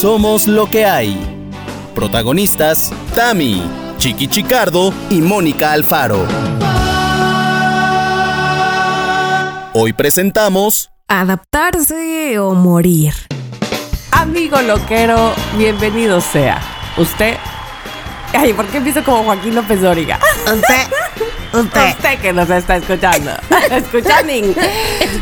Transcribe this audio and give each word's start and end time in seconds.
Somos 0.00 0.46
lo 0.46 0.68
que 0.68 0.84
hay. 0.84 1.16
Protagonistas, 1.94 2.92
Tami, 3.14 3.62
Chiqui 3.96 4.28
Chicardo 4.28 4.92
y 5.08 5.22
Mónica 5.22 5.72
Alfaro. 5.72 6.26
Hoy 9.72 9.94
presentamos 9.94 10.90
Adaptarse 11.08 12.38
o 12.38 12.52
morir. 12.52 13.14
Amigo 14.10 14.60
loquero, 14.60 15.32
bienvenido 15.56 16.20
sea. 16.20 16.60
Usted. 16.98 17.38
Ay, 18.34 18.52
¿por 18.52 18.66
qué 18.66 18.76
empiezo 18.76 19.02
como 19.02 19.24
Joaquín 19.24 19.54
López 19.54 19.80
Dóriga? 19.80 20.20
Usted, 20.44 21.25
usted. 21.52 21.90
Usted 21.90 22.18
que 22.20 22.32
nos 22.32 22.48
está 22.50 22.76
escuchando. 22.76 23.30
Escuchando. 23.70 24.32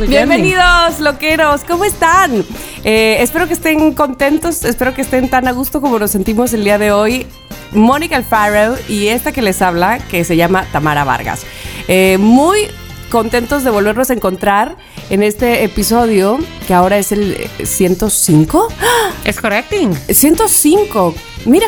Bienvenidos, 0.06 1.00
loqueros. 1.00 1.62
¿Cómo 1.64 1.84
están? 1.84 2.44
Eh, 2.84 3.16
espero 3.20 3.46
que 3.46 3.54
estén 3.54 3.92
contentos. 3.94 4.64
Espero 4.64 4.94
que 4.94 5.02
estén 5.02 5.28
tan 5.28 5.48
a 5.48 5.52
gusto 5.52 5.80
como 5.80 5.98
nos 5.98 6.10
sentimos 6.10 6.52
el 6.52 6.64
día 6.64 6.78
de 6.78 6.92
hoy. 6.92 7.26
Mónica 7.72 8.16
Alfaro 8.16 8.76
y 8.88 9.08
esta 9.08 9.32
que 9.32 9.42
les 9.42 9.60
habla, 9.62 9.98
que 9.98 10.24
se 10.24 10.36
llama 10.36 10.66
Tamara 10.72 11.04
Vargas. 11.04 11.44
Eh, 11.88 12.18
muy 12.18 12.68
contentos 13.10 13.64
de 13.64 13.70
volvernos 13.70 14.10
a 14.10 14.14
encontrar 14.14 14.76
en 15.10 15.22
este 15.22 15.64
episodio, 15.64 16.38
que 16.66 16.74
ahora 16.74 16.98
es 16.98 17.12
el 17.12 17.48
eh, 17.58 17.66
105. 17.66 18.68
Es 19.24 19.40
correcting. 19.40 19.94
105. 20.08 21.14
Mira. 21.46 21.66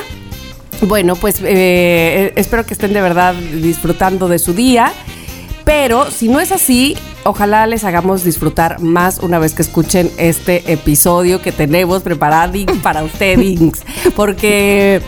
Bueno, 0.83 1.17
pues 1.17 1.41
eh, 1.43 2.33
espero 2.37 2.67
que 2.67 2.75
estén 2.75 2.93
de 2.93 3.01
verdad 3.01 3.35
disfrutando 3.35 4.29
de 4.29 4.39
su 4.39 4.53
día. 4.53 4.93
Pero 5.65 6.09
si 6.13 6.29
no 6.29 6.39
es 6.39 6.53
así, 6.53 6.97
ojalá 7.25 7.67
les 7.67 7.83
hagamos 7.83 8.23
disfrutar 8.23 8.79
más 8.81 9.19
una 9.19 9.41
vez 9.41 9.53
que 9.53 9.63
escuchen 9.63 10.09
este 10.17 10.73
episodio 10.73 11.43
que 11.43 11.51
tenemos 11.51 12.05
preparado 12.05 12.53
para 12.85 13.03
ustedes. 13.03 13.59
Porque 14.15 15.03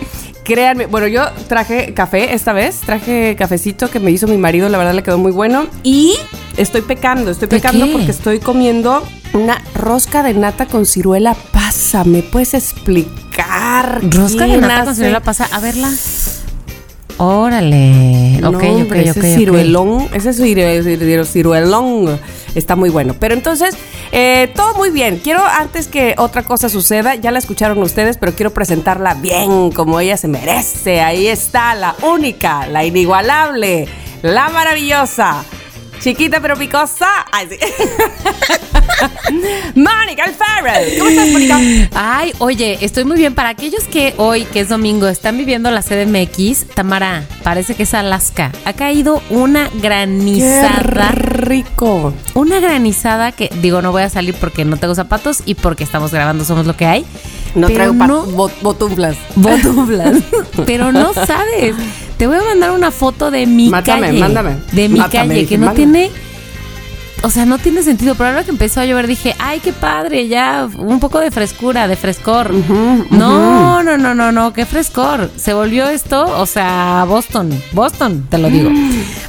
créanme, 0.49 0.87
bueno, 0.87 1.07
yo 1.07 1.25
traje 1.47 1.93
café 1.93 2.35
esta 2.35 2.55
vez, 2.55 2.81
traje 2.81 3.37
cafecito 3.39 3.91
que 3.91 4.01
me 4.01 4.11
hizo 4.11 4.27
mi 4.27 4.39
marido, 4.39 4.69
la 4.71 4.79
verdad 4.79 4.95
le 4.95 5.03
quedó 5.03 5.19
muy 5.19 5.31
bueno. 5.31 5.67
Y 5.83 6.17
estoy 6.57 6.81
pecando, 6.81 7.31
estoy 7.31 7.49
¿De 7.49 7.57
pecando 7.57 7.85
qué? 7.85 7.93
porque 7.93 8.11
estoy 8.11 8.41
comiendo 8.41 9.03
una 9.35 9.63
rosca 9.75 10.23
de 10.23 10.33
nata 10.33 10.65
con 10.65 10.87
ciruela 10.87 11.37
pasa. 11.53 12.03
¿Me 12.05 12.23
puedes 12.23 12.55
explicar? 12.55 14.01
Rosca 14.11 14.47
de 14.47 14.57
nata 14.57 14.87
con 14.87 14.95
ciruela 14.95 15.21
pasa. 15.21 15.47
A 15.53 15.61
verla. 15.61 15.91
Órale. 17.19 18.39
No, 18.41 18.51
ok, 18.51 18.63
hombre, 18.63 19.01
ok, 19.01 19.07
ese 19.09 19.11
ok, 19.11 19.27
ok. 19.27 19.37
ciruelón, 19.37 20.09
ese 20.15 21.25
ciruelón 21.27 22.19
está 22.55 22.75
muy 22.75 22.91
bueno. 22.91 23.15
Pero 23.19 23.35
entonces, 23.35 23.77
eh, 24.13 24.53
todo 24.55 24.75
muy 24.75 24.91
bien. 24.91 25.19
Quiero, 25.19 25.45
antes 25.45 25.89
que 25.89 26.15
otra 26.19 26.43
cosa 26.43 26.69
suceda, 26.69 27.15
ya 27.15 27.31
la 27.31 27.39
escucharon 27.39 27.79
ustedes, 27.83 28.17
pero 28.19 28.33
quiero 28.33 28.53
presentarla 28.53 29.15
bien, 29.15 29.71
como 29.71 30.01
ella 30.01 30.17
se 30.17 30.29
merece. 30.29 31.01
Ahí 31.01 31.27
está, 31.27 31.75
la 31.75 31.95
única, 32.03 32.67
la 32.67 32.85
inigualable, 32.85 33.87
la 34.23 34.49
maravillosa. 34.49 35.45
Chiquita 36.01 36.41
pero 36.41 36.57
picosa. 36.57 37.09
Ay, 37.33 37.49
sí. 37.51 37.59
Mónica 39.75 40.25
Alfaro. 40.25 40.73
¿Cómo 40.99 41.11
estás, 41.11 41.29
Mónica? 41.29 41.59
Ay, 41.95 42.33
oye, 42.39 42.79
estoy 42.81 43.05
muy 43.05 43.17
bien. 43.19 43.35
Para 43.35 43.51
aquellos 43.51 43.85
que 43.85 44.15
hoy, 44.17 44.45
que 44.45 44.61
es 44.61 44.69
domingo, 44.69 45.09
están 45.09 45.37
viviendo 45.39 45.71
la 45.71 45.83
CDMX, 45.83 46.67
Tamara, 46.75 47.25
parece 47.43 47.75
que 47.75 47.83
es 47.85 47.95
Alaska. 47.95 48.53
Ha 48.65 48.73
caído 48.73 49.23
una 49.31 49.69
Qué 49.71 49.79
granizada. 49.81 51.11
rico. 51.13 52.15
Una 52.35 52.61
granizada 52.61 53.33
que, 53.33 53.51
digo, 53.61 53.83
no 53.83 53.93
voy 53.93 54.03
a 54.03 54.11
salir 54.11 54.35
porque 54.35 54.65
no 54.65 54.77
tengo 54.77 54.95
zapatos 54.95 55.43
y 55.45 55.55
porque 55.55 55.85
estamos 55.85 56.13
grabando 56.13 56.45
Somos 56.45 56.67
lo 56.67 56.77
que 56.77 56.87
hay. 56.87 57.05
No 57.55 57.67
Pero 57.67 57.79
traigo 57.79 57.95
no- 58.07 58.27
bot-. 58.27 58.61
Botuflas. 58.63 59.17
Pero 60.67 60.93
no 60.93 61.13
sabes. 61.15 61.75
Te 62.17 62.27
voy 62.27 62.37
a 62.37 62.43
mandar 62.43 62.73
una 62.73 62.91
foto 62.91 63.31
de 63.31 63.47
mi 63.47 63.69
Mátame, 63.69 64.09
calle. 64.09 64.19
mándame. 64.21 64.57
De 64.73 64.89
mi 64.89 64.99
Mátame, 64.99 65.29
calle, 65.35 65.47
que 65.47 65.59
no 65.59 65.67
mándame. 65.67 65.93
tiene. 66.09 66.11
O 67.23 67.31
sea, 67.31 67.47
no 67.47 67.59
tiene 67.59 67.83
sentido. 67.83 68.15
Pero 68.15 68.31
ahora 68.31 68.45
que 68.45 68.51
empezó 68.51 68.81
a 68.81 68.87
llover 68.87 69.07
dije, 69.09 69.35
ay, 69.39 69.61
qué 69.61 69.73
padre, 69.73 70.29
ya 70.29 70.69
un 70.79 71.01
poco 71.01 71.19
de 71.21 71.31
frescura, 71.31 71.89
de 71.89 71.97
frescor. 71.97 72.53
No, 73.11 73.83
no, 73.83 73.97
no, 73.99 74.15
no, 74.15 74.31
no, 74.33 74.53
qué 74.53 74.67
frescor. 74.67 75.31
Se 75.37 75.53
volvió 75.53 75.89
esto, 75.89 76.25
o 76.39 76.47
sea, 76.47 77.05
Boston, 77.09 77.51
Boston, 77.73 78.27
te 78.31 78.39
lo 78.39 78.49
digo. 78.51 78.71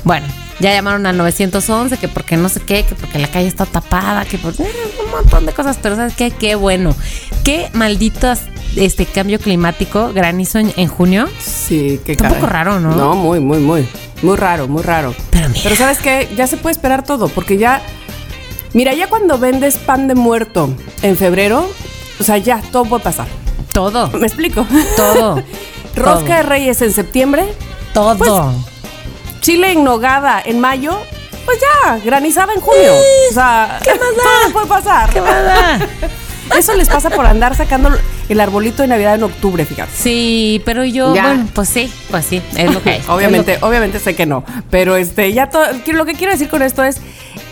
Bueno, 0.03 0.27
ya 0.59 0.73
llamaron 0.73 1.05
al 1.05 1.17
911, 1.17 1.97
que 1.97 2.07
porque 2.07 2.37
no 2.37 2.49
sé 2.49 2.59
qué, 2.61 2.83
que 2.83 2.95
porque 2.95 3.19
la 3.19 3.29
calle 3.29 3.47
está 3.47 3.65
tapada, 3.65 4.25
que 4.25 4.37
por 4.37 4.53
eh, 4.53 4.67
un 5.03 5.11
montón 5.11 5.45
de 5.45 5.53
cosas, 5.53 5.77
pero 5.81 5.95
¿sabes 5.95 6.15
qué? 6.15 6.31
Qué 6.31 6.55
bueno. 6.55 6.95
Qué 7.43 7.69
malditas 7.73 8.41
este 8.75 9.05
cambio 9.05 9.39
climático, 9.39 10.11
granizo 10.13 10.59
en, 10.59 10.73
en 10.75 10.87
junio. 10.87 11.27
Sí, 11.39 11.99
qué 12.05 12.13
Está 12.13 12.27
un 12.27 12.33
poco 12.35 12.47
raro, 12.47 12.79
¿no? 12.79 12.95
No, 12.95 13.15
muy, 13.15 13.39
muy, 13.39 13.59
muy. 13.59 13.87
Muy 14.21 14.35
raro, 14.35 14.67
muy 14.67 14.83
raro. 14.83 15.15
Pero 15.31 15.49
mira. 15.49 15.61
Pero 15.63 15.75
¿sabes 15.75 15.99
qué? 15.99 16.29
Ya 16.35 16.45
se 16.47 16.57
puede 16.57 16.73
esperar 16.73 17.03
todo, 17.03 17.29
porque 17.29 17.57
ya. 17.57 17.81
Mira, 18.73 18.93
ya 18.93 19.07
cuando 19.07 19.37
vendes 19.39 19.77
pan 19.77 20.07
de 20.07 20.15
muerto 20.15 20.69
en 21.01 21.17
febrero, 21.17 21.69
o 22.19 22.23
sea, 22.23 22.37
ya 22.37 22.61
todo 22.71 22.85
puede 22.85 23.03
pasar. 23.03 23.27
Todo, 23.71 24.09
¿Me 24.11 24.27
explico? 24.27 24.65
todo. 24.95 25.41
Rosca 25.95 26.37
de 26.37 26.43
Reyes 26.43 26.81
en 26.81 26.91
septiembre, 26.91 27.45
todo. 27.93 28.17
Pues, 28.17 28.31
chile 29.41 29.71
en 29.71 29.83
nogada 29.83 30.41
en 30.43 30.59
mayo, 30.59 30.99
pues 31.45 31.59
ya, 31.59 31.97
granizada 32.03 32.53
en 32.53 32.61
junio. 32.61 32.93
O 33.29 33.33
sea, 33.33 33.79
¿qué 33.83 33.91
más 33.91 33.99
Todo 34.43 34.53
puede 34.53 34.65
pasar. 34.67 35.09
¿Qué 35.11 35.21
más 35.21 35.43
da? 35.43 35.79
Eso 36.57 36.73
les 36.75 36.89
pasa 36.89 37.11
por 37.11 37.25
andar 37.27 37.55
sacando 37.55 37.91
el 38.27 38.39
arbolito 38.39 38.81
de 38.81 38.87
Navidad 38.87 39.15
en 39.15 39.23
octubre, 39.23 39.65
fíjate. 39.65 39.91
Sí, 39.95 40.61
pero 40.65 40.83
yo, 40.83 41.13
Ya. 41.13 41.21
bueno, 41.23 41.47
pues 41.53 41.69
sí, 41.69 41.93
pues 42.09 42.25
sí, 42.25 42.41
es 42.57 42.73
lo 42.73 42.81
que 42.81 42.89
hay. 42.91 43.03
Obviamente, 43.07 43.59
obviamente 43.61 43.99
sé 43.99 44.15
que 44.15 44.25
no, 44.25 44.43
pero 44.71 44.95
este 44.97 45.31
ya 45.31 45.49
todo 45.51 45.65
lo 45.93 46.05
que 46.05 46.13
quiero 46.13 46.33
decir 46.33 46.49
con 46.49 46.63
esto 46.63 46.83
es 46.83 46.97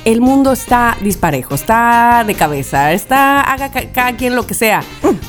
el 0.08 0.22
mundo 0.22 0.54
está 0.54 0.98
disparejo, 1.02 1.54
está 1.54 2.24
de 2.26 2.34
cabeza, 2.34 2.94
está 2.94 3.42
haga 3.42 3.72
ca- 3.72 3.92
cada 3.94 4.16
quien 4.16 4.36
lo 4.36 4.48
que 4.48 4.54
sea. 4.54 4.82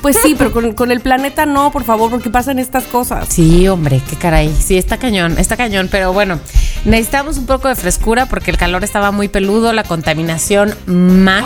Pues 0.02 0.16
sí, 0.22 0.36
pero 0.38 0.52
con, 0.52 0.72
con 0.74 0.92
el 0.92 1.00
planeta 1.00 1.46
no, 1.46 1.72
por 1.72 1.82
favor, 1.82 2.10
porque 2.10 2.30
pasan 2.30 2.60
estas 2.60 2.84
cosas. 2.84 3.26
Sí, 3.28 3.66
hombre, 3.66 4.00
qué 4.08 4.14
caray. 4.14 4.54
Sí, 4.56 4.78
está 4.78 4.96
cañón, 4.96 5.36
está 5.38 5.56
cañón, 5.56 5.88
pero 5.90 6.12
bueno, 6.12 6.38
necesitamos 6.84 7.38
un 7.38 7.46
poco 7.46 7.66
de 7.66 7.74
frescura 7.74 8.26
porque 8.26 8.52
el 8.52 8.56
calor 8.56 8.84
estaba 8.84 9.10
muy 9.10 9.26
peludo, 9.26 9.72
la 9.72 9.82
contaminación 9.82 10.74
más, 10.86 11.44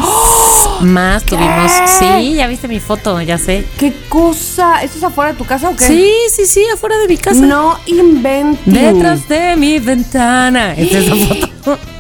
más 0.82 1.24
tuvimos. 1.24 1.72
Sí, 1.98 2.34
ya 2.34 2.46
viste 2.48 2.68
mi 2.68 2.80
foto, 2.80 3.18
ya 3.22 3.38
sé. 3.38 3.64
¿Qué 3.78 3.94
cosa? 4.10 4.82
¿Esto 4.82 4.98
es 4.98 5.04
afuera 5.04 5.32
de 5.32 5.38
tu 5.38 5.46
casa 5.46 5.70
o 5.70 5.76
qué? 5.76 5.86
Sí, 5.86 6.12
sí, 6.34 6.44
sí, 6.44 6.62
afuera 6.74 6.98
de 6.98 7.08
mi 7.08 7.16
casa. 7.16 7.40
No 7.40 7.78
inventen. 7.86 8.74
Detrás 8.74 9.26
de 9.26 9.56
mi 9.56 9.78
ventana. 9.78 10.74
Es 10.74 10.92
esa 10.92 11.14
foto. 11.16 11.48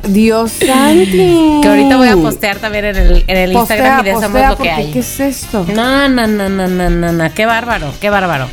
Dios 0.08 0.52
santi. 0.52 1.60
Que 1.62 1.68
ahorita 1.68 1.96
voy 1.96 2.08
a 2.08 2.16
postear 2.16 2.58
también 2.58 2.86
en 2.86 2.96
el, 2.96 3.24
en 3.26 3.36
el 3.36 3.52
Postea, 3.52 3.76
Instagram 3.76 4.00
y 4.00 4.08
de 4.08 4.12
postea, 4.14 4.50
lo 4.50 4.56
que 4.56 4.70
hay. 4.70 4.90
¿Qué 4.90 4.98
es 4.98 5.20
esto? 5.20 5.66
No, 5.74 6.08
no, 6.08 6.26
no, 6.26 6.48
no, 6.48 6.68
no, 6.68 6.90
no, 6.90 7.12
no, 7.12 7.34
qué 7.34 7.46
bárbaro, 7.46 7.92
qué 8.00 8.10
bárbaro. 8.10 8.48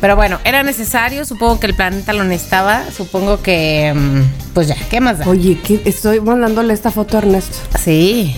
Pero 0.00 0.16
bueno, 0.16 0.40
era 0.44 0.64
necesario, 0.64 1.24
supongo 1.24 1.60
que 1.60 1.68
el 1.68 1.74
planeta 1.74 2.12
lo 2.12 2.24
necesitaba, 2.24 2.82
supongo 2.90 3.40
que, 3.40 3.92
mm, 3.94 4.52
pues 4.52 4.66
ya, 4.66 4.76
¿qué 4.90 5.00
más 5.00 5.20
da? 5.20 5.28
Oye, 5.28 5.58
¿qué? 5.62 5.80
estoy 5.84 6.20
mandándole 6.20 6.74
esta 6.74 6.90
foto 6.90 7.18
a 7.18 7.20
Ernesto. 7.20 7.56
Sí. 7.78 8.34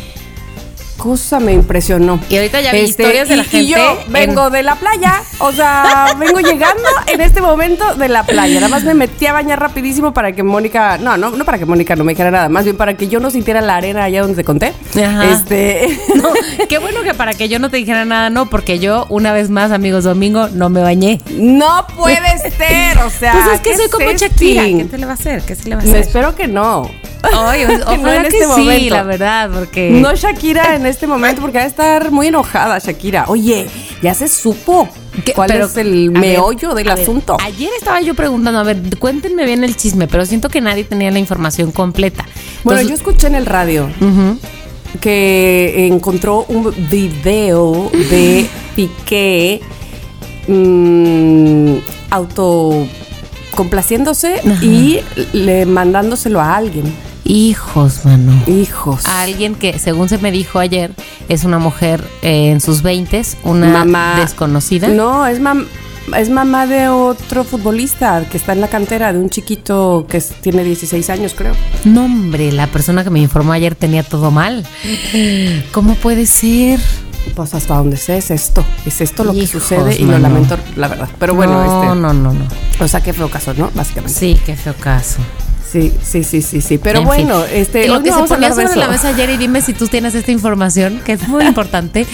Cosa 0.97 1.41
me 1.41 1.53
impresionó. 1.53 2.21
Y 2.29 2.37
ahorita 2.37 2.61
ya 2.61 2.73
vi 2.73 2.79
historias 2.81 3.29
de 3.29 3.37
la 3.37 3.43
y- 3.43 3.47
gente 3.47 3.67
Y 3.67 3.69
yo 3.71 3.99
en- 4.07 4.13
vengo 4.13 4.51
de 4.51 4.63
la 4.63 4.77
playa, 4.77 5.23
o 5.39 5.53
sea, 5.53 6.07
vengo 6.19 6.41
llegando 6.41 6.83
en 7.07 7.21
este 7.21 7.41
momento 7.41 7.95
de 7.95 8.09
la 8.09 8.25
playa. 8.25 8.55
Nada 8.55 8.69
más 8.69 8.85
me 8.85 8.95
metí 8.95 9.27
a 9.27 9.33
bañar 9.33 9.61
rapidísimo 9.61 10.13
para 10.15 10.33
que 10.33 10.43
Mónica, 10.43 10.99
no, 10.99 11.17
no, 11.17 11.31
no 11.31 11.45
para 11.45 11.59
que 11.59 11.65
Mónica 11.67 11.97
no 11.97 12.05
me 12.05 12.13
dijera 12.13 12.31
nada, 12.31 12.49
más 12.49 12.65
bien 12.65 12.77
para 12.77 12.95
que 12.95 13.09
yo 13.09 13.21
no 13.21 13.31
sintiera 13.31 13.61
la 13.61 13.77
arena 13.77 14.05
allá 14.05 14.23
donde 14.23 14.37
te 14.37 14.45
conté. 14.45 14.73
Ajá. 15.03 15.25
Este, 15.33 15.99
No, 16.15 16.29
qué 16.69 16.79
bueno 16.79 17.03
que 17.03 17.15
para 17.15 17.35
que 17.35 17.49
yo 17.49 17.59
no 17.59 17.71
te 17.71 17.77
dijera 17.77 18.05
nada, 18.05 18.31
no, 18.31 18.47
porque 18.49 18.79
yo, 18.79 19.07
una 19.09 19.33
vez 19.33 19.51
más, 19.51 19.73
amigos, 19.73 20.05
domingo, 20.05 20.49
no 20.49 20.69
me 20.71 20.81
bañé. 20.81 21.21
no 21.31 21.87
puede 21.97 22.39
ser, 22.51 22.99
o 22.99 23.11
sea. 23.11 23.33
Pues 23.33 23.47
es 23.55 23.61
que 23.61 23.71
¿qué 23.71 23.77
soy 23.77 23.89
como? 23.91 24.11
Shakira. 24.13 24.63
¿Qué 24.65 24.87
se 24.91 24.99
le 24.99 25.07
va 25.07 25.13
a 25.13 25.15
hacer? 25.15 25.43
¿Qué 25.43 25.55
se 25.55 25.69
le 25.69 25.75
va 25.77 25.83
a 25.83 25.85
Me 25.85 25.91
hacer? 25.91 26.03
espero 26.03 26.35
que 26.37 26.47
no. 26.47 26.89
Oye, 27.51 27.67
pues, 27.67 27.79
no 27.81 27.85
ojalá 27.87 28.17
en 28.17 28.23
que 28.23 28.29
este 28.29 28.41
sí, 28.41 28.47
momento. 28.61 28.95
la 28.95 29.03
verdad, 29.03 29.51
porque... 29.53 29.91
No 29.91 30.15
Shakira 30.15 30.77
en 30.77 30.87
este 30.87 31.07
momento 31.07 31.41
porque 31.41 31.59
va 31.59 31.65
a 31.65 31.67
estar 31.69 32.11
muy 32.11 32.29
enojada 32.29 32.79
Shakira. 32.79 33.25
Oye, 33.29 33.67
ya 34.03 34.15
se 34.15 34.29
supo 34.29 34.89
cuál 35.35 35.49
Pero, 35.49 35.67
es 35.67 35.77
el 35.77 36.11
ver, 36.11 36.21
meollo 36.21 36.75
del 36.75 36.87
ver, 36.89 37.01
asunto. 37.01 37.37
ayer 37.43 37.71
estaba 37.79 38.01
yo 38.01 38.15
preguntando, 38.15 38.61
a 38.61 38.63
ver, 38.65 38.79
cuéntenme 38.99 39.45
bien 39.45 39.65
el 39.65 39.77
chisme, 39.77 40.07
pero 40.09 40.27
siento 40.27 40.49
que 40.49 40.61
nadie 40.61 40.85
tenía 40.85 41.11
la 41.11 41.19
información 41.19 41.73
completa. 41.73 42.25
Bueno, 42.65 42.83
yo 42.83 42.95
escuché 42.95 43.27
en 43.29 43.35
el 43.37 43.47
radio 43.47 43.89
que 45.01 45.87
encontró 45.89 46.45
un 46.49 46.73
video 46.91 47.91
de 48.11 48.47
Piqué 48.77 49.61
mm, 50.47 51.77
auto 52.11 52.87
complaciéndose 53.55 54.41
Ajá. 54.41 54.65
y 54.65 55.01
le 55.33 55.67
mandándoselo 55.67 56.41
a 56.41 56.57
alguien. 56.57 56.85
Hijos, 57.25 58.05
mano. 58.05 58.33
Hijos. 58.47 59.05
A 59.07 59.23
alguien 59.23 59.55
que, 59.55 59.79
según 59.79 60.09
se 60.09 60.19
me 60.19 60.31
dijo 60.31 60.59
ayer, 60.59 60.93
es 61.29 61.45
una 61.45 61.59
mujer 61.59 62.05
eh, 62.23 62.51
en 62.51 62.61
sus 62.61 62.83
20 62.83 63.23
una 63.45 63.67
Mamá- 63.69 64.17
desconocida. 64.21 64.89
No, 64.89 65.27
es 65.27 65.41
mam 65.41 65.67
es 66.19 66.29
mamá 66.29 66.67
de 66.67 66.89
otro 66.89 67.45
futbolista 67.45 68.23
que 68.31 68.37
está 68.37 68.53
en 68.53 68.61
la 68.61 68.69
cantera, 68.69 69.11
de 69.15 69.19
un 69.19 69.31
chiquito 69.31 70.07
que 70.07 70.21
tiene 70.21 70.63
16 70.63 71.09
años, 71.09 71.33
creo. 71.35 71.55
No, 71.85 72.05
hombre, 72.05 72.53
la 72.53 72.67
persona 72.67 73.03
que 73.05 73.09
me 73.09 73.21
informó 73.21 73.55
ayer 73.55 73.75
tenía 73.75 74.03
todo 74.03 74.31
mal. 74.31 74.67
¿Cómo 75.73 75.95
puede 75.95 76.27
ser? 76.27 76.79
Pues 77.35 77.55
hasta 77.55 77.77
donde 77.77 77.97
sé 77.97 78.19
es 78.19 78.31
esto, 78.31 78.63
es 78.85 79.01
esto 79.01 79.25
lo 79.25 79.33
que 79.33 79.47
sucede 79.47 79.97
y 79.97 80.05
lo 80.05 80.19
lamento, 80.19 80.59
la 80.77 80.89
verdad. 80.89 81.09
Pero 81.19 81.35
bueno, 81.35 81.55
no, 81.55 81.65
este, 81.83 81.87
no, 81.99 82.13
no, 82.13 82.35
no. 82.35 82.47
o 82.81 82.87
sea, 82.87 83.03
qué 83.03 83.15
feo 83.15 83.31
caso, 83.31 83.55
¿no? 83.55 83.71
Básicamente. 83.75 84.13
Sí, 84.19 84.39
qué 84.45 84.57
feo 84.57 84.75
caso. 84.75 85.21
Sí, 85.75 85.93
sí, 86.05 86.23
sí, 86.23 86.41
sí, 86.41 86.61
sí. 86.61 86.79
Pero 86.79 87.01
En 87.01 87.05
bueno, 87.05 87.41
fin. 87.43 87.57
este, 87.57 87.89
lo 87.89 88.01
que 88.01 88.11
no 88.11 88.23
se 88.29 88.29
ponía 88.35 88.51
sobre 88.53 88.77
la 88.77 88.87
mesa 88.87 89.09
ayer 89.09 89.29
y 89.31 89.37
dime 89.39 89.61
si 89.61 89.73
tú 89.73 89.89
tienes 89.89 90.15
esta 90.15 90.31
información, 90.31 91.01
que 91.05 91.15
es 91.15 91.27
muy 91.27 91.45
importante. 91.49 92.05
Sí, 92.05 92.11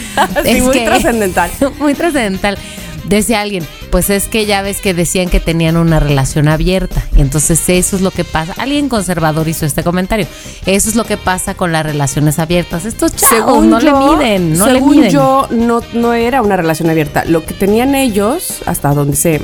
es 0.47 0.63
muy 0.63 0.79
que- 0.79 0.87
trascendental. 0.87 1.51
muy 1.79 1.93
trascendental. 1.93 2.57
Decía 3.05 3.43
alguien, 3.43 3.67
pues 3.91 4.09
es 4.09 4.29
que 4.29 4.47
ya 4.47 4.63
ves 4.63 4.81
que 4.81 4.95
decían 4.95 5.29
que 5.29 5.41
tenían 5.41 5.77
una 5.77 6.01
relación 6.01 6.49
abierta. 6.49 7.03
Y 7.17 7.21
entonces 7.21 7.69
eso 7.69 7.97
es 7.97 8.03
lo 8.03 8.11
que 8.13 8.25
pasa. 8.25 8.55
Alguien 8.57 8.89
conservador 8.89 9.47
hizo 9.47 9.67
este 9.67 9.83
comentario. 9.83 10.27
Eso 10.65 10.89
es 10.89 10.97
lo 10.97 11.05
que 11.05 11.19
pasa 11.19 11.53
con 11.55 11.71
las 11.71 11.85
relaciones 11.85 12.39
abiertas. 12.39 12.87
Estos 12.87 13.15
chavos 13.15 13.63
no 13.67 13.79
le 13.79 13.93
miden, 13.93 14.57
no 14.57 14.67
le 14.69 14.73
según 14.75 14.97
miden. 14.97 15.11
yo, 15.11 15.49
no, 15.51 15.83
no 15.93 16.15
era 16.15 16.41
una 16.41 16.57
relación 16.57 16.89
abierta. 16.89 17.25
Lo 17.27 17.45
que 17.45 17.53
tenían 17.53 17.95
ellos, 17.95 18.63
hasta 18.65 18.95
donde 18.95 19.17
sé, 19.17 19.43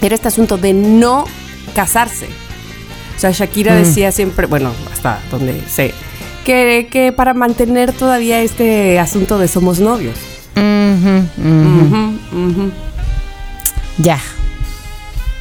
era 0.00 0.16
este 0.16 0.26
asunto 0.28 0.56
de 0.58 0.72
no 0.72 1.24
casarse. 1.76 2.26
O 3.16 3.18
sea, 3.18 3.30
Shakira 3.30 3.74
Mm. 3.74 3.78
decía 3.78 4.12
siempre, 4.12 4.46
bueno, 4.46 4.72
hasta 4.92 5.20
donde 5.30 5.60
sé, 5.68 5.94
que, 6.44 6.88
que 6.90 7.12
para 7.12 7.32
mantener 7.34 7.92
todavía 7.92 8.40
este 8.42 8.98
asunto 8.98 9.38
de 9.38 9.48
somos 9.48 9.80
novios. 9.80 10.16
Ya. 13.98 14.18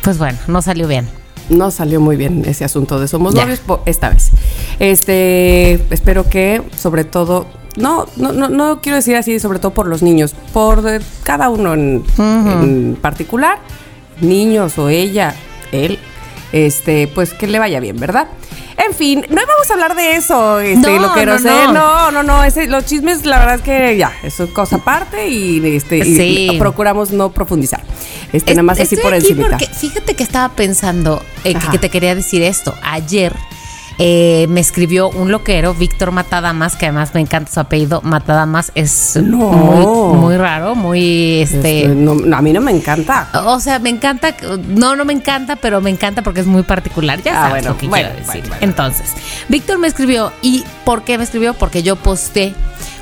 Pues 0.04 0.18
bueno, 0.18 0.38
no 0.48 0.62
salió 0.62 0.88
bien. 0.88 1.07
No 1.50 1.69
salió 1.72 2.00
muy 2.01 2.16
bien 2.16 2.44
ese 2.45 2.66
asunto 2.66 3.00
de 3.00 3.07
somos 3.07 3.33
Ya. 3.36 3.42
novios 3.44 3.62
esta 3.86 4.10
vez. 4.10 4.31
Este, 4.80 5.74
espero 5.94 6.27
que 6.30 6.62
sobre 6.77 7.04
todo 7.04 7.45
no, 7.77 8.07
no, 8.16 8.31
no, 8.31 8.50
no 8.50 8.81
quiero 8.81 8.95
decir 8.95 9.16
así, 9.16 9.39
sobre 9.39 9.60
todo 9.60 9.74
por 9.74 9.86
los 9.88 10.01
niños, 10.01 10.33
por 10.54 10.81
cada 11.24 11.50
uno 11.50 11.74
en, 11.74 12.04
en 12.18 12.98
particular, 13.01 13.60
niños 14.22 14.77
o 14.80 14.89
ella, 14.89 15.36
él, 15.72 16.00
este, 16.55 17.07
pues 17.07 17.33
que 17.33 17.47
le 17.47 17.59
vaya 17.59 17.79
bien, 17.79 17.97
¿verdad? 17.97 18.27
En 18.77 18.93
fin, 18.93 19.25
no 19.29 19.35
vamos 19.47 19.69
a 19.69 19.73
hablar 19.73 19.95
de 19.95 20.15
eso, 20.15 20.59
este, 20.59 20.91
No, 20.91 20.99
lo 21.07 21.13
que 21.13 21.25
no, 21.25 21.33
no, 21.33 21.39
sé, 21.39 21.49
no. 21.49 21.71
no, 21.73 22.11
no, 22.11 22.23
no, 22.23 22.43
ese- 22.43 22.67
los 22.67 22.85
chismes, 22.85 23.25
la 23.25 23.39
verdad 23.39 23.55
es 23.55 23.61
que 23.61 23.97
ya, 23.97 24.11
eso 24.23 24.43
es 24.45 24.49
cosa 24.51 24.77
aparte 24.77 25.27
y 25.27 25.75
este, 25.75 25.97
y 26.05 26.57
procuramos 26.59 27.11
no 27.11 27.31
profundizar, 27.31 27.81
este, 28.33 28.51
Es- 28.51 28.57
nada 28.57 28.63
más 28.63 28.79
así 28.79 28.95
por 28.97 29.13
encima. 29.13 29.47
fíjate 29.57 30.15
que 30.15 30.23
estaba 30.23 30.53
pensando 30.55 31.21
eh, 31.45 31.55
que 31.71 31.77
te 31.77 31.89
quería 31.89 32.15
decir 32.15 32.41
esto. 32.41 32.73
Ayer 32.83 33.33
eh, 33.97 34.45
me 34.50 34.59
escribió 34.59 35.09
un 35.09 35.31
loquero, 35.31 35.74
Víctor 35.74 36.12
Matadamas, 36.12 36.75
que 36.75 36.86
además 36.88 37.12
me 37.13 37.21
encanta 37.21 37.51
su 37.51 37.59
apellido. 37.59 38.01
Matadamas 38.03 38.71
es 38.75 39.18
No. 39.21 39.38
muy, 39.51 40.18
muy 40.18 40.38
raro, 40.38 40.75
muy 40.75 41.42
este. 41.42 41.88
No, 41.88 42.15
no, 42.15 42.36
a 42.36 42.42
mí 42.42 42.51
no 42.53 42.62
me 42.62 42.71
encanta. 42.71 43.30
O 43.45 43.59
sea, 43.59 43.80
me 43.80 43.89
encanta, 43.89 44.36
no, 44.68 44.95
no 44.95 45.06
me 45.06 45.13
encanta, 45.13 45.56
pero 45.56 45.81
me 45.81 45.89
encanta 45.89 46.21
porque 46.21 46.42
es 46.42 46.47
muy 46.47 46.63
particular. 46.63 47.21
Ya 47.21 47.31
Ah, 47.33 47.36
sabes 47.47 47.51
bueno, 47.51 47.69
lo 47.69 47.77
que 47.77 47.88
bueno, 47.88 48.09
quiero 48.09 48.25
decir. 48.25 48.42
bueno. 48.50 48.57
Entonces, 48.62 49.12
Víctor 49.50 49.77
me 49.80 49.88
escribió. 49.88 50.31
¿Y 50.41 50.63
por 50.83 51.03
qué 51.03 51.18
me 51.18 51.24
escribió? 51.24 51.53
Porque 51.53 51.81
yo 51.83 51.95
posté 51.95 52.53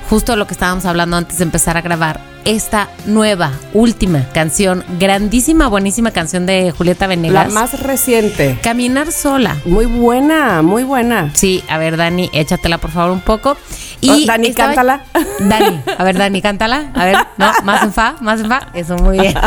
justo 0.09 0.35
lo 0.35 0.47
que 0.47 0.53
estábamos 0.53 0.85
hablando 0.85 1.17
antes 1.17 1.37
de 1.37 1.43
empezar 1.43 1.77
a 1.77 1.81
grabar. 1.81 2.19
Esta 2.45 2.89
nueva, 3.05 3.51
última 3.73 4.25
canción, 4.33 4.83
grandísima, 4.99 5.69
buenísima 5.69 6.11
canción 6.11 6.45
de 6.45 6.71
Julieta 6.71 7.05
La 7.05 7.15
Venegas. 7.15 7.53
más 7.53 7.79
reciente. 7.81 8.59
Caminar 8.61 9.13
sola. 9.13 9.55
Muy 9.63 9.85
buena, 9.85 10.61
muy 10.61 10.83
buena. 10.83 11.31
Sí, 11.35 11.63
a 11.69 11.77
ver, 11.77 11.95
Dani, 11.95 12.29
échatela 12.33 12.79
por 12.79 12.91
favor 12.91 13.11
un 13.11 13.21
poco. 13.21 13.55
Y 14.01 14.09
Oh, 14.09 14.25
Dani, 14.25 14.47
estaba- 14.49 14.73
cántala. 14.73 15.03
Dani, 15.39 15.81
a 15.97 16.03
ver, 16.03 16.17
Dani, 16.17 16.41
cántala. 16.41 16.91
A 16.93 17.05
ver, 17.05 17.17
no, 17.37 17.49
más 17.63 17.83
en 17.83 17.93
fa, 17.93 18.15
más 18.19 18.41
en 18.41 18.49
fa. 18.49 18.67
Eso, 18.73 18.97
muy 18.97 19.19
bien. 19.19 19.33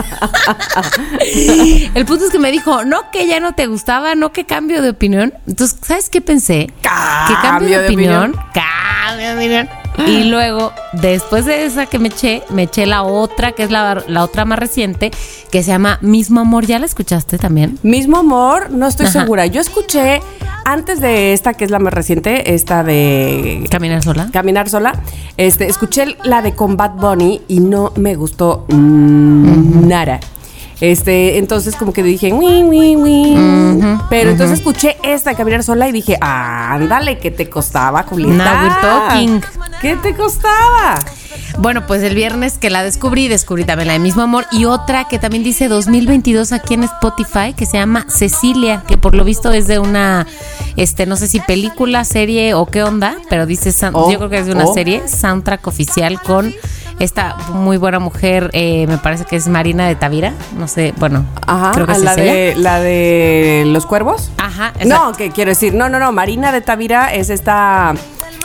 El 1.95 2.07
punto 2.07 2.25
es 2.25 2.31
que 2.31 2.39
me 2.39 2.51
dijo, 2.51 2.83
no, 2.85 3.11
que 3.11 3.27
ya 3.27 3.41
no 3.41 3.53
te 3.55 3.67
gustaba, 3.67 4.15
no, 4.15 4.33
que 4.33 4.47
cambio 4.47 4.81
de 4.81 4.89
opinión. 4.89 5.35
Entonces, 5.47 5.77
¿sabes 5.83 6.09
qué 6.09 6.23
pensé? 6.23 6.71
que 6.81 7.35
cambio 7.43 7.79
de, 7.81 7.87
opinión. 7.89 8.35
Cambio 8.55 9.29
de 9.29 9.35
opinión. 9.35 9.69
Y 10.07 10.25
luego, 10.25 10.73
después 10.93 11.47
de 11.47 11.65
esa 11.65 11.87
que 11.87 11.99
me 11.99 12.09
eché, 12.09 12.43
me 12.51 12.65
eché 12.65 12.87
la 12.87 13.03
otra, 13.03 13.53
que 13.53 13.63
es 13.63 13.71
la, 13.71 14.03
la 14.07 14.25
otra 14.25 14.45
más 14.45 14.59
reciente, 14.59 15.11
que 15.51 15.63
se 15.63 15.71
llama 15.71 15.99
Mismo 16.03 16.41
Amor. 16.41 16.67
¿Ya 16.67 16.79
la 16.79 16.87
escuchaste 16.87 17.39
también? 17.39 17.79
Mismo 17.83 18.19
amor, 18.19 18.71
no 18.71 18.87
estoy 18.87 19.07
Ajá. 19.07 19.21
segura. 19.21 19.47
Yo 19.47 19.61
escuché 19.61 20.21
antes 20.65 21.01
de 21.01 21.33
esta, 21.33 21.55
que 21.55 21.65
es 21.65 21.71
la 21.71 21.79
más 21.79 21.95
reciente, 21.95 22.55
esta 22.55 22.83
de 22.83 23.67
Caminar 23.71 24.03
sola. 24.03 24.29
Caminar 24.33 24.69
sola, 24.69 25.01
este, 25.37 25.67
escuché 25.67 26.17
la 26.25 26.43
de 26.43 26.55
Combat 26.55 26.95
Bunny 26.95 27.43
y 27.49 27.61
no 27.61 27.93
me 27.97 28.15
gustó 28.17 28.67
mm, 28.69 29.89
nada. 29.89 30.21
Este, 30.81 31.39
entonces 31.39 31.75
como 31.75 31.93
que 31.93 32.03
dije, 32.03 32.33
"Wi, 32.33 32.63
wi, 32.63 32.97
wi". 32.97 33.99
pero 34.11 34.31
entonces 34.31 34.59
escuché 34.59 34.97
esta 35.03 35.35
Caminar 35.35 35.63
sola 35.63 35.89
y 35.89 35.93
dije, 35.93 36.19
ándale, 36.21 37.19
¿qué 37.19 37.31
te 37.31 37.49
costaba, 37.49 38.03
Julieta? 38.03 38.33
Now 38.35 38.63
we're 38.63 38.81
talking. 38.81 39.41
¿Qué 39.81 39.97
te 39.97 40.15
costaba? 40.15 41.03
Bueno, 41.59 41.87
pues 41.87 42.03
el 42.03 42.15
viernes 42.15 42.59
que 42.59 42.69
la 42.71 42.83
descubrí, 42.83 43.29
descubrí 43.29 43.65
también 43.65 43.87
la 43.89 43.93
de 43.95 43.99
Mismo 43.99 44.23
Amor 44.23 44.45
y 44.53 44.67
otra 44.67 45.05
que 45.09 45.19
también 45.19 45.43
dice 45.43 45.69
2022 45.69 46.53
aquí 46.53 46.75
en 46.75 46.85
Spotify 46.85 47.55
que 47.57 47.65
se 47.67 47.79
llama 47.79 48.07
Cecilia, 48.09 48.83
que 48.87 48.99
por 48.99 49.15
lo 49.15 49.25
visto 49.25 49.51
es 49.53 49.67
de 49.67 49.79
una, 49.79 50.27
este, 50.77 51.07
no 51.07 51.17
sé 51.17 51.27
si 51.29 51.41
película, 51.41 52.05
serie 52.05 52.53
o 52.55 52.67
qué 52.67 52.83
onda, 52.83 53.17
pero 53.31 53.47
dice, 53.47 53.71
sound- 53.71 53.93
Oh, 53.95 54.11
yo 54.11 54.19
creo 54.19 54.31
que 54.31 54.39
es 54.39 54.47
de 54.47 54.53
una 54.53 54.65
oh. 54.67 54.75
serie, 54.75 55.09
soundtrack 55.09 55.67
oficial 55.67 56.21
con 56.21 56.55
esta 56.99 57.37
muy 57.51 57.77
buena 57.77 57.99
mujer, 57.99 58.51
eh, 58.53 58.87
me 58.87 58.99
parece 58.99 59.25
que 59.25 59.37
es 59.37 59.49
Marina 59.49 59.87
de 59.87 59.95
Tavira, 59.97 60.33
no 60.57 60.67
sé, 60.69 60.95
bueno, 60.99 61.25
Ajá, 61.47 61.73
creo 61.75 61.87
que 61.87 61.93
es 61.93 61.99
la 62.03 62.15
ella. 62.15 62.23
de, 62.23 62.55
la 62.57 62.81
de 62.81 63.65
los 63.67 63.85
cuervos. 63.87 64.31
Ajá, 64.39 64.73
No, 64.87 65.13
que 65.13 65.31
quiero 65.31 65.51
decir, 65.51 65.75
no, 65.75 65.89
no, 65.89 65.99
no, 65.99 66.13
Marina 66.13 66.53
de 66.53 66.61
Tavira 66.63 67.13
es 67.13 67.29
esta, 67.31 67.95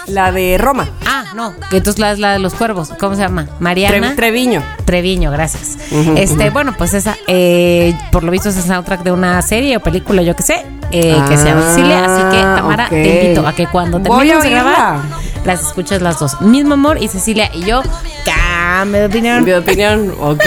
la 0.08 0.32
de 0.32 0.58
Roma, 0.58 0.90
Ah, 1.06 1.24
no, 1.36 1.54
entonces 1.72 2.00
la 2.00 2.12
es 2.12 2.20
la 2.20 2.34
de 2.34 2.40
los 2.40 2.54
cuervos, 2.54 2.90
¿cómo 3.00 3.16
se 3.16 3.22
llama? 3.22 3.48
Mariana. 3.60 4.12
Tre- 4.12 4.16
Treviño. 4.16 4.62
Treviño, 4.86 5.32
gracias. 5.32 5.78
Este, 6.18 6.50
bueno, 6.50 6.74
pues 6.78 6.94
esa, 6.94 7.16
eh, 7.28 7.94
por 8.12 8.24
lo 8.24 8.32
visto 8.32 8.50
es 8.50 8.58
el 8.58 8.64
soundtrack 8.64 9.04
de 9.04 9.12
una 9.14 9.42
serie 9.42 9.78
o 9.78 9.80
película, 9.80 10.22
yo 10.24 10.36
que 10.36 10.44
sé, 10.44 10.66
eh, 10.92 11.18
que 11.30 11.38
se 11.38 11.46
llama 11.46 11.62
Ah, 11.66 11.70
Cecilia. 11.74 12.06
Así 12.06 12.36
que, 12.36 12.42
Tamara, 12.44 12.90
te 12.90 13.24
invito 13.26 13.48
a 13.48 13.54
que 13.54 13.68
cuando 13.68 14.00
terminemos 14.02 14.44
a 14.44 14.48
de 14.48 14.54
grabar, 14.54 15.00
las 15.46 15.62
escuches 15.68 16.02
las 16.02 16.20
dos. 16.20 16.42
Mismo 16.42 16.74
amor 16.74 17.02
y 17.02 17.08
Cecilia 17.08 17.50
y 17.54 17.64
yo, 17.64 17.82
cambio 18.62 19.00
de 19.02 19.06
opinión. 19.08 19.44
Mi 19.44 19.52
opinión, 19.54 20.12
ok, 20.20 20.46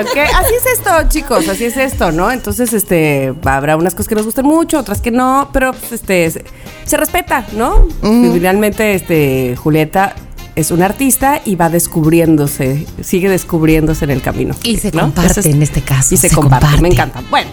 ok. 0.00 0.18
Así 0.36 0.54
es 0.54 0.66
esto, 0.78 0.90
chicos, 1.08 1.48
así 1.48 1.64
es 1.64 1.76
esto, 1.76 2.12
¿no? 2.12 2.30
Entonces, 2.30 2.72
este, 2.72 3.32
habrá 3.44 3.76
unas 3.76 3.94
cosas 3.94 4.08
que 4.08 4.14
nos 4.14 4.24
gusten 4.24 4.46
mucho, 4.46 4.78
otras 4.78 5.00
que 5.00 5.10
no, 5.10 5.48
pero 5.52 5.72
pues, 5.72 5.92
este, 5.92 6.30
se, 6.30 6.44
se 6.84 6.96
respeta, 6.96 7.46
¿no? 7.52 7.86
Y 8.02 8.30
Finalmente, 8.32 8.94
este, 8.94 9.56
Julieta 9.56 10.14
es 10.54 10.70
una 10.70 10.84
artista 10.86 11.40
y 11.44 11.54
va 11.56 11.68
descubriéndose, 11.70 12.86
sigue 13.02 13.28
descubriéndose 13.28 14.04
en 14.04 14.10
el 14.10 14.20
camino. 14.22 14.54
Y 14.64 14.76
se 14.78 14.90
¿no? 14.92 15.02
comparte 15.02 15.40
es- 15.40 15.46
en 15.46 15.62
este 15.62 15.80
caso. 15.82 16.14
Y 16.14 16.18
se, 16.18 16.30
comparte, 16.30 16.80
me 16.82 16.88
encanta. 16.88 17.22
Bueno, 17.30 17.50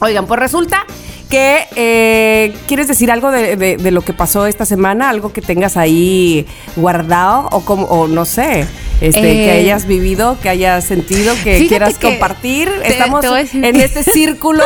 oigan, 0.00 0.26
pues 0.26 0.38
resulta 0.40 0.84
que 1.28 1.66
eh, 1.74 2.54
quieres 2.68 2.86
decir 2.88 3.10
algo 3.10 3.30
de, 3.30 3.56
de- 3.56 3.76
de 3.76 3.90
lo 3.90 4.02
que 4.02 4.12
pasó 4.12 4.46
esta 4.46 4.64
semana, 4.64 5.08
algo 5.10 5.32
que 5.32 5.40
tengas 5.42 5.76
ahí 5.76 6.46
guardado 6.76 7.48
o 7.50 7.60
como, 7.64 7.86
o 7.86 8.06
no 8.06 8.24
sé, 8.24 8.66
este, 9.00 9.42
Eh, 9.42 9.44
que 9.44 9.50
hayas 9.50 9.86
vivido, 9.86 10.38
que 10.40 10.48
hayas 10.48 10.84
sentido, 10.84 11.34
que 11.44 11.66
quieras 11.66 11.98
que 11.98 12.08
compartir. 12.10 12.70
te- 12.80 12.88
Estamos 12.92 13.20
te 13.22 13.58
en 13.68 13.76
este 13.76 14.02
círculo 14.12 14.62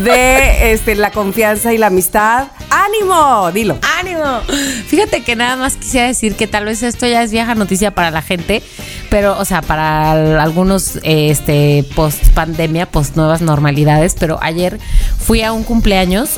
de 0.00 0.72
este, 0.72 0.94
la 0.94 1.10
confianza 1.10 1.72
y 1.74 1.78
la 1.78 1.88
amistad. 1.88 2.48
¡Ánimo! 2.70 3.50
Dilo. 3.52 3.78
¡Ánimo! 3.98 4.40
Fíjate 4.86 5.22
que 5.22 5.36
nada 5.36 5.56
más 5.56 5.76
quisiera 5.76 6.06
decir 6.06 6.34
que 6.34 6.46
tal 6.46 6.64
vez 6.64 6.82
esto 6.82 7.06
ya 7.06 7.22
es 7.22 7.30
vieja 7.30 7.54
noticia 7.54 7.90
para 7.92 8.10
la 8.10 8.22
gente, 8.22 8.62
pero, 9.10 9.38
o 9.38 9.44
sea, 9.44 9.60
para 9.60 10.12
al- 10.12 10.40
algunos 10.40 10.96
eh, 11.02 11.30
este, 11.30 11.84
post 11.94 12.28
pandemia, 12.28 12.86
post 12.86 13.16
nuevas 13.16 13.40
normalidades, 13.42 14.16
pero 14.18 14.38
ayer 14.42 14.78
fui 15.18 15.42
a 15.42 15.52
un 15.52 15.62
cumpleaños 15.64 15.89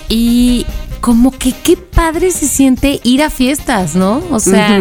y 0.08 0.66
como 1.00 1.30
que 1.30 1.52
qué 1.52 1.76
padre 1.76 2.30
se 2.30 2.46
siente 2.46 3.00
ir 3.02 3.22
a 3.22 3.30
fiestas, 3.30 3.94
¿no? 3.94 4.22
O 4.30 4.40
sea. 4.40 4.80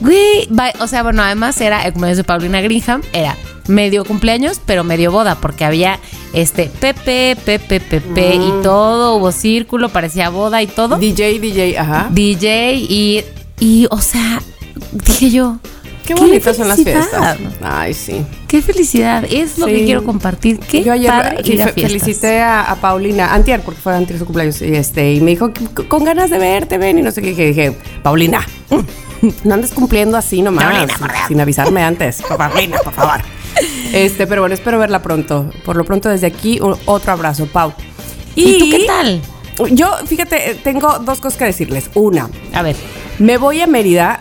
Güey, 0.00 0.48
o 0.80 0.86
sea, 0.86 1.02
bueno, 1.02 1.22
además 1.22 1.60
era 1.60 1.82
el 1.82 1.92
cumpleaños 1.92 2.18
de 2.18 2.24
Paulina 2.24 2.60
Greenham, 2.60 3.02
era 3.12 3.36
medio 3.66 4.04
cumpleaños, 4.04 4.60
pero 4.64 4.84
medio 4.84 5.10
boda, 5.10 5.36
porque 5.36 5.64
había 5.64 5.98
este 6.32 6.70
Pepe, 6.80 7.36
Pepe, 7.44 7.80
Pepe 7.80 8.36
y 8.36 8.62
todo, 8.62 9.16
hubo 9.16 9.32
círculo, 9.32 9.88
parecía 9.88 10.30
boda 10.30 10.62
y 10.62 10.66
todo. 10.66 10.96
DJ, 10.96 11.40
DJ, 11.40 11.78
ajá. 11.78 12.08
DJ 12.10 12.74
y, 12.74 13.24
y, 13.58 13.86
o 13.90 14.00
sea, 14.00 14.40
dije 14.92 15.30
yo, 15.30 15.58
Qué 16.08 16.14
bonitas 16.14 16.56
son 16.56 16.68
las 16.68 16.82
fiestas. 16.82 17.36
Ay, 17.62 17.92
sí. 17.94 18.24
Qué 18.48 18.62
felicidad, 18.62 19.24
es 19.30 19.58
lo 19.58 19.66
Sí. 19.66 19.72
que 19.74 19.84
quiero 19.84 20.02
compartir. 20.04 20.58
Qué 20.58 20.82
Yo 20.82 20.92
ayer 20.94 21.10
padre 21.10 21.42
ir 21.44 21.62
a 21.62 21.68
felicité 21.68 22.40
a, 22.40 22.62
a 22.62 22.76
Paulina, 22.76 23.34
antier, 23.34 23.60
porque 23.60 23.80
fue 23.80 23.94
antier 23.94 24.18
su 24.18 24.24
cumpleaños, 24.24 24.60
y, 24.62 24.74
este, 24.74 25.12
y 25.12 25.20
me 25.20 25.32
dijo, 25.32 25.50
"C- 25.54 25.86
con 25.86 26.04
ganas 26.04 26.30
de 26.30 26.38
verte, 26.38 26.78
ven, 26.78 26.98
y 26.98 27.02
no 27.02 27.10
sé 27.10 27.20
qué, 27.20 27.28
dije, 27.28 27.46
dije, 27.48 27.76
Paulina, 28.02 28.40
no 29.44 29.54
andes 29.54 29.72
cumpliendo 29.72 30.16
así 30.16 30.40
nomás, 30.42 30.88
sin 31.28 31.40
avisarme 31.40 31.82
antes, 31.82 32.22
Paulina, 32.38 32.78
por 32.82 32.94
favor. 32.94 33.20
Este, 33.92 34.26
pero 34.26 34.42
bueno, 34.42 34.54
espero 34.54 34.78
verla 34.78 35.02
pronto. 35.02 35.50
Por 35.64 35.76
lo 35.76 35.84
pronto, 35.84 36.08
desde 36.08 36.26
aquí, 36.26 36.58
otro 36.86 37.12
abrazo, 37.12 37.46
Pau. 37.46 37.72
¿Y 38.34 38.58
tú 38.58 38.70
qué 38.70 38.84
tal? 38.86 39.20
Yo, 39.72 39.90
fíjate, 40.06 40.60
tengo 40.62 41.00
dos 41.00 41.20
cosas 41.20 41.36
que 41.38 41.44
decirles. 41.46 41.90
Una, 41.94 42.30
A 42.54 42.62
ver, 42.62 42.76
me 43.18 43.36
voy 43.38 43.60
a 43.60 43.66
Mérida. 43.66 44.18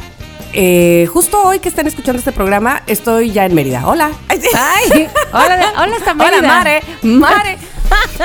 Eh, 0.53 1.07
justo 1.11 1.41
hoy 1.43 1.59
que 1.59 1.69
están 1.69 1.87
escuchando 1.87 2.19
este 2.19 2.31
programa, 2.31 2.83
estoy 2.87 3.31
ya 3.31 3.45
en 3.45 3.53
Mérida. 3.53 3.87
Hola. 3.87 4.11
Ay, 4.29 5.07
hola, 5.33 5.73
hola, 5.77 5.95
está 5.97 6.13
Mérida. 6.13 6.37
Hola, 6.39 6.47
Mare. 6.47 6.81
Mare. 7.03 7.57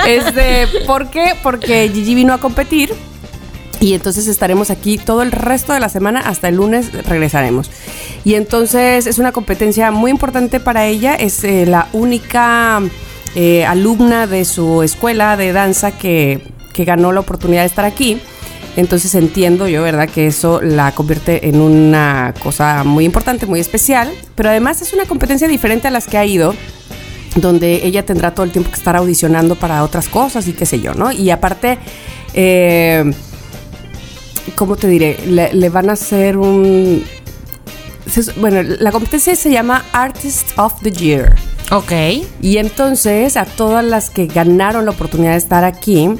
Este, 0.06 0.66
¿por 0.86 1.08
qué? 1.08 1.36
Porque 1.40 1.88
Gigi 1.92 2.16
vino 2.16 2.32
a 2.34 2.38
competir. 2.38 2.92
Y 3.78 3.94
entonces 3.94 4.28
estaremos 4.28 4.70
aquí 4.70 4.96
todo 4.96 5.22
el 5.22 5.32
resto 5.32 5.72
de 5.72 5.80
la 5.80 5.88
semana, 5.88 6.20
hasta 6.20 6.48
el 6.48 6.56
lunes 6.56 6.92
regresaremos. 7.04 7.70
Y 8.24 8.34
entonces 8.34 9.06
es 9.06 9.18
una 9.18 9.32
competencia 9.32 9.90
muy 9.90 10.10
importante 10.10 10.60
para 10.60 10.86
ella, 10.86 11.14
es 11.14 11.42
eh, 11.42 11.66
la 11.66 11.88
única 11.92 12.80
eh, 13.34 13.64
alumna 13.64 14.26
de 14.26 14.44
su 14.44 14.82
escuela 14.82 15.36
de 15.36 15.52
danza 15.52 15.98
que, 15.98 16.42
que 16.72 16.84
ganó 16.84 17.10
la 17.10 17.20
oportunidad 17.20 17.62
de 17.62 17.66
estar 17.66 17.84
aquí. 17.84 18.20
Entonces 18.76 19.14
entiendo 19.14 19.68
yo, 19.68 19.82
¿verdad? 19.82 20.08
Que 20.08 20.26
eso 20.26 20.62
la 20.62 20.92
convierte 20.92 21.48
en 21.48 21.60
una 21.60 22.32
cosa 22.42 22.84
muy 22.84 23.04
importante, 23.04 23.46
muy 23.46 23.60
especial, 23.60 24.10
pero 24.34 24.48
además 24.48 24.80
es 24.80 24.92
una 24.92 25.04
competencia 25.04 25.46
diferente 25.46 25.88
a 25.88 25.90
las 25.90 26.06
que 26.06 26.16
ha 26.16 26.24
ido 26.24 26.54
donde 27.36 27.86
ella 27.86 28.04
tendrá 28.04 28.34
todo 28.34 28.44
el 28.44 28.52
tiempo 28.52 28.70
que 28.70 28.76
estar 28.76 28.96
audicionando 28.96 29.54
para 29.54 29.82
otras 29.82 30.08
cosas 30.08 30.46
y 30.48 30.52
qué 30.52 30.66
sé 30.66 30.80
yo, 30.80 30.94
¿no? 30.94 31.12
Y 31.12 31.30
aparte, 31.30 31.78
eh, 32.34 33.10
¿cómo 34.54 34.76
te 34.76 34.88
diré? 34.88 35.18
Le, 35.26 35.52
le 35.52 35.68
van 35.68 35.90
a 35.90 35.94
hacer 35.94 36.36
un... 36.36 37.04
Bueno, 38.36 38.62
la 38.62 38.92
competencia 38.92 39.34
se 39.36 39.50
llama 39.50 39.84
Artist 39.92 40.58
of 40.58 40.74
the 40.82 40.90
Year. 40.90 41.34
Ok. 41.70 41.92
Y 42.42 42.58
entonces 42.58 43.36
a 43.36 43.46
todas 43.46 43.84
las 43.84 44.10
que 44.10 44.26
ganaron 44.26 44.84
la 44.84 44.90
oportunidad 44.90 45.32
de 45.32 45.38
estar 45.38 45.64
aquí, 45.64 46.10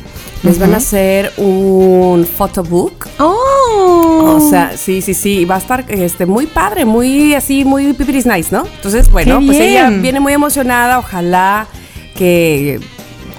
les 0.43 0.59
van 0.59 0.75
a 0.75 0.79
hacer 0.79 1.33
un 1.37 2.27
photobook. 2.27 3.09
Oh. 3.19 4.39
O 4.39 4.51
sea, 4.51 4.77
sí, 4.77 5.03
sí, 5.03 5.15
sí, 5.15 5.45
va 5.45 5.57
a 5.57 5.59
estar 5.59 5.85
este, 5.89 6.27
muy 6.27 6.47
padre, 6.47 6.85
muy 6.85 7.35
así, 7.35 7.65
muy 7.65 7.93
pipiris 7.93 8.27
nice, 8.27 8.55
¿no? 8.55 8.65
Entonces, 8.77 9.11
bueno, 9.11 9.41
pues 9.45 9.59
ella 9.59 9.91
viene 9.91 10.21
muy 10.21 10.33
emocionada, 10.33 10.99
ojalá 10.99 11.67
que, 12.15 12.81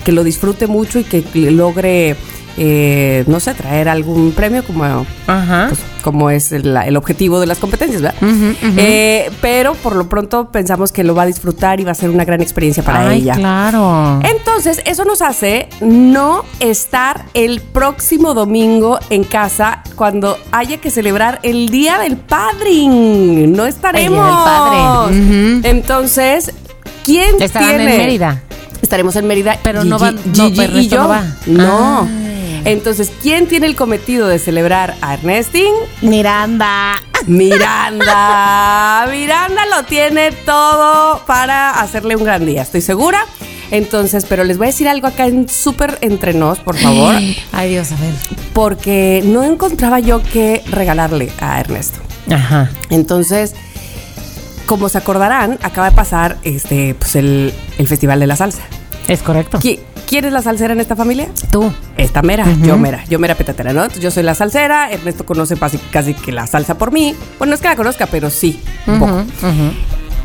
que 0.04 0.12
lo 0.12 0.24
disfrute 0.24 0.68
mucho 0.68 1.00
y 1.00 1.04
que 1.04 1.24
logre, 1.52 2.16
eh, 2.58 3.24
no 3.28 3.40
sé, 3.40 3.54
traer 3.54 3.90
algún 3.90 4.32
premio 4.32 4.64
como, 4.64 5.06
pues, 5.26 5.80
como 6.04 6.30
es 6.30 6.52
el, 6.52 6.76
el 6.78 6.98
objetivo 6.98 7.40
de 7.40 7.48
las 7.48 7.58
competencias, 7.60 8.02
¿verdad? 8.02 8.18
Eh, 8.78 9.30
pero 9.42 9.74
por 9.74 9.96
lo 9.96 10.08
pronto 10.10 10.50
pensamos 10.52 10.92
que 10.92 11.04
lo 11.04 11.16
va 11.16 11.24
a 11.24 11.26
disfrutar 11.26 11.80
y 11.80 11.84
va 11.84 11.92
a 11.92 11.96
ser 11.96 12.10
una 12.10 12.26
gran 12.26 12.42
experiencia 12.42 12.84
para 12.84 13.10
Ay, 13.10 13.22
ella. 13.22 13.34
claro. 13.36 14.20
Entonces, 14.24 14.82
eso 14.86 15.06
nos 15.06 15.22
hace 15.22 15.68
no 15.82 16.44
estar 16.60 17.26
el 17.34 17.62
próximo 17.62 18.34
domingo 18.34 19.00
en 19.10 19.24
casa 19.24 19.82
cuando 19.96 20.38
haya 20.52 20.78
que 20.78 20.90
celebrar 20.92 21.40
el 21.44 21.70
Día 21.70 21.98
del 22.00 22.18
Padre. 22.18 22.88
No 22.88 23.66
estaremos. 23.66 24.08
El 24.08 24.14
Día 24.14 24.26
del 24.26 24.36
Padre. 25.64 25.70
Entonces, 25.70 26.52
¿quién 27.06 27.42
Estarán 27.42 27.70
tiene? 27.70 27.92
en 27.96 27.98
Mérida. 28.02 28.42
Estaremos 28.82 29.16
en 29.16 29.28
Mérida. 29.28 29.58
Pero 29.64 29.84
no 29.84 29.98
Gigi- 29.98 30.20
no, 30.38 30.50
Gigi 30.50 30.80
y 30.80 30.88
yo. 30.90 31.04
no 31.04 31.10
va. 31.10 31.24
No. 31.46 32.23
Entonces, 32.66 33.12
¿quién 33.22 33.48
tiene 33.48 33.68
el 33.68 33.76
cometido 33.76 34.28
de 34.28 34.40
celebrar 34.40 34.96
a 35.02 35.16
Ernestín? 35.16 35.74
Miranda. 36.02 36.94
Miranda. 37.28 39.06
Miranda 39.12 39.62
lo 39.76 39.84
tiene 39.84 40.32
todo 40.32 41.24
para 41.26 41.72
hacerle 41.82 42.16
un 42.16 42.24
gran 42.24 42.46
día, 42.46 42.62
estoy 42.62 42.82
segura. 42.82 43.26
Entonces, 43.72 44.26
pero 44.30 44.44
les 44.44 44.58
voy 44.58 44.68
a 44.68 44.70
decir 44.70 44.88
algo 44.88 45.08
acá 45.08 45.26
en 45.26 45.50
súper 45.50 45.98
entre 46.02 46.34
nos, 46.34 46.60
por 46.60 46.78
favor, 46.78 47.16
Ay, 47.52 47.70
Dios, 47.72 47.92
a 47.92 47.96
ver. 47.96 48.14
porque 48.54 49.22
no 49.26 49.44
encontraba 49.44 50.00
yo 50.00 50.22
qué 50.22 50.62
regalarle 50.70 51.32
a 51.40 51.60
Ernesto. 51.60 52.00
Ajá. 52.32 52.70
Entonces, 52.92 53.56
como 54.68 54.90
se 54.90 54.98
acordarán, 55.00 55.58
acaba 55.64 55.90
de 55.90 55.96
pasar 55.96 56.38
este, 56.44 56.94
pues 56.96 57.16
el, 57.16 57.54
el 57.78 57.88
Festival 57.88 58.20
de 58.20 58.28
la 58.28 58.36
Salsa. 58.36 58.62
Es 59.08 59.22
correcto. 59.22 59.60
¿Qui- 59.60 59.80
¿Quién 60.14 60.26
es 60.26 60.32
la 60.32 60.44
salsera 60.44 60.74
en 60.74 60.80
esta 60.80 60.96
familia? 60.96 61.28
Tú. 61.50 61.74
Esta 61.98 62.22
mera, 62.22 62.46
yo 62.62 62.78
mera, 62.78 63.04
yo 63.10 63.18
mera 63.18 63.34
petatera, 63.34 63.74
¿no? 63.74 63.82
Entonces, 63.82 64.04
yo 64.04 64.12
soy 64.12 64.22
la 64.22 64.36
salsera, 64.36 64.92
Ernesto 64.92 65.26
conoce 65.26 65.58
casi, 65.58 65.80
casi 65.80 66.14
que 66.14 66.32
la 66.32 66.46
salsa 66.46 66.78
por 66.78 66.92
mí. 66.92 67.16
Bueno, 67.40 67.50
no 67.50 67.56
es 67.56 67.62
que 67.62 67.68
la 67.68 67.76
conozca, 67.76 68.06
pero 68.06 68.30
sí, 68.30 68.60
un 68.86 69.00
poco. 69.00 69.24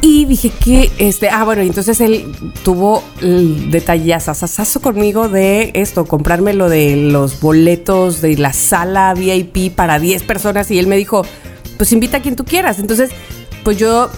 Y 0.02 0.26
dije 0.26 0.50
que, 0.50 0.90
este, 0.99 1.30
ah, 1.30 1.42
bueno, 1.45 1.62
entonces 1.62 2.02
él 2.02 2.37
tuvo 2.64 3.02
el 3.23 3.71
detallazazazo 3.71 4.83
conmigo 4.83 5.30
de 5.30 5.71
esto, 5.73 6.04
comprarme 6.04 6.52
lo 6.52 6.68
de 6.68 6.95
los 6.95 7.40
boletos 7.40 8.21
de 8.21 8.37
la 8.37 8.52
sala 8.52 9.14
VIP 9.14 9.75
para 9.75 9.99
10 9.99 10.23
personas 10.25 10.71
y 10.71 10.78
él 10.78 10.87
me 10.87 10.99
dijo, 10.99 11.25
pues 11.78 11.92
invita 11.92 12.18
a 12.18 12.21
quien 12.21 12.37
tú 12.37 12.45
quieras. 12.45 12.78
Entonces, 12.78 13.09
pues 13.64 13.78
yo 13.78 14.11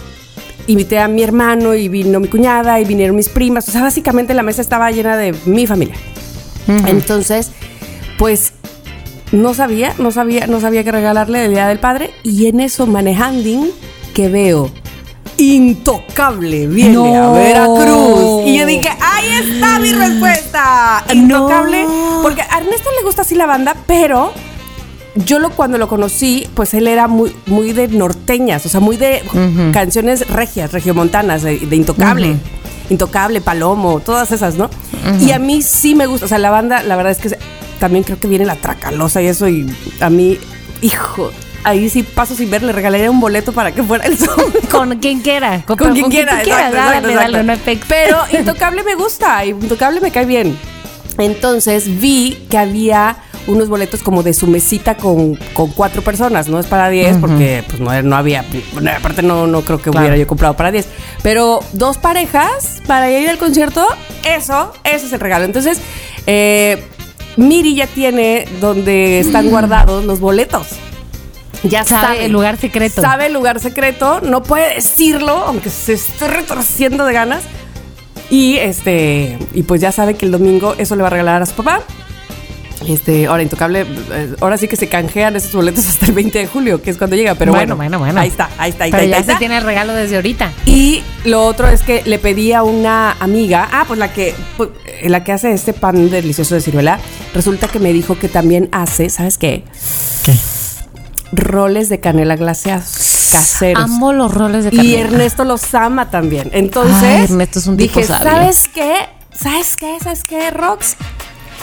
invité 0.71 0.99
a 0.99 1.07
mi 1.07 1.23
hermano 1.23 1.73
y 1.73 1.87
vino 1.89 2.19
mi 2.19 2.27
cuñada 2.27 2.79
y 2.79 2.85
vinieron 2.85 3.15
mis 3.15 3.29
primas. 3.29 3.67
O 3.67 3.71
sea, 3.71 3.81
básicamente 3.81 4.33
la 4.33 4.43
mesa 4.43 4.61
estaba 4.61 4.89
llena 4.91 5.17
de 5.17 5.33
mi 5.45 5.67
familia. 5.67 5.95
Entonces, 6.87 7.51
pues 8.17 8.53
no 9.31 9.53
sabía, 9.53 9.93
no 9.97 10.11
sabía, 10.11 10.47
no 10.47 10.59
sabía 10.61 10.83
qué 10.83 10.91
regalarle 10.91 11.45
el 11.45 11.51
Día 11.51 11.67
del 11.67 11.79
Padre 11.79 12.11
y 12.23 12.47
en 12.47 12.59
eso 12.59 12.85
manejando 12.87 13.67
que 14.13 14.27
veo 14.29 14.69
Intocable 15.37 16.67
viene 16.67 16.93
No. 16.93 17.15
a 17.15 17.33
Veracruz. 17.33 18.43
Y 18.47 18.59
yo 18.59 18.65
dije, 18.65 18.89
ahí 19.01 19.27
está 19.51 19.79
mi 19.79 19.91
respuesta. 19.91 21.03
Intocable. 21.13 21.83
No. 21.83 22.19
Porque 22.21 22.41
a 22.41 22.59
Ernesto 22.59 22.89
le 22.99 23.05
gusta 23.05 23.23
así 23.23 23.35
la 23.35 23.45
banda, 23.47 23.75
pero 23.87 24.31
yo 25.15 25.39
lo 25.39 25.49
cuando 25.51 25.77
lo 25.77 25.87
conocí, 25.87 26.47
pues 26.53 26.73
él 26.73 26.87
era 26.87 27.07
muy, 27.07 27.35
muy 27.45 27.73
de 27.73 27.87
norteñas, 27.87 28.65
o 28.65 28.69
sea, 28.69 28.79
muy 28.79 28.97
de 28.97 29.21
canciones 29.73 30.27
regias, 30.29 30.71
regiomontanas, 30.71 31.43
de, 31.43 31.59
de 31.59 31.75
Intocable. 31.75 32.37
Intocable, 32.89 33.39
Palomo, 33.41 33.99
todas 33.99 34.31
esas, 34.31 34.55
¿no? 34.55 34.69
Y 35.19 35.31
a 35.31 35.39
mí 35.39 35.61
sí 35.61 35.95
me 35.95 36.05
gusta, 36.05 36.25
o 36.25 36.29
sea, 36.29 36.37
la 36.37 36.49
banda, 36.49 36.83
la 36.83 36.95
verdad 36.95 37.11
es 37.11 37.19
que 37.19 37.37
también 37.79 38.03
creo 38.03 38.19
que 38.19 38.27
viene 38.27 38.45
la 38.45 38.55
tracalosa 38.55 39.21
y 39.21 39.27
eso, 39.27 39.47
y 39.47 39.65
a 40.01 40.09
mí, 40.09 40.37
hijo, 40.81 41.31
ahí 41.63 41.89
sí 41.89 42.03
paso 42.03 42.35
sin 42.35 42.49
ver, 42.49 42.63
le 42.63 42.71
regalaría 42.71 43.09
un 43.09 43.19
boleto 43.19 43.53
para 43.53 43.71
que 43.71 43.83
fuera 43.83 44.05
el 44.05 44.17
son. 44.17 44.51
Con 44.71 44.97
quien 44.99 45.21
quiera. 45.21 45.63
Con 45.65 45.77
quien 45.77 46.09
quiera, 46.09 46.41
exacto, 46.41 46.75
Dale, 46.75 47.13
exacto, 47.13 47.31
dale, 47.31 47.43
no 47.43 47.57
pex. 47.57 47.85
Pero 47.87 48.17
Intocable 48.37 48.83
me 48.83 48.95
gusta, 48.95 49.45
Intocable 49.45 50.01
me 50.01 50.11
cae 50.11 50.25
bien. 50.25 50.57
Entonces 51.17 51.99
vi 51.99 52.45
que 52.49 52.57
había 52.57 53.17
unos 53.47 53.69
boletos 53.69 54.01
como 54.03 54.23
de 54.23 54.33
su 54.33 54.47
mesita 54.47 54.95
con, 54.97 55.35
con 55.53 55.69
cuatro 55.71 56.01
personas, 56.01 56.47
no 56.47 56.59
es 56.59 56.67
para 56.67 56.89
10 56.89 57.17
porque 57.17 57.63
pues 57.67 57.79
no, 57.79 58.01
no 58.03 58.15
había, 58.15 58.45
bueno, 58.73 58.91
aparte 58.95 59.21
no, 59.23 59.47
no 59.47 59.61
creo 59.61 59.77
que 59.81 59.89
Claro. 59.89 59.99
hubiera 60.05 60.17
yo 60.17 60.27
comprado 60.27 60.55
para 60.55 60.71
10, 60.71 60.87
pero 61.23 61.59
dos 61.73 61.97
parejas 61.97 62.81
para 62.87 63.09
ir 63.11 63.29
al 63.29 63.37
concierto, 63.37 63.85
eso, 64.23 64.73
eso 64.83 65.05
es 65.07 65.13
el 65.13 65.19
regalo. 65.19 65.45
Entonces, 65.45 65.79
eh, 66.27 66.83
Miri 67.37 67.75
ya 67.75 67.87
tiene 67.87 68.45
donde 68.59 69.19
están 69.19 69.49
guardados 69.49 70.05
los 70.05 70.19
boletos. 70.19 70.67
Ya 71.63 71.83
Sabe 71.83 72.25
el 72.25 72.31
lugar 72.31 72.57
secreto. 72.57 73.01
Sabe 73.01 73.27
el 73.27 73.33
lugar 73.33 73.59
secreto, 73.59 74.19
no 74.21 74.41
puede 74.43 74.75
decirlo, 74.75 75.31
aunque 75.45 75.69
se 75.69 75.93
esté 75.93 76.27
retorciendo 76.27 77.05
de 77.05 77.13
ganas. 77.13 77.43
Y 78.29 78.57
este, 78.57 79.37
y 79.53 79.63
pues 79.63 79.79
ya 79.81 79.91
sabe 79.91 80.15
que 80.15 80.25
el 80.25 80.31
domingo 80.31 80.73
eso 80.77 80.95
le 80.95 81.01
va 81.01 81.07
a 81.07 81.11
regalar 81.11 81.41
a 81.41 81.45
su 81.45 81.53
papá. 81.53 81.81
Este, 82.87 83.27
ahora 83.27 83.43
intocable, 83.43 83.85
eh, 84.11 84.35
ahora 84.41 84.57
sí 84.57 84.67
que 84.67 84.75
se 84.75 84.87
canjean 84.87 85.35
esos 85.35 85.53
boletos 85.53 85.87
hasta 85.87 86.07
el 86.07 86.13
20 86.13 86.39
de 86.39 86.47
julio, 86.47 86.81
que 86.81 86.89
es 86.89 86.97
cuando 86.97 87.15
llega, 87.15 87.35
pero 87.35 87.51
bueno, 87.51 87.75
Bueno, 87.75 87.97
bueno, 87.97 88.13
bueno. 88.13 88.21
Ahí 88.21 88.29
está, 88.29 88.49
ahí 88.57 88.71
está, 88.71 88.85
ahí 88.85 88.91
Pero 88.91 89.03
está. 89.03 89.11
ya 89.11 89.17
ahí 89.21 89.33
se 89.33 89.35
tiene 89.35 89.57
el 89.57 89.63
regalo 89.63 89.93
desde 89.93 90.15
ahorita. 90.15 90.51
Y 90.65 91.03
lo 91.25 91.45
otro 91.45 91.67
es 91.67 91.83
que 91.83 92.01
le 92.05 92.17
pedí 92.19 92.53
a 92.53 92.63
una 92.63 93.11
amiga, 93.19 93.69
ah, 93.71 93.85
pues 93.87 93.99
la 93.99 94.11
que, 94.11 94.33
pues, 94.57 94.69
eh, 94.87 95.09
la 95.09 95.23
que 95.23 95.31
hace 95.31 95.51
este 95.53 95.73
pan 95.73 96.09
delicioso 96.09 96.55
de 96.55 96.61
ciruela, 96.61 96.99
resulta 97.33 97.67
que 97.67 97.79
me 97.79 97.93
dijo 97.93 98.17
que 98.17 98.27
también 98.29 98.67
hace, 98.71 99.09
¿sabes 99.09 99.37
qué? 99.37 99.63
¿Qué? 100.23 100.33
roles 101.33 101.87
de 101.87 101.99
canela 102.01 102.35
glaseados 102.35 103.29
caseros. 103.31 103.83
Amo 103.83 104.11
los 104.11 104.33
roles 104.33 104.65
de 104.65 104.71
Y 104.73 104.77
canela. 104.77 104.99
Ernesto 104.99 105.45
los 105.45 105.73
ama 105.73 106.09
también. 106.09 106.49
Entonces, 106.51 107.01
Ay, 107.01 107.23
Ernesto 107.23 107.59
es 107.59 107.67
un 107.67 107.77
tipo 107.77 107.99
dije, 107.99 108.07
sabio. 108.11 108.31
¿sabes 108.31 108.67
qué? 108.73 108.93
¿Sabes 109.33 109.77
qué? 109.77 109.97
¿Sabes 110.03 110.23
qué, 110.25 110.51
Rox? 110.51 110.95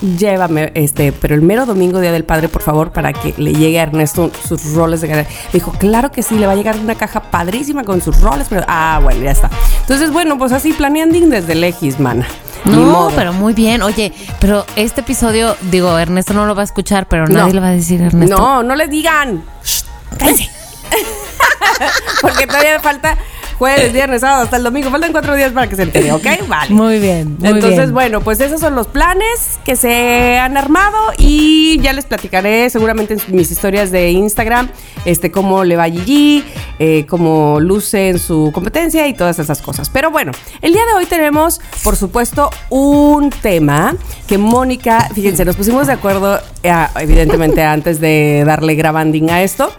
Llévame, 0.00 0.70
este, 0.74 1.10
pero 1.12 1.34
el 1.34 1.42
mero 1.42 1.66
domingo, 1.66 2.00
Día 2.00 2.12
del 2.12 2.24
Padre, 2.24 2.48
por 2.48 2.62
favor, 2.62 2.92
para 2.92 3.12
que 3.12 3.34
le 3.36 3.52
llegue 3.52 3.80
a 3.80 3.82
Ernesto 3.82 4.30
sus 4.46 4.72
roles 4.74 5.00
de. 5.00 5.08
Me 5.08 5.26
dijo, 5.52 5.72
claro 5.72 6.12
que 6.12 6.22
sí, 6.22 6.36
le 6.38 6.46
va 6.46 6.52
a 6.52 6.56
llegar 6.56 6.76
una 6.78 6.94
caja 6.94 7.20
padrísima 7.20 7.82
con 7.82 8.00
sus 8.00 8.20
roles, 8.20 8.46
pero, 8.48 8.62
ah, 8.68 9.00
bueno, 9.02 9.22
ya 9.24 9.32
está. 9.32 9.50
Entonces, 9.80 10.12
bueno, 10.12 10.38
pues 10.38 10.52
así 10.52 10.72
planeando 10.72 11.18
desde 11.18 11.54
Legis, 11.54 11.98
mana. 11.98 12.26
No, 12.64 13.10
pero 13.16 13.32
muy 13.32 13.54
bien. 13.54 13.82
Oye, 13.82 14.12
pero 14.40 14.64
este 14.76 15.00
episodio, 15.00 15.56
digo, 15.62 15.98
Ernesto 15.98 16.32
no 16.34 16.46
lo 16.46 16.54
va 16.54 16.62
a 16.62 16.64
escuchar, 16.64 17.06
pero 17.08 17.26
No. 17.26 17.38
nadie 17.40 17.54
le 17.54 17.60
va 17.60 17.68
a 17.68 17.72
decir 17.72 18.00
Ernesto. 18.00 18.36
No, 18.36 18.62
no 18.62 18.74
le 18.76 18.86
digan. 18.88 19.42
Shh, 19.64 19.82
cállense. 20.18 20.50
Porque 22.20 22.46
todavía 22.46 22.80
falta 22.80 23.16
jueves, 23.58 23.92
viernes, 23.92 24.20
sábado, 24.20 24.44
hasta 24.44 24.56
el 24.56 24.62
domingo. 24.62 24.90
Faltan 24.90 25.12
cuatro 25.12 25.34
días 25.34 25.52
para 25.52 25.68
que 25.68 25.76
se 25.76 25.82
entere, 25.82 26.12
¿ok? 26.12 26.26
Vale. 26.48 26.74
Muy 26.74 26.98
bien, 26.98 27.36
muy 27.38 27.48
Entonces, 27.48 27.78
bien. 27.78 27.94
bueno, 27.94 28.20
pues 28.20 28.40
esos 28.40 28.60
son 28.60 28.74
los 28.74 28.86
planes 28.86 29.58
que 29.64 29.76
se 29.76 30.38
han 30.38 30.56
armado 30.56 30.96
y 31.18 31.78
ya 31.80 31.92
les 31.92 32.06
platicaré 32.06 32.70
seguramente 32.70 33.14
en 33.14 33.36
mis 33.36 33.50
historias 33.50 33.90
de 33.90 34.10
Instagram, 34.10 34.70
este, 35.04 35.30
cómo 35.30 35.64
le 35.64 35.76
va 35.76 35.84
a 35.84 35.90
Gigi, 35.90 36.44
eh, 36.78 37.04
cómo 37.08 37.58
luce 37.60 38.10
en 38.10 38.18
su 38.18 38.50
competencia 38.54 39.06
y 39.08 39.14
todas 39.14 39.38
esas 39.38 39.60
cosas. 39.60 39.90
Pero 39.90 40.10
bueno, 40.10 40.32
el 40.62 40.72
día 40.72 40.86
de 40.86 40.92
hoy 40.94 41.06
tenemos, 41.06 41.60
por 41.82 41.96
supuesto, 41.96 42.50
un 42.70 43.30
tema 43.30 43.96
que 44.26 44.38
Mónica, 44.38 45.08
fíjense, 45.14 45.44
nos 45.44 45.56
pusimos 45.56 45.86
de 45.86 45.94
acuerdo, 45.94 46.40
eh, 46.62 46.72
evidentemente, 47.00 47.62
antes 47.64 48.00
de 48.00 48.44
darle 48.46 48.74
grabanding 48.74 49.30
a 49.30 49.42
esto. 49.42 49.72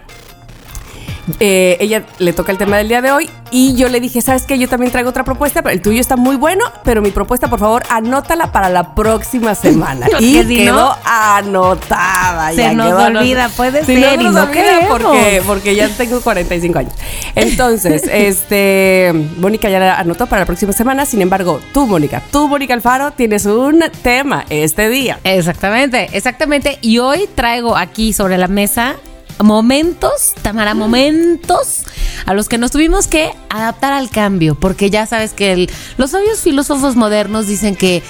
Eh, 1.39 1.77
ella 1.79 2.03
le 2.17 2.33
toca 2.33 2.51
el 2.51 2.57
tema 2.57 2.77
del 2.77 2.87
día 2.87 3.01
de 3.01 3.11
hoy 3.11 3.29
y 3.51 3.75
yo 3.75 3.87
le 3.89 3.99
dije, 3.99 4.21
¿sabes 4.21 4.43
qué? 4.43 4.57
Yo 4.57 4.67
también 4.67 4.91
traigo 4.91 5.09
otra 5.09 5.23
propuesta, 5.23 5.61
pero 5.61 5.73
el 5.73 5.81
tuyo 5.81 5.99
está 5.99 6.15
muy 6.15 6.35
bueno, 6.35 6.65
pero 6.83 7.01
mi 7.01 7.11
propuesta, 7.11 7.49
por 7.49 7.59
favor, 7.59 7.83
anótala 7.89 8.51
para 8.51 8.69
la 8.69 8.95
próxima 8.95 9.55
semana. 9.55 10.07
Y 10.19 10.43
si 10.43 10.57
quedó 10.57 10.75
no, 10.75 10.95
anotada. 11.05 12.51
se 12.51 12.57
ya 12.57 12.73
nos 12.73 12.87
quedó 12.87 13.19
olvida, 13.19 13.49
puede 13.49 13.85
Sí, 13.85 13.95
ser, 13.95 14.19
y 14.19 14.23
nos 14.25 14.33
no 14.33 14.43
olvida 14.43 14.79
porque, 14.87 15.41
porque 15.45 15.75
ya 15.75 15.89
tengo 15.89 16.19
45 16.21 16.79
años. 16.79 16.93
Entonces, 17.35 18.03
este, 18.11 19.13
Mónica 19.37 19.69
ya 19.69 19.79
la 19.79 19.95
anotó 19.97 20.27
para 20.27 20.41
la 20.41 20.45
próxima 20.45 20.73
semana. 20.73 21.05
Sin 21.05 21.21
embargo, 21.21 21.59
tú, 21.73 21.87
Mónica, 21.87 22.21
tú, 22.31 22.47
Mónica 22.47 22.73
Alfaro, 22.73 23.11
tienes 23.11 23.45
un 23.45 23.83
tema 24.03 24.45
este 24.49 24.89
día. 24.89 25.19
Exactamente, 25.23 26.09
exactamente. 26.13 26.77
Y 26.81 26.99
hoy 26.99 27.27
traigo 27.33 27.77
aquí 27.77 28.13
sobre 28.13 28.37
la 28.37 28.47
mesa 28.47 28.95
momentos, 29.43 30.33
Tamara, 30.41 30.73
momentos 30.73 31.83
a 32.25 32.33
los 32.33 32.49
que 32.49 32.57
nos 32.57 32.71
tuvimos 32.71 33.07
que 33.07 33.31
adaptar 33.49 33.93
al 33.93 34.09
cambio, 34.09 34.55
porque 34.55 34.89
ya 34.89 35.05
sabes 35.05 35.31
que 35.33 35.51
el- 35.53 35.71
los 35.97 36.11
sabios 36.11 36.39
filósofos 36.41 36.95
modernos 36.95 37.47
dicen 37.47 37.75
que, 37.75 38.03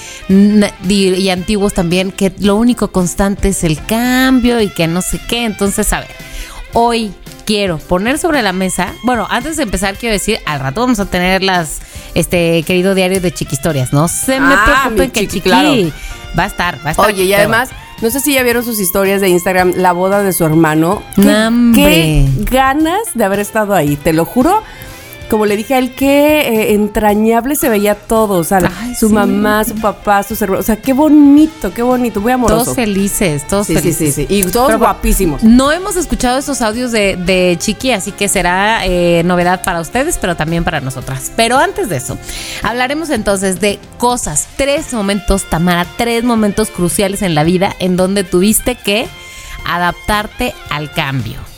y 0.87 1.29
antiguos 1.29 1.73
también, 1.73 2.11
que 2.11 2.33
lo 2.39 2.55
único 2.55 2.91
constante 2.91 3.49
es 3.49 3.63
el 3.63 3.83
cambio 3.85 4.59
y 4.61 4.69
que 4.69 4.87
no 4.87 5.01
sé 5.01 5.19
qué. 5.27 5.45
Entonces, 5.45 5.91
a 5.93 5.99
ver, 6.01 6.09
hoy 6.73 7.13
quiero 7.45 7.77
poner 7.79 8.19
sobre 8.19 8.41
la 8.41 8.53
mesa, 8.53 8.93
bueno, 9.03 9.25
antes 9.29 9.57
de 9.57 9.63
empezar 9.63 9.95
quiero 9.97 10.13
decir, 10.13 10.39
al 10.45 10.59
rato 10.59 10.81
vamos 10.81 10.99
a 10.99 11.05
tener 11.05 11.41
las, 11.41 11.79
este 12.13 12.61
querido 12.63 12.93
diario 12.93 13.19
de 13.21 13.33
chiquistorias, 13.33 13.91
no 13.91 14.07
se 14.07 14.39
me 14.39 14.53
Ah, 14.53 14.81
preocupen 14.83 15.09
que 15.11 15.21
chiqui, 15.21 15.33
chiqui 15.33 15.49
claro. 15.49 15.73
va 16.37 16.43
a 16.43 16.47
estar, 16.47 16.77
va 16.85 16.89
a 16.89 16.91
estar. 16.91 17.05
Oye, 17.07 17.23
y 17.23 17.33
además, 17.33 17.69
no 18.01 18.09
sé 18.09 18.19
si 18.19 18.33
ya 18.33 18.43
vieron 18.43 18.63
sus 18.63 18.79
historias 18.79 19.21
de 19.21 19.29
Instagram, 19.29 19.73
la 19.75 19.91
boda 19.91 20.23
de 20.23 20.33
su 20.33 20.45
hermano. 20.45 21.03
¿Qué, 21.15 22.25
ganas 22.49 23.01
de 23.13 23.23
haber 23.23 23.39
estado 23.39 23.73
ahí, 23.73 23.95
te 23.95 24.13
lo 24.13 24.25
juro. 24.25 24.63
Como 25.29 25.45
le 25.45 25.55
dije 25.55 25.75
a 25.75 25.77
él, 25.77 25.93
qué 25.93 26.39
eh, 26.41 26.73
entrañable 26.73 27.55
se 27.55 27.69
veía 27.69 27.95
todo. 27.95 28.35
O 28.39 28.43
sea, 28.43 28.59
Ay, 28.81 28.95
su 28.95 29.09
sí. 29.09 29.13
mamá, 29.13 29.63
su 29.63 29.75
papá, 29.75 30.23
sus 30.23 30.41
hermanos. 30.41 30.65
O 30.65 30.67
sea, 30.67 30.75
qué 30.77 30.93
bonito, 30.93 31.73
qué 31.73 31.83
bonito, 31.83 32.19
muy 32.19 32.31
amoroso. 32.31 32.63
Todos 32.63 32.75
felices, 32.75 33.45
todos 33.47 33.67
sí, 33.67 33.75
sí, 33.75 33.79
felices. 33.81 34.15
sí, 34.15 34.25
sí. 34.27 34.33
Y 34.35 34.43
todos 34.43 34.67
Pero 34.67 34.79
guapísimos. 34.79 35.43
No 35.43 35.71
hemos 35.71 35.95
escuchado 35.95 36.39
esos 36.39 36.61
audios 36.61 36.91
de, 36.91 37.15
de 37.15 37.55
Chiqui, 37.59 37.91
así 37.91 38.11
que 38.11 38.27
será 38.27 38.85
eh, 38.85 39.21
novedad 39.23 39.63
para 39.63 39.81
ustedes, 39.81 40.17
pero 40.17 40.35
también 40.35 40.63
para 40.63 40.81
nosotras. 40.81 41.31
Pero 41.35 41.57
antes 41.57 41.89
de 41.89 41.97
eso, 41.97 42.17
hablaremos 42.63 43.09
entonces 43.09 43.59
de 43.59 43.79
cosas, 43.97 44.47
tres 44.57 44.93
momentos, 44.93 45.43
Tamara, 45.49 45.85
tres 45.97 46.23
momentos 46.23 46.69
cruciales 46.69 47.21
en 47.21 47.35
la 47.35 47.43
vida 47.43 47.75
en 47.79 47.95
donde 47.95 48.23
tuviste 48.23 48.75
que 48.75 49.07
adaptarte 49.65 50.53
al 50.69 50.91
cambio. 50.91 51.48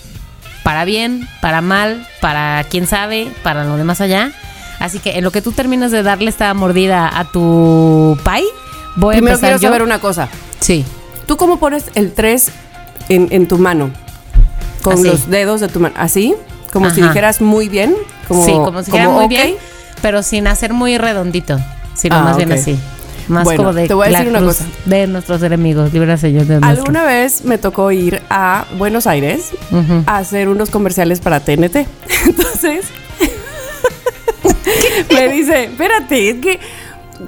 Para 0.64 0.86
bien, 0.86 1.28
para 1.42 1.62
mal, 1.62 2.08
para 2.20 2.64
quién 2.70 2.86
sabe, 2.88 3.32
para 3.44 3.64
lo 3.64 3.78
demás 3.78 4.00
allá. 4.02 4.32
Así 4.80 5.00
que 5.00 5.18
en 5.18 5.24
lo 5.24 5.32
que 5.32 5.42
tú 5.42 5.52
terminas 5.52 5.92
de 5.92 6.04
darle 6.04 6.30
esta 6.30 6.54
mordida 6.54 7.10
a 7.14 7.26
tu 7.26 8.18
pie, 8.24 8.44
voy 8.96 9.16
a 9.16 9.18
Primero 9.18 9.36
empezar 9.36 9.50
quiero 9.50 9.62
yo. 9.62 9.68
saber 9.70 9.82
una 9.84 10.00
cosa. 10.00 10.28
Sí. 10.60 10.86
¿Tú 11.28 11.38
cómo 11.38 11.58
pones 11.60 11.86
el 11.96 12.14
3 12.14 12.52
en, 13.10 13.28
en 13.32 13.48
tu 13.48 13.58
mano? 13.58 13.92
Con 14.82 14.94
Así. 14.94 15.04
los 15.04 15.30
dedos 15.30 15.62
de 15.62 15.68
tu 15.68 15.80
mano. 15.80 15.96
¿Así? 15.98 16.36
Como 16.74 16.90
si 16.90 17.02
dijeras 17.02 17.42
muy 17.42 17.70
bien. 17.70 17.96
Como, 18.28 18.46
sí, 18.46 18.52
como 18.52 18.82
si 18.84 18.92
como 18.92 19.12
muy 19.12 19.28
bien, 19.28 19.56
pero 20.02 20.24
sin 20.24 20.48
hacer 20.48 20.74
muy 20.74 20.98
redondito, 20.98 21.60
sino 21.96 22.16
Ah, 22.16 22.22
más 22.24 22.38
bien 22.38 22.52
así. 22.54 22.80
Más 23.28 23.44
Bueno, 23.44 23.64
como 23.64 23.74
de 23.74 23.88
te 23.88 23.94
voy 23.94 24.08
a 24.08 24.10
decir 24.12 24.30
una 24.30 24.42
cosa. 24.42 24.66
de 24.86 25.08
nuestros 25.08 25.42
enemigos, 25.44 25.94
libre 25.94 26.18
Señor 26.18 26.46
de 26.46 26.60
nuestro. 26.60 26.70
Alguna 26.70 27.06
vez 27.06 27.46
me 27.46 27.58
tocó 27.58 27.92
ir 27.92 28.22
a 28.30 28.66
Buenos 28.78 29.08
Aires 29.08 29.52
a 30.06 30.18
hacer 30.18 30.50
unos 30.50 30.70
comerciales 30.70 31.20
para 31.20 31.40
TNT. 31.40 31.76
Entonces, 32.26 32.86
me 35.14 35.30
dice, 35.30 35.66
espérate, 35.66 36.30
es 36.30 36.36
que, 36.38 36.60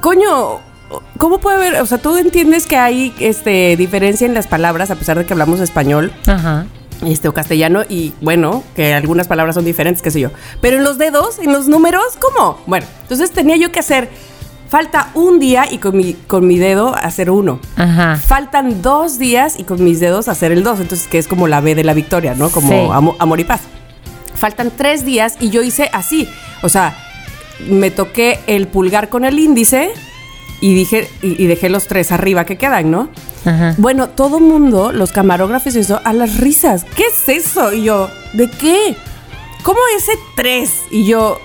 coño, 0.02 0.60
¿cómo 1.18 1.40
puede 1.40 1.58
haber? 1.58 1.82
O 1.82 1.86
sea, 1.86 1.98
tú 1.98 2.16
entiendes 2.18 2.66
que 2.66 2.78
hay 2.78 3.14
este, 3.20 3.76
diferencia 3.78 4.26
en 4.26 4.34
las 4.34 4.48
palabras, 4.48 4.92
a 4.92 4.96
pesar 4.96 5.18
de 5.18 5.26
que 5.26 5.34
hablamos 5.34 5.60
español 5.60 6.12
Ajá. 6.28 6.66
este, 7.06 7.28
o 7.28 7.34
castellano, 7.34 7.84
y 7.88 8.14
bueno, 8.22 8.64
que 8.76 8.94
algunas 8.94 9.28
palabras 9.28 9.56
son 9.56 9.66
diferentes, 9.66 10.02
qué 10.02 10.12
sé 10.12 10.20
yo. 10.20 10.30
Pero 10.62 10.78
en 10.78 10.84
los 10.84 10.98
dedos, 10.98 11.40
en 11.40 11.52
los 11.52 11.68
números, 11.68 12.04
¿cómo? 12.20 12.60
Bueno, 12.66 12.86
entonces 13.02 13.32
tenía 13.32 13.58
yo 13.58 13.72
que 13.72 13.80
hacer, 13.80 14.10
falta 14.74 15.12
un 15.14 15.38
día 15.38 15.72
y 15.72 15.78
con 15.78 15.96
mi, 15.96 16.14
con 16.16 16.48
mi 16.48 16.58
dedo 16.58 16.96
hacer 16.96 17.30
uno. 17.30 17.60
Ajá. 17.76 18.16
Faltan 18.16 18.82
dos 18.82 19.20
días 19.20 19.60
y 19.60 19.66
con 19.66 19.84
mis 19.84 20.00
dedos 20.00 20.28
hacer 20.28 20.52
el 20.52 20.64
dos, 20.64 20.80
entonces 20.80 21.08
que 21.08 21.20
es 21.20 21.28
como 21.28 21.48
la 21.48 21.62
B 21.62 21.76
de 21.76 21.84
la 21.84 21.94
victoria, 21.94 22.34
¿no? 22.34 22.50
Como 22.50 22.70
Sí. 22.70 23.14
amor 23.20 23.40
y 23.40 23.44
paz. 23.44 23.62
Faltan 24.34 24.72
tres 24.76 25.06
días 25.06 25.36
y 25.40 25.52
yo 25.52 25.62
hice 25.62 25.92
así, 25.94 26.28
o 26.64 26.70
sea, 26.70 26.98
me 27.70 27.92
toqué 27.92 28.40
el 28.48 28.66
pulgar 28.68 29.10
con 29.10 29.26
el 29.26 29.38
índice 29.38 29.92
y 30.60 30.74
dije 30.74 31.08
y, 31.22 31.40
y 31.44 31.46
dejé 31.46 31.70
los 31.70 31.86
tres 31.86 32.12
arriba 32.12 32.44
que 32.46 32.58
quedan, 32.58 32.90
¿no? 32.90 33.10
Ajá. 33.46 33.76
Bueno, 33.78 34.10
todo 34.10 34.40
mundo, 34.40 34.92
los 34.92 35.12
camarógrafos 35.12 35.76
y 35.76 35.80
eso, 35.82 36.02
a 36.04 36.14
las 36.14 36.40
risas. 36.40 36.84
¿Qué 36.96 37.04
es 37.04 37.30
eso? 37.46 37.74
Y 37.74 37.84
yo, 37.84 38.10
¿de 38.34 38.50
qué? 38.50 38.96
¿Cómo 39.62 39.78
ese 39.96 40.14
tres? 40.36 40.82
Y 40.90 41.06
yo, 41.06 41.40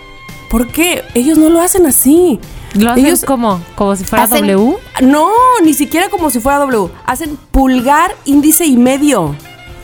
¿por 0.48 0.68
qué? 0.68 1.04
Ellos 1.12 1.36
no 1.36 1.50
lo 1.50 1.60
hacen 1.60 1.84
así. 1.84 2.40
¿Lo 2.74 2.90
haces 2.90 3.04
Ellos 3.04 3.24
como? 3.24 3.60
¿Como 3.74 3.96
si 3.96 4.04
fuera 4.04 4.24
hacen- 4.24 4.46
W? 4.46 4.76
No, 5.02 5.30
ni 5.64 5.74
siquiera 5.74 6.08
como 6.08 6.30
si 6.30 6.40
fuera 6.40 6.58
W. 6.58 6.90
Hacen 7.06 7.36
pulgar, 7.50 8.14
índice 8.24 8.66
y 8.66 8.76
medio. 8.76 9.34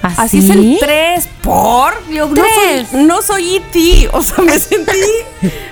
¿Así? 0.03 0.17
Así 0.19 0.39
es 0.41 0.51
el 0.51 0.77
3. 0.81 1.29
¿Por? 1.43 1.95
Yo 2.13 2.27
no 2.29 2.35
Tres. 2.35 2.89
soy, 2.91 3.05
no 3.05 3.23
soy 3.23 3.57
E.T. 3.57 4.11
O 4.13 4.23
sea, 4.23 4.45
me 4.45 4.59
sentí 4.59 4.93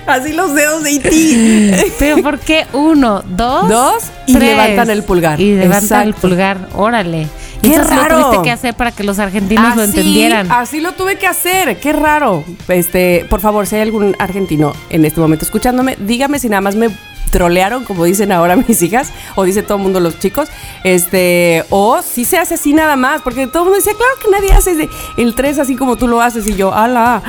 así 0.07 0.33
los 0.33 0.55
dedos 0.55 0.81
de 0.83 0.91
E.T. 0.95 1.93
Pero 1.99 2.17
¿por 2.23 2.39
qué 2.39 2.65
uno, 2.73 3.21
dos? 3.27 3.69
Dos, 3.69 4.03
y 4.25 4.33
tres? 4.33 4.49
levantan 4.49 4.89
el 4.89 5.03
pulgar. 5.03 5.39
Y 5.39 5.53
levantan 5.55 6.07
el 6.07 6.13
pulgar, 6.15 6.67
órale. 6.73 7.27
¡Qué 7.69 7.75
eso 7.75 7.83
sí 7.85 7.95
lo 7.95 8.01
raro! 8.01 8.25
tuviste 8.25 8.43
que 8.43 8.51
hacer 8.51 8.73
para 8.75 8.91
que 8.91 9.03
los 9.03 9.19
argentinos 9.19 9.75
lo 9.75 9.83
entendieran. 9.83 10.51
Así 10.51 10.81
lo 10.81 10.93
tuve 10.93 11.17
que 11.17 11.27
hacer. 11.27 11.79
Qué 11.79 11.93
raro. 11.93 12.43
Este, 12.67 13.25
por 13.29 13.39
favor, 13.39 13.65
si 13.67 13.75
hay 13.75 13.81
algún 13.81 14.15
argentino 14.19 14.73
en 14.89 15.05
este 15.05 15.19
momento 15.19 15.45
escuchándome, 15.45 15.95
dígame 15.99 16.39
si 16.39 16.49
nada 16.49 16.61
más 16.61 16.75
me 16.75 16.89
trolearon, 17.33 17.83
como 17.83 18.05
dicen 18.05 18.31
ahora 18.31 18.55
mis 18.67 18.81
hijas, 18.81 19.11
o 19.35 19.43
dice 19.43 19.63
todo 19.63 19.77
el 19.77 19.83
mundo 19.83 19.99
los 19.99 20.19
chicos, 20.19 20.49
este, 20.83 21.65
o 21.69 22.01
si 22.01 22.23
se 22.23 22.37
hace 22.37 22.53
así 22.53 22.73
nada 22.73 22.95
más, 22.95 23.21
porque 23.21 23.47
todo 23.47 23.63
el 23.63 23.69
mundo 23.69 23.77
decía, 23.77 23.93
claro 23.97 24.13
que 24.23 24.31
nadie 24.31 24.53
hace 24.53 24.87
el 25.17 25.35
3 25.35 25.59
así 25.59 25.75
como 25.75 25.97
tú 25.97 26.07
lo 26.07 26.21
haces, 26.21 26.47
y 26.47 26.55
yo, 26.55 26.73
ala. 26.73 27.21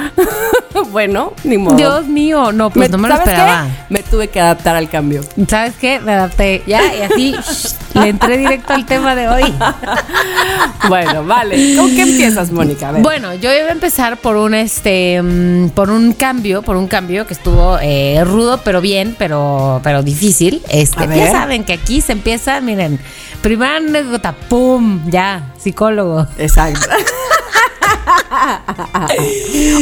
bueno, 0.92 1.32
ni 1.42 1.56
modo. 1.56 1.76
Dios 1.76 2.06
mío, 2.06 2.52
no, 2.52 2.70
pues 2.70 2.90
no 2.90 2.98
me 2.98 3.08
lo 3.08 3.14
esperaba. 3.14 3.66
Me 3.88 4.02
tuve 4.02 4.28
que 4.28 4.40
adaptar 4.40 4.76
al 4.76 4.90
cambio. 4.90 5.22
¿Sabes 5.48 5.74
qué? 5.80 6.00
Me 6.00 6.12
adapté. 6.12 6.62
Ya, 6.66 6.82
y 6.94 7.00
así 7.02 7.34
le 7.94 8.08
entré 8.08 8.36
directo 8.36 8.74
al 8.74 8.84
tema 8.84 9.14
de 9.14 9.28
hoy. 9.28 9.54
Bueno, 10.88 11.24
vale. 11.24 11.76
¿Con 11.76 11.94
qué 11.94 12.02
empiezas, 12.02 12.50
Mónica? 12.50 12.92
Bueno, 12.92 13.34
yo 13.34 13.52
iba 13.52 13.68
a 13.68 13.72
empezar 13.72 14.18
por 14.18 14.36
un 14.36 14.54
este 14.54 15.22
mm, 15.22 15.70
por 15.70 15.90
un 15.90 16.12
cambio, 16.12 16.62
por 16.62 16.76
un 16.76 16.88
cambio 16.88 17.26
que 17.26 17.34
estuvo 17.34 17.78
eh, 17.80 18.22
rudo, 18.24 18.60
pero 18.64 18.80
bien, 18.80 19.14
pero, 19.18 19.80
pero 19.82 19.93
difícil. 20.02 20.62
Este, 20.68 21.06
ya 21.08 21.30
saben 21.30 21.64
que 21.64 21.72
aquí 21.74 22.00
se 22.00 22.12
empieza, 22.12 22.60
miren, 22.60 22.98
primera 23.42 23.76
anécdota, 23.76 24.32
pum, 24.32 25.00
ya, 25.10 25.52
psicólogo. 25.58 26.26
Exacto. 26.38 26.88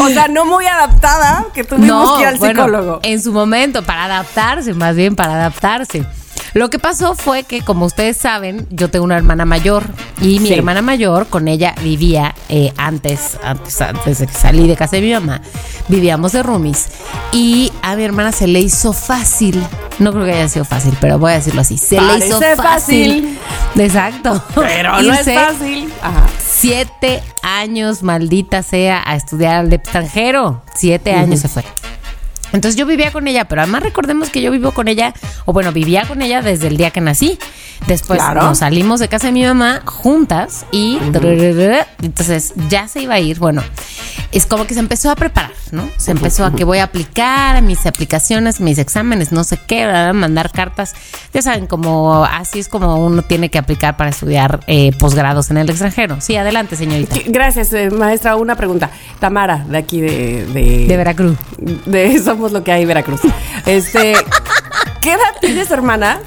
o 0.01 0.09
sea, 0.09 0.29
no 0.29 0.44
muy 0.44 0.66
adaptada, 0.66 1.46
que 1.55 1.64
tuvimos 1.64 2.16
que 2.16 2.22
ir 2.22 2.29
al 2.29 2.38
bueno, 2.38 2.64
psicólogo. 2.64 3.01
en 3.03 3.22
su 3.22 3.33
momento, 3.33 3.83
para 3.83 4.05
adaptarse, 4.05 4.75
más 4.75 4.94
bien 4.96 5.16
para 5.16 5.35
adaptarse. 5.35 6.05
Lo 6.54 6.68
que 6.68 6.78
pasó 6.78 7.14
fue 7.14 7.44
que, 7.44 7.62
como 7.62 7.86
ustedes 7.86 8.16
saben, 8.18 8.66
yo 8.70 8.90
tengo 8.90 9.04
una 9.06 9.16
hermana 9.16 9.44
mayor 9.46 9.84
y 10.20 10.38
mi 10.38 10.48
Sí. 10.48 10.54
hermana 10.54 10.82
mayor 10.82 11.26
con 11.28 11.48
ella 11.48 11.74
vivía 11.82 12.34
eh, 12.50 12.72
antes, 12.76 13.38
antes, 13.42 13.80
antes 13.80 14.18
de 14.18 14.26
que 14.26 14.34
salí 14.34 14.66
de 14.68 14.76
casa 14.76 14.96
de 14.96 15.02
mi 15.02 15.12
mamá, 15.12 15.40
vivíamos 15.88 16.32
de 16.32 16.42
roomies 16.42 16.88
y 17.32 17.72
a 17.82 17.96
mi 17.96 18.04
hermana 18.04 18.32
se 18.32 18.46
le 18.46 18.60
hizo 18.60 18.92
fácil, 18.92 19.62
no 19.98 20.12
creo 20.12 20.26
que 20.26 20.32
haya 20.32 20.48
sido 20.48 20.66
fácil, 20.66 20.94
pero 21.00 21.18
voy 21.18 21.32
a 21.32 21.34
decirlo 21.36 21.62
así, 21.62 21.78
se 21.78 21.98
le 22.00 22.18
hizo 22.18 22.38
Parece 22.38 22.56
fácil. 22.56 23.38
Exacto. 23.76 24.42
Pero 24.54 25.00
no 25.00 25.12
es 25.14 25.24
fácil. 25.32 25.90
Ajá. 26.02 26.26
Siete 26.46 27.22
años, 27.42 28.02
maldita 28.02 28.62
sea, 28.62 29.02
a 29.06 29.16
estudiar 29.16 29.56
al 29.56 29.72
extranjero. 29.72 30.62
Siete 30.74 31.14
años 31.14 31.40
se 31.40 31.48
fue. 31.48 31.64
Entonces 32.52 32.76
yo 32.76 32.86
vivía 32.86 33.10
con 33.12 33.26
ella, 33.28 33.46
pero 33.46 33.62
además 33.62 33.82
recordemos 33.82 34.30
que 34.30 34.42
yo 34.42 34.50
vivo 34.50 34.72
con 34.72 34.88
ella, 34.88 35.14
o 35.46 35.52
bueno, 35.52 35.72
vivía 35.72 36.04
con 36.06 36.22
ella 36.22 36.42
desde 36.42 36.68
el 36.68 36.76
día 36.76 36.90
que 36.90 37.00
nací. 37.00 37.38
Después 37.86 38.20
Claro. 38.20 38.42
nos 38.42 38.58
salimos 38.58 39.00
de 39.00 39.08
casa 39.08 39.26
de 39.26 39.32
mi 39.32 39.42
mamá 39.44 39.82
juntas 39.84 40.66
y 40.70 40.98
entonces 42.02 42.54
ya 42.68 42.86
se 42.88 43.02
iba 43.02 43.14
a 43.14 43.20
ir. 43.20 43.38
Bueno, 43.38 43.62
es 44.30 44.46
como 44.46 44.66
que 44.66 44.74
se 44.74 44.80
empezó 44.80 45.10
a 45.10 45.16
preparar, 45.16 45.50
¿no? 45.72 45.88
Se 45.96 46.12
empezó 46.12 46.44
a 46.44 46.54
que 46.54 46.64
voy 46.64 46.78
a 46.78 46.84
aplicar 46.84 47.60
mis 47.62 47.84
aplicaciones, 47.86 48.60
mis 48.60 48.78
exámenes, 48.78 49.32
no 49.32 49.42
sé 49.44 49.58
qué, 49.66 49.82
a 49.84 50.12
mandar 50.12 50.50
cartas. 50.52 50.94
Ya 51.34 51.42
saben, 51.42 51.66
como 51.66 52.24
así 52.24 52.60
es 52.60 52.68
como 52.68 53.04
uno 53.04 53.22
tiene 53.22 53.48
que 53.50 53.58
aplicar 53.58 53.96
para 53.96 54.10
estudiar 54.10 54.60
eh, 54.66 54.92
posgrados 54.98 55.50
en 55.50 55.56
el 55.56 55.68
extranjero. 55.68 56.20
Sí, 56.20 56.36
adelante, 56.36 56.76
señorita. 56.76 57.14
¿Qué- 57.18 57.30
Gracias, 57.32 57.72
eh, 57.72 57.90
maestra. 57.90 58.36
Una 58.36 58.54
pregunta. 58.56 58.90
Tamara, 59.18 59.64
de 59.68 59.78
aquí 59.78 60.00
de... 60.00 60.46
De, 60.46 60.86
De 60.86 60.96
Veracruz. 60.96 61.36
de 61.58 62.14
Somos 62.42 62.50
lo 62.50 62.64
que 62.64 62.72
hay, 62.72 62.85
Veracruz. 62.85 63.20
Este... 63.66 64.14
¿Qué 65.00 65.12
edad 65.12 65.33
tiene 65.40 65.64
su 65.64 65.74
hermana? 65.74 66.18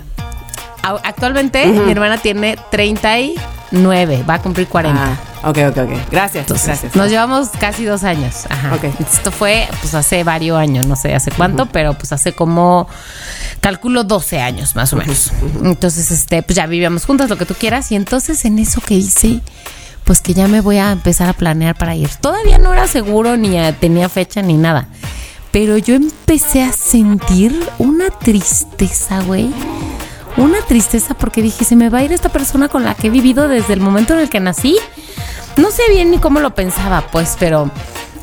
Actualmente 0.82 1.66
mi 1.68 1.92
hermana 1.92 2.18
tiene 2.18 2.58
39, 2.72 4.24
va 4.24 4.36
a 4.36 4.42
cumplir 4.42 4.70
40. 4.70 4.98
Ah, 4.98 5.50
ok, 5.50 5.58
ok, 5.72 5.78
ok. 5.78 5.90
Gracias, 6.10 6.44
Entonces, 6.44 6.68
gracias. 6.68 6.96
nos 6.96 7.10
llevamos 7.10 7.50
casi 7.60 7.84
dos 7.84 8.06
años. 8.06 8.46
Ajá. 8.50 8.78
Esto 9.12 9.30
fue, 9.30 9.68
pues, 9.82 9.94
hace 9.94 10.24
varios 10.24 10.58
años, 10.58 10.88
no 10.88 10.96
sé 10.96 11.14
hace 11.14 11.32
cuánto, 11.32 11.66
pero 11.66 11.96
pues 11.96 12.14
hace 12.14 12.32
como, 12.32 12.88
calculo 13.60 14.06
12 14.06 14.40
años 14.40 14.74
más 14.78 14.94
o 14.94 14.96
menos. 14.96 15.34
Entonces, 15.66 16.12
este, 16.12 16.44
pues 16.44 16.56
ya 16.56 16.66
vivíamos 16.66 17.04
juntas, 17.04 17.30
lo 17.30 17.38
que 17.38 17.46
tú 17.46 17.56
quieras. 17.56 17.92
Y 17.92 17.98
entonces, 17.98 18.46
en 18.46 18.58
eso 18.60 18.80
que 18.80 18.94
hice, 18.94 19.42
pues 20.06 20.22
que 20.22 20.34
ya 20.34 20.48
me 20.48 20.62
voy 20.62 20.78
a 20.78 20.94
empezar 20.94 21.28
a 21.28 21.34
planear 21.34 21.76
para 21.76 21.94
ir. 21.94 22.10
Todavía 22.22 22.58
no 22.58 22.72
era 22.72 22.88
seguro, 22.88 23.36
ni 23.36 23.58
tenía 23.82 24.08
fecha, 24.08 24.42
ni 24.42 24.54
nada. 24.54 24.88
Pero 25.56 25.78
yo 25.78 25.96
empecé 25.96 26.64
a 26.64 26.74
sentir 26.74 27.58
una 27.78 28.10
tristeza, 28.10 29.22
güey. 29.22 29.54
Una 30.36 30.58
tristeza 30.68 31.14
porque 31.14 31.42
dije, 31.42 31.64
se 31.64 31.78
me 31.78 31.88
va 31.88 32.00
a 32.00 32.04
ir 32.04 32.12
esta 32.12 32.28
persona 32.28 32.68
con 32.68 32.84
la 32.84 32.94
que 32.94 33.08
he 33.08 33.10
vivido 33.10 33.48
desde 33.48 33.72
el 33.72 33.80
momento 33.80 34.14
en 34.14 34.20
el 34.20 34.30
que 34.30 34.42
nací. 34.42 34.76
No 35.56 35.72
sé 35.72 35.84
bien 35.90 36.12
ni 36.12 36.18
cómo 36.18 36.42
lo 36.42 36.54
pensaba, 36.54 37.08
pues, 37.10 37.38
pero 37.40 37.72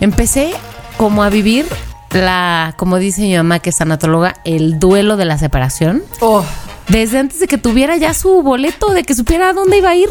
empecé 0.00 0.52
como 0.98 1.22
a 1.22 1.30
vivir 1.30 1.64
la, 2.10 2.74
como 2.76 2.98
dice 2.98 3.22
mi 3.22 3.34
mamá 3.34 3.60
que 3.60 3.70
es 3.70 3.78
tanatóloga, 3.78 4.34
el 4.44 4.78
duelo 4.78 5.16
de 5.16 5.24
la 5.24 5.38
separación. 5.38 6.02
Oh, 6.20 6.44
Desde 6.88 7.18
antes 7.18 7.40
de 7.40 7.46
que 7.46 7.56
tuviera 7.56 7.96
ya 7.96 8.12
su 8.12 8.42
boleto, 8.42 8.92
de 8.92 9.04
que 9.04 9.14
supiera 9.14 9.48
a 9.48 9.52
dónde 9.54 9.78
iba 9.78 9.88
a 9.88 9.96
ir. 9.96 10.10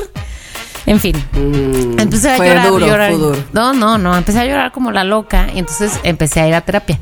En 0.86 1.00
fin, 1.00 1.16
empecé 1.98 2.30
a 2.32 2.34
Mm, 2.34 2.38
fue 2.38 2.48
llorar, 2.48 2.68
duro, 2.70 2.88
llorar. 2.88 3.10
fue 3.12 3.20
duro. 3.20 3.44
No, 3.54 3.74
no, 3.74 3.98
no, 3.98 4.16
empecé 4.18 4.40
a 4.40 4.46
llorar 4.46 4.72
como 4.72 4.92
la 4.92 5.04
loca 5.04 5.48
y 5.54 5.60
entonces 5.60 6.00
empecé 6.04 6.42
a 6.42 6.48
ir 6.48 6.56
a 6.56 6.62
terapia. 6.62 7.00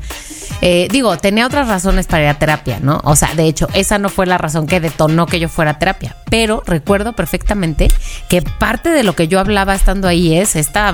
Eh, 0.62 0.88
digo, 0.90 1.16
tenía 1.16 1.46
otras 1.46 1.68
razones 1.68 2.06
para 2.06 2.24
ir 2.24 2.28
a 2.28 2.34
terapia, 2.38 2.80
¿no? 2.82 3.00
O 3.04 3.16
sea, 3.16 3.32
de 3.34 3.44
hecho, 3.44 3.66
esa 3.72 3.98
no 3.98 4.10
fue 4.10 4.26
la 4.26 4.36
razón 4.36 4.66
que 4.66 4.78
detonó 4.80 5.24
que 5.24 5.40
yo 5.40 5.48
fuera 5.48 5.70
a 5.70 5.78
terapia, 5.78 6.16
pero 6.28 6.62
recuerdo 6.66 7.14
perfectamente 7.14 7.88
que 8.28 8.42
parte 8.42 8.90
de 8.90 9.02
lo 9.02 9.14
que 9.14 9.26
yo 9.26 9.40
hablaba 9.40 9.74
estando 9.74 10.06
ahí 10.06 10.36
es, 10.36 10.56
esta 10.56 10.92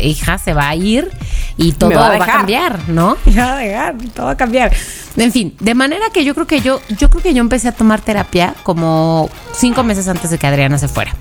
hija 0.00 0.38
se 0.38 0.54
va 0.54 0.68
a 0.68 0.76
ir 0.76 1.10
y 1.56 1.72
todo 1.72 1.90
va 1.90 1.96
a 1.96 2.00
va 2.00 2.06
a 2.08 2.12
dejar. 2.12 2.28
cambiar, 2.36 2.78
¿no? 2.88 3.16
Me 3.24 3.34
va 3.34 3.54
a 3.54 3.56
dejar, 3.56 3.96
todo 4.14 4.26
va 4.26 4.32
a 4.32 4.36
cambiar. 4.36 4.72
En 5.16 5.32
fin, 5.32 5.56
de 5.58 5.74
manera 5.74 6.06
que 6.12 6.24
yo 6.24 6.32
creo 6.34 6.46
que 6.46 6.60
yo, 6.60 6.80
yo 6.96 7.10
creo 7.10 7.20
que 7.20 7.34
yo 7.34 7.40
empecé 7.40 7.66
a 7.66 7.72
tomar 7.72 8.00
terapia 8.00 8.54
como 8.62 9.28
cinco 9.52 9.82
meses 9.82 10.06
antes 10.06 10.30
de 10.30 10.38
que 10.38 10.46
Adriana 10.46 10.78
se 10.78 10.86
fuera. 10.86 11.16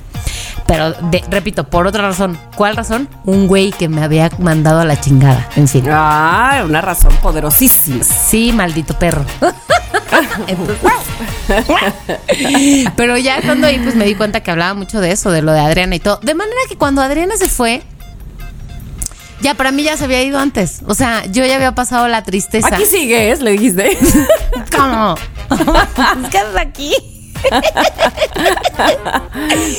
Pero, 0.65 0.91
de- 0.91 1.23
repito, 1.29 1.63
por 1.69 1.87
otra 1.87 2.03
razón. 2.03 2.37
¿Cuál 2.55 2.75
razón? 2.75 3.07
Un 3.23 3.47
güey 3.47 3.71
que 3.71 3.87
me 3.87 4.03
había 4.03 4.29
mandado 4.39 4.81
a 4.81 4.85
la 4.85 4.99
chingada. 4.99 5.47
En 5.55 5.67
fin. 5.67 5.85
ah, 5.89 6.61
una 6.65 6.81
razón 6.81 7.13
poderosísima. 7.21 8.03
Sí, 8.03 8.51
maldito 8.53 8.93
perro. 8.99 9.23
Entonces, 10.47 10.77
pero 12.95 13.17
ya 13.17 13.37
estando 13.37 13.67
ahí, 13.67 13.79
pues 13.79 13.95
me 13.95 14.05
di 14.05 14.15
cuenta 14.15 14.41
que 14.41 14.51
hablaba 14.51 14.73
mucho 14.73 14.99
de 14.99 15.11
eso, 15.11 15.31
de 15.31 15.41
lo 15.41 15.51
de 15.53 15.59
Adriana 15.61 15.95
y 15.95 15.99
todo. 15.99 16.19
De 16.21 16.33
manera 16.33 16.57
que 16.67 16.75
cuando 16.77 17.01
Adriana 17.01 17.35
se 17.37 17.47
fue, 17.47 17.81
ya 19.41 19.53
para 19.53 19.71
mí 19.71 19.83
ya 19.83 19.95
se 19.97 20.03
había 20.05 20.21
ido 20.23 20.39
antes. 20.39 20.81
O 20.87 20.93
sea, 20.93 21.25
yo 21.27 21.45
ya 21.45 21.55
había 21.55 21.73
pasado 21.75 22.07
la 22.07 22.23
tristeza. 22.23 22.67
Aquí 22.67 22.85
sigues, 22.85 23.39
le 23.41 23.51
dijiste. 23.51 23.97
¿Cómo? 24.75 25.15
¿Qué 26.31 26.37
haces 26.39 26.57
aquí? 26.57 26.93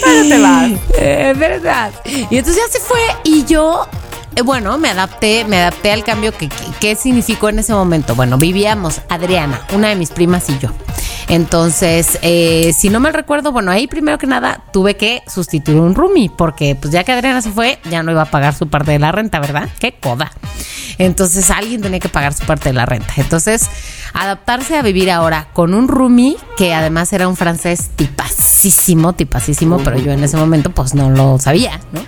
¿Dónde 0.05 0.29
te 0.29 0.39
vas? 0.43 0.71
Eh, 0.99 1.35
verdad. 1.37 1.93
Y 2.05 2.37
entonces 2.39 2.57
ya 2.67 2.73
se 2.79 2.81
fue 2.85 3.01
y 3.25 3.45
yo, 3.45 3.87
eh, 4.37 4.43
bueno, 4.43 4.77
me 4.79 4.91
adapté, 4.91 5.45
me 5.45 5.59
adapté 5.61 5.93
al 5.93 6.05
cambio 6.05 6.33
que, 6.33 6.49
que- 6.49 6.57
que 6.81 6.95
significó 6.97 7.49
en 7.49 7.59
ese 7.61 7.73
momento. 7.73 8.15
Bueno, 8.15 8.39
vivíamos 8.39 9.01
Adriana, 9.09 9.61
una 9.73 9.89
de 9.89 9.97
mis 9.97 10.11
primas 10.11 10.49
y 10.49 10.59
yo. 10.59 10.71
Entonces, 11.29 12.19
eh, 12.23 12.73
si 12.77 12.89
no 12.89 13.01
mal 13.01 13.13
recuerdo, 13.13 13.53
bueno, 13.53 13.71
ahí 13.71 13.87
primero 13.87 14.17
que 14.17 14.27
nada 14.27 14.63
tuve 14.73 14.97
que 14.97 15.23
sustituir 15.27 15.79
un 15.79 15.95
roomie 15.95 16.31
porque 16.35 16.75
pues 16.75 16.91
ya 16.91 17.05
que 17.05 17.13
Adriana 17.13 17.43
se 17.43 17.51
fue, 17.51 17.79
ya 17.91 18.03
no 18.03 18.11
iba 18.13 18.23
a 18.23 18.31
pagar 18.31 18.55
su 18.55 18.67
parte 18.69 18.93
de 18.93 18.99
la 18.99 19.13
renta, 19.13 19.39
¿verdad? 19.39 19.69
Qué 19.79 19.93
coda. 19.93 20.33
Entonces 20.97 21.51
alguien 21.51 21.83
tenía 21.83 22.01
que 22.01 22.09
pagar 22.09 22.33
su 22.33 22.45
parte 22.47 22.71
de 22.71 22.73
la 22.73 22.87
renta. 22.87 23.13
Entonces, 23.19 23.69
adaptarse 24.23 24.77
a 24.77 24.83
vivir 24.83 25.11
ahora 25.11 25.49
con 25.53 25.75
un 25.75 25.89
roomie 25.89 26.37
que 26.57 26.75
además 26.75 27.13
era 27.13 27.29
un 27.29 27.37
francés 27.37 27.91
tipasísimo, 27.97 29.13
tipasísimo, 29.13 29.79
pero 29.85 29.99
yo 29.99 30.13
en 30.13 30.23
ese 30.25 30.37
momento 30.37 30.71
pues 30.71 30.95
no 30.95 31.11
lo 31.11 31.39
sabía, 31.39 31.81
¿no? 31.93 32.01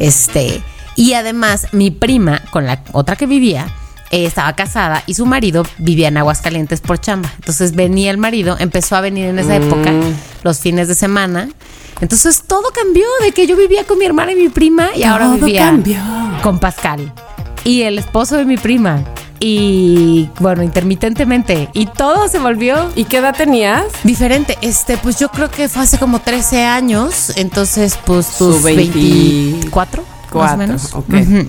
Este, 0.00 0.62
y 0.96 1.14
además 1.14 1.68
mi 1.72 1.90
prima 1.90 2.42
con 2.50 2.66
la 2.66 2.82
otra 2.92 3.16
que 3.16 3.26
vivía 3.26 3.66
eh, 4.10 4.24
estaba 4.26 4.52
casada 4.54 5.02
y 5.06 5.14
su 5.14 5.24
marido 5.26 5.64
vivía 5.78 6.08
en 6.08 6.16
Aguascalientes 6.16 6.80
por 6.80 7.00
chamba. 7.00 7.30
Entonces 7.36 7.74
venía 7.74 8.10
el 8.10 8.18
marido, 8.18 8.56
empezó 8.58 8.96
a 8.96 9.00
venir 9.00 9.26
en 9.26 9.38
esa 9.38 9.56
época 9.56 9.92
los 10.42 10.58
fines 10.58 10.88
de 10.88 10.94
semana. 10.94 11.48
Entonces 12.00 12.42
todo 12.46 12.64
cambió 12.74 13.04
de 13.22 13.32
que 13.32 13.46
yo 13.46 13.56
vivía 13.56 13.84
con 13.84 13.98
mi 13.98 14.04
hermana 14.06 14.32
y 14.32 14.36
mi 14.36 14.48
prima 14.48 14.88
y 14.96 15.04
ahora 15.04 15.26
Todo 15.26 15.36
vivía 15.36 15.66
cambió. 15.66 16.00
con 16.42 16.58
Pascal 16.58 17.12
y 17.62 17.82
el 17.82 17.98
esposo 17.98 18.36
de 18.36 18.44
mi 18.46 18.56
prima. 18.56 19.04
Y 19.42 20.28
bueno, 20.38 20.62
intermitentemente. 20.62 21.70
Y 21.72 21.86
todo 21.86 22.28
se 22.28 22.38
volvió 22.38 22.90
¿Y 22.94 23.04
qué 23.04 23.16
edad 23.18 23.34
tenías? 23.34 23.84
diferente. 24.04 24.58
Este, 24.60 24.98
pues 24.98 25.18
yo 25.18 25.30
creo 25.30 25.50
que 25.50 25.68
fue 25.68 25.82
hace 25.82 25.96
como 25.98 26.20
13 26.20 26.64
años. 26.64 27.32
Entonces, 27.36 27.98
pues 28.04 28.26
tus 28.36 28.56
Su 28.58 28.62
20 28.62 28.92
24, 28.98 30.04
más 30.34 30.52
o 30.52 30.56
menos. 30.58 30.94
ok. 30.94 31.08
Ujú. 31.08 31.48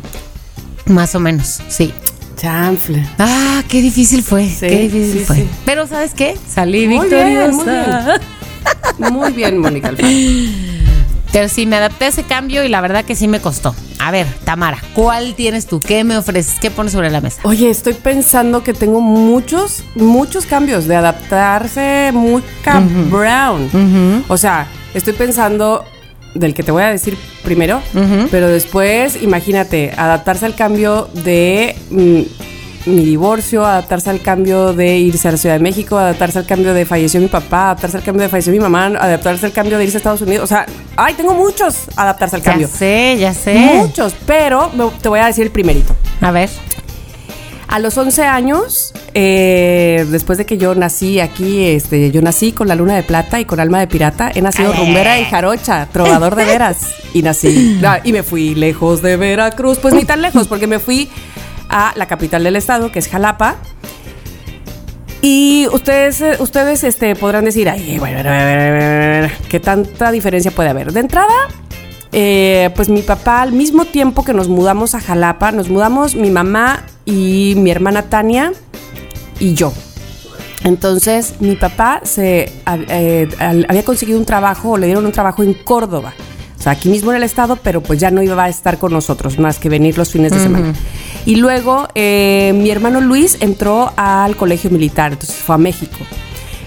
Más 0.85 1.13
o 1.15 1.19
menos, 1.19 1.59
sí. 1.67 1.93
Chanfle. 2.37 3.05
Ah, 3.19 3.61
qué 3.67 3.81
difícil 3.81 4.23
fue. 4.23 4.47
Sí, 4.47 4.55
qué 4.61 4.79
difícil 4.89 5.19
sí, 5.19 5.25
fue. 5.25 5.35
sí. 5.35 5.47
Pero 5.65 5.85
¿sabes 5.85 6.13
qué? 6.13 6.37
Salí 6.47 6.87
Muy 6.87 7.07
bien, 7.09 7.51
muy 7.51 7.65
victoriosa. 7.65 8.19
Muy 9.11 9.31
bien, 9.33 9.59
Mónica 9.59 9.89
Alfaro. 9.89 10.07
Pero 11.31 11.47
sí, 11.47 11.65
me 11.65 11.77
adapté 11.77 12.05
a 12.05 12.07
ese 12.09 12.23
cambio 12.23 12.63
y 12.63 12.69
la 12.69 12.81
verdad 12.81 13.05
que 13.05 13.15
sí 13.15 13.27
me 13.27 13.39
costó. 13.39 13.73
A 13.99 14.11
ver, 14.11 14.27
Tamara, 14.43 14.79
¿cuál 14.93 15.35
tienes 15.35 15.67
tú? 15.67 15.79
¿Qué 15.79 16.03
me 16.03 16.17
ofreces? 16.17 16.59
¿Qué 16.59 16.71
pones 16.71 16.91
sobre 16.91 17.09
la 17.09 17.21
mesa? 17.21 17.39
Oye, 17.43 17.69
estoy 17.69 17.93
pensando 17.93 18.63
que 18.63 18.73
tengo 18.73 18.99
muchos, 18.99 19.83
muchos 19.95 20.45
cambios 20.45 20.87
de 20.87 20.95
adaptarse 20.95 22.11
muy 22.13 22.43
cabrón. 22.63 24.23
O 24.27 24.37
sea, 24.37 24.67
estoy 24.93 25.13
pensando 25.13 25.85
del 26.33 26.53
que 26.53 26.63
te 26.63 26.71
voy 26.71 26.83
a 26.83 26.87
decir 26.87 27.17
primero, 27.43 27.81
pero 28.31 28.47
después, 28.47 29.21
imagínate, 29.21 29.91
adaptarse 29.95 30.45
al 30.45 30.55
cambio 30.55 31.09
de 31.13 31.75
mm, 31.91 32.21
mi 32.85 33.05
divorcio, 33.05 33.65
adaptarse 33.65 34.09
al 34.09 34.21
cambio 34.21 34.73
de 34.73 34.97
irse 34.97 35.27
a 35.27 35.31
la 35.31 35.37
Ciudad 35.37 35.55
de 35.55 35.61
México, 35.61 35.97
adaptarse 35.97 36.39
al 36.39 36.45
cambio 36.45 36.73
de 36.73 36.85
falleció 36.85 37.19
mi 37.19 37.27
papá, 37.27 37.65
adaptarse 37.65 37.97
al 37.97 38.03
cambio 38.03 38.23
de 38.23 38.29
falleció 38.29 38.51
mi 38.51 38.59
mamá, 38.59 38.87
adaptarse 38.87 39.45
al 39.45 39.51
cambio 39.51 39.77
de 39.77 39.83
irse 39.83 39.97
a 39.97 39.99
Estados 39.99 40.21
Unidos. 40.21 40.43
O 40.45 40.47
sea, 40.47 40.65
ay, 40.95 41.13
tengo 41.13 41.33
muchos 41.33 41.87
adaptarse 41.95 42.37
al 42.37 42.41
cambio. 42.41 42.67
Ya 42.67 42.73
sé, 42.73 43.17
ya 43.19 43.33
sé. 43.33 43.53
Muchos, 43.75 44.15
pero 44.25 44.71
te 45.01 45.09
voy 45.09 45.19
a 45.19 45.27
decir 45.27 45.43
el 45.43 45.51
primerito. 45.51 45.95
A 46.21 46.31
ver. 46.31 46.49
A 47.67 47.79
los 47.79 47.97
11 47.97 48.23
años, 48.25 48.91
eh, 49.13 50.05
después 50.09 50.37
de 50.37 50.45
que 50.45 50.57
yo 50.57 50.75
nací 50.75 51.21
aquí, 51.21 51.63
este, 51.63 52.11
yo 52.11 52.21
nací 52.21 52.51
con 52.51 52.67
la 52.67 52.75
luna 52.75 52.95
de 52.95 53.03
plata 53.03 53.39
y 53.39 53.45
con 53.45 53.61
alma 53.61 53.79
de 53.79 53.87
pirata. 53.87 54.29
He 54.35 54.41
nacido 54.41 54.73
rumbera 54.73 55.17
y 55.21 55.23
jarocha, 55.23 55.87
trovador 55.89 56.35
de 56.35 56.43
veras. 56.43 56.79
Y 57.13 57.21
nací. 57.21 57.79
ah, 57.85 58.01
Y 58.03 58.11
me 58.11 58.23
fui 58.23 58.55
lejos 58.55 59.01
de 59.01 59.15
Veracruz. 59.15 59.77
Pues 59.77 59.93
ni 59.93 60.03
tan 60.03 60.21
lejos, 60.21 60.49
porque 60.49 60.67
me 60.67 60.79
fui 60.79 61.09
a 61.69 61.93
la 61.95 62.05
capital 62.07 62.43
del 62.43 62.55
estado, 62.55 62.91
que 62.91 62.99
es 62.99 63.07
Jalapa. 63.07 63.55
Y 65.21 65.67
ustedes, 65.71 66.19
eh, 66.21 66.37
ustedes 66.39 66.83
este, 66.83 67.15
podrán 67.15 67.45
decir, 67.45 67.69
ay, 67.69 67.99
bueno, 67.99 68.17
a 68.17 68.21
ver, 68.21 68.29
a 68.29 68.43
ver, 68.43 69.31
¿qué 69.49 69.59
tanta 69.59 70.11
diferencia 70.11 70.51
puede 70.51 70.69
haber? 70.69 70.91
De 70.91 70.99
entrada, 70.99 71.33
eh, 72.11 72.71
pues 72.75 72.89
mi 72.89 73.03
papá, 73.03 73.41
al 73.41 73.51
mismo 73.51 73.85
tiempo 73.85 74.25
que 74.25 74.33
nos 74.33 74.49
mudamos 74.49 74.95
a 74.95 74.99
Jalapa, 74.99 75.51
nos 75.51 75.69
mudamos 75.69 76.15
mi 76.15 76.31
mamá 76.31 76.83
y 77.05 77.53
mi 77.57 77.69
hermana 77.69 78.03
Tania 78.03 78.51
y 79.39 79.53
yo. 79.53 79.71
Entonces, 80.63 81.35
mi 81.39 81.55
papá 81.55 82.01
se 82.03 82.51
eh, 82.65 83.29
había 83.67 83.83
conseguido 83.83 84.19
un 84.19 84.25
trabajo, 84.25 84.71
o 84.71 84.77
le 84.77 84.87
dieron 84.87 85.05
un 85.05 85.11
trabajo 85.11 85.43
en 85.43 85.53
Córdoba. 85.53 86.13
O 86.59 86.63
sea, 86.63 86.73
aquí 86.73 86.89
mismo 86.89 87.11
en 87.11 87.17
el 87.17 87.23
estado, 87.23 87.55
pero 87.55 87.81
pues 87.81 87.99
ya 87.99 88.11
no 88.11 88.21
iba 88.21 88.43
a 88.43 88.49
estar 88.49 88.77
con 88.77 88.91
nosotros, 88.91 89.39
más 89.39 89.57
que 89.57 89.69
venir 89.69 89.97
los 89.97 90.11
fines 90.11 90.31
de 90.31 90.39
semana. 90.39 90.73
Y 91.25 91.35
luego 91.35 91.87
eh, 91.93 92.53
mi 92.55 92.69
hermano 92.69 93.01
Luis 93.01 93.37
entró 93.41 93.91
al 93.95 94.35
colegio 94.35 94.69
militar, 94.69 95.13
entonces 95.13 95.37
fue 95.37 95.55
a 95.55 95.57
México. 95.57 95.97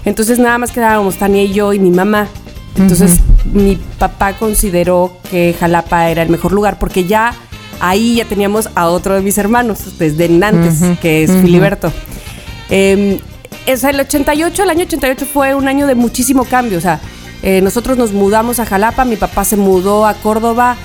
Entonces 0.05 0.39
nada 0.39 0.59
más 0.59 0.71
quedábamos 0.71 1.17
Tania 1.17 1.43
y 1.43 1.53
yo 1.53 1.73
y 1.73 1.79
mi 1.79 1.91
mamá. 1.91 2.29
Entonces 2.77 3.21
mi 3.53 3.77
papá 3.99 4.35
consideró 4.35 5.17
que 5.31 5.55
Jalapa 5.59 6.11
era 6.11 6.23
el 6.23 6.29
mejor 6.29 6.53
lugar 6.53 6.79
porque 6.79 7.05
ya 7.05 7.35
ahí 7.81 8.17
ya 8.17 8.25
teníamos 8.25 8.69
a 8.75 8.89
otro 8.89 9.15
de 9.15 9.21
mis 9.21 9.39
hermanos 9.39 9.99
desde 9.99 10.29
Nantes, 10.29 10.99
que 11.01 11.25
es 11.25 11.31
Filiberto. 11.31 11.93
Eh, 12.71 13.21
o 13.73 13.77
sea, 13.77 13.91
el 13.91 14.01
88, 14.01 14.63
el 14.63 14.71
año 14.71 14.83
88 14.83 15.27
fue 15.33 15.55
un 15.55 15.69
año 15.69 15.87
de 15.87 15.95
muchísimo 15.95 16.45
cambio. 16.45 16.79
O 16.79 16.81
sea, 16.81 17.01
eh, 17.43 17.61
nosotros 17.61 17.99
nos 17.99 18.13
mudamos 18.13 18.59
a 18.59 18.67
Jalapa, 18.67 19.05
mi 19.05 19.17
papá 19.17 19.45
se 19.45 19.57
mudó 19.57 20.07
a 20.07 20.15
Córdoba, 20.15 20.77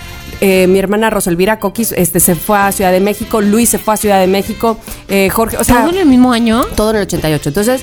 eh, 0.42 0.68
mi 0.68 0.80
hermana 0.80 1.10
Roselvira 1.10 1.60
Coquis 1.60 1.92
este, 1.92 2.20
se 2.20 2.36
fue 2.36 2.58
a 2.58 2.72
Ciudad 2.72 2.92
de 2.92 3.00
México, 3.00 3.42
Luis 3.42 3.70
se 3.70 3.78
fue 3.78 3.94
a 3.94 3.98
Ciudad 3.98 4.20
de 4.20 4.28
México, 4.28 4.78
eh, 5.08 5.30
Jorge, 5.30 5.58
o 5.58 5.64
sea, 5.64 5.82
¿Todo 5.82 5.90
en 5.92 5.98
el 6.00 6.06
mismo 6.06 6.32
año? 6.32 6.64
todo 6.76 6.92
en 6.92 6.98
el 6.98 7.02
88. 7.04 7.50
Entonces, 7.50 7.82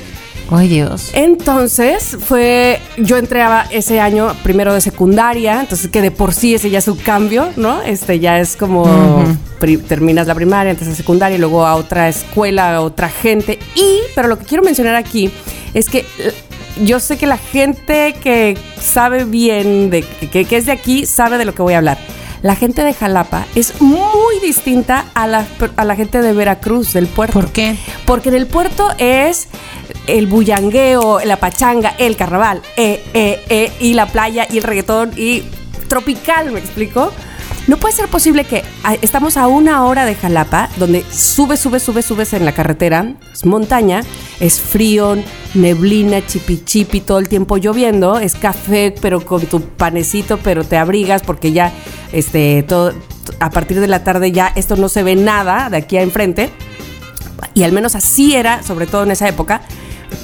Ay, 0.50 0.68
Dios. 0.68 1.10
entonces 1.14 2.16
fue, 2.24 2.80
yo 2.98 3.16
entré 3.16 3.42
a 3.42 3.66
ese 3.70 3.98
año 4.00 4.32
primero 4.42 4.72
de 4.72 4.80
secundaria, 4.80 5.60
entonces 5.60 5.88
que 5.90 6.00
de 6.00 6.10
por 6.10 6.32
sí 6.34 6.54
ese 6.54 6.70
ya 6.70 6.78
es 6.78 6.88
un 6.88 6.96
cambio, 6.98 7.48
¿no? 7.56 7.82
Este 7.82 8.18
ya 8.20 8.38
es 8.38 8.56
como 8.56 9.24
pri- 9.58 9.78
terminas 9.78 10.26
la 10.26 10.34
primaria, 10.34 10.70
entras 10.70 10.88
a 10.90 10.94
secundaria 10.94 11.36
y 11.36 11.40
luego 11.40 11.66
a 11.66 11.74
otra 11.74 12.08
escuela, 12.08 12.76
a 12.76 12.80
otra 12.80 13.08
gente. 13.08 13.58
Y, 13.74 13.98
pero 14.14 14.28
lo 14.28 14.38
que 14.38 14.44
quiero 14.44 14.62
mencionar 14.62 14.94
aquí 14.94 15.30
es 15.74 15.88
que 15.88 15.98
eh, 16.18 16.32
yo 16.84 17.00
sé 17.00 17.16
que 17.18 17.26
la 17.26 17.38
gente 17.38 18.14
que 18.22 18.56
sabe 18.80 19.24
bien, 19.24 19.90
de, 19.90 20.02
que, 20.02 20.44
que 20.44 20.56
es 20.56 20.66
de 20.66 20.72
aquí, 20.72 21.06
sabe 21.06 21.38
de 21.38 21.44
lo 21.44 21.54
que 21.54 21.62
voy 21.62 21.74
a 21.74 21.78
hablar. 21.78 21.98
La 22.46 22.54
gente 22.54 22.84
de 22.84 22.94
Jalapa 22.94 23.44
es 23.56 23.80
muy 23.80 24.38
distinta 24.38 25.06
a 25.14 25.26
la, 25.26 25.44
a 25.74 25.84
la 25.84 25.96
gente 25.96 26.22
de 26.22 26.32
Veracruz, 26.32 26.92
del 26.92 27.08
puerto. 27.08 27.32
¿Por 27.32 27.50
qué? 27.50 27.76
Porque 28.04 28.28
en 28.28 28.36
el 28.36 28.46
puerto 28.46 28.88
es 28.98 29.48
el 30.06 30.28
bullangueo, 30.28 31.18
la 31.24 31.38
pachanga, 31.38 31.96
el 31.98 32.14
carnaval, 32.16 32.62
eh, 32.76 33.02
eh, 33.14 33.44
eh, 33.48 33.72
y 33.80 33.94
la 33.94 34.06
playa, 34.06 34.46
y 34.48 34.58
el 34.58 34.62
reggaetón, 34.62 35.10
y 35.16 35.42
tropical, 35.88 36.52
¿me 36.52 36.60
explico? 36.60 37.10
No 37.66 37.78
puede 37.78 37.94
ser 37.94 38.08
posible 38.08 38.44
que 38.44 38.62
ah, 38.84 38.94
estamos 39.02 39.36
a 39.36 39.48
una 39.48 39.84
hora 39.84 40.04
de 40.04 40.14
Jalapa, 40.14 40.68
donde 40.76 41.02
subes, 41.10 41.58
subes, 41.58 41.82
subes, 41.82 42.04
subes 42.04 42.32
en 42.32 42.44
la 42.44 42.52
carretera, 42.52 43.14
es 43.32 43.44
montaña, 43.44 44.02
es 44.38 44.60
frío, 44.60 45.16
neblina, 45.54 46.24
chipi 46.24 46.62
chipi, 46.64 47.00
todo 47.00 47.18
el 47.18 47.28
tiempo 47.28 47.56
lloviendo, 47.56 48.20
es 48.20 48.36
café, 48.36 48.94
pero 49.00 49.24
con 49.24 49.46
tu 49.46 49.62
panecito, 49.62 50.38
pero 50.38 50.62
te 50.62 50.76
abrigas 50.76 51.22
porque 51.22 51.50
ya, 51.50 51.72
este, 52.12 52.62
todo, 52.62 52.92
a 53.40 53.50
partir 53.50 53.80
de 53.80 53.88
la 53.88 54.04
tarde 54.04 54.30
ya 54.30 54.52
esto 54.54 54.76
no 54.76 54.88
se 54.88 55.02
ve 55.02 55.16
nada 55.16 55.68
de 55.68 55.78
aquí 55.78 55.96
a 55.96 56.02
enfrente. 56.02 56.50
Y 57.52 57.64
al 57.64 57.72
menos 57.72 57.96
así 57.96 58.34
era, 58.34 58.62
sobre 58.62 58.86
todo 58.86 59.02
en 59.02 59.10
esa 59.10 59.28
época, 59.28 59.62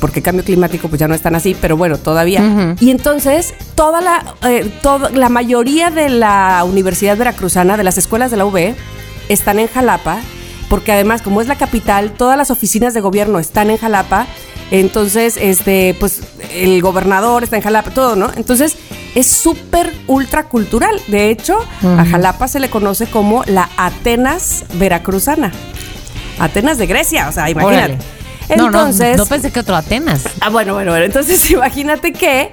porque 0.00 0.22
cambio 0.22 0.44
climático 0.44 0.88
pues 0.88 0.98
ya 1.00 1.08
no 1.08 1.14
es 1.14 1.22
tan 1.22 1.34
así, 1.34 1.56
pero 1.60 1.76
bueno, 1.76 1.98
todavía. 1.98 2.40
Y 2.80 2.90
entonces, 2.90 3.54
toda 3.74 4.00
la, 4.00 4.34
eh, 4.48 4.70
todo- 4.82 5.08
la 5.10 5.28
mayoría 5.28 5.90
de 5.90 6.08
la 6.08 6.64
Universidad 6.66 7.16
Veracruzana, 7.16 7.76
de 7.76 7.84
las 7.84 7.98
escuelas 7.98 8.30
de 8.30 8.36
la 8.36 8.44
UB, 8.46 8.74
están 9.28 9.58
en 9.58 9.68
Jalapa, 9.68 10.18
porque 10.68 10.92
además, 10.92 11.22
como 11.22 11.40
es 11.40 11.48
la 11.48 11.56
capital, 11.56 12.12
todas 12.12 12.36
las 12.36 12.50
oficinas 12.50 12.94
de 12.94 13.00
gobierno 13.00 13.38
están 13.38 13.70
en 13.70 13.76
Jalapa, 13.78 14.26
entonces, 14.70 15.36
este, 15.38 15.94
pues, 16.00 16.20
el 16.54 16.80
gobernador 16.80 17.42
está 17.44 17.56
en 17.56 17.62
Jalapa, 17.62 17.90
todo, 17.90 18.16
¿no? 18.16 18.30
Entonces, 18.36 18.76
es 19.14 19.26
súper 19.26 19.92
ultra 20.06 20.44
cultural. 20.44 20.98
De 21.08 21.28
hecho, 21.28 21.58
a 21.82 22.04
Jalapa 22.06 22.48
se 22.48 22.58
le 22.58 22.70
conoce 22.70 23.06
como 23.06 23.44
la 23.46 23.68
Atenas 23.76 24.64
veracruzana. 24.74 25.52
Atenas 26.38 26.78
de 26.78 26.86
Grecia, 26.86 27.28
o 27.28 27.32
sea, 27.32 27.50
imagínate. 27.50 27.92
Órale. 27.94 28.21
No, 28.56 28.70
no, 28.70 28.78
Entonces, 28.78 29.16
no 29.16 29.26
pensé 29.26 29.50
que 29.50 29.60
otro 29.60 29.76
Atenas. 29.76 30.24
ah, 30.40 30.50
bueno, 30.50 30.74
bueno, 30.74 30.90
bueno, 30.92 31.04
entonces 31.04 31.50
imagínate 31.50 32.12
que 32.12 32.52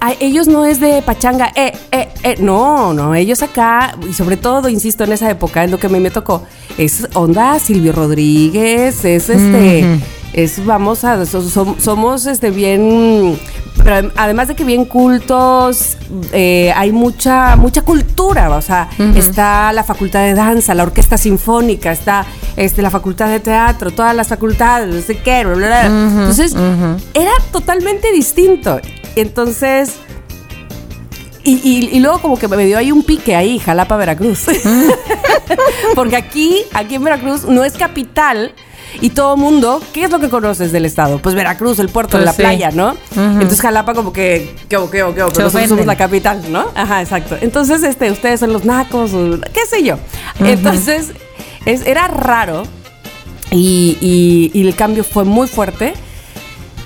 a 0.00 0.14
ellos 0.18 0.48
no 0.48 0.64
es 0.64 0.80
de 0.80 1.02
pachanga, 1.02 1.52
eh, 1.54 1.72
eh, 1.92 2.08
eh, 2.22 2.36
no, 2.40 2.94
no, 2.94 3.14
ellos 3.14 3.42
acá, 3.42 3.94
y 4.08 4.14
sobre 4.14 4.38
todo, 4.38 4.68
insisto, 4.68 5.04
en 5.04 5.12
esa 5.12 5.30
época, 5.30 5.62
es 5.62 5.70
lo 5.70 5.78
que 5.78 5.86
a 5.88 5.90
mí 5.90 6.00
me 6.00 6.10
tocó, 6.10 6.44
es 6.78 7.06
onda 7.12 7.58
Silvio 7.58 7.92
Rodríguez, 7.92 9.04
es 9.04 9.28
este. 9.28 10.00
Es, 10.32 10.64
vamos 10.64 11.04
a, 11.04 11.24
so- 11.26 11.42
som- 11.42 11.78
somos 11.78 12.26
este 12.26 12.50
bien, 12.50 13.38
pero 13.78 13.96
adem- 13.96 14.12
además 14.16 14.48
de 14.48 14.54
que 14.54 14.64
bien 14.64 14.84
cultos, 14.84 15.96
eh, 16.32 16.72
hay 16.76 16.92
mucha, 16.92 17.56
mucha 17.56 17.82
cultura, 17.82 18.48
o 18.56 18.62
sea, 18.62 18.88
está 19.16 19.72
la 19.72 19.82
facultad 19.84 20.22
de 20.22 20.34
danza, 20.34 20.74
la 20.74 20.82
orquesta 20.84 21.18
sinfónica, 21.18 21.90
está 21.92 22.26
este, 22.56 22.82
la 22.82 22.90
facultad 22.90 23.28
de 23.28 23.40
teatro, 23.40 23.90
todas 23.90 24.14
las 24.14 24.28
facultades, 24.28 24.94
no 24.94 25.00
sé 25.00 25.18
qué, 25.18 25.44
bla, 25.44 25.54
bla, 25.54 25.66
bla. 25.66 25.86
Entonces, 25.86 26.54
era 27.14 27.32
totalmente 27.52 28.12
distinto. 28.12 28.80
Entonces, 29.16 29.94
y, 31.42 31.54
y- 31.68 31.88
y 31.96 32.00
luego 32.00 32.20
como 32.20 32.38
que 32.38 32.46
me 32.48 32.64
dio 32.66 32.78
ahí 32.78 32.92
un 32.92 33.02
pique 33.02 33.34
ahí, 33.34 33.58
Jalapa, 33.58 33.96
Veracruz. 33.96 34.44
Porque 35.94 36.16
aquí, 36.16 36.58
aquí 36.74 36.94
en 36.96 37.04
Veracruz 37.04 37.44
no 37.44 37.64
es 37.64 37.72
capital 37.74 38.52
y 39.00 39.10
todo 39.10 39.36
mundo, 39.36 39.80
¿qué 39.92 40.04
es 40.04 40.10
lo 40.10 40.18
que 40.20 40.28
conoces 40.28 40.72
del 40.72 40.84
estado? 40.84 41.18
Pues 41.20 41.34
Veracruz, 41.34 41.78
el 41.78 41.88
puerto, 41.88 42.12
Pues 42.12 42.24
la 42.24 42.32
sí. 42.32 42.38
playa, 42.42 42.70
¿no? 42.70 42.96
Entonces 43.16 43.60
Jalapa 43.60 43.94
como 43.94 44.12
que, 44.12 44.54
¿qué 44.68 44.76
hago, 44.76 44.90
qué 44.90 45.00
hago, 45.02 45.10
qué? 45.14 45.22
Pero 45.32 45.44
nosotros 45.44 45.68
somos 45.68 45.86
la 45.86 45.96
capital, 45.96 46.42
¿no? 46.50 46.66
Ajá, 46.74 47.00
exacto. 47.02 47.36
Entonces, 47.40 47.82
este, 47.82 48.10
ustedes 48.10 48.40
son 48.40 48.52
los 48.52 48.64
nacos, 48.64 49.12
o 49.14 49.38
qué 49.52 49.66
sé 49.68 49.82
yo. 49.82 49.96
Entonces, 50.40 51.12
es, 51.66 51.86
era 51.86 52.08
raro 52.08 52.62
y, 53.50 53.96
y- 54.00 54.50
y 54.58 54.66
el 54.66 54.74
cambio 54.74 55.04
fue 55.04 55.24
muy 55.24 55.46
fuerte. 55.48 55.94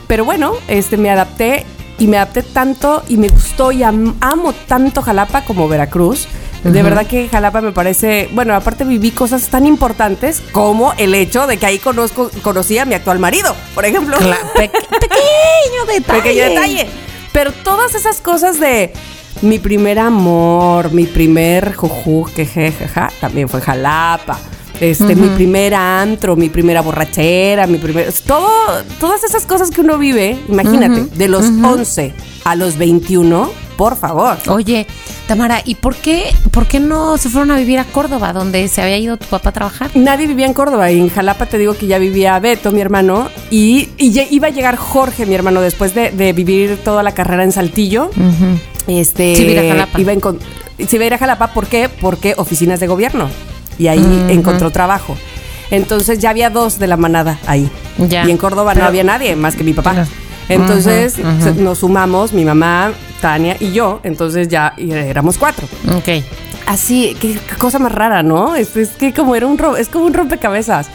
Pero 0.07 0.25
bueno, 0.25 0.53
este, 0.69 0.97
me 0.97 1.11
adapté 1.11 1.65
y 1.99 2.07
me 2.07 2.17
adapté 2.19 2.43
tanto 2.43 3.03
y 3.09 3.17
me 3.17 3.29
gustó 3.29 3.73
y 3.73 3.83
am- 3.83 4.15
amo 4.21 4.53
tanto 4.67 5.01
Jalapa 5.03 5.45
como 5.45 5.69
Veracruz. 5.69 6.27
De 6.65 6.83
verdad 6.83 7.07
que 7.07 7.29
Jalapa 7.29 7.61
me 7.61 7.73
parece, 7.73 8.29
bueno, 8.33 8.55
aparte 8.55 8.85
viví 8.85 9.11
cosas 9.11 9.49
tan 9.49 9.67
importantes 9.67 10.43
como 10.53 10.93
el 10.97 11.15
hecho 11.15 11.47
de 11.47 11.59
que 11.59 11.67
ahí 11.67 11.79
conozco, 11.79 12.31
conocí 12.43 12.79
a 12.79 12.85
mi 12.87 12.95
actual 12.95 13.19
marido, 13.19 13.55
por 13.75 13.85
ejemplo. 13.85 14.17
Pe- 14.57 14.71
pequeño 14.71 15.85
detalle. 15.87 16.23
Pequeño 16.23 16.45
detalle. 16.49 16.87
Pero 17.33 17.53
todas 17.53 17.95
esas 17.95 18.21
cosas 18.21 18.59
de 18.61 18.93
mi 19.43 19.59
primer 19.59 19.99
amor, 19.99 20.93
mi 20.93 21.05
primer 21.05 21.75
juju, 21.75 22.29
que 22.35 22.47
jejaja, 22.47 23.11
también 23.21 23.49
fue 23.49 23.61
Jalapa. 23.61 24.39
Este, 24.81 25.15
mi 25.15 25.29
primer 25.29 25.73
antro, 25.75 26.35
mi 26.35 26.49
primera 26.49 26.81
borrachera, 26.81 27.67
mi 27.69 27.79
primer. 27.79 28.13
Todo, 28.27 28.49
todas 28.99 29.23
esas 29.23 29.47
cosas 29.47 29.71
que 29.71 29.81
uno 29.83 29.99
vive, 29.99 30.37
imagínate, 30.49 31.05
de 31.15 31.29
los 31.29 31.45
11 31.45 32.13
a 32.45 32.57
los 32.57 32.77
21, 32.77 33.51
por 33.77 33.97
favor. 33.97 34.37
Oye, 34.49 34.87
Tamara, 35.27 35.63
¿y 35.65 35.77
por 35.77 35.95
qué, 35.97 36.35
por 36.51 36.67
qué 36.67 36.81
no 36.81 37.17
se 37.19 37.29
fueron 37.29 37.51
a 37.51 37.57
vivir 37.57 37.79
a 37.79 37.85
Córdoba, 37.85 38.33
donde 38.33 38.69
se 38.69 38.83
había 38.83 38.99
ido 38.99 39.17
tu 39.17 39.27
papá 39.27 39.51
a 39.51 39.53
trabajar? 39.53 39.91
Nadie 39.95 40.27
vivía 40.27 40.47
en 40.47 40.55
Córdoba 40.55 40.91
y 40.91 41.01
en 41.01 41.09
Jalapa 41.09 41.47
te 41.47 41.59
digo 41.59 41.75
que 41.75 41.87
ya 41.87 41.99
vivía 41.99 42.39
Beto, 42.39 42.73
mi 42.73 42.81
hermano, 42.81 43.29
y, 43.51 43.89
iba 43.99 44.49
a 44.49 44.51
llegar 44.51 44.77
Jorge, 44.77 45.27
mi 45.27 45.35
hermano, 45.35 45.61
después 45.61 45.95
de, 45.95 46.11
de 46.11 46.33
vivir 46.33 46.79
toda 46.85 47.03
la 47.03 47.13
carrera 47.13 47.45
en 47.45 47.53
Saltillo. 47.53 48.11
Este, 48.87 49.35
Sí, 49.37 49.43
iba 49.45 49.61
a 49.61 49.65
ir 49.65 49.71
a 49.71 49.75
Jalapa. 49.75 50.01
Iba 50.01 50.13
a 50.13 50.85
se 50.87 50.97
iba 50.97 51.05
a 51.05 51.07
ir 51.07 51.15
a 51.15 51.19
Jalapa, 51.19 51.49
¿por 51.49 51.67
qué? 51.67 51.89
Porque 51.89 52.35
oficinas 52.37 52.81
de 52.81 52.87
gobierno. 52.87 53.29
Y 53.79 53.87
ahí 53.89 54.27
encontró 54.29 54.71
trabajo. 54.71 55.17
Entonces 55.71 56.19
ya 56.19 56.31
había 56.31 56.51
dos 56.51 56.79
de 56.79 56.87
la 56.87 56.97
manada 56.97 57.39
ahí. 57.47 57.69
Ya. 57.99 58.27
Y 58.27 58.31
en 58.31 58.37
Córdoba 58.37 58.73
Pero- 58.73 58.85
no 58.85 58.89
había 58.89 59.05
nadie 59.05 59.35
más 59.37 59.57
que 59.57 59.65
mi 59.65 59.73
papá. 59.73 60.07
Entonces 60.49 61.19
nos 61.57 61.79
sumamos, 61.79 62.33
mi 62.33 62.45
mamá, 62.45 62.93
Tania 63.25 63.57
y 63.59 63.73
yo. 63.73 64.01
Entonces 64.03 64.49
ya 64.49 64.75
éramos 64.77 65.39
cuatro. 65.39 65.67
Ok. 65.97 66.23
Así, 66.67 67.17
qué, 67.19 67.39
qué 67.49 67.57
cosa 67.57 67.79
más 67.79 67.91
rara, 67.91 68.23
¿no? 68.23 68.55
Es, 68.55 68.77
es 68.77 68.91
que 68.91 69.15
como 69.15 69.35
era 69.35 69.47
un 69.47 69.59
es 69.79 69.89
como 69.89 70.05
un 70.05 70.13
rompecabezas. 70.13 70.89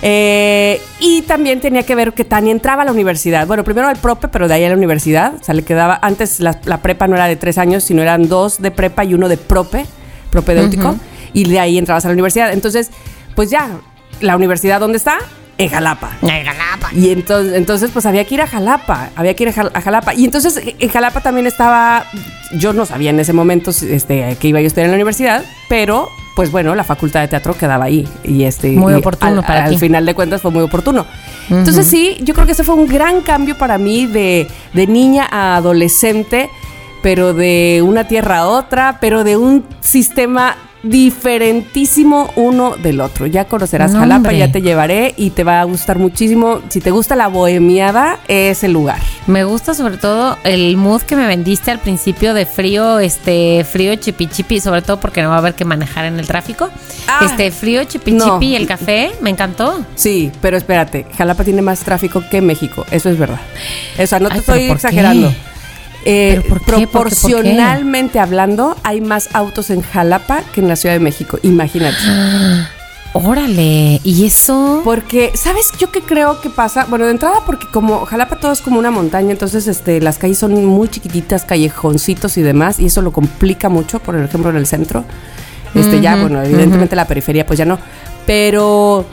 Eh, 0.00 0.80
y 1.00 1.20
también 1.22 1.60
tenía 1.60 1.82
que 1.82 1.94
ver 1.94 2.14
que 2.14 2.24
Tania 2.24 2.52
entraba 2.52 2.80
a 2.80 2.84
la 2.86 2.92
universidad. 2.92 3.46
Bueno, 3.46 3.62
primero 3.62 3.88
al 3.88 3.96
prope, 3.96 4.28
pero 4.28 4.48
de 4.48 4.54
ahí 4.54 4.64
a 4.64 4.70
la 4.70 4.74
universidad. 4.74 5.34
O 5.38 5.44
sea, 5.44 5.54
le 5.54 5.64
quedaba. 5.64 5.98
Antes 6.00 6.40
la, 6.40 6.58
la 6.64 6.78
prepa 6.78 7.06
no 7.08 7.14
era 7.14 7.26
de 7.26 7.36
tres 7.36 7.58
años, 7.58 7.84
sino 7.84 8.00
eran 8.00 8.26
dos 8.26 8.62
de 8.62 8.70
prepa 8.70 9.04
y 9.04 9.12
uno 9.12 9.28
de 9.28 9.36
prope, 9.36 9.84
propedéutico. 10.30 10.96
Y 11.34 11.44
de 11.44 11.60
ahí 11.60 11.76
entrabas 11.76 12.06
a 12.06 12.08
la 12.08 12.14
universidad. 12.14 12.54
Entonces, 12.54 12.90
pues 13.34 13.50
ya, 13.50 13.68
¿la 14.22 14.34
universidad 14.34 14.80
dónde 14.80 14.96
está? 14.96 15.18
En 15.58 15.68
Jalapa. 15.70 16.10
En 16.22 16.44
Jalapa. 16.44 16.90
Y 16.92 17.10
entonces, 17.10 17.54
entonces, 17.54 17.90
pues 17.92 18.04
había 18.06 18.24
que 18.24 18.34
ir 18.34 18.42
a 18.42 18.46
Jalapa, 18.46 19.08
había 19.16 19.34
que 19.34 19.44
ir 19.44 19.48
a 19.48 19.52
Jal- 19.52 19.70
a 19.72 19.80
Jalapa. 19.80 20.12
Y 20.14 20.24
entonces 20.26 20.60
en 20.78 20.88
Jalapa 20.90 21.20
también 21.22 21.46
estaba, 21.46 22.04
yo 22.52 22.72
no 22.74 22.84
sabía 22.84 23.10
en 23.10 23.20
ese 23.20 23.32
momento 23.32 23.70
este, 23.70 24.36
que 24.38 24.48
iba 24.48 24.60
yo 24.60 24.64
a 24.64 24.68
estar 24.68 24.84
en 24.84 24.90
la 24.90 24.96
universidad, 24.96 25.44
pero 25.68 26.10
pues 26.34 26.50
bueno, 26.52 26.74
la 26.74 26.84
facultad 26.84 27.22
de 27.22 27.28
teatro 27.28 27.56
quedaba 27.56 27.86
ahí. 27.86 28.06
Y 28.22 28.44
este, 28.44 28.68
Muy 28.72 28.92
y 28.92 28.96
oportuno 28.96 29.40
al, 29.40 29.46
para 29.46 29.64
al 29.64 29.70
ti. 29.70 29.78
final 29.78 30.04
de 30.04 30.14
cuentas 30.14 30.42
fue 30.42 30.50
muy 30.50 30.62
oportuno. 30.62 31.06
Entonces 31.48 31.86
sí, 31.86 32.18
yo 32.22 32.34
creo 32.34 32.44
que 32.44 32.52
ese 32.52 32.62
fue 32.64 32.74
un 32.74 32.86
gran 32.86 33.22
cambio 33.22 33.56
para 33.56 33.78
mí 33.78 34.04
de, 34.06 34.46
de 34.74 34.86
niña 34.86 35.26
a 35.30 35.56
adolescente, 35.56 36.50
pero 37.02 37.32
de 37.32 37.82
una 37.82 38.04
tierra 38.08 38.38
a 38.40 38.46
otra, 38.48 38.98
pero 39.00 39.24
de 39.24 39.38
un 39.38 39.64
sistema 39.80 40.56
diferentísimo 40.90 42.30
uno 42.36 42.76
del 42.76 43.00
otro. 43.00 43.26
Ya 43.26 43.44
conocerás 43.46 43.92
No, 43.92 44.00
Jalapa, 44.00 44.16
hombre. 44.16 44.38
ya 44.38 44.50
te 44.52 44.62
llevaré 44.62 45.14
y 45.16 45.30
te 45.30 45.44
va 45.44 45.60
a 45.60 45.64
gustar 45.64 45.98
muchísimo. 45.98 46.60
Si 46.68 46.80
te 46.80 46.90
gusta 46.90 47.16
la 47.16 47.28
bohemiada, 47.28 48.18
es 48.28 48.64
el 48.64 48.72
lugar. 48.72 48.98
Me 49.26 49.44
gusta 49.44 49.74
sobre 49.74 49.96
todo 49.96 50.38
el 50.44 50.76
mood 50.76 51.02
que 51.02 51.16
me 51.16 51.26
vendiste 51.26 51.70
al 51.70 51.78
principio 51.80 52.34
de 52.34 52.46
frío, 52.46 52.98
este, 52.98 53.64
frío 53.64 53.94
chipi 53.96 54.26
chipi, 54.26 54.60
sobre 54.60 54.82
todo 54.82 54.98
porque 55.00 55.22
no 55.22 55.28
va 55.30 55.36
a 55.36 55.38
haber 55.38 55.54
que 55.54 55.64
manejar 55.64 56.04
en 56.06 56.18
el 56.18 56.26
tráfico. 56.26 56.68
Ah, 57.08 57.20
este, 57.24 57.50
frío 57.50 57.84
chipi 57.84 58.12
no. 58.12 58.34
chipi, 58.34 58.54
el 58.54 58.66
café, 58.66 59.12
me 59.20 59.30
encantó. 59.30 59.84
Sí, 59.94 60.30
pero 60.40 60.56
espérate, 60.56 61.06
Jalapa 61.16 61.44
tiene 61.44 61.62
más 61.62 61.80
tráfico 61.80 62.22
que 62.30 62.40
México, 62.40 62.84
eso 62.90 63.10
es 63.10 63.18
verdad. 63.18 63.40
O 63.98 64.06
sea, 64.06 64.18
no 64.18 64.28
te 64.28 64.36
Ay, 64.36 64.42
¿pero 64.46 64.74
estoy 64.74 64.90
qué? 64.92 65.36
Eh, 66.08 66.40
¿Pero 66.40 66.48
por 66.48 66.60
qué? 66.60 66.64
¿Por 66.64 66.78
qué? 66.78 66.86
¿Por 66.86 67.08
qué? 67.10 67.10
proporcionalmente 67.18 68.20
hablando, 68.20 68.76
hay 68.84 69.00
más 69.00 69.28
autos 69.32 69.70
en 69.70 69.82
Jalapa 69.82 70.42
que 70.54 70.60
en 70.60 70.68
la 70.68 70.76
Ciudad 70.76 70.94
de 70.94 71.00
México, 71.00 71.38
imagínate. 71.42 71.96
Órale, 73.12 74.00
¿y 74.04 74.26
eso? 74.26 74.82
Porque, 74.84 75.32
¿sabes 75.34 75.72
yo 75.80 75.90
qué 75.90 76.02
creo 76.02 76.40
que 76.40 76.50
pasa? 76.50 76.84
Bueno, 76.88 77.06
de 77.06 77.12
entrada 77.12 77.40
porque 77.44 77.66
como 77.72 78.04
Jalapa 78.04 78.38
todo 78.38 78.52
es 78.52 78.60
como 78.60 78.78
una 78.78 78.90
montaña, 78.90 79.32
entonces 79.32 79.66
este, 79.66 80.00
las 80.00 80.18
calles 80.18 80.38
son 80.38 80.64
muy 80.64 80.88
chiquititas, 80.88 81.44
callejoncitos 81.44 82.36
y 82.36 82.42
demás, 82.42 82.78
y 82.78 82.86
eso 82.86 83.02
lo 83.02 83.12
complica 83.12 83.68
mucho, 83.68 83.98
por 83.98 84.16
ejemplo, 84.16 84.50
en 84.50 84.56
el 84.56 84.66
centro. 84.66 85.04
Este, 85.74 86.00
ya, 86.00 86.16
bueno, 86.16 86.42
evidentemente 86.42 86.94
la 86.94 87.06
periferia 87.06 87.44
pues 87.44 87.58
ya 87.58 87.64
no. 87.64 87.78
Pero 88.26 89.06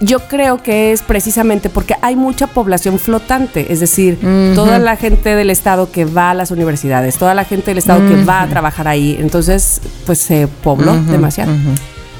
yo 0.00 0.20
creo 0.20 0.62
que 0.62 0.92
es 0.92 1.02
precisamente 1.02 1.68
porque 1.70 1.94
hay 2.02 2.16
mucha 2.16 2.46
población 2.46 2.98
flotante, 2.98 3.72
es 3.72 3.80
decir, 3.80 4.18
toda 4.54 4.78
la 4.78 4.96
gente 4.96 5.34
del 5.34 5.50
estado 5.50 5.90
que 5.92 6.04
va 6.04 6.30
a 6.30 6.34
las 6.34 6.50
universidades, 6.50 7.16
toda 7.18 7.34
la 7.34 7.44
gente 7.44 7.70
del 7.70 7.78
estado 7.78 8.06
que 8.08 8.24
va 8.24 8.42
a 8.42 8.46
trabajar 8.48 8.88
ahí, 8.88 9.16
entonces 9.20 9.80
pues 10.06 10.18
se 10.18 10.46
pobló 10.48 10.94
demasiado. 10.94 11.52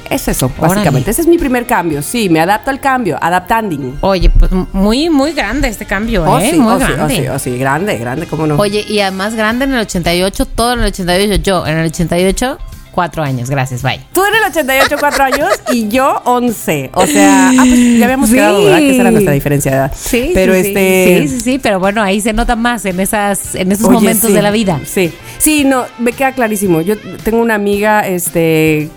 Es 0.07 0.27
eso, 0.27 0.51
básicamente. 0.59 1.09
Ese 1.09 1.21
es 1.23 1.27
mi 1.27 1.39
primer 1.39 1.65
cambio. 1.65 2.03
Sí, 2.03 2.29
me 2.29 2.39
adapto 2.39 2.69
al 2.69 2.79
cambio, 2.79 3.17
adaptanding. 3.19 3.97
Oye, 4.01 4.29
pues 4.29 4.51
muy, 4.71 5.09
muy 5.09 5.33
grande 5.33 5.67
este 5.67 5.85
cambio, 5.87 6.23
Oh, 6.27 6.37
¿eh? 6.37 6.51
sí, 6.51 6.59
muy 6.59 6.73
oh, 6.73 6.77
sí, 6.79 6.85
oh, 6.91 6.95
grande. 6.95 7.15
sí, 7.15 7.27
oh, 7.27 7.39
sí, 7.39 7.57
grande, 7.57 7.97
grande, 7.97 8.27
cómo 8.27 8.45
no. 8.45 8.55
Oye, 8.57 8.85
y 8.87 8.99
además 8.99 9.33
grande 9.33 9.65
en 9.65 9.73
el 9.73 9.79
88, 9.79 10.45
todo 10.45 10.73
en 10.73 10.79
el 10.81 10.85
88, 10.85 11.41
yo 11.41 11.65
en 11.65 11.79
el 11.79 11.87
88, 11.87 12.59
cuatro 12.95 13.21
años, 13.21 13.49
gracias, 13.49 13.83
bye. 13.83 13.99
Tú 14.13 14.23
en 14.25 14.33
el 14.35 14.43
88, 14.49 14.95
cuatro 14.99 15.23
años 15.25 15.49
y 15.71 15.87
yo 15.89 16.21
11. 16.25 16.91
O 16.93 17.05
sea, 17.05 17.49
ah, 17.49 17.53
pues 17.57 17.97
ya 17.99 18.05
habíamos 18.05 18.29
Sí. 18.29 18.35
quedado, 18.35 18.63
¿verdad? 18.63 18.79
Que 18.79 18.91
esa 18.91 19.01
era 19.01 19.11
nuestra 19.11 19.33
diferencia 19.33 19.71
de 19.71 19.77
edad. 19.77 19.93
Sí, 19.95 20.31
pero 20.33 20.53
sí, 20.53 20.59
este. 20.61 21.19
sí, 21.21 21.27
sí, 21.27 21.41
sí, 21.41 21.59
pero 21.61 21.79
bueno, 21.79 22.01
ahí 22.01 22.21
se 22.21 22.33
nota 22.33 22.55
más 22.55 22.85
en 22.85 22.99
esas, 22.99 23.53
en 23.55 23.71
esos 23.71 23.85
Oye, 23.89 23.95
momentos 23.95 24.29
sí, 24.29 24.33
de 24.33 24.41
la 24.41 24.51
vida. 24.51 24.79
Sí, 24.85 25.13
sí, 25.37 25.65
no, 25.65 25.83
me 25.99 26.13
queda 26.13 26.31
clarísimo. 26.31 26.81
Yo 26.81 26.95
tengo 27.23 27.41
una 27.41 27.55
amiga, 27.55 28.07
este, 28.07 28.89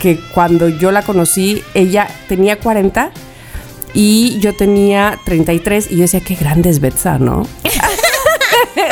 que 0.00 0.20
cuando 0.34 0.68
yo 0.68 0.92
la 0.92 1.00
conocí, 1.02 1.62
ella 1.74 2.06
tenía 2.28 2.58
40 2.58 3.10
y 3.94 4.38
yo 4.40 4.54
tenía 4.54 5.18
33 5.24 5.90
y 5.90 5.96
yo 5.96 6.02
decía, 6.02 6.20
qué 6.20 6.34
grande 6.34 6.68
es 6.68 6.80
Betsa, 6.80 7.18
¿no? 7.18 7.46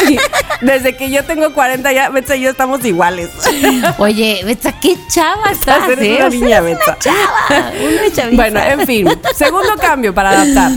Desde 0.60 0.96
que 0.96 1.10
yo 1.10 1.24
tengo 1.24 1.52
40 1.52 1.92
ya, 1.92 2.08
Betsa 2.10 2.36
y 2.36 2.42
yo 2.42 2.50
estamos 2.50 2.84
iguales. 2.84 3.30
Oye, 3.98 4.42
Betsa, 4.44 4.72
qué 4.80 4.96
chava 5.08 5.50
estás, 5.50 5.88
Eres 5.88 6.04
¿eh? 6.04 6.16
una 6.16 6.26
O 6.26 6.30
sea, 6.30 6.40
niña, 6.40 6.60
Betsa. 6.60 6.98
chava, 6.98 7.72
una 7.80 8.12
chaviza. 8.12 8.30
Bueno, 8.42 8.60
en 8.60 8.86
fin, 8.86 9.08
segundo 9.34 9.74
cambio 9.76 10.14
para 10.14 10.30
adaptar. 10.30 10.70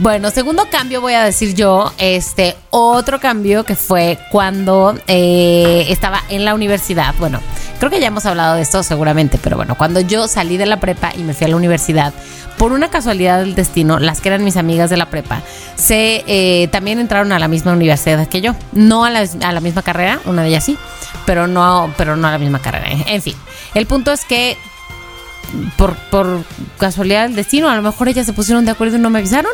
Bueno, 0.00 0.30
segundo 0.30 0.68
cambio 0.70 1.00
voy 1.00 1.14
a 1.14 1.24
decir 1.24 1.54
yo, 1.56 1.92
este, 1.98 2.54
otro 2.70 3.18
cambio 3.18 3.64
que 3.64 3.74
fue 3.74 4.16
cuando 4.30 4.96
eh, 5.08 5.86
estaba 5.88 6.22
en 6.28 6.44
la 6.44 6.54
universidad. 6.54 7.16
Bueno, 7.18 7.40
creo 7.80 7.90
que 7.90 7.98
ya 7.98 8.06
hemos 8.06 8.24
hablado 8.24 8.54
de 8.54 8.62
esto 8.62 8.84
seguramente, 8.84 9.40
pero 9.42 9.56
bueno, 9.56 9.74
cuando 9.76 9.98
yo 9.98 10.28
salí 10.28 10.56
de 10.56 10.66
la 10.66 10.78
prepa 10.78 11.12
y 11.16 11.24
me 11.24 11.34
fui 11.34 11.46
a 11.46 11.48
la 11.48 11.56
universidad, 11.56 12.14
por 12.58 12.70
una 12.70 12.90
casualidad 12.90 13.40
del 13.40 13.56
destino, 13.56 13.98
las 13.98 14.20
que 14.20 14.28
eran 14.28 14.44
mis 14.44 14.56
amigas 14.56 14.88
de 14.88 14.98
la 14.98 15.06
prepa, 15.06 15.42
se 15.74 16.22
eh, 16.28 16.68
también 16.68 17.00
entraron 17.00 17.32
a 17.32 17.40
la 17.40 17.48
misma 17.48 17.72
universidad 17.72 18.24
que 18.28 18.40
yo, 18.40 18.54
no 18.70 19.04
a 19.04 19.10
la, 19.10 19.26
a 19.42 19.52
la 19.52 19.60
misma 19.60 19.82
carrera, 19.82 20.20
una 20.26 20.42
de 20.42 20.50
ellas 20.50 20.64
sí, 20.64 20.78
pero 21.26 21.48
no, 21.48 21.92
pero 21.96 22.16
no 22.16 22.28
a 22.28 22.30
la 22.30 22.38
misma 22.38 22.60
carrera. 22.60 22.86
En 22.88 23.20
fin, 23.20 23.34
el 23.74 23.86
punto 23.86 24.12
es 24.12 24.24
que 24.24 24.56
por, 25.76 25.96
por 26.10 26.44
casualidad 26.78 27.24
del 27.24 27.34
destino, 27.34 27.68
a 27.68 27.76
lo 27.76 27.82
mejor 27.82 28.08
ellas 28.08 28.26
se 28.26 28.32
pusieron 28.32 28.64
de 28.64 28.70
acuerdo 28.70 28.96
y 28.96 29.00
no 29.00 29.10
me 29.10 29.18
avisaron, 29.18 29.52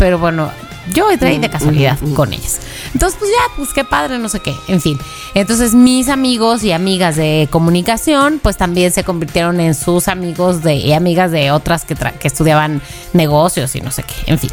pero 0.00 0.18
bueno, 0.18 0.50
yo 0.94 1.10
entré 1.10 1.28
ahí 1.28 1.38
de 1.38 1.50
casualidad 1.50 1.96
con 2.16 2.32
ellas. 2.32 2.58
Entonces, 2.94 3.16
pues 3.20 3.30
ya, 3.30 3.54
pues 3.56 3.72
qué 3.72 3.84
padre, 3.84 4.18
no 4.18 4.28
sé 4.30 4.40
qué, 4.40 4.52
en 4.66 4.80
fin. 4.80 4.98
Entonces, 5.34 5.74
mis 5.74 6.08
amigos 6.08 6.64
y 6.64 6.72
amigas 6.72 7.14
de 7.16 7.46
comunicación, 7.50 8.40
pues 8.42 8.56
también 8.56 8.90
se 8.90 9.04
convirtieron 9.04 9.60
en 9.60 9.74
sus 9.74 10.08
amigos 10.08 10.62
de, 10.62 10.74
y 10.76 10.92
amigas 10.94 11.30
de 11.30 11.50
otras 11.52 11.84
que, 11.84 11.94
tra- 11.94 12.14
que 12.14 12.26
estudiaban 12.26 12.80
negocios 13.12 13.76
y 13.76 13.80
no 13.82 13.90
sé 13.92 14.02
qué, 14.02 14.32
en 14.32 14.38
fin. 14.38 14.50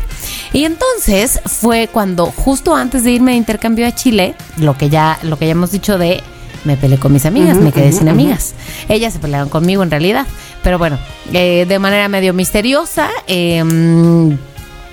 Y 0.53 0.65
entonces 0.65 1.39
fue 1.45 1.87
cuando, 1.91 2.25
justo 2.27 2.75
antes 2.75 3.03
de 3.03 3.11
irme 3.11 3.31
de 3.31 3.37
intercambio 3.37 3.87
a 3.87 3.95
Chile, 3.95 4.35
lo 4.57 4.77
que 4.77 4.89
ya, 4.89 5.17
lo 5.23 5.39
que 5.39 5.45
ya 5.45 5.53
hemos 5.53 5.71
dicho 5.71 5.97
de 5.97 6.21
me 6.65 6.75
peleé 6.75 6.99
con 6.99 7.13
mis 7.13 7.25
amigas, 7.25 7.55
me 7.57 7.71
quedé 7.71 7.93
sin 7.93 8.09
amigas. 8.09 8.53
Ellas 8.89 9.13
se 9.13 9.19
pelearon 9.19 9.47
conmigo 9.47 9.81
en 9.81 9.89
realidad, 9.91 10.27
pero 10.61 10.77
bueno, 10.77 10.99
eh, 11.33 11.65
de 11.67 11.79
manera 11.79 12.09
medio 12.09 12.33
misteriosa. 12.33 13.09
eh, 13.27 13.63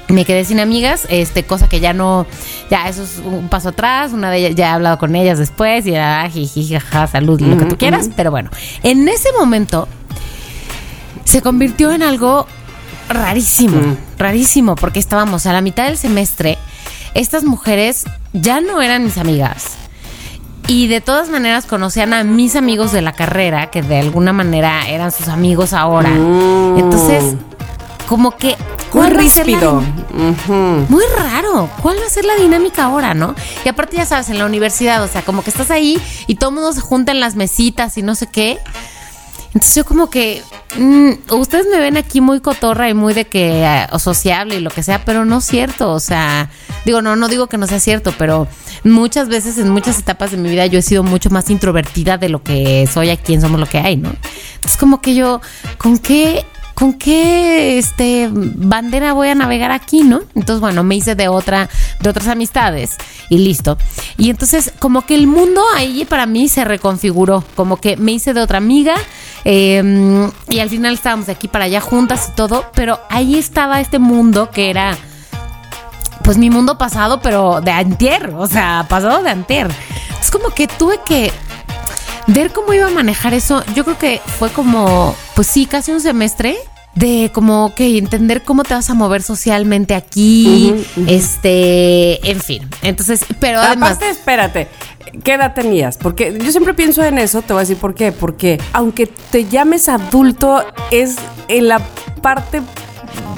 me 0.09 0.25
quedé 0.25 0.45
sin 0.45 0.61
amigas, 0.61 1.07
este, 1.09 1.45
cosa 1.45 1.69
que 1.69 1.81
ya 1.81 1.93
no, 1.93 2.27
ya 2.71 2.89
eso 2.89 3.05
es 3.05 3.21
un 3.25 3.49
paso 3.49 3.71
atrás, 3.71 4.13
una 4.13 4.31
de 4.31 4.39
ellas 4.39 4.55
ya 4.55 4.69
he 4.69 4.73
hablado 4.73 4.99
con 4.99 5.17
ellas 5.17 5.39
después 5.39 5.87
y 5.87 5.95
era 5.95 6.29
jiji, 6.29 6.69
jaja, 6.69 7.07
salud, 7.07 7.41
lo 7.41 7.57
que 7.57 7.65
tú 7.65 7.79
quieras, 7.79 8.11
pero 8.17 8.31
bueno, 8.31 8.51
en 8.83 9.09
ese 9.09 9.29
momento 9.39 9.89
se 11.25 11.43
convirtió 11.43 11.93
en 11.93 12.03
algo 12.03 12.47
rarísimo, 13.09 13.97
rarísimo, 14.19 14.77
porque 14.77 14.99
estábamos 14.99 15.47
a 15.47 15.53
la 15.53 15.61
mitad 15.61 15.87
del 15.87 15.97
semestre, 15.97 16.59
estas 17.15 17.45
mujeres 17.45 18.05
ya 18.33 18.61
no 18.61 18.83
eran 18.83 19.05
mis 19.05 19.19
amigas. 19.19 19.77
Y 20.67 20.87
de 20.87 21.03
todas 21.03 21.29
maneras 21.29 21.67
conocían 21.67 22.15
a 22.15 22.25
mis 22.25 22.57
amigos 22.57 22.91
de 22.91 23.03
la 23.03 23.13
carrera, 23.13 23.71
que 23.71 23.83
de 23.83 23.99
alguna 23.99 24.33
manera 24.33 24.89
eran 24.89 25.13
sus 25.13 25.29
amigos 25.29 25.75
ahora. 25.75 26.09
Mm. 26.09 26.79
Entonces, 26.79 27.35
como 28.07 28.33
que... 28.37 28.57
Muy 28.95 29.03
¿cuál 29.03 29.17
va 29.19 29.23
a 29.23 29.29
ser 29.29 29.49
la- 29.49 29.59
ríspido. 29.59 29.83
Muy 30.89 31.05
raro. 31.17 31.69
¿Cuál 31.83 31.97
va 32.01 32.07
a 32.07 32.11
ser 32.11 32.25
la 32.25 32.37
dinámica 32.37 32.85
ahora, 32.85 33.13
no? 33.15 33.35
Y 33.65 33.69
aparte, 33.69 33.97
ya 33.97 34.07
sabes, 34.07 34.29
en 34.31 34.39
la 34.39 34.47
universidad, 34.47 35.03
o 35.03 35.09
sea, 35.09 35.23
como 35.23 35.43
que 35.43 35.51
estás 35.51 35.71
ahí 35.73 36.01
y 36.29 36.37
todo 36.37 36.51
el 36.51 36.55
mundo 36.57 36.73
se 36.73 36.81
junta 36.81 37.11
en 37.13 37.19
las 37.21 37.35
mesitas 37.35 37.99
y 37.99 38.03
no 38.03 38.15
sé 38.15 38.29
qué. 38.29 38.59
Entonces 39.49 39.75
yo 39.77 39.85
como 39.85 40.11
que, 40.11 40.43
mm, 40.77 41.11
ustedes 41.33 41.67
me 41.71 41.79
ven 41.79 41.97
aquí 41.97 42.21
muy 42.21 42.41
cotorra 42.41 42.89
y 42.89 42.95
muy 42.95 43.15
de 43.15 43.27
que, 43.27 43.63
eh, 43.65 43.87
o 43.93 43.99
sociable 44.01 44.57
y 44.57 44.61
lo 44.61 44.71
que 44.71 44.83
sea, 44.83 45.05
pero 45.05 45.25
no 45.25 45.39
es 45.39 45.45
cierto, 45.45 45.93
o 45.93 46.01
sea, 46.01 46.51
digo, 46.85 47.03
no, 47.03 47.15
no 47.15 47.29
digo 47.29 47.47
que 47.47 47.57
no 47.57 47.69
sea 47.69 47.79
cierto, 47.79 48.13
pero 48.19 48.49
muchas 48.83 49.29
veces 49.29 49.57
en 49.59 49.71
muchas 49.71 49.97
etapas 50.01 50.33
de 50.33 50.39
mi 50.39 50.49
vida 50.51 50.67
yo 50.67 50.81
he 50.81 50.83
sido 50.83 51.05
mucho 51.05 51.31
más 51.31 51.51
introvertida 51.51 52.19
de 52.19 52.31
lo 52.31 52.43
que 52.43 52.89
soy 52.93 53.11
aquí 53.11 53.33
en 53.35 53.43
Somos 53.43 53.61
Lo 53.61 53.67
que 53.67 53.79
hay, 53.79 53.97
¿no? 53.97 54.13
Entonces 54.57 54.77
como 54.77 55.01
que 55.01 55.15
yo, 55.15 55.41
¿con 55.79 55.99
qué 55.99 56.45
¿con 56.75 56.95
qué 56.95 57.79
este 57.79 58.29
bandera 58.31 59.13
voy 59.13 59.29
a 59.29 59.35
navegar 59.35 59.71
aquí, 59.71 60.03
no? 60.03 60.21
Entonces, 60.35 60.61
bueno, 60.61 60.83
me 60.83 60.97
hice 60.97 61.15
de 61.15 61.29
otra, 61.29 61.69
de 62.01 62.09
otras 62.09 62.29
amistades 62.29 62.97
y 63.29 63.39
listo. 63.39 63.79
Y 64.17 64.31
entonces, 64.31 64.73
como 64.79 65.07
que 65.07 65.15
el 65.15 65.27
mundo 65.27 65.63
ahí 65.77 66.05
para 66.05 66.27
mí 66.27 66.49
se 66.49 66.65
reconfiguró, 66.65 67.45
como 67.55 67.77
que 67.77 67.97
me 67.97 68.13
hice 68.13 68.35
de 68.35 68.41
otra 68.41 68.59
amiga 68.59 68.95
eh, 69.45 70.31
y 70.49 70.59
al 70.59 70.71
final 70.71 70.95
estábamos 70.95 71.27
de 71.27 71.33
aquí 71.33 71.49
para 71.49 71.67
allá 71.67 71.81
juntas 71.81 72.29
y 72.31 72.37
todo, 72.37 72.67
pero 72.75 73.01
ahí 73.11 73.37
estaba 73.39 73.81
este 73.81 73.99
mundo 73.99 74.51
que 74.51 74.71
era 74.71 74.97
pues 76.23 76.39
mi 76.39 76.49
mundo 76.49 76.79
pasado, 76.79 77.21
pero 77.21 77.61
de 77.61 77.71
antier, 77.71 78.33
o 78.35 78.47
sea, 78.47 78.87
pasado 78.89 79.23
de 79.23 79.31
antier. 79.31 79.71
Es 80.19 80.31
como 80.31 80.49
que 80.49 80.67
tuve 80.67 80.99
que 81.05 81.31
ver 82.27 82.53
cómo 82.53 82.73
iba 82.73 82.87
a 82.87 82.91
manejar 82.91 83.35
eso. 83.35 83.65
Yo 83.75 83.85
creo 83.85 83.99
que 83.99 84.21
fue 84.39 84.51
como, 84.51 85.15
pues 85.35 85.47
sí, 85.47 85.67
casi 85.67 85.93
un 85.93 86.01
semestre 86.01 86.57
de 86.95 87.31
como, 87.33 87.67
ok, 87.67 87.81
entender 87.81 88.43
cómo 88.43 88.63
te 88.63 88.75
vas 88.75 88.89
a 88.89 88.95
mover 88.95 89.23
socialmente 89.23 89.95
aquí, 89.95 90.75
este, 91.09 92.31
en 92.31 92.41
fin. 92.41 92.69
Entonces, 92.83 93.21
pero 93.41 93.61
además... 93.61 93.97
Aparte, 93.97 94.11
espérate, 94.11 94.69
¿qué 95.25 95.35
edad 95.35 95.55
tenías? 95.55 95.97
Porque 95.99 96.39
yo 96.39 96.51
siempre 96.51 96.75
pienso 96.75 97.03
en 97.03 97.19
eso, 97.19 97.43
te 97.43 97.53
voy 97.53 97.61
a 97.61 97.65
decir 97.65 97.79
por 97.79 97.95
qué. 97.95 98.13
Porque 98.13 98.61
aunque 98.73 99.07
te 99.07 99.47
llames 99.47 99.89
adulto, 99.89 100.65
es 100.91 101.17
en 101.49 101.69
la 101.69 101.81
parte 102.23 102.63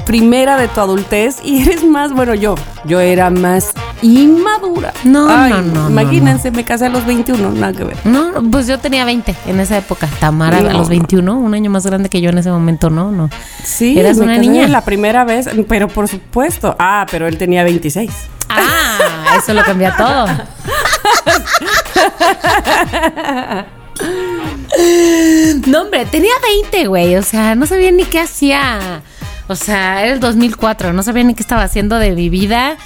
primera 0.07 0.57
de 0.57 0.69
tu 0.69 0.81
adultez 0.81 1.39
y 1.43 1.63
eres 1.63 1.85
más, 1.85 2.13
bueno, 2.13 2.35
yo, 2.35 2.55
yo 2.85 3.01
era 3.01 3.31
más 3.31 3.73
inmadura. 4.03 4.93
No, 5.05 5.49
no, 5.49 5.63
no, 5.63 5.91
Imagínense, 5.91 6.51
me 6.51 6.65
casé 6.65 6.87
a 6.87 6.89
los 6.89 7.05
21, 7.05 7.53
nada 7.53 7.73
que 7.73 7.85
ver. 7.85 7.97
No, 8.05 8.33
pues 8.51 8.67
yo 8.67 8.79
tenía 8.79 9.05
20 9.05 9.35
en 9.47 9.61
esa 9.61 9.79
época. 9.79 10.09
Tamara 10.21 10.59
a 10.59 10.73
los 10.73 10.89
21, 10.89 11.39
un 11.39 11.55
año 11.55 11.71
más 11.71 11.87
grande 11.87 12.09
que 12.09 12.21
yo 12.21 12.31
en 12.31 12.39
ese 12.39 12.51
momento, 12.51 12.91
¿no? 12.91 13.11
no. 13.11 13.31
Sí, 13.63 13.99
eras 13.99 14.19
una 14.19 14.39
niña. 14.39 14.69
La 14.69 14.83
primera 14.83 15.25
vez, 15.25 15.49
pero 15.69 15.89
por 15.89 16.09
supuesto. 16.09 16.77
Ah, 16.79 17.07
pero 17.11 17.27
él 17.27 17.37
tenía 17.37 17.65
26. 17.65 18.11
Ah, 18.49 19.39
eso 19.39 19.55
lo 19.55 19.65
cambia 19.65 19.97
todo. 19.97 20.27
no, 25.67 25.83
hombre, 25.83 26.07
tenía 26.07 26.33
20, 26.63 26.87
güey. 26.87 27.17
O 27.17 27.23
sea, 27.23 27.55
no 27.55 27.67
sabía 27.67 27.91
ni 27.91 28.05
qué 28.05 28.21
hacía. 28.21 29.03
O 29.49 29.55
sea, 29.55 30.05
era 30.05 30.15
el 30.15 30.21
2004, 30.21 30.93
no 30.93 31.03
sabía 31.03 31.25
ni 31.25 31.35
qué 31.35 31.43
estaba 31.43 31.63
haciendo 31.63 31.99
de 31.99 32.13
mi 32.13 32.29
vida. 32.29 32.77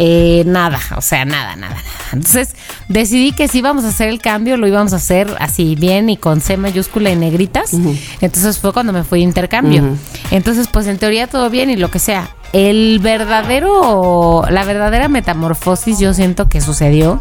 Eh, 0.00 0.44
nada, 0.46 0.78
o 0.96 1.00
sea, 1.00 1.24
nada, 1.24 1.56
nada, 1.56 1.74
nada. 1.74 1.82
Entonces 2.12 2.54
decidí 2.88 3.32
que 3.32 3.48
si 3.48 3.58
íbamos 3.58 3.84
a 3.84 3.88
hacer 3.88 4.08
el 4.08 4.20
cambio, 4.20 4.56
lo 4.56 4.68
íbamos 4.68 4.92
a 4.92 4.96
hacer 4.96 5.34
así 5.40 5.74
bien 5.74 6.08
y 6.08 6.16
con 6.16 6.40
C 6.40 6.56
mayúscula 6.56 7.10
y 7.10 7.16
negritas. 7.16 7.74
Entonces 8.20 8.58
fue 8.58 8.72
cuando 8.72 8.92
me 8.92 9.02
fui 9.02 9.20
de 9.20 9.24
intercambio. 9.24 9.96
Entonces, 10.30 10.68
pues 10.68 10.86
en 10.86 10.98
teoría 10.98 11.26
todo 11.26 11.50
bien 11.50 11.68
y 11.70 11.76
lo 11.76 11.90
que 11.90 11.98
sea. 11.98 12.30
El 12.52 13.00
verdadero, 13.00 14.44
la 14.48 14.64
verdadera 14.64 15.08
metamorfosis 15.08 15.98
yo 15.98 16.14
siento 16.14 16.48
que 16.48 16.60
sucedió 16.60 17.20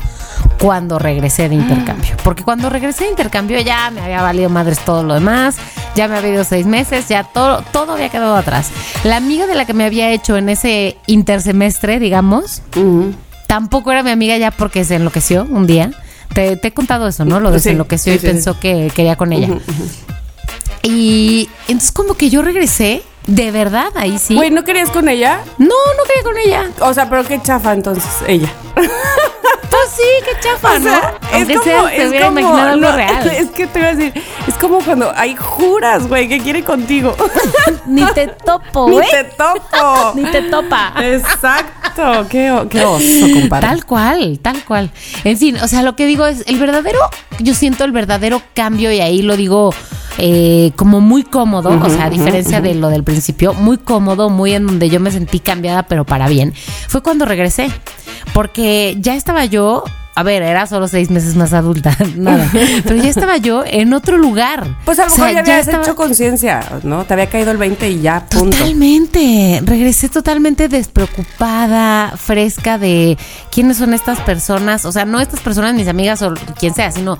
cuando 0.59 0.99
regresé 0.99 1.49
de 1.49 1.55
intercambio. 1.55 2.15
Porque 2.23 2.43
cuando 2.43 2.69
regresé 2.69 3.05
de 3.05 3.11
intercambio 3.11 3.59
ya 3.61 3.91
me 3.91 4.01
había 4.01 4.21
valido 4.21 4.49
madres 4.49 4.79
todo 4.79 5.03
lo 5.03 5.13
demás, 5.13 5.57
ya 5.95 6.07
me 6.07 6.17
había 6.17 6.33
ido 6.33 6.43
seis 6.43 6.65
meses, 6.65 7.07
ya 7.07 7.23
todo, 7.23 7.63
todo 7.71 7.93
había 7.93 8.09
quedado 8.09 8.35
atrás. 8.35 8.69
La 9.03 9.17
amiga 9.17 9.47
de 9.47 9.55
la 9.55 9.65
que 9.65 9.73
me 9.73 9.85
había 9.85 10.11
hecho 10.11 10.37
en 10.37 10.49
ese 10.49 10.97
intersemestre, 11.07 11.99
digamos, 11.99 12.61
tampoco 13.47 13.91
era 13.91 14.03
mi 14.03 14.11
amiga 14.11 14.37
ya 14.37 14.51
porque 14.51 14.83
se 14.83 14.95
enloqueció 14.95 15.45
un 15.49 15.67
día. 15.67 15.91
Te, 16.33 16.59
he 16.61 16.71
contado 16.71 17.07
eso, 17.07 17.25
¿no? 17.25 17.39
Lo 17.39 17.51
de 17.51 17.59
se 17.59 17.71
enloqueció 17.71 18.13
y 18.13 18.19
pensó 18.19 18.59
que 18.59 18.91
quería 18.93 19.15
con 19.15 19.33
ella. 19.33 19.49
Y 20.83 21.49
entonces 21.67 21.91
como 21.91 22.13
que 22.13 22.29
yo 22.29 22.41
regresé 22.41 23.01
¿De 23.27 23.51
verdad? 23.51 23.91
Ahí 23.95 24.17
sí. 24.17 24.35
Güey, 24.35 24.51
¿no 24.51 24.63
querías 24.63 24.89
con 24.89 25.09
ella? 25.09 25.41
No, 25.57 25.67
no 25.67 26.03
quería 26.07 26.23
con 26.23 26.37
ella. 26.37 26.69
O 26.79 26.93
sea, 26.93 27.09
pero 27.09 27.25
qué 27.25 27.41
chafa 27.41 27.73
entonces 27.73 28.23
ella. 28.27 28.49
Pues 29.69 29.91
sí, 29.95 30.03
qué 30.25 30.39
chafa, 30.39 30.79
¿no? 30.79 30.91
es 31.37 31.47
como, 31.47 31.63
sea, 31.63 31.89
te 31.95 32.07
hubiera 32.07 32.27
imaginado 32.27 32.69
algo 32.69 32.91
real. 32.91 33.27
Es 33.37 33.49
que 33.51 33.67
te 33.67 33.79
voy 33.79 33.87
a 33.87 33.95
decir, 33.95 34.23
es 34.47 34.55
como 34.55 34.79
cuando 34.79 35.11
hay 35.15 35.35
juras, 35.35 36.07
güey, 36.07 36.27
que 36.27 36.39
quiere 36.39 36.63
contigo. 36.63 37.15
Ni 37.85 38.03
te 38.13 38.27
topo, 38.27 38.87
güey. 38.87 39.05
Ni 39.05 39.11
te 39.11 39.23
topo. 39.25 40.13
Ni 40.15 40.23
te 40.25 40.41
topa. 40.43 40.93
Exacto. 40.99 42.27
Qué, 42.29 42.67
qué 42.69 42.85
oso, 42.85 43.33
compadre. 43.33 43.67
Tal 43.67 43.85
cual, 43.85 44.39
tal 44.41 44.65
cual. 44.65 44.91
En 45.23 45.37
fin, 45.37 45.57
o 45.57 45.67
sea, 45.67 45.83
lo 45.83 45.95
que 45.95 46.05
digo 46.05 46.25
es, 46.25 46.43
el 46.47 46.57
verdadero, 46.59 46.99
yo 47.39 47.53
siento 47.53 47.83
el 47.83 47.91
verdadero 47.91 48.41
cambio 48.53 48.91
y 48.91 48.99
ahí 48.99 49.21
lo 49.21 49.37
digo 49.37 49.73
eh, 50.17 50.71
como 50.75 51.01
muy 51.01 51.23
cómodo, 51.23 51.69
o 51.69 51.89
sea, 51.89 52.05
a 52.05 52.09
diferencia 52.09 52.61
de 52.61 52.75
lo 52.75 52.89
del 52.89 53.03
principio, 53.03 53.53
muy 53.53 53.77
cómodo, 53.77 54.29
muy 54.29 54.53
en 54.53 54.65
donde 54.65 54.89
yo 54.89 54.99
me 54.99 55.11
sentí 55.11 55.39
cambiada, 55.39 55.83
pero 55.83 56.05
para 56.05 56.27
bien, 56.27 56.53
fue 56.87 57.01
cuando 57.01 57.25
regresé. 57.25 57.69
Porque 58.33 58.97
ya 58.99 59.15
estaba 59.15 59.45
yo 59.45 59.83
a 60.17 60.23
ver, 60.23 60.41
era 60.41 60.65
solo 60.65 60.87
seis 60.87 61.11
meses 61.11 61.35
más 61.35 61.53
adulta, 61.53 61.95
nada. 62.15 62.49
Pero 62.51 62.95
ya 62.95 63.07
estaba 63.07 63.37
yo 63.37 63.63
en 63.63 63.93
otro 63.93 64.17
lugar. 64.17 64.65
Pues 64.83 64.97
a 64.97 65.05
lo 65.05 65.11
mejor 65.11 65.31
ya 65.31 65.39
habías 65.41 65.67
hecho 65.67 65.95
conciencia, 65.95 66.79
¿no? 66.81 67.05
Te 67.05 67.13
había 67.13 67.29
caído 67.29 67.51
el 67.51 67.57
20 67.57 67.87
y 67.91 68.01
ya, 68.01 68.25
punto. 68.25 68.57
Totalmente. 68.57 69.61
Regresé 69.63 70.09
totalmente 70.09 70.69
despreocupada, 70.69 72.15
fresca 72.17 72.79
de 72.79 73.15
quiénes 73.51 73.77
son 73.77 73.93
estas 73.93 74.19
personas. 74.21 74.85
O 74.85 74.91
sea, 74.91 75.05
no 75.05 75.19
estas 75.19 75.41
personas, 75.41 75.75
mis 75.75 75.87
amigas 75.87 76.19
o 76.23 76.33
quien 76.59 76.73
sea, 76.73 76.91
sino 76.91 77.19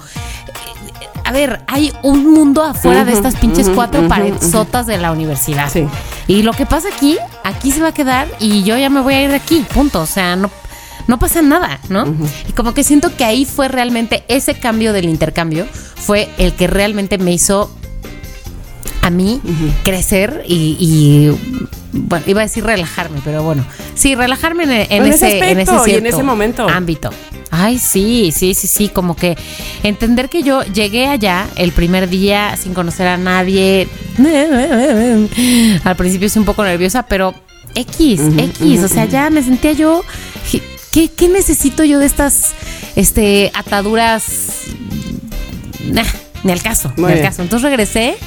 a 1.28 1.32
ver, 1.34 1.60
hay 1.68 1.92
un 2.04 2.32
mundo 2.32 2.64
afuera 2.64 3.04
de 3.04 3.12
estas 3.12 3.36
pinches 3.36 3.68
cuatro 3.68 4.08
paredzotas 4.08 4.88
de 4.88 4.98
la 4.98 5.12
universidad. 5.12 5.70
Sí. 5.70 5.86
Y 6.26 6.42
lo 6.42 6.54
que 6.54 6.66
pasa 6.66 6.88
aquí, 6.88 7.18
aquí 7.44 7.72
se 7.74 7.82
va 7.82 7.90
a 7.90 7.94
quedar 7.94 8.30
y 8.40 8.64
yo 8.64 8.78
ya 8.78 8.90
me 8.90 9.02
voy 9.02 9.14
a 9.14 9.24
ir 9.24 9.30
de 9.32 9.36
aquí, 9.36 9.66
punto. 9.74 10.00
O 10.00 10.06
sea, 10.06 10.38
no, 10.38 10.50
no 11.06 11.20
pasa 11.20 11.42
nada, 11.42 11.82
¿no? 11.90 12.06
Y 12.48 12.54
como 12.54 12.74
que 12.74 12.86
siento 12.86 13.14
que 13.14 13.26
ahí 13.26 13.44
fue 13.44 13.68
realmente 13.68 14.24
ese 14.30 14.58
cambio 14.58 14.94
del 14.94 15.10
intercambio, 15.10 15.68
fue 15.96 16.30
el 16.38 16.54
que 16.54 16.68
realmente 16.68 17.18
me 17.18 17.34
hizo 17.34 17.76
a 19.02 19.10
mí 19.10 19.42
crecer 19.84 20.44
y, 20.48 21.32
bueno, 21.92 22.26
iba 22.28 22.42
a 22.42 22.44
decir 22.44 22.64
relajarme, 22.64 23.20
pero 23.24 23.44
bueno, 23.44 23.66
sí, 23.96 24.16
relajarme 24.16 24.64
en, 24.64 24.72
ese, 25.06 25.38
en 25.50 25.60
ese, 25.60 25.98
en 25.98 26.06
ese 26.06 26.24
momento. 26.24 26.68
ámbito. 26.68 27.10
Ay, 27.50 27.80
sí, 27.80 28.34
sí, 28.36 28.54
sí, 28.54 28.68
sí, 28.68 28.90
como 28.90 29.16
que 29.16 29.38
entender 29.84 30.30
que 30.30 30.44
yo 30.44 30.64
llegué 30.64 31.08
allá 31.08 31.48
el 31.56 31.72
primer 31.72 32.10
día 32.10 32.56
sin 32.58 32.74
conocer 32.74 33.08
a 33.08 33.18
nadie. 33.18 33.88
Al 35.84 35.96
principio 35.96 36.30
sí 36.30 36.40
un 36.40 36.46
poco 36.46 36.64
nerviosa, 36.64 37.04
pero 37.04 37.34
X, 37.74 38.22
X, 38.38 38.84
o 38.84 38.88
sea, 38.88 39.06
ya 39.06 39.30
me 39.30 39.42
sentía 39.44 39.72
yo 39.72 40.04
¿Qué, 40.98 41.10
qué 41.10 41.28
necesito 41.28 41.84
yo 41.84 42.00
de 42.00 42.06
estas 42.06 42.54
este 42.96 43.52
ataduras? 43.54 44.64
ni 46.44 46.52
al 46.52 46.64
caso, 46.64 46.92
ni 46.98 47.06
al 47.06 47.22
caso. 47.22 47.42
Entonces 47.44 47.70
regresé 47.70 48.18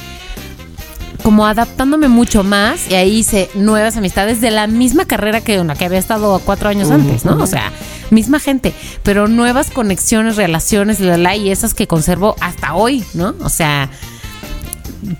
como 1.21 1.45
adaptándome 1.45 2.07
mucho 2.07 2.43
más 2.43 2.89
y 2.89 2.95
ahí 2.95 3.17
hice 3.17 3.49
nuevas 3.55 3.97
amistades 3.97 4.41
de 4.41 4.51
la 4.51 4.67
misma 4.67 5.05
carrera 5.05 5.41
que 5.41 5.59
una 5.59 5.75
que 5.75 5.85
había 5.85 5.99
estado 5.99 6.39
cuatro 6.39 6.69
años 6.69 6.91
antes, 6.91 7.25
¿no? 7.25 7.41
O 7.41 7.47
sea, 7.47 7.71
misma 8.09 8.39
gente, 8.39 8.73
pero 9.03 9.27
nuevas 9.27 9.71
conexiones, 9.71 10.35
relaciones, 10.35 10.99
la, 10.99 11.35
y 11.35 11.49
esas 11.49 11.73
que 11.73 11.87
conservo 11.87 12.35
hasta 12.39 12.75
hoy, 12.75 13.03
¿no? 13.13 13.35
O 13.41 13.49
sea, 13.49 13.89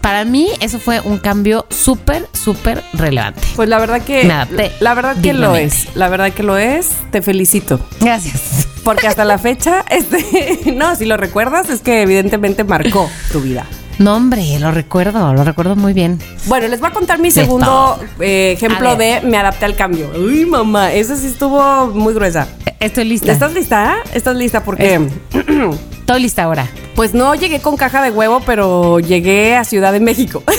para 0.02 0.26
mí 0.26 0.48
eso 0.60 0.80
fue 0.80 1.00
un 1.00 1.18
cambio 1.18 1.66
súper, 1.70 2.28
súper 2.34 2.84
relevante. 2.94 3.42
Pues 3.56 3.70
la 3.70 3.80
verdad 3.80 4.02
que... 4.02 4.24
La 4.24 4.94
verdad 4.94 5.16
que 5.22 5.34
lo 5.34 5.56
es. 5.56 5.96
La 5.96 6.10
verdad 6.10 6.32
que 6.34 6.44
lo 6.44 6.58
es. 6.58 6.90
Te 7.12 7.22
felicito. 7.22 7.80
Gracias. 8.00 8.68
Porque 8.84 9.08
hasta 9.08 9.26
la 9.26 9.38
fecha, 9.38 9.86
este, 9.90 10.74
no, 10.76 10.96
si 10.96 11.06
lo 11.06 11.18
recuerdas, 11.18 11.70
es 11.70 11.82
que 11.82 12.02
evidentemente 12.02 12.64
marcó 12.64 13.10
tu 13.32 13.42
vida. 13.42 13.66
No, 14.02 14.16
hombre, 14.16 14.58
lo 14.58 14.72
recuerdo, 14.72 15.32
lo 15.32 15.44
recuerdo 15.44 15.76
muy 15.76 15.94
bien. 15.94 16.20
Bueno, 16.48 16.68
les 16.68 16.80
voy 16.80 16.90
a 16.90 16.92
contar 16.92 17.20
mi 17.20 17.30
segundo 17.30 18.00
eh, 18.20 18.54
ejemplo 18.54 18.96
de 18.96 19.22
me 19.22 19.38
adapté 19.38 19.66
al 19.66 19.76
cambio. 19.76 20.12
Uy, 20.18 20.44
mamá, 20.48 20.92
esa 20.92 21.16
sí 21.16 21.28
estuvo 21.28 21.86
muy 21.90 22.16
gruesa. 22.16 22.48
Estoy 22.80 23.04
lista. 23.06 23.32
¿Estás 23.32 23.54
lista? 23.54 23.98
¿Estás 24.12 24.36
lista? 24.36 24.64
Porque... 24.64 25.08
Estoy 26.00 26.20
lista 26.20 26.44
ahora. 26.44 26.68
Pues 26.96 27.14
no 27.14 27.36
llegué 27.36 27.60
con 27.60 27.78
caja 27.78 28.02
de 28.02 28.10
huevo, 28.10 28.42
pero 28.44 29.00
llegué 29.00 29.56
a 29.56 29.64
Ciudad 29.64 29.94
de 29.94 30.00
México. 30.00 30.42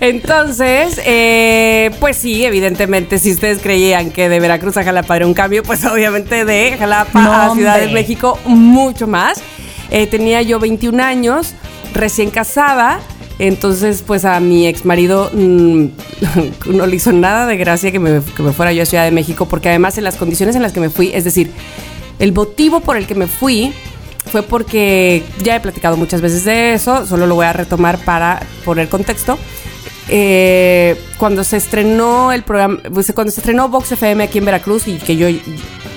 Entonces, 0.00 1.00
eh, 1.06 1.90
pues 2.00 2.18
sí, 2.18 2.44
evidentemente, 2.44 3.18
si 3.18 3.32
ustedes 3.32 3.60
creían 3.60 4.10
que 4.10 4.28
de 4.28 4.40
Veracruz 4.40 4.76
a 4.76 4.84
Jalapa 4.84 5.16
era 5.16 5.26
un 5.26 5.32
cambio, 5.32 5.62
pues 5.62 5.84
obviamente 5.86 6.44
de 6.44 6.76
Jalapa 6.78 7.46
a 7.46 7.54
Ciudad 7.54 7.80
de 7.80 7.88
México 7.88 8.38
mucho 8.44 9.06
más. 9.06 9.42
Eh, 9.90 10.06
tenía 10.06 10.42
yo 10.42 10.58
21 10.58 11.02
años, 11.02 11.54
recién 11.94 12.30
casada. 12.30 13.00
Entonces, 13.38 14.02
pues 14.04 14.24
a 14.24 14.40
mi 14.40 14.66
ex 14.66 14.84
marido 14.84 15.30
mm, 15.32 15.86
no 16.74 16.86
le 16.86 16.96
hizo 16.96 17.12
nada 17.12 17.46
de 17.46 17.56
gracia 17.56 17.92
que 17.92 18.00
me, 18.00 18.20
que 18.20 18.42
me 18.42 18.52
fuera 18.52 18.72
yo 18.72 18.82
a 18.82 18.86
Ciudad 18.86 19.04
de 19.04 19.12
México, 19.12 19.46
porque 19.46 19.68
además 19.68 19.96
en 19.96 20.04
las 20.04 20.16
condiciones 20.16 20.56
en 20.56 20.62
las 20.62 20.72
que 20.72 20.80
me 20.80 20.90
fui, 20.90 21.12
es 21.14 21.24
decir, 21.24 21.52
el 22.18 22.32
motivo 22.32 22.80
por 22.80 22.96
el 22.96 23.06
que 23.06 23.14
me 23.14 23.28
fui 23.28 23.72
fue 24.28 24.42
porque 24.42 25.22
ya 25.42 25.56
he 25.56 25.60
platicado 25.60 25.96
muchas 25.96 26.20
veces 26.20 26.44
de 26.44 26.74
eso, 26.74 27.06
solo 27.06 27.26
lo 27.26 27.34
voy 27.34 27.46
a 27.46 27.52
retomar 27.52 27.98
para 28.04 28.40
poner 28.64 28.88
contexto. 28.88 29.38
Eh, 30.10 30.96
cuando 31.18 31.44
se 31.44 31.58
estrenó 31.58 32.32
el 32.32 32.42
programa, 32.42 32.78
pues, 32.92 33.12
cuando 33.14 33.30
se 33.30 33.40
estrenó 33.40 33.68
Vox 33.68 33.92
FM 33.92 34.24
aquí 34.24 34.38
en 34.38 34.46
Veracruz 34.46 34.88
y 34.88 34.96
que 34.96 35.16
yo 35.16 35.28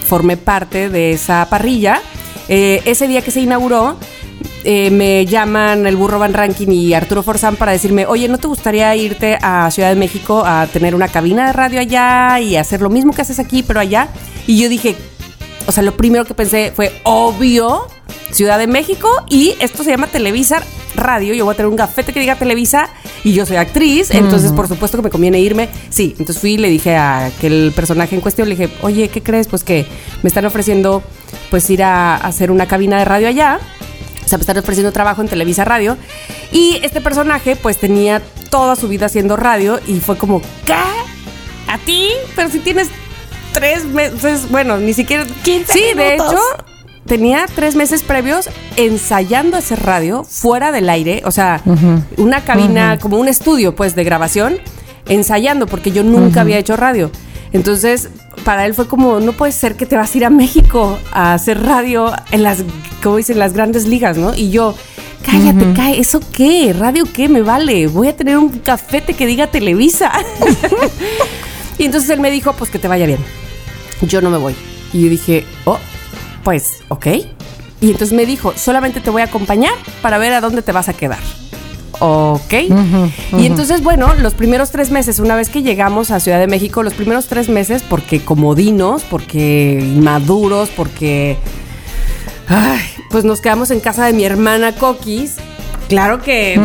formé 0.06 0.38
parte 0.38 0.90
de 0.90 1.14
esa 1.14 1.48
parrilla, 1.50 2.02
eh, 2.54 2.82
ese 2.84 3.08
día 3.08 3.22
que 3.22 3.32
se 3.32 3.40
inauguró, 3.40 3.96
eh, 4.66 4.92
me 4.92 5.26
llaman 5.26 5.88
el 5.88 5.96
burro 5.96 6.20
Van 6.20 6.34
Ranking 6.34 6.68
y 6.68 6.94
Arturo 6.94 7.24
Forzán 7.24 7.56
para 7.56 7.72
decirme, 7.72 8.06
oye, 8.06 8.28
¿no 8.28 8.40
te 8.40 8.48
gustaría 8.48 8.94
irte 8.94 9.38
a 9.42 9.72
Ciudad 9.72 9.88
de 9.88 9.96
México 9.96 10.44
a 10.46 10.68
tener 10.68 10.94
una 10.94 11.08
cabina 11.08 11.48
de 11.48 11.54
radio 11.54 11.80
allá 11.80 12.42
y 12.42 12.58
hacer 12.58 12.82
lo 12.82 12.90
mismo 12.90 13.14
que 13.14 13.22
haces 13.22 13.40
aquí, 13.40 13.64
pero 13.64 13.80
allá? 13.80 14.10
Y 14.48 14.62
yo 14.62 14.68
dije, 14.68 14.98
o 15.66 15.72
sea, 15.72 15.82
lo 15.82 15.96
primero 15.96 16.26
que 16.26 16.34
pensé 16.34 16.74
fue, 16.76 16.92
obvio, 17.04 17.88
Ciudad 18.32 18.60
de 18.60 18.68
México 18.68 19.08
y 19.30 19.56
esto 19.62 19.86
se 19.86 19.92
llama 19.92 20.08
Televisa 20.08 20.62
Radio. 20.96 21.34
Yo 21.34 21.46
voy 21.46 21.54
a 21.54 21.56
tener 21.56 21.70
un 21.70 21.78
gafete 21.78 22.12
que 22.12 22.20
diga 22.20 22.36
Televisa 22.36 22.90
y 23.24 23.32
yo 23.32 23.46
soy 23.46 23.56
actriz, 23.56 24.12
entonces 24.12 24.52
por 24.52 24.68
supuesto 24.68 24.98
que 24.98 25.04
me 25.04 25.10
conviene 25.10 25.40
irme. 25.40 25.70
Sí, 25.90 26.16
entonces 26.20 26.40
fui 26.40 26.56
y 26.56 26.58
le 26.58 26.68
dije 26.68 26.98
a 26.98 27.28
aquel 27.28 27.72
personaje 27.74 28.14
en 28.14 28.22
cuestión, 28.22 28.50
le 28.50 28.58
dije, 28.58 28.74
oye, 28.82 29.08
¿qué 29.08 29.24
crees? 29.24 29.48
Pues 29.48 29.64
que 29.64 29.86
me 30.22 30.28
están 30.28 30.46
ofreciendo 30.46 31.02
pues 31.52 31.70
ir 31.70 31.84
a 31.84 32.16
hacer 32.16 32.50
una 32.50 32.66
cabina 32.66 32.98
de 32.98 33.06
radio 33.06 33.28
allá. 33.28 33.60
O 34.26 34.28
sea, 34.28 34.38
me 34.38 34.42
están 34.42 34.58
ofreciendo 34.58 34.92
trabajo 34.92 35.22
en 35.22 35.28
Televisa 35.28 35.66
Radio. 35.66 35.98
Y 36.52 36.80
este 36.82 37.02
personaje 37.02 37.56
pues 37.58 37.78
tenía 37.78 38.22
toda 38.50 38.76
su 38.76 38.88
vida 38.88 39.06
haciendo 39.08 39.36
radio 39.36 39.80
y 39.86 40.00
fue 40.00 40.18
como, 40.18 40.42
¿qué? 40.66 40.74
¿A 41.68 41.78
ti? 41.86 42.08
Pero 42.36 42.50
si 42.50 42.60
tienes 42.60 42.88
tres 43.52 43.84
meses, 43.86 44.50
bueno, 44.50 44.78
ni 44.78 44.94
siquiera... 44.94 45.26
15 45.44 45.74
sí, 45.74 45.84
de 45.94 46.16
hecho, 46.16 46.40
tenía 47.06 47.46
tres 47.54 47.76
meses 47.76 48.02
previos 48.02 48.50
ensayando 48.78 49.58
hacer 49.58 49.84
radio 49.84 50.24
fuera 50.24 50.72
del 50.72 50.90
aire, 50.90 51.22
o 51.26 51.32
sea, 51.32 51.62
una 52.18 52.42
cabina, 52.46 52.98
como 52.98 53.18
un 53.18 53.28
estudio 53.28 53.76
pues 53.76 53.96
de 53.96 54.06
grabación, 54.06 54.58
ensayando, 55.08 55.68
porque 55.68 55.92
yo 55.92 56.04
nunca 56.04 56.42
había 56.42 56.58
hecho 56.58 56.78
radio. 56.78 57.12
Entonces, 57.54 58.10
para 58.46 58.66
él 58.66 58.74
fue 58.74 58.88
como, 58.88 59.20
no 59.20 59.34
puede 59.34 59.52
ser 59.52 59.76
que 59.76 59.86
te 59.86 59.98
vas 59.98 60.14
a 60.14 60.18
ir 60.18 60.26
a 60.26 60.30
México 60.30 60.98
a 61.12 61.34
hacer 61.34 61.62
radio 61.62 62.12
en 62.32 62.44
las, 62.44 62.64
como 63.04 63.18
dicen, 63.18 63.40
las 63.40 63.54
grandes 63.54 63.88
ligas, 63.88 64.18
¿no? 64.18 64.34
Y 64.34 64.52
yo, 64.52 64.76
cállate, 65.26 65.74
cae, 65.74 66.00
¿eso 66.00 66.22
qué? 66.32 66.74
¿Radio 66.78 67.04
qué? 67.12 67.28
Me 67.28 67.42
vale, 67.42 67.88
voy 67.88 68.08
a 68.08 68.16
tener 68.16 68.38
un 68.38 68.50
cafete 68.60 69.14
que 69.14 69.26
diga 69.26 69.48
Televisa. 69.48 70.12
y 71.78 71.86
entonces 71.86 72.10
él 72.10 72.22
me 72.22 72.32
dijo, 72.32 72.54
pues 72.54 72.70
que 72.70 72.80
te 72.80 72.88
vaya 72.88 73.06
bien. 73.06 73.20
Yo 74.02 74.22
no 74.22 74.30
me 74.30 74.38
voy. 74.38 74.56
Y 74.94 75.04
yo 75.04 75.10
dije, 75.10 75.46
oh, 75.66 75.78
pues, 76.44 76.84
ok. 76.88 77.08
Y 77.82 77.92
entonces 77.92 78.14
me 78.14 78.26
dijo, 78.26 78.54
solamente 78.56 79.02
te 79.02 79.10
voy 79.10 79.24
a 79.24 79.26
acompañar 79.26 79.74
para 80.02 80.18
ver 80.18 80.34
a 80.34 80.42
dónde 80.42 80.62
te 80.62 80.72
vas 80.72 80.88
a 80.88 80.94
quedar. 80.94 81.20
Ok. 82.04 82.54
Y 83.38 83.46
entonces, 83.46 83.84
bueno, 83.84 84.16
los 84.16 84.34
primeros 84.34 84.72
tres 84.72 84.90
meses, 84.90 85.20
una 85.20 85.36
vez 85.36 85.50
que 85.50 85.62
llegamos 85.62 86.10
a 86.10 86.20
Ciudad 86.20 86.40
de 86.40 86.48
México, 86.48 86.82
los 86.82 86.96
primeros 86.96 87.28
tres 87.28 87.48
meses, 87.48 87.84
porque 87.88 88.26
comodinos, 88.26 89.04
porque 89.04 89.80
inmaduros, 89.80 90.70
porque... 90.70 91.38
Ay, 92.48 92.82
pues 93.12 93.24
nos 93.24 93.40
quedamos 93.40 93.70
en 93.70 93.80
casa 93.80 94.08
de 94.08 94.14
mi 94.14 94.24
hermana 94.24 94.74
Coquis. 94.74 95.36
Claro 95.92 96.22
que 96.22 96.60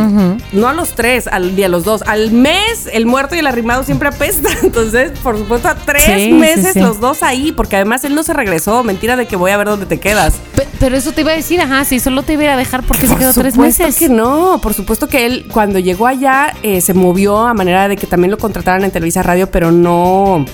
no 0.53 0.69
a 0.69 0.73
los 0.73 0.91
tres, 0.95 1.27
al, 1.27 1.55
ni 1.57 1.63
a 1.65 1.69
los 1.69 1.85
dos. 1.85 2.03
Al 2.07 2.31
mes, 2.31 2.89
el 2.93 3.07
muerto 3.07 3.35
y 3.35 3.41
el 3.41 3.47
arrimado 3.47 3.83
siempre 3.85 4.09
apesta. 4.09 4.49
Entonces, 4.63 5.11
por 5.23 5.37
supuesto, 5.37 5.69
a 5.69 5.75
tres 5.75 6.05
Sí, 6.05 6.33
meses 6.33 6.75
sí. 6.75 6.81
los 6.81 7.01
dos 7.01 7.23
ahí, 7.23 7.53
porque 7.53 7.77
además 7.77 8.05
él 8.05 8.15
no 8.15 8.23
se 8.23 8.33
regresó. 8.33 8.83
Mentira 8.85 9.17
de 9.17 9.27
que 9.27 9.37
voy 9.37 9.51
a 9.51 9.57
ver 9.57 9.67
dónde 9.67 9.87
te 9.87 9.99
quedas. 9.99 10.35
Pe- 10.55 10.67
Pero 10.79 10.97
eso 10.97 11.13
te 11.13 11.23
iba 11.23 11.33
a 11.33 11.37
decir, 11.37 11.61
ajá, 11.61 11.85
si 11.85 11.99
solo 12.01 12.23
te 12.23 12.35
iba 12.35 12.45
a 12.53 12.57
dejar 12.57 12.83
porque 12.85 13.03
se 13.03 13.09
Por 13.09 13.19
quedó 13.19 13.35
tres 13.35 13.55
supuesto 13.55 13.83
meses. 13.85 13.99
que 13.99 14.09
no, 14.09 14.61
por 14.63 14.75
supuesto 14.75 15.09
que 15.09 15.27
él 15.27 15.47
cuando 15.53 15.79
llegó 15.79 16.07
allá 16.07 16.55
eh, 16.63 16.81
se 16.81 16.95
movió 16.95 17.47
a 17.47 17.53
manera 17.55 17.89
de 17.89 17.97
que 17.97 18.07
también 18.07 18.31
lo 18.31 18.39
contrataran 18.39 18.85
en 18.85 18.91
Televisa 18.93 19.23
Radio, 19.23 19.51
pero 19.51 19.73
no 19.73 20.45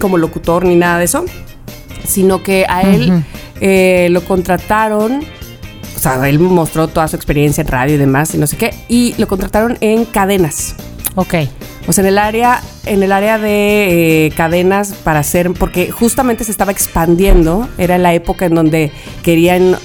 como 0.00 0.16
locutor 0.16 0.64
ni 0.64 0.76
nada 0.76 0.98
de 0.98 1.04
eso, 1.04 1.24
sino 2.06 2.42
que 2.42 2.64
a 2.68 2.82
él 2.82 3.22
eh, 3.60 4.08
lo 4.10 4.24
contrataron, 4.24 5.22
o 6.00 6.02
sea, 6.02 6.26
él 6.30 6.38
mostró 6.38 6.88
toda 6.88 7.06
su 7.08 7.16
experiencia 7.16 7.60
en 7.60 7.68
radio 7.68 7.96
y 7.96 7.98
demás 7.98 8.34
y 8.34 8.38
no 8.38 8.46
sé 8.46 8.56
qué, 8.56 8.72
y 8.88 9.14
lo 9.18 9.28
contrataron 9.28 9.76
en 9.82 10.06
cadenas. 10.06 10.74
Ok. 11.14 11.34
O 11.86 11.92
sea, 11.92 12.00
en 12.00 12.08
el 12.08 12.16
área, 12.16 12.62
en 12.86 13.02
el 13.02 13.12
área 13.12 13.38
de 13.38 14.26
eh, 14.26 14.30
cadenas 14.34 14.94
para 15.04 15.20
hacer, 15.20 15.52
porque 15.52 15.90
justamente 15.90 16.44
se 16.44 16.52
estaba 16.52 16.72
expandiendo, 16.72 17.68
era 17.76 17.98
la 17.98 18.14
época 18.14 18.46
en 18.46 18.54
donde 18.54 18.92
querían 19.22 19.76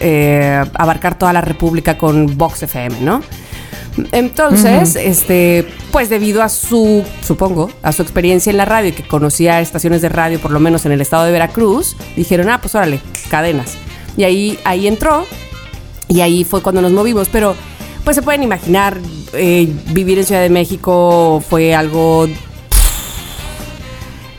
eh, 0.00 0.60
abarcar 0.74 1.16
toda 1.16 1.32
la 1.32 1.40
República 1.40 1.96
con 1.96 2.36
Vox 2.36 2.64
FM, 2.64 3.02
¿no? 3.02 3.22
Entonces, 4.10 4.96
este, 4.96 5.68
pues 5.92 6.08
debido 6.08 6.42
a 6.42 6.48
su, 6.48 7.04
supongo, 7.22 7.70
a 7.82 7.92
su 7.92 8.02
experiencia 8.02 8.50
en 8.50 8.56
la 8.56 8.64
radio 8.64 8.88
y 8.88 8.92
que 8.92 9.06
conocía 9.06 9.60
estaciones 9.60 10.02
de 10.02 10.08
radio, 10.08 10.40
por 10.40 10.50
lo 10.50 10.58
menos 10.58 10.84
en 10.84 10.90
el 10.90 11.00
estado 11.00 11.26
de 11.26 11.30
Veracruz, 11.30 11.96
dijeron, 12.16 12.48
ah, 12.48 12.60
pues 12.60 12.74
órale, 12.74 12.98
cadenas. 13.28 13.76
Y 14.16 14.24
ahí, 14.24 14.58
ahí 14.64 14.88
entró 14.88 15.26
y 16.10 16.20
ahí 16.20 16.44
fue 16.44 16.60
cuando 16.62 16.82
nos 16.82 16.92
movimos, 16.92 17.28
pero 17.30 17.56
pues 18.04 18.16
se 18.16 18.22
pueden 18.22 18.42
imaginar, 18.42 18.98
eh, 19.32 19.72
vivir 19.92 20.18
en 20.18 20.24
Ciudad 20.26 20.42
de 20.42 20.50
México 20.50 21.42
fue 21.48 21.74
algo... 21.74 22.28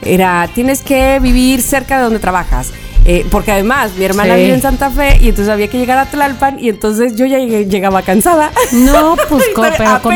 Era, 0.04 0.50
tienes 0.54 0.82
que 0.82 1.20
vivir 1.20 1.62
cerca 1.62 1.98
de 1.98 2.04
donde 2.04 2.20
trabajas. 2.20 2.72
Eh, 3.06 3.26
porque 3.32 3.52
además 3.52 3.92
mi 3.98 4.06
hermana 4.06 4.36
Sí. 4.36 4.42
vive 4.42 4.54
en 4.54 4.62
Santa 4.62 4.92
Fe 4.92 5.18
y 5.22 5.30
entonces 5.30 5.50
había 5.52 5.68
que 5.68 5.80
llegar 5.80 5.98
a 5.98 6.06
Tlalpan 6.06 6.60
y 6.60 6.70
entonces 6.70 7.16
yo 7.16 7.26
ya 7.26 7.40
llegué- 7.40 7.68
llegaba 7.68 8.02
cansada. 8.04 8.52
No, 8.74 9.16
pues, 9.30 9.46
con 9.56 9.66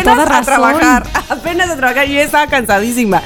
toda 0.04 0.22
a 0.24 0.26
razón. 0.26 0.46
trabajar, 0.46 1.04
apenas 1.30 1.70
a 1.72 1.78
trabajar, 1.78 2.08
yo 2.08 2.20
estaba 2.20 2.46
cansadísima. 2.48 3.24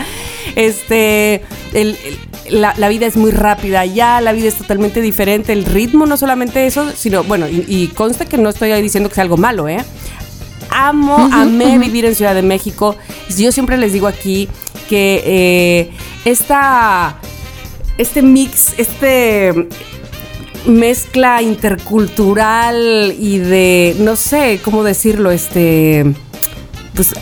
Este, 0.56 1.44
el- 1.74 1.98
el- 2.06 2.20
la, 2.50 2.74
la 2.78 2.90
vida 2.90 3.06
es 3.06 3.18
muy 3.18 3.32
rápida 3.32 3.86
ya, 3.86 4.22
la 4.22 4.32
vida 4.32 4.48
es 4.48 4.56
totalmente 4.56 5.02
diferente, 5.02 5.54
el 5.54 5.66
ritmo 5.66 6.06
no 6.06 6.18
solamente 6.18 6.66
eso, 6.66 6.92
sino, 6.96 7.24
bueno, 7.24 7.48
y, 7.48 7.66
y 7.68 7.88
consta 7.88 8.26
que 8.26 8.38
no 8.38 8.50
estoy 8.50 8.72
ahí 8.72 8.82
diciendo 8.82 9.10
que 9.10 9.16
sea 9.16 9.24
algo 9.24 9.38
malo, 9.38 9.68
¿eh? 9.68 9.84
Amo, 10.72 11.30
amé 11.32 11.80
vivir 11.80 12.06
en 12.06 12.16
Ciudad 12.16 12.36
de 12.36 12.44
México. 12.44 12.96
Yo 13.36 13.52
siempre 13.52 13.78
les 13.78 13.92
digo 13.92 14.08
aquí 14.08 14.48
que 14.88 15.24
eh, 15.26 15.92
esta, 16.26 17.18
este 17.98 18.22
mix, 18.22 18.74
este 18.78 19.68
mezcla 20.68 21.42
intercultural 21.42 23.16
y 23.18 23.40
de, 23.40 23.96
no 24.00 24.16
sé 24.16 24.60
cómo 24.64 24.84
decirlo, 24.84 25.32
este, 25.32 26.14
pues 26.94 27.14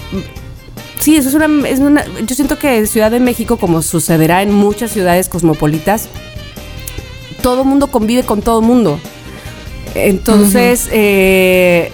sí, 0.99 1.15
eso 1.15 1.29
es 1.29 1.35
una, 1.35 1.67
es 1.67 1.79
una- 1.79 2.05
yo 2.25 2.35
siento 2.35 2.57
que 2.57 2.85
Ciudad 2.87 3.11
de 3.11 3.19
México, 3.19 3.57
como 3.57 3.81
sucederá 3.81 4.41
en 4.41 4.53
muchas 4.53 4.91
ciudades 4.91 5.29
cosmopolitas, 5.29 6.07
todo 7.41 7.63
mundo 7.63 7.87
convive 7.87 8.23
con 8.23 8.41
todo 8.41 8.61
mundo. 8.61 8.99
Entonces, 9.95 10.89
eh, 10.91 11.91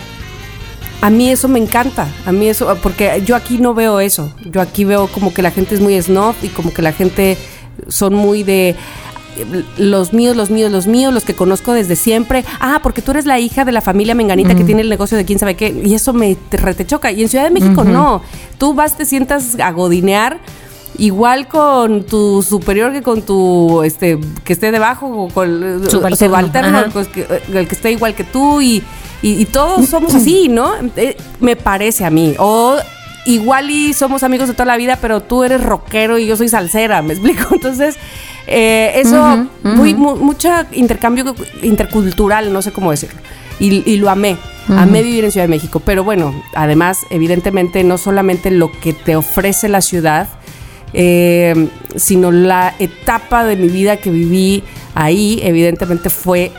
a 1.02 1.10
mí 1.10 1.30
eso 1.30 1.48
me 1.48 1.60
encanta, 1.60 2.08
a 2.26 2.32
mí 2.32 2.48
eso, 2.48 2.78
porque 2.82 3.22
yo 3.26 3.36
aquí 3.36 3.58
no 3.58 3.74
veo 3.74 4.00
eso, 4.00 4.34
yo 4.46 4.62
aquí 4.62 4.84
veo 4.86 5.08
como 5.08 5.34
que 5.34 5.42
la 5.42 5.52
gente 5.52 5.76
es 5.76 5.82
muy 5.82 6.02
snob 6.02 6.36
y 6.42 6.48
como 6.48 6.74
que 6.74 6.82
la 6.82 6.92
gente 6.94 7.38
son 7.88 8.14
muy 8.14 8.44
de 8.44 8.76
los 9.78 10.14
míos, 10.14 10.36
los 10.36 10.50
míos, 10.50 10.72
los 10.72 10.88
míos, 10.88 11.14
los 11.14 11.24
que 11.24 11.34
conozco 11.34 11.74
desde 11.74 11.96
siempre. 11.96 12.44
Ah, 12.60 12.80
porque 12.84 13.02
tú 13.02 13.12
eres 13.12 13.26
la 13.26 13.40
hija 13.40 13.66
de 13.66 13.72
la 13.72 13.82
familia 13.82 14.16
menganita 14.16 14.56
que 14.56 14.64
tiene 14.64 14.82
el 14.82 14.90
negocio 14.90 15.18
de 15.18 15.26
quién 15.26 15.40
sabe 15.40 15.56
qué. 15.56 15.70
Y 15.84 15.94
eso 15.94 16.14
me 16.14 16.36
te, 16.36 16.58
te 16.58 16.86
choca. 16.86 17.12
Y 17.12 17.22
en 17.22 17.30
Ciudad 17.30 17.46
de 17.46 17.52
México 17.52 17.84
no. 17.84 18.22
Tú 18.58 18.74
vas, 18.74 18.98
te 18.98 19.06
sientas 19.06 19.60
a 19.60 19.72
godinear. 19.72 20.40
Igual 20.98 21.48
con 21.48 22.04
tu 22.04 22.44
superior 22.44 22.92
que 22.92 23.02
con 23.02 23.24
tu 23.24 23.82
este 23.82 24.20
que 24.44 24.54
esté 24.54 24.72
debajo 24.72 25.08
o 25.08 25.28
con 25.30 25.82
Subalterno, 25.90 26.16
subalterno, 26.16 26.78
ajá. 26.78 26.90
pues, 26.94 27.08
que- 27.08 27.26
el 27.52 27.68
que 27.68 27.74
esté 27.74 27.92
igual 27.92 28.14
que 28.14 28.24
tú 28.24 28.62
y, 28.62 28.84
y- 29.24 29.42
y 29.42 29.46
todos 29.46 29.88
somos 29.90 30.14
así, 30.16 30.50
¿no? 30.50 30.72
Eh, 30.96 31.18
me 31.40 31.56
parece 31.56 32.06
a 32.06 32.12
mí. 32.12 32.36
O 32.38 32.76
igual 33.26 33.70
y 33.70 33.94
somos 33.94 34.24
amigos 34.24 34.48
de 34.48 34.54
toda 34.54 34.66
la 34.66 34.78
vida, 34.78 34.98
pero 35.02 35.22
tú 35.22 35.44
eres 35.44 35.64
rockero 35.64 36.18
y 36.18 36.26
yo 36.26 36.36
soy 36.38 36.50
salsera, 36.50 37.02
¿me 37.02 37.14
explico? 37.14 37.48
Entonces, 37.54 37.96
eh, 38.48 38.92
eso, 38.96 39.48
muy, 39.64 39.94
mu- 39.94 40.16
mucha 40.18 40.68
intercambio 40.74 41.34
intercultural, 41.62 42.52
no 42.52 42.62
sé 42.62 42.72
cómo 42.72 42.92
decirlo. 42.92 43.20
Y, 43.60 43.90
y 43.90 43.98
lo 43.98 44.10
amé. 44.10 44.38
Amé 44.70 45.04
vivir 45.04 45.26
en 45.26 45.32
Ciudad 45.32 45.46
de 45.46 45.50
México. 45.50 45.80
Pero 45.82 46.04
bueno, 46.04 46.34
además, 46.56 47.00
evidentemente, 47.10 47.84
no 47.84 47.98
solamente 47.98 48.50
lo 48.52 48.72
que 48.72 48.94
te 48.94 49.16
ofrece 49.16 49.68
la 49.70 49.82
ciudad, 49.82 50.28
eh, 50.94 51.68
sino 51.96 52.32
la 52.32 52.74
etapa 52.80 53.44
de 53.46 53.56
mi 53.58 53.68
vida 53.68 53.98
que 53.98 54.10
viví 54.10 54.64
ahí, 54.96 55.40
evidentemente 55.44 56.10
fue 56.10 56.52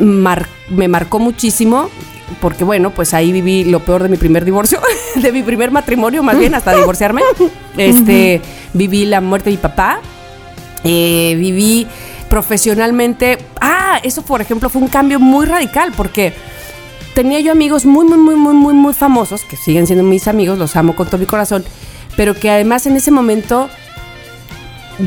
mar- 0.00 0.48
me 0.70 0.88
marcó 0.88 1.18
muchísimo 1.18 1.88
porque 2.40 2.64
bueno, 2.64 2.90
pues 2.90 3.14
ahí 3.14 3.32
viví 3.32 3.64
lo 3.64 3.80
peor 3.80 4.02
de 4.02 4.08
mi 4.08 4.16
primer 4.16 4.44
divorcio, 4.44 4.80
de 5.16 5.32
mi 5.32 5.42
primer 5.42 5.70
matrimonio 5.70 6.22
más 6.22 6.38
bien, 6.38 6.54
hasta 6.54 6.74
divorciarme. 6.76 7.22
Este, 7.78 8.42
viví 8.74 9.06
la 9.06 9.20
muerte 9.22 9.48
de 9.50 9.56
mi 9.56 9.62
papá, 9.62 10.00
eh, 10.84 11.34
viví 11.38 11.86
profesionalmente. 12.28 13.38
Ah, 13.60 13.98
eso 14.02 14.22
por 14.22 14.40
ejemplo 14.42 14.68
fue 14.68 14.82
un 14.82 14.88
cambio 14.88 15.18
muy 15.20 15.46
radical 15.46 15.92
porque 15.96 16.34
tenía 17.14 17.40
yo 17.40 17.52
amigos 17.52 17.86
muy, 17.86 18.04
muy, 18.04 18.18
muy, 18.18 18.36
muy, 18.36 18.52
muy, 18.54 18.74
muy 18.74 18.92
famosos, 18.94 19.42
que 19.44 19.56
siguen 19.56 19.86
siendo 19.86 20.04
mis 20.04 20.28
amigos, 20.28 20.58
los 20.58 20.76
amo 20.76 20.94
con 20.94 21.06
todo 21.06 21.18
mi 21.18 21.26
corazón, 21.26 21.64
pero 22.16 22.34
que 22.34 22.50
además 22.50 22.86
en 22.86 22.96
ese 22.96 23.10
momento 23.10 23.68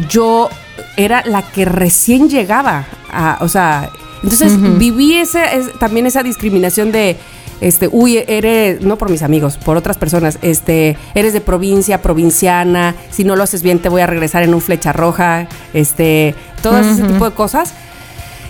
yo 0.10 0.50
era 0.98 1.24
la 1.26 1.42
que 1.44 1.66
recién 1.66 2.30
llegaba, 2.30 2.86
a- 3.12 3.38
o 3.42 3.48
sea, 3.48 3.90
entonces 4.26 4.78
viví 4.78 5.14
ese, 5.16 5.44
es- 5.58 5.74
también 5.80 6.06
esa 6.06 6.22
discriminación 6.24 6.92
de, 6.92 7.16
este, 7.62 7.88
uy, 7.92 8.18
eres, 8.28 8.82
no 8.82 8.98
por 8.98 9.10
mis 9.10 9.22
amigos, 9.24 9.58
por 9.58 9.78
otras 9.78 9.98
personas, 9.98 10.38
este, 10.42 10.98
eres 11.14 11.32
de 11.34 11.40
provincia, 11.42 12.02
provinciana, 12.02 12.96
si 13.12 13.24
no 13.24 13.36
lo 13.36 13.44
haces 13.44 13.62
bien 13.64 13.80
te 13.80 13.88
voy 13.90 14.02
a 14.02 14.08
regresar 14.08 14.44
en 14.44 14.54
un 14.54 14.62
flecha 14.62 14.92
roja, 14.92 15.48
este, 15.74 16.36
todo 16.62 16.78
ese 16.80 17.04
tipo 17.04 17.26
de 17.26 17.32
cosas. 17.36 17.74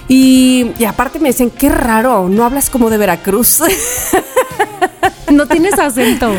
Y, 0.08 0.72
y 0.78 0.86
aparte 0.86 1.20
me 1.20 1.30
decían, 1.30 1.49
qué 1.49 1.70
raro, 1.70 2.30
no 2.30 2.43
hablas 2.45 2.70
como 2.70 2.89
de 2.89 2.97
Veracruz. 2.97 3.62
No 5.32 5.47
tienes 5.47 5.74
acento. 5.80 6.32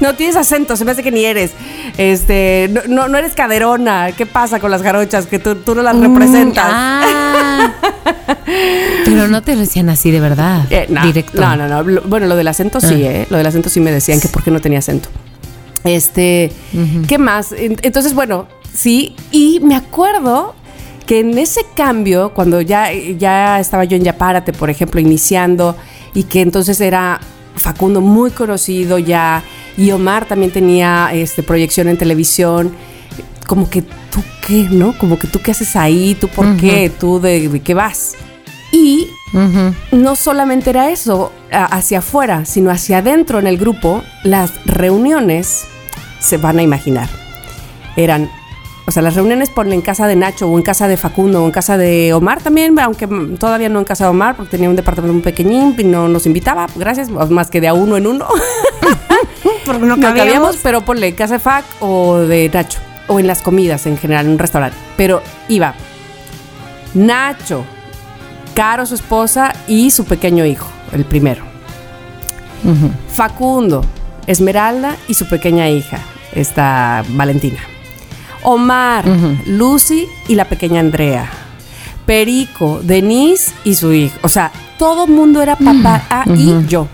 No 0.00 0.14
tienes 0.14 0.34
acento, 0.34 0.74
se 0.74 0.84
me 0.86 0.92
hace 0.92 1.02
que 1.02 1.12
ni 1.12 1.24
eres. 1.24 1.52
Este, 1.98 2.68
no, 2.72 2.80
no, 2.88 3.06
no 3.08 3.18
eres 3.18 3.34
caderona. 3.34 4.12
¿Qué 4.12 4.24
pasa 4.24 4.58
con 4.60 4.70
las 4.70 4.82
jarochas? 4.82 5.26
Que 5.26 5.38
tú, 5.38 5.56
tú 5.56 5.74
no 5.74 5.82
las 5.82 5.94
representas. 5.96 6.64
Ah. 6.66 7.72
Pero 9.04 9.28
no 9.28 9.42
te 9.42 9.54
lo 9.54 9.60
decían 9.60 9.90
así 9.90 10.10
de 10.10 10.20
verdad. 10.20 10.66
Eh, 10.70 10.86
no, 10.88 11.02
directo. 11.04 11.40
No, 11.40 11.54
no, 11.54 11.68
no. 11.68 11.82
Lo- 11.82 12.02
Bueno, 12.02 12.26
lo 12.26 12.34
del 12.34 12.48
acento 12.48 12.80
sí, 12.80 13.04
Ah. 13.04 13.10
¿eh? 13.12 13.26
Lo 13.28 13.36
del 13.36 13.46
acento 13.46 13.68
sí 13.68 13.78
me 13.80 13.92
decían 13.92 14.20
que 14.20 14.28
por 14.28 14.42
qué 14.42 14.50
no 14.50 14.60
tenía 14.60 14.78
acento. 14.78 15.10
Este, 15.84 16.50
¿qué 17.06 17.18
más? 17.18 17.52
En- 17.52 17.76
Entonces, 17.82 18.14
bueno, 18.14 18.48
sí. 18.74 19.14
Y 19.30 19.60
me 19.60 19.76
acuerdo 19.76 20.54
que 21.10 21.18
en 21.18 21.36
ese 21.38 21.66
cambio, 21.74 22.32
cuando 22.34 22.60
ya, 22.60 22.92
ya 22.92 23.58
estaba 23.58 23.82
yo 23.82 23.96
en 23.96 24.04
Yapárate, 24.04 24.52
por 24.52 24.70
ejemplo, 24.70 25.00
iniciando, 25.00 25.74
y 26.14 26.22
que 26.22 26.40
entonces 26.40 26.80
era 26.80 27.18
Facundo 27.56 28.00
muy 28.00 28.30
conocido 28.30 28.96
ya, 28.96 29.42
y 29.76 29.90
Omar 29.90 30.26
también 30.26 30.52
tenía 30.52 31.10
este, 31.12 31.42
proyección 31.42 31.88
en 31.88 31.98
televisión, 31.98 32.70
como 33.48 33.68
que 33.68 33.82
tú 33.82 34.22
qué, 34.46 34.68
¿no? 34.70 34.96
Como 34.96 35.18
que 35.18 35.26
tú 35.26 35.40
qué 35.42 35.50
haces 35.50 35.74
ahí, 35.74 36.14
tú 36.14 36.28
por 36.28 36.56
qué, 36.56 36.92
tú 36.96 37.18
de, 37.20 37.48
de 37.48 37.58
qué 37.58 37.74
vas. 37.74 38.14
Y 38.70 39.08
no 39.90 40.14
solamente 40.14 40.70
era 40.70 40.90
eso 40.90 41.32
hacia 41.50 41.98
afuera, 41.98 42.44
sino 42.44 42.70
hacia 42.70 42.98
adentro 42.98 43.40
en 43.40 43.48
el 43.48 43.58
grupo, 43.58 44.04
las 44.22 44.64
reuniones 44.64 45.64
se 46.20 46.36
van 46.36 46.60
a 46.60 46.62
imaginar. 46.62 47.08
Eran, 47.96 48.30
o 48.90 48.92
sea, 48.92 49.04
las 49.04 49.14
reuniones 49.14 49.50
ponle 49.50 49.76
en 49.76 49.82
casa 49.82 50.08
de 50.08 50.16
Nacho 50.16 50.50
o 50.50 50.56
en 50.56 50.64
casa 50.64 50.88
de 50.88 50.96
Facundo 50.96 51.44
o 51.44 51.46
en 51.46 51.52
casa 51.52 51.78
de 51.78 52.12
Omar 52.12 52.42
también, 52.42 52.76
aunque 52.80 53.06
todavía 53.38 53.68
no 53.68 53.78
en 53.78 53.84
casa 53.84 54.02
de 54.02 54.10
Omar 54.10 54.34
porque 54.34 54.50
tenía 54.50 54.68
un 54.68 54.74
departamento 54.74 55.12
muy 55.12 55.22
pequeñín 55.22 55.76
y 55.78 55.84
no 55.84 56.08
nos 56.08 56.26
invitaba, 56.26 56.66
gracias, 56.74 57.08
más 57.08 57.50
que 57.50 57.60
de 57.60 57.68
a 57.68 57.72
uno 57.72 57.96
en 57.96 58.08
uno. 58.08 58.26
Porque 59.64 59.86
no 59.86 59.96
No 59.96 60.02
cabíamos, 60.02 60.56
pero 60.60 60.80
ponle 60.80 61.06
en 61.06 61.14
casa 61.14 61.34
de 61.34 61.38
Fac 61.38 61.64
o 61.78 62.18
de 62.18 62.50
Nacho. 62.52 62.80
O 63.06 63.20
en 63.20 63.28
las 63.28 63.42
comidas 63.42 63.86
en 63.86 63.96
general, 63.96 64.26
en 64.26 64.32
un 64.32 64.38
restaurante. 64.40 64.76
Pero 64.96 65.22
iba 65.48 65.74
Nacho, 66.94 67.64
Caro, 68.56 68.86
su 68.86 68.96
esposa, 68.96 69.52
y 69.68 69.92
su 69.92 70.04
pequeño 70.04 70.44
hijo, 70.44 70.68
el 70.92 71.04
primero. 71.04 71.44
Facundo, 73.14 73.84
Esmeralda 74.26 74.96
y 75.06 75.14
su 75.14 75.28
pequeña 75.28 75.68
hija, 75.68 76.00
esta 76.32 77.04
Valentina. 77.10 77.60
Omar. 78.42 79.04
Lucy 79.46 80.06
y 80.28 80.34
la 80.34 80.46
pequeña 80.46 80.80
Andrea. 80.80 81.28
Perico, 82.06 82.80
Denise 82.82 83.52
y 83.64 83.74
su 83.74 83.92
hijo. 83.92 84.18
O 84.22 84.28
sea, 84.28 84.50
todo 84.78 85.06
mundo 85.06 85.42
era 85.42 85.56
papá 85.56 86.06
ah, 86.10 86.24
y 86.34 86.66
yo. 86.66 86.88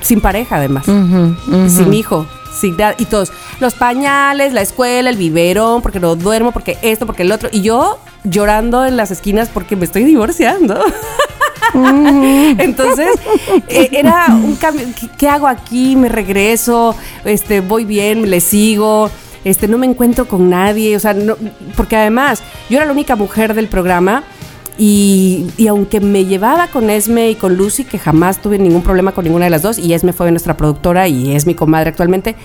Sin 0.00 0.20
pareja, 0.20 0.56
además 0.56 0.84
sin 0.84 1.94
hijo, 1.94 2.26
sin 2.58 2.76
nada, 2.76 2.94
y 2.98 3.04
todos, 3.04 3.32
los 3.60 3.74
pañales, 3.74 4.52
la 4.52 4.60
escuela, 4.60 5.10
el 5.10 5.16
biberón, 5.16 5.82
porque 5.82 6.00
no 6.00 6.16
duermo, 6.16 6.52
porque 6.52 6.78
esto, 6.82 7.06
porque 7.06 7.22
el 7.22 7.32
otro, 7.32 7.48
y 7.52 7.62
yo 7.62 7.98
llorando 8.24 8.84
en 8.84 8.96
las 8.96 9.10
esquinas 9.10 9.48
porque 9.48 9.76
me 9.76 9.84
estoy 9.84 10.04
divorciando. 10.04 10.82
Entonces, 11.74 13.08
eh, 13.68 13.88
era 13.92 14.26
un 14.28 14.56
cambio, 14.56 14.86
¿qué, 14.98 15.08
qué 15.16 15.28
hago 15.28 15.46
aquí? 15.46 15.96
Me 15.96 16.08
regreso, 16.08 16.94
este, 17.24 17.60
voy 17.60 17.84
bien, 17.84 18.28
le 18.28 18.40
sigo, 18.40 19.10
este, 19.44 19.68
no 19.68 19.78
me 19.78 19.86
encuentro 19.86 20.26
con 20.26 20.50
nadie, 20.50 20.96
o 20.96 21.00
sea, 21.00 21.14
no- 21.14 21.36
porque 21.76 21.96
además 21.96 22.42
yo 22.70 22.76
era 22.76 22.86
la 22.86 22.92
única 22.92 23.16
mujer 23.16 23.54
del 23.54 23.68
programa 23.68 24.22
y, 24.78 25.46
y 25.56 25.66
aunque 25.66 26.00
me 26.00 26.24
llevaba 26.24 26.68
con 26.68 26.88
Esme 26.90 27.30
y 27.30 27.34
con 27.34 27.56
Lucy, 27.56 27.84
que 27.84 27.98
jamás 27.98 28.40
tuve 28.40 28.58
ningún 28.58 28.82
problema 28.82 29.12
con 29.12 29.24
ninguna 29.24 29.44
de 29.46 29.50
las 29.50 29.62
dos, 29.62 29.78
y 29.78 29.92
Esme 29.92 30.12
fue 30.12 30.30
nuestra 30.30 30.56
productora 30.56 31.08
y 31.08 31.34
es 31.34 31.46
mi 31.46 31.54
comadre 31.54 31.90
actualmente, 31.90 32.36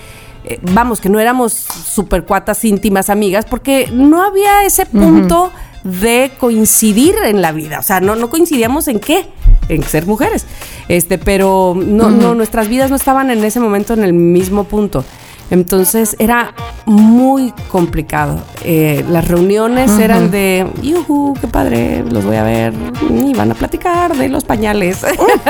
eh, 0.44 0.58
vamos, 0.72 1.00
que 1.00 1.08
no 1.08 1.18
éramos 1.20 1.52
super 1.52 2.24
cuatas 2.24 2.64
íntimas 2.64 3.10
amigas, 3.10 3.44
porque 3.48 3.88
no 3.92 4.22
había 4.22 4.64
ese 4.64 4.86
punto 4.86 5.50
de 5.84 6.30
coincidir 6.38 7.14
en 7.24 7.40
la 7.40 7.52
vida. 7.52 7.78
O 7.78 7.82
sea, 7.82 8.00
no, 8.00 8.14
no 8.14 8.28
coincidíamos 8.28 8.88
en 8.88 8.98
qué, 9.00 9.26
en 9.68 9.82
ser 9.82 10.06
mujeres. 10.06 10.44
Este, 10.88 11.18
pero 11.18 11.74
no, 11.76 12.10
no, 12.10 12.34
nuestras 12.34 12.68
vidas 12.68 12.90
no 12.90 12.96
estaban 12.96 13.30
en 13.30 13.42
ese 13.44 13.58
momento 13.58 13.94
en 13.94 14.02
el 14.04 14.12
mismo 14.12 14.64
punto. 14.64 15.04
Entonces 15.50 16.14
era 16.18 16.54
muy 16.84 17.52
complicado. 17.70 18.42
Eh, 18.64 19.04
las 19.08 19.26
reuniones 19.28 19.90
eran 19.98 20.30
de, 20.30 20.66
¡yujú! 20.82 21.34
¡Qué 21.40 21.48
padre! 21.48 22.04
Los 22.10 22.24
voy 22.24 22.36
a 22.36 22.42
ver. 22.42 22.74
Y 23.10 23.32
van 23.34 23.50
a 23.52 23.54
platicar 23.54 24.14
de 24.16 24.28
los 24.28 24.44
pañales. 24.44 25.04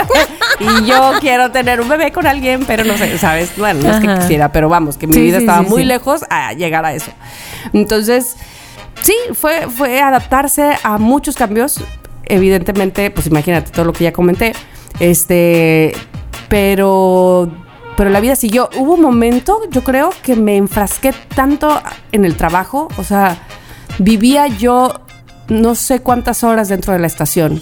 y 0.60 0.86
yo 0.86 1.12
quiero 1.20 1.50
tener 1.50 1.80
un 1.80 1.88
bebé 1.88 2.12
con 2.12 2.26
alguien, 2.26 2.64
pero 2.66 2.84
no 2.84 2.96
sé, 2.96 3.18
¿sabes? 3.18 3.52
Bueno, 3.56 3.80
no 3.82 3.90
es 3.90 4.00
que 4.00 4.20
quisiera, 4.20 4.52
pero 4.52 4.68
vamos, 4.68 4.96
que 4.96 5.06
mi 5.06 5.14
Sí, 5.14 5.20
vida 5.20 5.38
sí, 5.38 5.44
estaba 5.44 5.64
sí, 5.64 5.70
muy 5.70 5.84
lejos 5.84 6.24
a 6.30 6.52
llegar 6.52 6.84
a 6.84 6.94
eso. 6.94 7.10
Entonces, 7.72 8.36
sí, 9.02 9.14
fue, 9.34 9.66
fue 9.68 10.00
adaptarse 10.00 10.76
a 10.82 10.98
muchos 10.98 11.34
cambios. 11.34 11.80
Evidentemente, 12.24 13.10
pues 13.10 13.26
imagínate 13.26 13.70
todo 13.72 13.86
lo 13.86 13.92
que 13.92 14.04
ya 14.04 14.12
comenté. 14.12 14.52
Este, 15.00 15.92
pero, 16.48 17.50
pero 17.98 18.10
la 18.10 18.20
vida 18.20 18.36
siguió. 18.36 18.70
Hubo 18.76 18.94
un 18.94 19.02
momento, 19.02 19.60
yo 19.72 19.82
creo, 19.82 20.10
que 20.22 20.36
me 20.36 20.56
enfrasqué 20.56 21.12
tanto 21.34 21.82
en 22.12 22.24
el 22.24 22.36
trabajo. 22.36 22.86
O 22.96 23.02
sea, 23.02 23.42
vivía 23.98 24.46
yo 24.46 24.94
no 25.48 25.74
sé 25.74 25.98
cuántas 25.98 26.44
horas 26.44 26.68
dentro 26.68 26.92
de 26.92 27.00
la 27.00 27.08
estación 27.08 27.60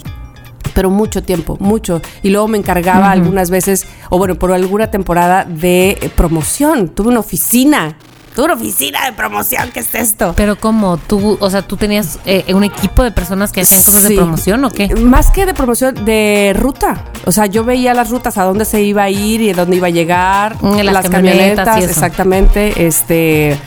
pero 0.75 0.91
mucho 0.91 1.23
tiempo, 1.23 1.57
mucho. 1.59 2.03
Y 2.23 2.29
luego 2.29 2.49
me 2.49 2.59
encargaba 2.59 3.11
algunas 3.11 3.49
veces, 3.49 3.87
o 4.11 4.19
bueno, 4.19 4.35
por 4.35 4.53
alguna 4.53 4.91
temporada 4.91 5.47
de 5.47 6.13
promoción. 6.17 6.91
Tuve 6.91 7.09
una 7.09 7.21
oficina. 7.21 7.97
Una 8.45 8.55
oficina 8.55 9.05
de 9.07 9.13
promoción, 9.13 9.71
¿qué 9.73 9.81
es 9.81 9.95
esto? 9.95 10.35
Pero 10.37 10.57
como 10.57 10.97
tú, 10.97 11.39
o 11.41 11.51
sea, 11.51 11.63
tú 11.63 11.77
tenías 11.77 12.19
eh, 12.27 12.45
un 12.55 12.65
equipo 12.65 13.03
de 13.03 13.11
personas 13.11 13.53
que 13.53 13.63
hacían 13.63 13.83
cosas 13.83 14.03
de 14.03 14.15
promoción 14.15 14.65
o 14.65 14.71
qué? 14.71 14.89
Más 14.95 15.31
que 15.31 15.47
de 15.47 15.55
promoción, 15.55 16.05
de 16.05 16.55
ruta. 16.57 17.05
O 17.25 17.33
sea, 17.33 17.47
yo 17.47 17.65
veía 17.65 17.95
las 17.95 18.11
rutas 18.11 18.39
a 18.39 18.45
dónde 18.45 18.65
se 18.65 18.83
iba 18.83 19.05
a 19.05 19.11
ir 19.11 19.41
y 19.41 19.51
a 19.51 19.55
dónde 19.55 19.77
iba 19.77 19.87
a 19.87 19.91
llegar. 19.91 20.63
Mm, 20.63 20.81
las 20.81 21.09
camionetas 21.09 21.83
exactamente. 21.83 22.87
Este 22.87 23.59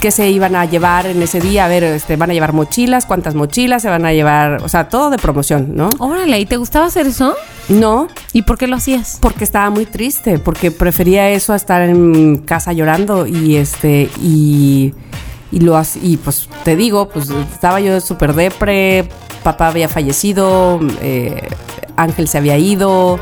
qué 0.00 0.10
se 0.10 0.30
iban 0.30 0.56
a 0.56 0.64
llevar 0.64 1.06
en 1.06 1.22
ese 1.22 1.40
día, 1.40 1.64
a 1.64 1.68
ver, 1.68 1.84
este, 1.84 2.16
van 2.16 2.30
a 2.30 2.34
llevar 2.34 2.52
mochilas, 2.52 3.06
cuántas 3.06 3.34
mochilas 3.34 3.82
se 3.82 3.88
van 3.88 4.04
a 4.04 4.12
llevar, 4.12 4.62
o 4.62 4.68
sea, 4.68 4.88
todo 4.88 5.10
de 5.10 5.18
promoción, 5.18 5.74
¿no? 5.74 5.90
Órale, 5.98 6.38
¿y 6.38 6.46
te 6.46 6.56
gustaba 6.56 6.86
hacer 6.86 7.06
eso? 7.06 7.34
No, 7.68 8.08
¿Y 8.32 8.42
por 8.42 8.58
qué 8.58 8.66
lo 8.66 8.76
hacías? 8.76 9.18
porque 9.20 9.44
estaba 9.44 9.70
muy 9.70 9.86
triste, 9.86 10.38
porque 10.38 10.70
prefería 10.70 11.30
eso 11.30 11.52
a 11.52 11.56
estar 11.56 11.82
en 11.82 12.38
casa 12.38 12.72
llorando 12.72 13.26
y 13.26 13.56
este 13.56 14.08
y 14.20 14.94
y 15.52 15.60
lo 15.60 15.80
y 16.02 16.16
pues 16.16 16.48
te 16.64 16.76
digo, 16.76 17.08
pues 17.08 17.30
estaba 17.30 17.80
yo 17.80 18.00
súper 18.00 18.34
depre, 18.34 19.08
papá 19.42 19.68
había 19.68 19.88
fallecido, 19.88 20.80
eh, 21.00 21.48
Ángel 21.96 22.28
se 22.28 22.38
había 22.38 22.58
ido, 22.58 23.18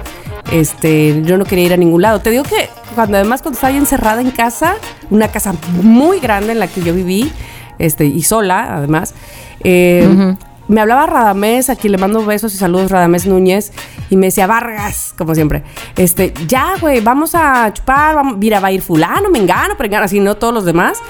este, 0.55 1.21
yo 1.25 1.37
no 1.37 1.45
quería 1.45 1.65
ir 1.65 1.73
a 1.73 1.77
ningún 1.77 2.03
lado. 2.03 2.21
Te 2.21 2.31
digo 2.31 2.45
que 2.45 2.69
cuando 2.95 3.17
además 3.17 3.43
cuando 3.43 3.57
estaba 3.57 3.73
yo 3.73 3.79
encerrada 3.79 4.21
en 4.21 4.31
casa, 4.31 4.77
una 5.11 5.29
casa 5.29 5.55
muy 5.83 6.21
grande 6.21 6.53
en 6.53 6.61
la 6.61 6.69
que 6.69 6.81
yo 6.81 6.95
viví, 6.95 7.33
este, 7.79 8.07
y 8.07 8.23
sola 8.23 8.77
además, 8.77 9.15
eh, 9.65 10.37
me 10.69 10.81
hablaba 10.81 11.07
Radamés, 11.07 11.71
a 11.71 11.77
quien 11.77 11.91
le 11.91 11.99
mando 11.99 12.25
besos 12.25 12.55
y 12.55 12.57
saludos, 12.57 12.91
Radamés 12.91 13.27
Núñez, 13.27 13.73
y 14.11 14.17
me 14.17 14.27
decía, 14.27 14.47
Vargas, 14.47 15.13
como 15.19 15.35
siempre, 15.35 15.65
este, 15.97 16.33
ya, 16.47 16.77
güey, 16.81 17.01
vamos 17.01 17.35
a 17.35 17.73
chupar, 17.73 18.15
vamos, 18.15 18.39
mira, 18.39 18.61
va 18.61 18.69
a 18.69 18.73
ir 18.73 18.81
fulano, 18.81 19.31
mengano, 19.31 19.77
perengano, 19.77 20.05
así, 20.05 20.21
no 20.21 20.37
todos 20.37 20.55
los 20.55 20.65
demás. 20.65 21.01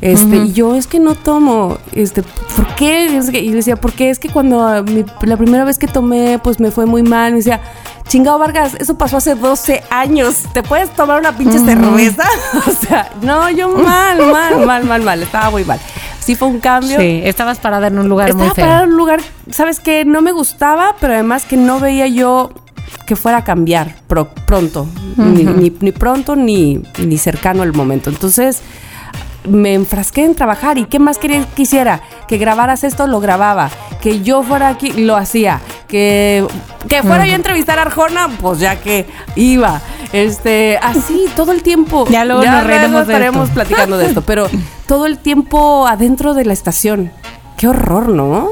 Este, 0.00 0.36
y 0.36 0.52
yo 0.52 0.74
es 0.76 0.86
que 0.86 0.98
no 0.98 1.14
tomo, 1.14 1.76
este, 1.92 2.22
¿por 2.22 2.66
qué? 2.76 3.16
Es 3.18 3.30
que- 3.30 3.40
Y 3.40 3.50
decía, 3.52 3.76
porque 3.76 4.08
es 4.08 4.18
que 4.18 4.30
cuando 4.30 4.62
ah, 4.66 4.82
mi- 4.82 5.04
la 5.22 5.36
primera 5.36 5.64
vez 5.64 5.78
que 5.78 5.86
tomé, 5.86 6.38
pues 6.42 6.58
me 6.58 6.70
fue 6.70 6.86
muy 6.86 7.02
mal. 7.02 7.32
Me 7.32 7.38
decía, 7.38 7.60
chingado 8.08 8.38
Vargas, 8.38 8.74
eso 8.78 8.96
pasó 8.96 9.18
hace 9.18 9.34
12 9.34 9.82
años. 9.90 10.36
¿Te 10.54 10.62
puedes 10.62 10.88
tomar 10.90 11.20
una 11.20 11.36
pinche 11.36 11.58
cerveza? 11.58 12.24
o 12.66 12.70
sea, 12.86 13.10
no, 13.20 13.50
yo 13.50 13.68
mal, 13.76 14.18
mal, 14.32 14.64
mal, 14.66 14.84
mal, 14.84 15.02
mal. 15.02 15.22
Estaba 15.22 15.50
muy 15.50 15.64
mal. 15.64 15.78
Sí 16.20 16.34
fue 16.34 16.48
un 16.48 16.60
cambio. 16.60 16.98
Sí, 16.98 17.20
estabas 17.24 17.58
parada 17.58 17.88
en 17.88 17.98
un 17.98 18.08
lugar 18.08 18.32
muy 18.32 18.46
Estaba 18.46 18.54
feo. 18.54 18.64
parada 18.64 18.84
en 18.84 18.90
un 18.92 18.96
lugar, 18.96 19.20
¿sabes 19.50 19.80
qué? 19.80 20.04
No 20.06 20.22
me 20.22 20.32
gustaba, 20.32 20.96
pero 21.00 21.12
además 21.12 21.44
que 21.44 21.56
no 21.58 21.78
veía 21.78 22.06
yo 22.06 22.52
que 23.06 23.16
fuera 23.16 23.38
a 23.38 23.44
cambiar 23.44 23.96
pro- 24.06 24.28
pronto. 24.46 24.86
ni, 25.16 25.44
ni- 25.44 25.76
ni 25.80 25.92
pronto 25.92 26.36
ni, 26.36 26.80
ni 27.04 27.18
cercano 27.18 27.62
el 27.64 27.72
momento. 27.74 28.08
Entonces 28.10 28.60
me 29.48 29.74
enfrasqué 29.74 30.24
en 30.24 30.34
trabajar 30.34 30.78
y 30.78 30.84
qué 30.84 30.98
más 30.98 31.18
quería 31.18 31.44
quisiera 31.54 32.02
que 32.28 32.38
grabaras 32.38 32.84
esto 32.84 33.06
lo 33.06 33.20
grababa 33.20 33.70
que 34.00 34.20
yo 34.20 34.42
fuera 34.42 34.68
aquí 34.68 34.92
lo 34.92 35.16
hacía 35.16 35.60
que 35.88 36.46
que 36.88 37.02
fuera 37.02 37.26
yo 37.26 37.32
a 37.32 37.36
entrevistar 37.36 37.78
a 37.78 37.82
Arjona 37.82 38.28
pues 38.40 38.58
ya 38.58 38.80
que 38.80 39.06
iba 39.36 39.80
este 40.12 40.78
así 40.82 41.26
todo 41.36 41.52
el 41.52 41.62
tiempo. 41.62 42.06
Ya 42.10 42.24
luego 42.24 42.44
nos 42.44 42.64
reiremos 42.64 43.06
de 43.06 43.12
estaremos 43.14 43.44
esto. 43.44 43.54
platicando 43.54 43.96
de 43.96 44.06
esto 44.06 44.22
pero 44.22 44.48
todo 44.86 45.06
el 45.06 45.18
tiempo 45.18 45.86
adentro 45.86 46.34
de 46.34 46.44
la 46.44 46.52
estación. 46.52 47.12
Qué 47.56 47.68
horror 47.68 48.08
no 48.08 48.48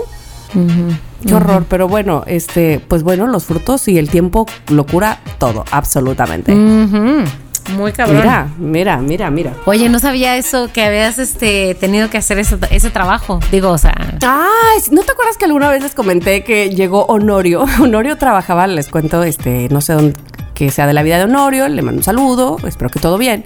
Qué 1.27 1.35
horror, 1.35 1.67
pero 1.69 1.89
bueno, 1.89 2.23
este, 2.27 2.81
pues 2.81 3.03
bueno, 3.03 3.27
los 3.27 3.45
frutos 3.45 3.89
y 3.89 3.99
el 3.99 4.09
tiempo 4.09 4.47
lo 4.69 4.87
cura 4.87 5.19
todo, 5.39 5.65
absolutamente. 5.71 6.53
Muy 7.77 7.93
cabrón. 7.93 8.17
Mira, 8.19 8.49
mira, 8.59 8.97
mira, 8.99 9.31
mira. 9.31 9.53
Oye, 9.67 9.89
no 9.89 9.99
sabía 9.99 10.37
eso, 10.37 10.71
que 10.73 10.83
habías 10.83 11.19
este, 11.19 11.75
tenido 11.75 12.11
que 12.11 12.19
hacer 12.19 12.39
ese, 12.39 12.57
ese 12.71 12.91
trabajo. 12.91 13.41
Digo, 13.51 13.71
o 13.71 13.79
sea. 13.79 13.95
Ay, 14.23 14.81
¿no 14.91 15.03
te 15.03 15.13
acuerdas 15.13 15.37
que 15.37 15.45
alguna 15.45 15.71
vez 15.71 15.83
les 15.83 15.95
comenté 15.95 16.45
que 16.45 16.71
llegó 16.71 17.05
Honorio? 17.07 17.67
Honorio 17.81 18.17
trabajaba, 18.17 18.67
les 18.67 18.89
cuento, 18.89 19.23
este, 19.23 19.69
no 19.71 19.81
sé 19.81 19.93
dónde, 19.93 20.19
que 20.55 20.71
sea 20.71 20.87
de 20.87 20.93
la 20.93 21.03
vida 21.03 21.19
de 21.19 21.25
Honorio, 21.25 21.69
le 21.69 21.83
mando 21.83 22.01
un 22.01 22.05
saludo, 22.05 22.57
espero 22.67 22.91
que 22.91 23.01
todo 23.01 23.19
bien. 23.19 23.45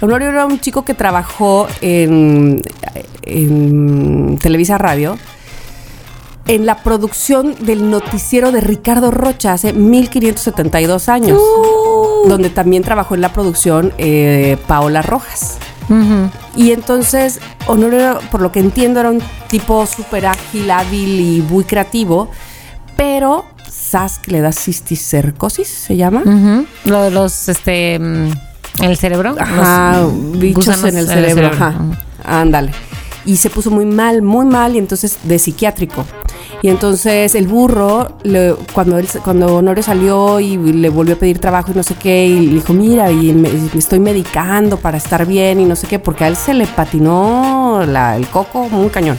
Honorio 0.00 0.30
era 0.30 0.46
un 0.46 0.58
chico 0.58 0.84
que 0.84 0.94
trabajó 0.94 1.68
en, 1.80 2.60
en 3.22 4.36
Televisa 4.38 4.76
Radio 4.76 5.16
en 6.46 6.66
la 6.66 6.82
producción 6.82 7.54
del 7.60 7.90
noticiero 7.90 8.52
de 8.52 8.60
Ricardo 8.60 9.10
Rocha 9.10 9.52
hace 9.52 9.72
1572 9.72 11.08
años, 11.08 11.40
donde 12.26 12.50
también 12.50 12.82
trabajó 12.82 13.14
en 13.14 13.20
la 13.20 13.32
producción 13.32 13.92
eh, 13.98 14.56
Paola 14.66 15.02
Rojas. 15.02 15.58
Y 16.56 16.72
entonces, 16.72 17.38
Honorio, 17.66 18.18
por 18.30 18.40
lo 18.40 18.50
que 18.50 18.60
entiendo, 18.60 19.00
era 19.00 19.10
un 19.10 19.20
tipo 19.48 19.84
súper 19.84 20.24
ágil, 20.24 20.70
hábil 20.70 21.20
y 21.20 21.42
muy 21.42 21.64
creativo, 21.64 22.30
pero 22.96 23.44
¿sabes 23.70 24.18
que 24.18 24.30
le 24.30 24.40
da 24.40 24.52
cisticercosis? 24.52 25.68
¿Se 25.68 25.96
llama? 25.96 26.22
Lo 26.86 27.02
de 27.02 27.10
los, 27.10 27.48
este, 27.50 27.98
mm, 27.98 28.30
en 28.80 28.90
el 28.90 28.96
cerebro. 28.96 29.34
Ajá, 29.38 30.00
los 30.00 30.38
bichos 30.38 30.82
en 30.84 30.96
el 30.96 31.06
cerebro. 31.06 31.48
Ajá. 31.48 31.74
Ándale. 32.24 32.72
Y 33.26 33.36
se 33.36 33.50
puso 33.50 33.70
muy 33.70 33.84
mal, 33.84 34.22
muy 34.22 34.46
mal, 34.46 34.74
y 34.74 34.78
entonces 34.78 35.18
de 35.24 35.38
psiquiátrico. 35.38 36.06
Y 36.62 36.68
entonces 36.68 37.34
el 37.34 37.48
burro, 37.48 38.16
le- 38.22 38.54
cuando, 38.72 38.96
él, 38.96 39.08
cuando 39.24 39.56
Honorio 39.56 39.82
salió 39.82 40.38
y 40.38 40.56
le 40.56 40.88
volvió 40.90 41.16
a 41.16 41.18
pedir 41.18 41.40
trabajo 41.40 41.72
y 41.72 41.74
no 41.76 41.82
sé 41.82 41.96
qué, 41.96 42.26
y 42.28 42.46
le 42.46 42.54
dijo, 42.54 42.72
mira, 42.72 43.10
y 43.10 43.32
me, 43.32 43.48
me 43.50 43.78
estoy 43.78 43.98
medicando 43.98 44.76
para 44.76 44.96
estar 44.96 45.26
bien 45.26 45.58
y 45.60 45.64
no 45.64 45.74
sé 45.74 45.88
qué, 45.88 45.98
porque 45.98 46.22
a 46.24 46.28
él 46.28 46.36
se 46.36 46.54
le 46.54 46.66
patinó 46.66 47.82
la- 47.86 48.16
el 48.16 48.28
coco 48.28 48.68
muy 48.68 48.88
cañón. 48.90 49.18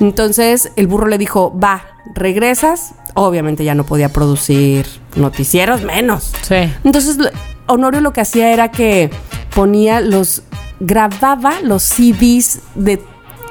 Entonces 0.00 0.72
el 0.76 0.86
burro 0.86 1.06
le 1.06 1.18
dijo, 1.18 1.56
va, 1.58 1.82
regresas. 2.14 2.92
Obviamente 3.14 3.64
ya 3.64 3.74
no 3.74 3.84
podía 3.84 4.08
producir 4.10 4.86
noticieros, 5.16 5.82
menos. 5.82 6.32
Sí. 6.42 6.56
Entonces 6.84 7.18
Honorio 7.66 8.00
lo 8.00 8.12
que 8.12 8.20
hacía 8.20 8.52
era 8.52 8.70
que 8.70 9.10
ponía 9.54 10.00
los, 10.00 10.42
grababa 10.80 11.60
los 11.62 11.82
CDs 11.82 12.60
de 12.74 13.02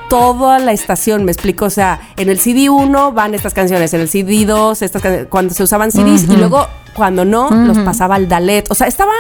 toda 0.10 0.60
la 0.60 0.72
estación, 0.72 1.26
me 1.26 1.32
explico, 1.32 1.66
o 1.66 1.70
sea, 1.70 2.00
en 2.18 2.30
el 2.30 2.40
CD 2.40 2.70
1 2.70 3.12
van 3.12 3.34
estas 3.34 3.54
canciones, 3.54 3.94
en 3.94 4.02
el 4.02 4.10
CD 4.10 4.46
2 4.46 4.82
estas 4.82 5.28
cuando 5.30 5.54
se 5.54 5.64
usaban 5.64 5.92
CDs 5.92 6.24
y 6.24 6.38
luego 6.38 6.68
cuando 6.94 7.26
no 7.26 7.50
los 7.52 7.78
pasaba 7.80 8.16
al 8.16 8.28
Dalet, 8.28 8.70
o 8.72 8.76
sea, 8.76 8.88
estaba 8.88 9.12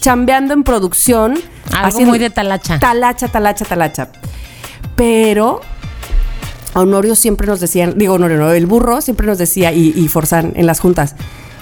chambeando 0.00 0.54
en 0.54 0.64
producción, 0.64 1.38
Algo 1.72 2.00
muy 2.00 2.18
de 2.18 2.30
talacha. 2.30 2.78
Talacha, 2.78 3.28
talacha, 3.28 3.64
talacha. 3.64 4.08
Pero 4.96 5.60
a 6.74 6.80
Honorio 6.80 7.14
siempre 7.14 7.46
nos 7.46 7.60
decían, 7.60 7.94
digo 7.96 8.14
Honorio, 8.14 8.38
no, 8.38 8.50
el 8.50 8.66
burro 8.66 9.00
siempre 9.00 9.26
nos 9.26 9.38
decía 9.38 9.72
y, 9.72 9.92
y 9.94 10.08
Forzán 10.08 10.52
en 10.56 10.66
las 10.66 10.80
juntas, 10.80 11.16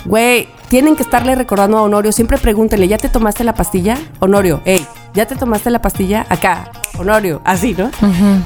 güey, 0.05 0.49
tienen 0.69 0.97
que 0.97 1.03
estarle 1.03 1.35
recordando 1.35 1.79
a 1.79 1.83
Honorio, 1.83 2.13
siempre 2.13 2.39
pregúntenle, 2.39 2.89
¿ya 2.89 2.99
te 2.99 3.09
tomaste 3.09 3.45
la 3.45 3.55
pastilla? 3.55 3.99
Honorio, 4.21 4.63
hey, 4.65 4.87
¿ya 5.15 5.27
te 5.27 5.37
tomaste 5.37 5.71
la 5.71 5.81
pastilla? 5.81 6.27
Acá, 6.29 6.71
Honorio, 6.99 7.41
así, 7.45 7.75
¿no? 7.77 7.91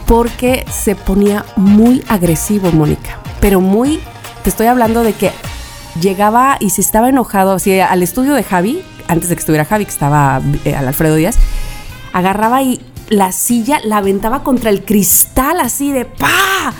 Porque 0.07 0.65
se 0.71 0.95
ponía 0.95 1.45
muy 1.57 2.05
agresivo, 2.09 2.71
Mónica, 2.73 3.19
pero 3.41 3.61
muy, 3.61 4.01
te 4.43 4.51
estoy 4.51 4.67
hablando 4.67 5.03
de 5.03 5.13
que 5.15 5.33
llegaba 6.01 6.57
y 6.61 6.71
se 6.71 6.81
estaba 6.81 7.09
enojado, 7.09 7.53
así, 7.53 7.81
al 7.81 8.03
estudio 8.03 8.35
de 8.35 8.43
Javi, 8.43 8.83
antes 9.09 9.29
de 9.29 9.37
que 9.37 9.41
estuviera 9.41 9.65
Javi, 9.65 9.85
que 9.85 9.91
estaba 9.91 10.41
eh, 10.65 10.75
al 10.75 10.89
Alfredo 10.89 11.17
Díaz, 11.17 11.37
agarraba 12.13 12.63
y 12.63 12.81
la 13.09 13.33
silla 13.33 13.81
la 13.85 13.99
aventaba 13.99 14.43
contra 14.43 14.71
el 14.71 14.85
cristal 14.85 15.61
así 15.61 15.93
de 15.93 16.05
¡pa! 16.05 16.73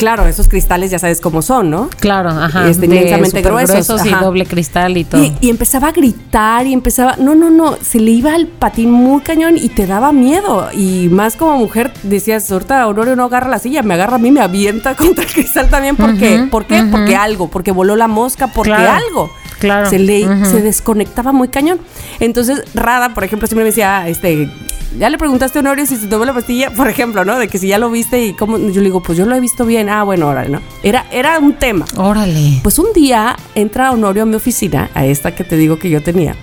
Claro, 0.00 0.26
esos 0.26 0.48
cristales 0.48 0.90
ya 0.90 0.98
sabes 0.98 1.20
cómo 1.20 1.42
son, 1.42 1.68
¿no? 1.68 1.90
Claro, 2.00 2.30
ajá. 2.30 2.66
Este, 2.70 2.86
inmensamente 2.86 3.42
gruesos, 3.42 4.06
y 4.06 4.08
ajá. 4.08 4.24
doble 4.24 4.46
cristal 4.46 4.96
y 4.96 5.04
todo. 5.04 5.22
Y, 5.22 5.36
y 5.42 5.50
empezaba 5.50 5.88
a 5.88 5.92
gritar 5.92 6.66
y 6.66 6.72
empezaba, 6.72 7.16
no, 7.18 7.34
no, 7.34 7.50
no, 7.50 7.76
se 7.82 8.00
le 8.00 8.10
iba 8.10 8.34
al 8.34 8.46
patín 8.46 8.90
muy 8.90 9.20
cañón 9.20 9.58
y 9.58 9.68
te 9.68 9.86
daba 9.86 10.10
miedo. 10.12 10.70
Y 10.72 11.10
más 11.10 11.36
como 11.36 11.58
mujer 11.58 11.92
decías, 12.02 12.50
ahorita 12.50 12.86
Honorio 12.88 13.14
no 13.14 13.24
agarra 13.24 13.50
la 13.50 13.58
silla, 13.58 13.82
me 13.82 13.92
agarra 13.92 14.14
a 14.14 14.18
mí, 14.18 14.30
me 14.30 14.40
avienta 14.40 14.94
contra 14.96 15.22
el 15.22 15.30
cristal 15.30 15.68
también. 15.68 15.96
¿Por 15.96 16.16
qué? 16.16 16.46
¿Por 16.50 16.64
qué? 16.64 16.82
Porque 16.90 17.14
algo, 17.14 17.48
porque 17.48 17.70
voló 17.70 17.94
la 17.94 18.08
mosca, 18.08 18.46
porque 18.46 18.70
Claro, 18.72 19.04
algo. 19.06 19.30
claro, 19.58 19.90
Se 19.90 19.98
le 19.98 20.22
se 20.46 20.62
desconectaba 20.62 21.32
muy 21.32 21.48
cañón. 21.48 21.78
Entonces, 22.20 22.62
Rada, 22.74 23.12
por 23.12 23.22
ejemplo, 23.24 23.46
siempre 23.46 23.64
me 23.64 23.70
decía, 23.70 24.08
este, 24.08 24.50
ya 24.98 25.10
le 25.10 25.18
preguntaste 25.18 25.58
a 25.58 25.60
Honorio 25.60 25.86
si 25.86 25.96
se 25.96 26.06
tomó 26.06 26.24
la 26.24 26.32
pastilla, 26.32 26.70
por 26.70 26.88
ejemplo, 26.88 27.24
¿no? 27.24 27.38
De 27.38 27.48
que 27.48 27.58
si 27.58 27.68
ya 27.68 27.78
lo 27.78 27.90
viste 27.90 28.24
y 28.24 28.32
cómo. 28.32 28.58
Yo 28.58 28.80
le 28.80 28.86
digo, 28.86 29.02
pues 29.02 29.18
yo 29.18 29.26
lo 29.26 29.34
he 29.34 29.40
visto 29.40 29.64
bien. 29.66 29.88
Ah, 29.90 30.04
bueno, 30.04 30.26
ahora, 30.26 30.44
¿no? 30.44 30.60
Era, 30.82 31.06
era 31.10 31.38
un 31.38 31.54
tema. 31.54 31.84
Órale. 31.96 32.60
Pues 32.62 32.78
un 32.78 32.92
día 32.92 33.36
entra 33.54 33.90
Honorio 33.90 34.22
a 34.22 34.26
mi 34.26 34.36
oficina, 34.36 34.88
a 34.94 35.04
esta 35.04 35.34
que 35.34 35.42
te 35.42 35.56
digo 35.56 35.78
que 35.78 35.90
yo 35.90 36.00
tenía, 36.02 36.36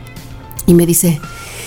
y 0.65 0.73
me 0.73 0.85
dice, 0.85 1.21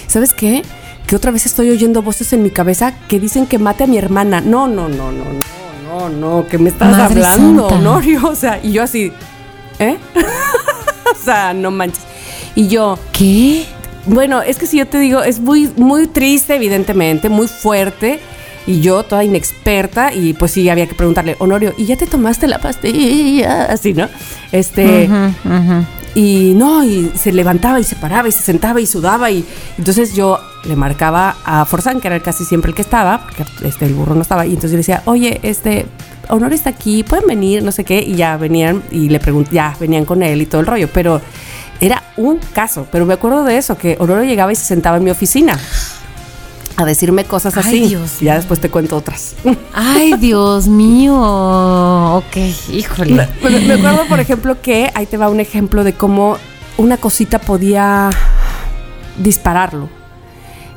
¿sabes 0.07 0.35
qué? 0.35 0.63
Que 1.07 1.17
otra 1.17 1.31
vez 1.31 1.47
estoy 1.47 1.71
oyendo 1.71 2.03
voces 2.03 2.33
en 2.35 2.43
mi 2.43 2.51
cabeza 2.51 2.95
que 3.09 3.19
dicen 3.19 3.47
que 3.47 3.59
mate 3.59 3.85
a 3.85 3.87
mi 3.87 3.97
hermana. 3.97 4.41
No, 4.41 4.69
no, 4.69 4.89
no, 4.89 5.11
no, 5.11 5.25
no, 5.25 6.09
no, 6.09 6.09
no, 6.11 6.47
que 6.49 6.59
me 6.59 6.69
estás 6.69 6.91
Madre 6.91 7.25
hablando, 7.25 7.69
santa. 7.69 7.77
Honorio. 7.77 8.21
O 8.29 8.35
sea, 8.35 8.61
y 8.63 8.73
yo 8.73 8.83
así, 8.83 9.11
¿eh? 9.79 9.97
o 11.13 11.25
sea, 11.25 11.55
no 11.55 11.71
manches. 11.71 12.05
Y 12.55 12.69
yo, 12.69 12.99
¿Qué? 13.13 13.65
bueno, 14.07 14.43
es 14.43 14.59
que 14.59 14.67
si 14.67 14.79
yo 14.79 14.87
te 14.87 14.99
digo, 14.99 15.23
es 15.23 15.41
muy, 15.41 15.73
muy 15.77 16.07
triste, 16.07 16.55
evidentemente, 16.55 17.29
muy 17.29 17.49
fuerte. 17.49 18.21
Y 18.67 18.81
yo, 18.81 19.03
toda 19.05 19.25
inexperta, 19.25 20.13
y 20.13 20.35
pues 20.35 20.53
sí, 20.53 20.69
había 20.69 20.87
que 20.87 20.95
preguntarle, 20.95 21.37
Honorio, 21.39 21.75
¿y 21.77 21.87
ya 21.87 21.97
te 21.97 22.07
tomaste 22.07 22.47
la 22.47 22.59
pastilla? 22.59 23.65
Así, 23.65 23.95
¿no? 23.95 24.09
Este, 24.53 25.09
y 26.15 26.55
no, 26.57 26.85
y 26.85 27.13
se 27.15 27.33
levantaba 27.33 27.79
y 27.81 27.85
se 27.85 27.97
paraba 27.97 28.29
y 28.29 28.33
se 28.33 28.43
sentaba 28.43 28.81
y 28.81 28.87
sudaba. 28.87 29.31
Y 29.31 29.45
entonces 29.79 30.15
yo 30.15 30.39
le 30.65 30.77
marcaba 30.77 31.37
a 31.45 31.65
Forzán, 31.65 32.01
que 32.01 32.09
era 32.09 32.21
casi 32.21 32.45
siempre 32.45 32.71
el 32.71 32.75
que 32.75 32.83
estaba, 32.83 33.23
porque 33.25 33.45
este, 33.67 33.87
el 33.87 33.95
burro 33.95 34.15
no 34.15 34.23
estaba. 34.23 34.47
Y 34.47 34.51
entonces 34.51 34.73
yo 34.73 34.77
le 34.77 34.81
decía, 34.81 35.03
oye, 35.07 35.41
este, 35.43 35.87
Honor 36.29 36.53
está 36.53 36.71
aquí, 36.71 37.03
pueden 37.03 37.27
venir, 37.27 37.63
no 37.63 37.73
sé 37.73 37.85
qué. 37.85 38.01
Y 38.01 38.15
ya 38.15 38.37
venían 38.37 38.83
y 38.91 39.09
le 39.09 39.21
pregunté, 39.21 39.55
ya 39.55 39.77
venían 39.81 40.05
con 40.05 40.23
él 40.23 40.43
y 40.43 40.47
todo 40.47 40.61
el 40.61 40.67
rollo. 40.67 40.89
Pero 40.93 41.21
era 41.81 42.03
un 42.17 42.39
caso. 42.53 42.87
Pero 42.91 43.07
me 43.07 43.15
acuerdo 43.15 43.45
de 43.45 43.57
eso, 43.57 43.79
que 43.79 43.97
Honor 44.01 44.25
llegaba 44.25 44.53
y 44.53 44.57
se 44.57 44.65
sentaba 44.65 44.99
en 44.99 45.05
mi 45.05 45.11
oficina 45.11 45.59
a 46.81 46.85
decirme 46.85 47.25
cosas 47.25 47.57
Ay, 47.57 47.63
así. 47.65 47.89
Dios 47.89 48.21
ya 48.21 48.35
después 48.37 48.59
te 48.61 48.71
cuento 48.71 48.97
otras. 48.97 49.35
Ay, 49.75 50.15
Dios 50.19 50.67
mío. 50.67 51.15
Ok, 52.17 52.37
híjole. 52.73 53.29
Me, 53.43 53.61
me 53.61 53.75
acuerdo, 53.75 54.07
por 54.09 54.21
ejemplo, 54.21 54.61
que 54.61 54.91
ahí 54.95 55.07
te 55.07 55.17
va 55.17 55.29
un 55.29 55.41
ejemplo 55.41 55.85
de 55.85 55.93
cómo 55.93 56.37
una 56.79 56.97
cosita 56.97 57.39
podía 57.39 58.11
dispararlo. 59.19 59.89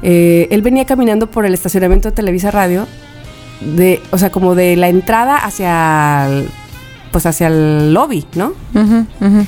Eh, 0.01 0.47
él 0.51 0.61
venía 0.61 0.85
caminando 0.85 1.27
por 1.31 1.45
el 1.45 1.53
estacionamiento 1.53 2.09
de 2.09 2.15
Televisa 2.15 2.51
Radio, 2.51 2.87
de, 3.61 4.01
o 4.11 4.17
sea, 4.17 4.29
como 4.31 4.53
de 4.53 4.75
la 4.75 4.89
entrada 4.89 5.37
hacia 5.37 6.27
el, 6.27 6.49
pues 7.11 7.25
hacia 7.25 7.47
el 7.47 7.93
lobby, 7.93 8.25
¿no? 8.35 8.53
Ujú, 8.75 9.05
ujú. 9.21 9.45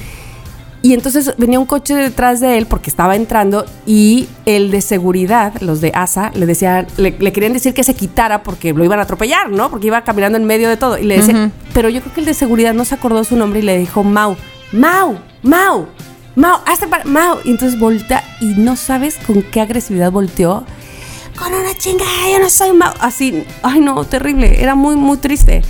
Y 0.85 0.93
entonces 0.93 1.33
venía 1.39 1.59
un 1.59 1.65
coche 1.65 1.95
detrás 1.95 2.39
de 2.39 2.59
él 2.59 2.67
porque 2.67 2.91
estaba 2.91 3.15
entrando 3.15 3.65
y 3.87 4.29
el 4.45 4.69
de 4.69 4.81
seguridad, 4.81 5.59
los 5.61 5.81
de 5.81 5.91
ASA, 5.95 6.29
le 6.35 6.45
decían, 6.45 6.85
le, 6.97 7.09
le 7.17 7.33
querían 7.33 7.53
decir 7.53 7.73
que 7.73 7.83
se 7.83 7.95
quitara 7.95 8.43
porque 8.43 8.71
lo 8.71 8.83
iban 8.85 8.99
a 8.99 9.01
atropellar, 9.01 9.49
¿no? 9.49 9.71
Porque 9.71 9.87
iba 9.87 10.03
caminando 10.03 10.37
en 10.37 10.45
medio 10.45 10.69
de 10.69 10.77
todo. 10.77 10.99
Y 10.99 11.05
le 11.05 11.17
decía, 11.17 11.49
pero 11.73 11.89
yo 11.89 12.01
creo 12.01 12.13
que 12.13 12.19
el 12.19 12.27
de 12.27 12.35
seguridad 12.35 12.75
no 12.75 12.85
se 12.85 12.93
acordó 12.93 13.23
su 13.23 13.35
nombre 13.35 13.61
y 13.61 13.63
le 13.63 13.79
dijo 13.79 14.03
Mau, 14.03 14.35
Mau, 14.73 15.17
Mau, 15.41 15.87
Mau, 16.35 16.59
hazte 16.67 16.85
para 16.85 17.03
Mau. 17.05 17.39
Y 17.43 17.49
entonces 17.49 17.79
voltea 17.79 18.23
y 18.39 18.53
no 18.53 18.75
sabes 18.75 19.17
con 19.25 19.41
qué 19.41 19.61
agresividad 19.61 20.11
volteó. 20.11 20.65
Con 21.35 21.51
una 21.51 21.75
chingada, 21.79 22.29
yo 22.31 22.37
no 22.37 22.49
soy 22.51 22.73
Mau. 22.73 22.93
Así, 22.99 23.43
ay 23.63 23.79
no, 23.79 24.03
terrible. 24.03 24.61
Era 24.61 24.75
muy, 24.75 24.95
muy 24.95 25.17
triste. 25.17 25.63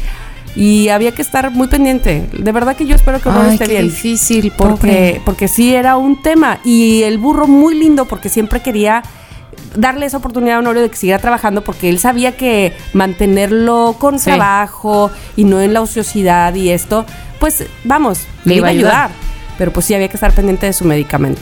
Y 0.55 0.87
había 0.89 1.11
que 1.11 1.21
estar 1.21 1.51
muy 1.51 1.67
pendiente. 1.67 2.29
De 2.31 2.51
verdad 2.53 2.75
que 2.77 2.85
yo 2.85 2.95
espero 2.95 3.19
que 3.19 3.29
no 3.29 3.41
Ay, 3.41 3.53
esté 3.53 3.65
qué 3.65 3.71
bien. 3.73 3.83
difícil, 3.89 4.53
Porque, 4.55 5.21
porque 5.25 5.47
sí 5.49 5.75
era 5.75 5.97
un 5.97 6.21
tema. 6.21 6.59
Y 6.63 7.03
el 7.03 7.17
burro 7.17 7.45
muy 7.47 7.75
lindo 7.75 8.05
porque 8.05 8.29
siempre 8.29 8.61
quería 8.61 9.03
darle 9.75 10.05
esa 10.05 10.17
oportunidad 10.17 10.55
a 10.55 10.59
Honorio 10.59 10.81
de 10.81 10.89
que 10.89 10.95
siguiera 10.95 11.19
trabajando 11.19 11.61
porque 11.63 11.89
él 11.89 11.99
sabía 11.99 12.37
que 12.37 12.71
mantenerlo 12.93 13.97
con 13.99 14.17
Sí. 14.19 14.25
trabajo 14.25 15.11
y 15.35 15.43
no 15.43 15.59
en 15.59 15.73
la 15.73 15.81
ociosidad 15.81 16.55
y 16.55 16.69
esto, 16.69 17.05
pues 17.41 17.65
vamos, 17.83 18.19
le 18.45 18.55
iba 18.55 18.67
a 18.67 18.71
ayudar. 18.71 19.09
Pero 19.57 19.71
pues 19.73 19.85
sí 19.85 19.93
había 19.93 20.07
que 20.07 20.15
estar 20.15 20.31
pendiente 20.33 20.65
de 20.65 20.73
su 20.73 20.85
medicamento. 20.85 21.41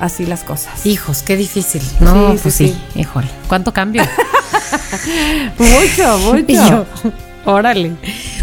Así 0.00 0.26
las 0.26 0.42
cosas. 0.42 0.84
Hijos, 0.86 1.22
qué 1.22 1.36
difícil. 1.36 1.80
No, 2.00 2.30
Sí, 2.32 2.32
sí, 2.36 2.40
pues 2.42 2.54
sí, 2.56 2.68
sí. 2.94 3.00
híjole. 3.00 3.28
¿Cuánto 3.48 3.72
cambio? 3.72 4.02
Mucho, 5.58 6.18
mucho. 6.18 6.86
Órale. 7.44 7.92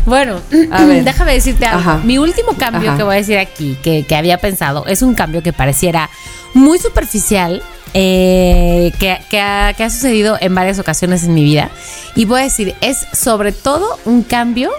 Bueno, 0.06 0.40
A 0.72 0.86
ver. 0.86 1.04
déjame 1.04 1.34
decirte 1.34 1.66
algo. 1.66 1.80
Ajá. 1.80 2.02
Mi 2.04 2.18
último 2.18 2.54
cambio 2.58 2.90
Ajá. 2.90 2.98
que 2.98 3.04
voy 3.04 3.16
a 3.16 3.18
decir 3.18 3.38
aquí, 3.38 3.78
que, 3.84 4.06
que 4.06 4.16
había 4.16 4.38
pensado, 4.38 4.86
es 4.88 5.02
un 5.02 5.14
cambio 5.16 5.42
que 5.44 5.54
pareciera 5.54 6.10
muy 6.54 6.80
superficial, 6.80 7.62
eh, 7.94 8.92
que, 9.00 9.18
que 9.30 9.40
ha, 9.42 9.74
que 9.74 9.84
ha 9.84 9.90
sucedido 9.90 10.38
en 10.40 10.54
varias 10.56 10.80
ocasiones 10.80 11.24
en 11.24 11.34
mi 11.34 11.44
vida. 11.44 11.70
Y 12.16 12.26
voy 12.26 12.42
a 12.42 12.44
decir, 12.44 12.76
es 12.82 13.06
sobre 13.14 13.52
todo 13.52 14.00
un 14.06 14.24
cambio, 14.24 14.70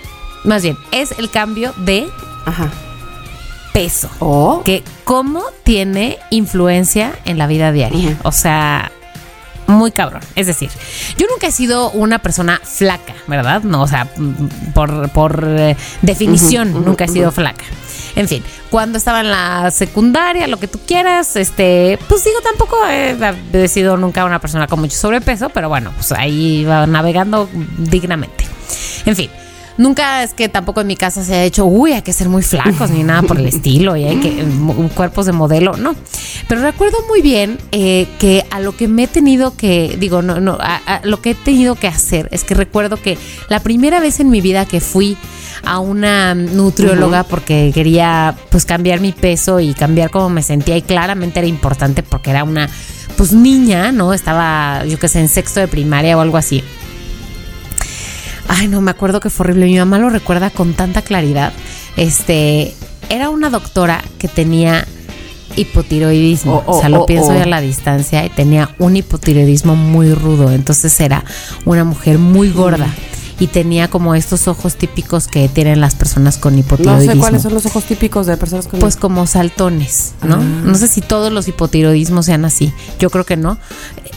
más 0.45 0.63
bien, 0.63 0.77
es 0.93 1.13
el 1.19 1.31
cambio 1.31 1.73
de 1.79 2.07
Ajá. 2.47 2.71
peso. 3.73 4.09
Oh. 4.19 4.63
Que 4.65 4.83
cómo 5.05 5.43
tiene 5.63 6.19
influencia 6.31 7.13
en 7.25 7.39
la 7.39 7.47
vida 7.47 7.73
diaria. 7.73 8.19
O 8.23 8.33
sea, 8.33 8.93
muy 9.67 9.91
cabrón. 9.91 10.23
Es 10.35 10.47
decir, 10.47 10.71
yo 11.17 11.27
nunca 11.29 11.47
he 11.47 11.53
sido 11.53 11.91
una 11.91 12.19
persona 12.19 12.61
flaca, 12.63 13.15
¿verdad? 13.27 13.63
No, 13.63 13.83
o 13.83 13.89
sea, 13.89 14.09
por, 14.75 15.11
por 15.11 15.45
eh, 15.47 15.77
definición, 16.03 16.85
nunca 16.85 17.05
he 17.05 17.09
sido 17.09 17.33
flaca. 17.33 17.65
En 18.15 18.29
fin, 18.29 18.43
cuando 18.71 18.99
estaba 18.99 19.21
en 19.21 19.31
la 19.31 19.71
secundaria, 19.71 20.47
lo 20.47 20.59
que 20.59 20.69
tú 20.69 20.79
quieras, 20.87 21.37
este, 21.37 21.99
pues 22.09 22.25
digo, 22.25 22.41
tampoco 22.43 22.77
he, 22.87 23.17
he 23.53 23.69
sido 23.69 23.97
nunca 23.97 24.25
una 24.25 24.39
persona 24.39 24.67
con 24.67 24.81
mucho 24.81 24.97
sobrepeso, 24.97 25.49
pero 25.49 25.69
bueno, 25.69 25.93
pues 25.97 26.13
ahí 26.13 26.61
iba 26.61 26.87
navegando 26.87 27.49
dignamente. 27.79 28.45
En 29.07 29.17
fin. 29.17 29.31
Nunca 29.79 30.23
es 30.23 30.35
que 30.35 30.49
tampoco 30.49 30.83
en 30.83 30.87
mi 30.87 30.97
casa 30.97 31.25
se 31.25 31.33
haya 31.35 31.45
hecho, 31.45 31.65
uy, 31.65 31.93
hay 31.93 32.03
que 32.03 32.13
ser 32.13 32.29
muy 32.29 32.43
flacos 32.43 32.91
ni 32.91 33.03
nada 33.03 33.23
por 33.23 33.39
el 33.39 33.47
estilo 33.47 33.97
y 33.97 34.05
hay 34.05 34.17
que 34.17 34.43
mo- 34.45 34.75
cuerpos 34.95 35.27
de 35.27 35.33
modelo, 35.33 35.77
no. 35.77 35.95
Pero 36.49 36.61
recuerdo 36.61 36.99
muy 37.09 37.23
bien 37.23 37.59
eh, 37.73 38.07
que 38.19 38.45
a 38.51 38.61
lo 38.61 38.77
que 38.77 38.87
me 38.89 39.05
he 39.05 39.07
tenido 39.07 39.57
que, 39.57 39.97
digo, 39.99 40.21
no, 40.21 40.41
no, 40.41 40.59
a, 40.61 40.77
a 40.87 41.01
lo 41.05 41.23
que 41.23 41.31
he 41.31 41.35
tenido 41.35 41.75
que 41.75 41.89
hacer 41.89 42.29
es 42.33 42.45
que 42.45 42.55
recuerdo 42.55 42.97
que 43.01 43.17
la 43.49 43.61
primera 43.61 43.99
vez 44.01 44.21
en 44.21 44.29
mi 44.31 44.41
vida 44.43 44.67
que 44.67 44.81
fui 44.81 45.17
a 45.65 45.79
una 45.79 46.35
nutrióloga 46.35 47.23
porque 47.25 47.71
quería 47.73 48.35
pues 48.51 48.65
cambiar 48.65 49.01
mi 49.01 49.13
peso 49.13 49.61
y 49.61 49.75
cambiar 49.75 50.11
cómo 50.11 50.29
me 50.29 50.43
sentía 50.43 50.77
y 50.77 50.83
claramente 50.83 51.39
era 51.39 51.47
importante 51.49 52.03
porque 52.03 52.31
era 52.31 52.45
una 52.45 52.69
pues 53.17 53.33
niña, 53.33 53.93
¿no? 53.93 54.13
Estaba 54.13 54.85
yo 54.87 54.99
que 54.99 55.09
sé 55.09 55.21
en 55.21 55.29
sexto 55.29 55.61
de 55.61 55.69
primaria 55.69 56.17
o 56.17 56.21
algo 56.21 56.37
así. 56.37 56.63
Ay, 58.49 58.69
no, 58.69 58.81
me 58.81 58.91
acuerdo 58.91 59.21
que 59.21 59.31
fue 59.31 59.45
horrible. 59.45 59.67
Mi 59.67 59.79
mamá 59.79 59.99
lo 59.99 60.11
recuerda 60.11 60.51
con 60.51 60.75
tanta 60.75 61.03
claridad. 61.03 61.53
Este, 61.97 62.75
era 63.09 63.31
una 63.31 63.51
doctora 63.51 64.03
que 64.19 64.29
tenía 64.29 64.87
hipotiroidismo. 65.57 66.57
Oh, 66.57 66.65
oh, 66.67 66.77
o 66.77 66.81
sea, 66.81 66.89
lo 66.89 67.03
oh, 67.03 67.07
pienso 67.07 67.31
oh. 67.31 67.35
ya 67.35 67.45
a 67.45 67.47
la 67.47 67.61
distancia 67.61 68.25
y 68.25 68.31
tenía 68.31 68.75
un 68.79 68.97
hipotiroidismo 68.97 69.77
muy 69.77 70.13
rudo. 70.15 70.53
Entonces 70.53 70.99
era 71.01 71.25
una 71.65 71.85
mujer 71.85 72.19
muy 72.19 72.51
gorda 72.51 72.89
y 73.43 73.49
tenía 73.49 73.89
como 73.89 74.15
estos 74.15 74.47
ojos 74.47 74.77
típicos 74.77 75.27
que 75.27 75.49
tienen 75.49 75.81
las 75.81 75.97
personas 75.97 76.39
con 76.39 76.55
No 76.55 76.61
hipotiroidismo. 76.61 77.15
sé 77.15 77.19
cuáles 77.19 77.43
son 77.43 77.53
los 77.53 77.67
ojos 77.67 77.83
típicos 77.83 78.29
de 78.29 78.37
personas 78.37 78.69
con 78.69 78.79
Pues 78.79 78.95
como 78.95 79.27
saltones, 79.27 80.15
¿no? 80.23 80.37
Ah. 80.37 80.39
No 80.39 80.77
sé 80.77 80.87
si 80.87 81.01
todos 81.01 81.33
los 81.33 81.49
hipotiroidismos 81.49 82.25
sean 82.25 82.45
así. 82.45 82.73
Yo 83.01 83.11
creo 83.11 83.27
que 83.27 83.37
no. 83.37 83.59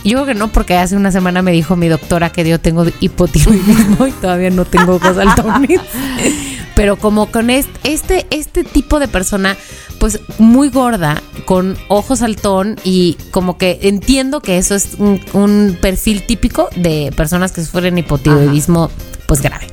Yo 0.03 0.11
creo 0.11 0.25
que 0.27 0.35
no, 0.35 0.51
porque 0.51 0.75
hace 0.77 0.95
una 0.95 1.11
semana 1.11 1.41
me 1.41 1.53
dijo 1.53 1.75
mi 1.75 1.87
doctora 1.87 2.31
que 2.31 2.47
yo 2.47 2.59
tengo 2.59 2.85
hipotiroidismo 2.99 4.05
y 4.05 4.11
todavía 4.11 4.51
no 4.51 4.63
tengo 4.63 4.97
ojos 4.97 5.15
saltones. 5.15 5.81
Pero 6.75 6.97
como 6.97 7.31
con 7.31 7.49
este, 7.49 7.71
este, 7.83 8.27
este 8.29 8.63
tipo 8.63 8.99
de 8.99 9.07
persona, 9.07 9.57
pues 9.99 10.19
muy 10.37 10.69
gorda, 10.69 11.23
con 11.45 11.77
ojos 11.87 12.19
saltón 12.19 12.75
y 12.83 13.17
como 13.31 13.57
que 13.57 13.79
entiendo 13.83 14.41
que 14.41 14.59
eso 14.59 14.75
es 14.75 14.89
un, 14.99 15.19
un 15.33 15.77
perfil 15.81 16.23
típico 16.27 16.69
de 16.75 17.11
personas 17.15 17.53
que 17.53 17.63
sufren 17.63 17.97
hipotiroidismo, 17.97 18.91
pues 19.27 19.41
grave. 19.41 19.67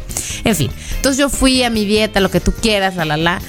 En 0.45 0.57
fin, 0.57 0.71
entonces 0.97 1.19
yo 1.19 1.29
fui 1.29 1.63
a 1.63 1.71
mi 1.71 1.85
dieta, 1.85 2.21
lo 2.21 2.31
que 2.31 2.41
tú 2.41 2.53
quieras, 2.53 2.97
la, 2.97 3.05
la, 3.05 3.17
la. 3.17 3.41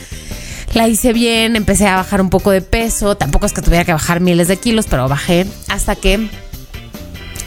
La 0.73 0.87
hice 0.87 1.13
bien, 1.13 1.55
empecé 1.55 1.87
a 1.87 1.97
bajar 1.97 2.19
un 2.19 2.29
poco 2.31 2.49
de 2.49 2.61
peso. 2.61 3.15
Tampoco 3.15 3.45
es 3.45 3.53
que 3.53 3.61
tuviera 3.61 3.85
que 3.85 3.93
bajar 3.93 4.21
miles 4.21 4.47
de 4.47 4.57
kilos, 4.57 4.87
pero 4.89 5.07
bajé 5.07 5.45
hasta 5.67 5.95
que. 5.95 6.27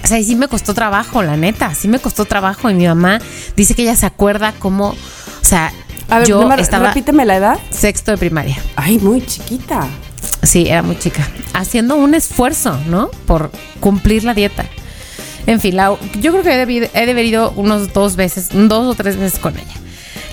O 0.05 0.07
sea, 0.07 0.21
y 0.21 0.25
sí 0.25 0.37
me 0.37 0.47
costó 0.47 0.75
trabajo, 0.75 1.23
la 1.25 1.37
neta. 1.37 1.75
Sí 1.75 1.89
me 1.89 1.99
costó 1.99 2.25
trabajo. 2.25 2.71
Y 2.71 2.75
mi 2.75 2.87
mamá 2.87 3.19
dice 3.57 3.75
que 3.75 3.83
ella 3.83 3.97
se 3.97 4.07
acuerda 4.07 4.55
cómo. 4.61 4.91
O 4.91 5.45
sea, 5.45 5.73
A 6.09 6.21
ver, 6.21 6.29
yo 6.29 6.41
nomás 6.41 6.61
estaba 6.61 6.89
repíteme 6.89 7.25
la 7.25 7.37
edad. 7.37 7.59
sexto 7.71 8.13
de 8.13 8.17
primaria. 8.19 8.57
Ay, 8.77 8.99
muy 8.99 9.27
chiquita. 9.27 9.89
Sí, 10.45 10.69
era 10.69 10.83
muy 10.83 10.97
chica. 10.97 11.29
Haciendo 11.53 11.97
un 11.97 12.15
esfuerzo, 12.15 12.79
¿no? 12.87 13.11
Por 13.27 13.51
cumplir 13.81 14.23
la 14.23 14.35
dieta. 14.35 14.65
En 15.47 15.61
fin, 15.61 15.77
la- 15.77 15.97
yo 16.21 16.33
creo 16.33 16.43
que 16.43 16.53
he 16.55 16.59
debido, 16.59 16.89
he 16.93 17.07
debido 17.07 17.53
unos 17.57 17.93
dos 17.93 18.17
veces, 18.17 18.49
dos 18.53 18.87
o 18.87 18.95
tres 18.95 19.17
veces 19.17 19.39
con 19.39 19.55
ella. 19.57 19.75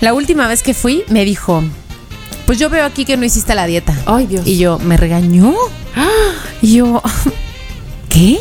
La 0.02 0.14
última 0.14 0.48
vez 0.48 0.64
que 0.64 0.74
fui, 0.74 1.04
me 1.10 1.24
dijo, 1.24 1.64
pues 2.46 2.60
yo 2.60 2.70
veo 2.70 2.84
aquí 2.86 3.06
que 3.06 3.16
no 3.18 3.24
hiciste 3.26 3.54
la 3.56 3.66
dieta. 3.66 3.96
Ay, 4.06 4.26
Dios. 4.26 4.46
Y 4.48 4.58
yo, 4.58 4.80
¿me 4.80 4.98
regañó? 4.98 5.54
Y 6.62 6.76
yo, 6.76 7.02
¿qué? 8.10 8.40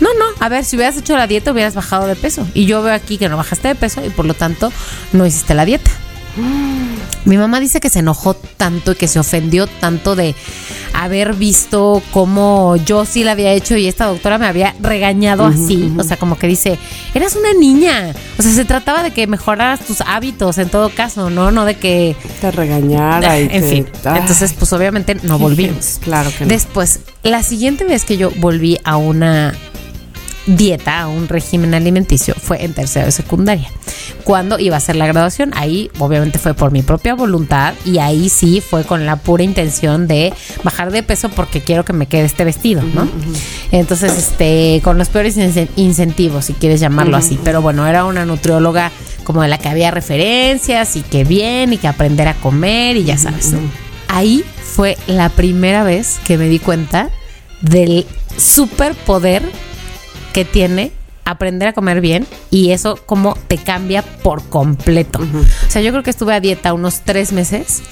No, 0.00 0.08
no, 0.18 0.24
a 0.40 0.48
ver, 0.48 0.64
si 0.64 0.76
hubieras 0.76 0.96
hecho 0.96 1.16
la 1.16 1.26
dieta 1.26 1.52
hubieras 1.52 1.74
bajado 1.74 2.06
de 2.06 2.14
peso. 2.16 2.46
Y 2.54 2.66
yo 2.66 2.82
veo 2.82 2.92
aquí 2.94 3.16
que 3.18 3.28
no 3.28 3.36
bajaste 3.36 3.68
de 3.68 3.74
peso 3.74 4.04
y 4.04 4.10
por 4.10 4.26
lo 4.26 4.34
tanto 4.34 4.70
no 5.12 5.24
hiciste 5.26 5.54
la 5.54 5.64
dieta. 5.64 5.90
Mi 7.24 7.36
mamá 7.38 7.58
dice 7.60 7.80
que 7.80 7.88
se 7.90 8.00
enojó 8.00 8.34
tanto 8.34 8.92
y 8.92 8.94
que 8.96 9.08
se 9.08 9.18
ofendió 9.18 9.66
tanto 9.66 10.14
de 10.14 10.34
haber 10.92 11.34
visto 11.34 12.02
cómo 12.12 12.76
yo 12.76 13.04
sí 13.04 13.24
la 13.24 13.32
había 13.32 13.52
hecho 13.52 13.76
y 13.76 13.86
esta 13.86 14.06
doctora 14.06 14.38
me 14.38 14.46
había 14.46 14.74
regañado 14.80 15.44
así. 15.46 15.92
O 15.98 16.04
sea, 16.04 16.16
como 16.18 16.38
que 16.38 16.46
dice, 16.46 16.78
eras 17.14 17.34
una 17.36 17.52
niña. 17.58 18.14
O 18.38 18.42
sea, 18.42 18.52
se 18.52 18.64
trataba 18.64 19.02
de 19.02 19.10
que 19.12 19.26
mejoraras 19.26 19.80
tus 19.80 20.02
hábitos 20.02 20.58
en 20.58 20.68
todo 20.68 20.90
caso, 20.90 21.30
¿no? 21.30 21.50
No 21.50 21.64
de 21.64 21.76
que... 21.76 22.14
Te 22.40 22.50
regañara 22.50 23.40
y 23.40 23.44
en 23.44 23.48
te- 23.48 23.62
fin, 23.70 23.86
Ay, 24.04 24.20
entonces 24.20 24.52
pues 24.52 24.72
obviamente 24.72 25.16
no 25.22 25.38
volvimos. 25.38 25.98
Claro 26.04 26.30
que 26.36 26.44
no. 26.44 26.48
Después, 26.50 27.00
la 27.22 27.42
siguiente 27.42 27.84
vez 27.84 28.04
que 28.04 28.16
yo 28.18 28.30
volví 28.36 28.78
a 28.84 28.96
una 28.98 29.54
dieta, 30.46 31.06
un 31.08 31.28
régimen 31.28 31.74
alimenticio, 31.74 32.34
fue 32.34 32.64
en 32.64 32.74
tercero 32.74 33.06
de 33.06 33.12
secundaria. 33.12 33.70
Cuando 34.24 34.58
iba 34.58 34.76
a 34.76 34.80
ser 34.80 34.96
la 34.96 35.06
graduación, 35.06 35.52
ahí 35.56 35.90
obviamente 35.98 36.38
fue 36.38 36.54
por 36.54 36.70
mi 36.70 36.82
propia 36.82 37.14
voluntad 37.14 37.74
y 37.84 37.98
ahí 37.98 38.28
sí 38.28 38.60
fue 38.60 38.84
con 38.84 39.06
la 39.06 39.16
pura 39.16 39.42
intención 39.42 40.06
de 40.06 40.32
bajar 40.62 40.90
de 40.92 41.02
peso 41.02 41.28
porque 41.30 41.60
quiero 41.62 41.84
que 41.84 41.92
me 41.92 42.06
quede 42.06 42.24
este 42.24 42.44
vestido, 42.44 42.82
¿no? 42.82 43.08
Entonces, 43.72 44.16
este, 44.16 44.80
con 44.84 44.98
los 44.98 45.08
peores 45.08 45.36
incen- 45.36 45.68
incentivos, 45.76 46.46
si 46.46 46.52
quieres 46.54 46.80
llamarlo 46.80 47.16
así. 47.16 47.38
Pero 47.44 47.60
bueno, 47.62 47.86
era 47.86 48.04
una 48.04 48.24
nutrióloga 48.24 48.90
como 49.24 49.42
de 49.42 49.48
la 49.48 49.58
que 49.58 49.68
había 49.68 49.90
referencias 49.90 50.96
y 50.96 51.02
que 51.02 51.24
bien 51.24 51.72
y 51.72 51.78
que 51.78 51.88
aprender 51.88 52.28
a 52.28 52.34
comer 52.34 52.96
y 52.96 53.04
ya 53.04 53.16
sabes. 53.18 53.52
¿no? 53.52 53.58
Ahí 54.08 54.44
fue 54.74 54.96
la 55.06 55.28
primera 55.30 55.82
vez 55.84 56.18
que 56.26 56.36
me 56.38 56.48
di 56.48 56.58
cuenta 56.58 57.10
del 57.62 58.06
superpoder 58.36 59.42
que 60.34 60.44
tiene 60.44 60.92
aprender 61.24 61.68
a 61.68 61.72
comer 61.72 62.02
bien 62.02 62.26
y 62.50 62.72
eso 62.72 62.98
como 63.06 63.34
te 63.48 63.56
cambia 63.56 64.02
por 64.02 64.42
completo. 64.48 65.20
O 65.20 65.70
sea, 65.70 65.80
yo 65.80 65.90
creo 65.92 66.02
que 66.02 66.10
estuve 66.10 66.34
a 66.34 66.40
dieta 66.40 66.74
unos 66.74 67.00
tres 67.00 67.32
meses. 67.32 67.82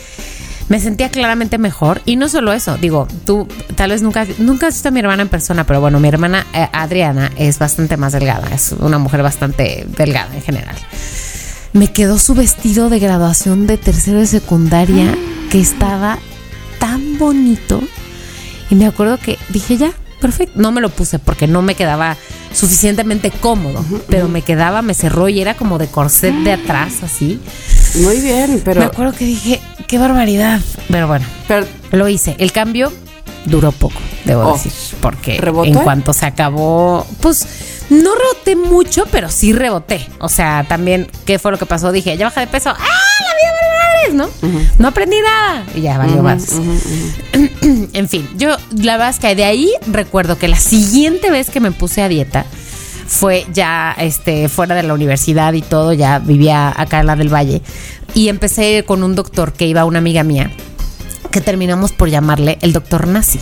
Me 0.68 0.80
sentía 0.80 1.08
claramente 1.10 1.56
mejor 1.58 2.02
y 2.04 2.16
no 2.16 2.28
solo 2.28 2.52
eso, 2.52 2.78
digo, 2.78 3.06
tú 3.26 3.46
tal 3.74 3.90
vez 3.90 4.02
nunca, 4.02 4.26
nunca 4.38 4.68
has 4.68 4.74
visto 4.74 4.88
a 4.88 4.90
mi 4.90 5.00
hermana 5.00 5.22
en 5.22 5.28
persona, 5.28 5.64
pero 5.64 5.80
bueno, 5.80 6.00
mi 6.00 6.08
hermana 6.08 6.46
eh, 6.54 6.68
Adriana 6.72 7.30
es 7.36 7.58
bastante 7.58 7.96
más 7.96 8.12
delgada, 8.12 8.48
es 8.54 8.72
una 8.78 8.98
mujer 8.98 9.22
bastante 9.22 9.86
delgada 9.96 10.34
en 10.34 10.42
general. 10.42 10.76
Me 11.72 11.92
quedó 11.92 12.18
su 12.18 12.34
vestido 12.34 12.90
de 12.90 13.00
graduación 13.00 13.66
de 13.66 13.76
tercero 13.76 14.18
de 14.18 14.26
secundaria 14.26 15.14
que 15.50 15.60
estaba 15.60 16.18
tan 16.78 17.18
bonito 17.18 17.82
y 18.70 18.74
me 18.74 18.86
acuerdo 18.86 19.18
que 19.18 19.38
dije 19.50 19.76
ya, 19.76 19.92
perfecto. 20.22 20.58
No 20.60 20.72
me 20.72 20.80
lo 20.80 20.88
puse 20.88 21.18
porque 21.18 21.46
no 21.46 21.60
me 21.60 21.74
quedaba 21.74 22.16
suficientemente 22.54 23.30
cómodo, 23.30 23.84
pero 24.08 24.28
me 24.28 24.40
quedaba, 24.42 24.80
me 24.80 24.94
cerró 24.94 25.28
y 25.28 25.40
era 25.40 25.54
como 25.54 25.78
de 25.78 25.88
corset 25.88 26.34
de 26.36 26.52
atrás, 26.52 27.02
así. 27.02 27.40
Muy 27.96 28.20
bien, 28.20 28.54
me 28.54 28.60
pero, 28.60 28.82
acuerdo 28.84 29.12
que 29.12 29.24
dije, 29.26 29.60
qué 29.86 29.98
barbaridad. 29.98 30.60
Pero 30.88 31.06
bueno, 31.08 31.26
pero 31.48 31.66
lo 31.90 32.08
hice. 32.08 32.36
El 32.38 32.52
cambio 32.52 32.92
duró 33.44 33.72
poco, 33.72 33.98
debo 34.24 34.48
Oh. 34.48 34.52
decir, 34.54 34.72
porque 35.00 35.38
¿Rebotó? 35.38 35.68
en 35.68 35.74
cuanto 35.74 36.12
se 36.12 36.24
acabó, 36.26 37.06
pues 37.20 37.46
no 37.90 38.10
reboté 38.14 38.56
mucho, 38.56 39.04
pero 39.10 39.28
sí 39.30 39.52
reboté. 39.52 40.06
O 40.20 40.28
sea, 40.28 40.64
también, 40.68 41.10
¿qué 41.26 41.38
fue 41.38 41.50
lo 41.50 41.58
que 41.58 41.66
pasó? 41.66 41.90
Dije, 41.92 42.16
ya 42.16 42.26
baja 42.26 42.40
de 42.40 42.46
peso. 42.46 42.70
¡Ah, 42.70 42.88
¿No? 44.12 44.28
No 44.78 44.88
aprendí 44.88 45.16
nada. 45.20 45.64
Y 45.74 45.82
ya 45.82 45.98
valió 45.98 46.22
más. 46.22 46.60
en 47.62 48.08
fin, 48.08 48.28
yo 48.36 48.56
la 48.76 48.96
verdad 48.96 49.10
es 49.10 49.18
que 49.18 49.34
de 49.34 49.44
ahí 49.44 49.72
recuerdo 49.86 50.38
que 50.38 50.48
la 50.48 50.58
siguiente 50.58 51.30
vez 51.30 51.50
que 51.50 51.60
me 51.60 51.72
puse 51.72 52.02
a 52.02 52.08
dieta 52.08 52.44
fue 53.06 53.46
ya 53.52 53.94
este 53.98 54.48
fuera 54.48 54.74
de 54.74 54.82
la 54.82 54.94
universidad 54.94 55.52
y 55.52 55.62
todo, 55.62 55.92
ya 55.92 56.18
vivía 56.18 56.72
acá 56.74 57.00
en 57.00 57.06
la 57.06 57.16
del 57.16 57.32
Valle 57.32 57.62
y 58.14 58.28
empecé 58.28 58.84
con 58.84 59.02
un 59.02 59.14
doctor 59.14 59.52
que 59.52 59.66
iba 59.66 59.84
una 59.84 59.98
amiga 59.98 60.22
mía 60.22 60.50
que 61.30 61.40
terminamos 61.40 61.92
por 61.92 62.08
llamarle 62.10 62.58
el 62.60 62.72
doctor 62.72 63.06
nazi. 63.06 63.40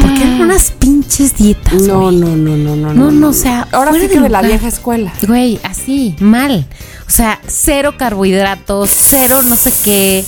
Porque 0.00 0.22
eran 0.22 0.40
unas 0.42 0.70
pinches 0.72 1.36
dietas. 1.36 1.82
No, 1.82 2.02
güey. 2.02 2.16
no, 2.16 2.36
no, 2.36 2.56
no, 2.56 2.76
no. 2.76 2.94
No, 2.94 3.10
no, 3.10 3.28
o 3.28 3.32
sea, 3.32 3.66
Ahora 3.72 3.92
sí 3.92 4.08
que 4.08 4.20
de 4.20 4.28
la 4.28 4.42
vieja 4.42 4.68
escuela. 4.68 5.12
Güey, 5.26 5.58
así, 5.62 6.16
mal. 6.20 6.66
O 7.06 7.10
sea, 7.10 7.40
cero 7.46 7.94
carbohidratos, 7.96 8.90
cero 8.90 9.40
no 9.42 9.56
sé 9.56 9.72
qué. 9.84 10.24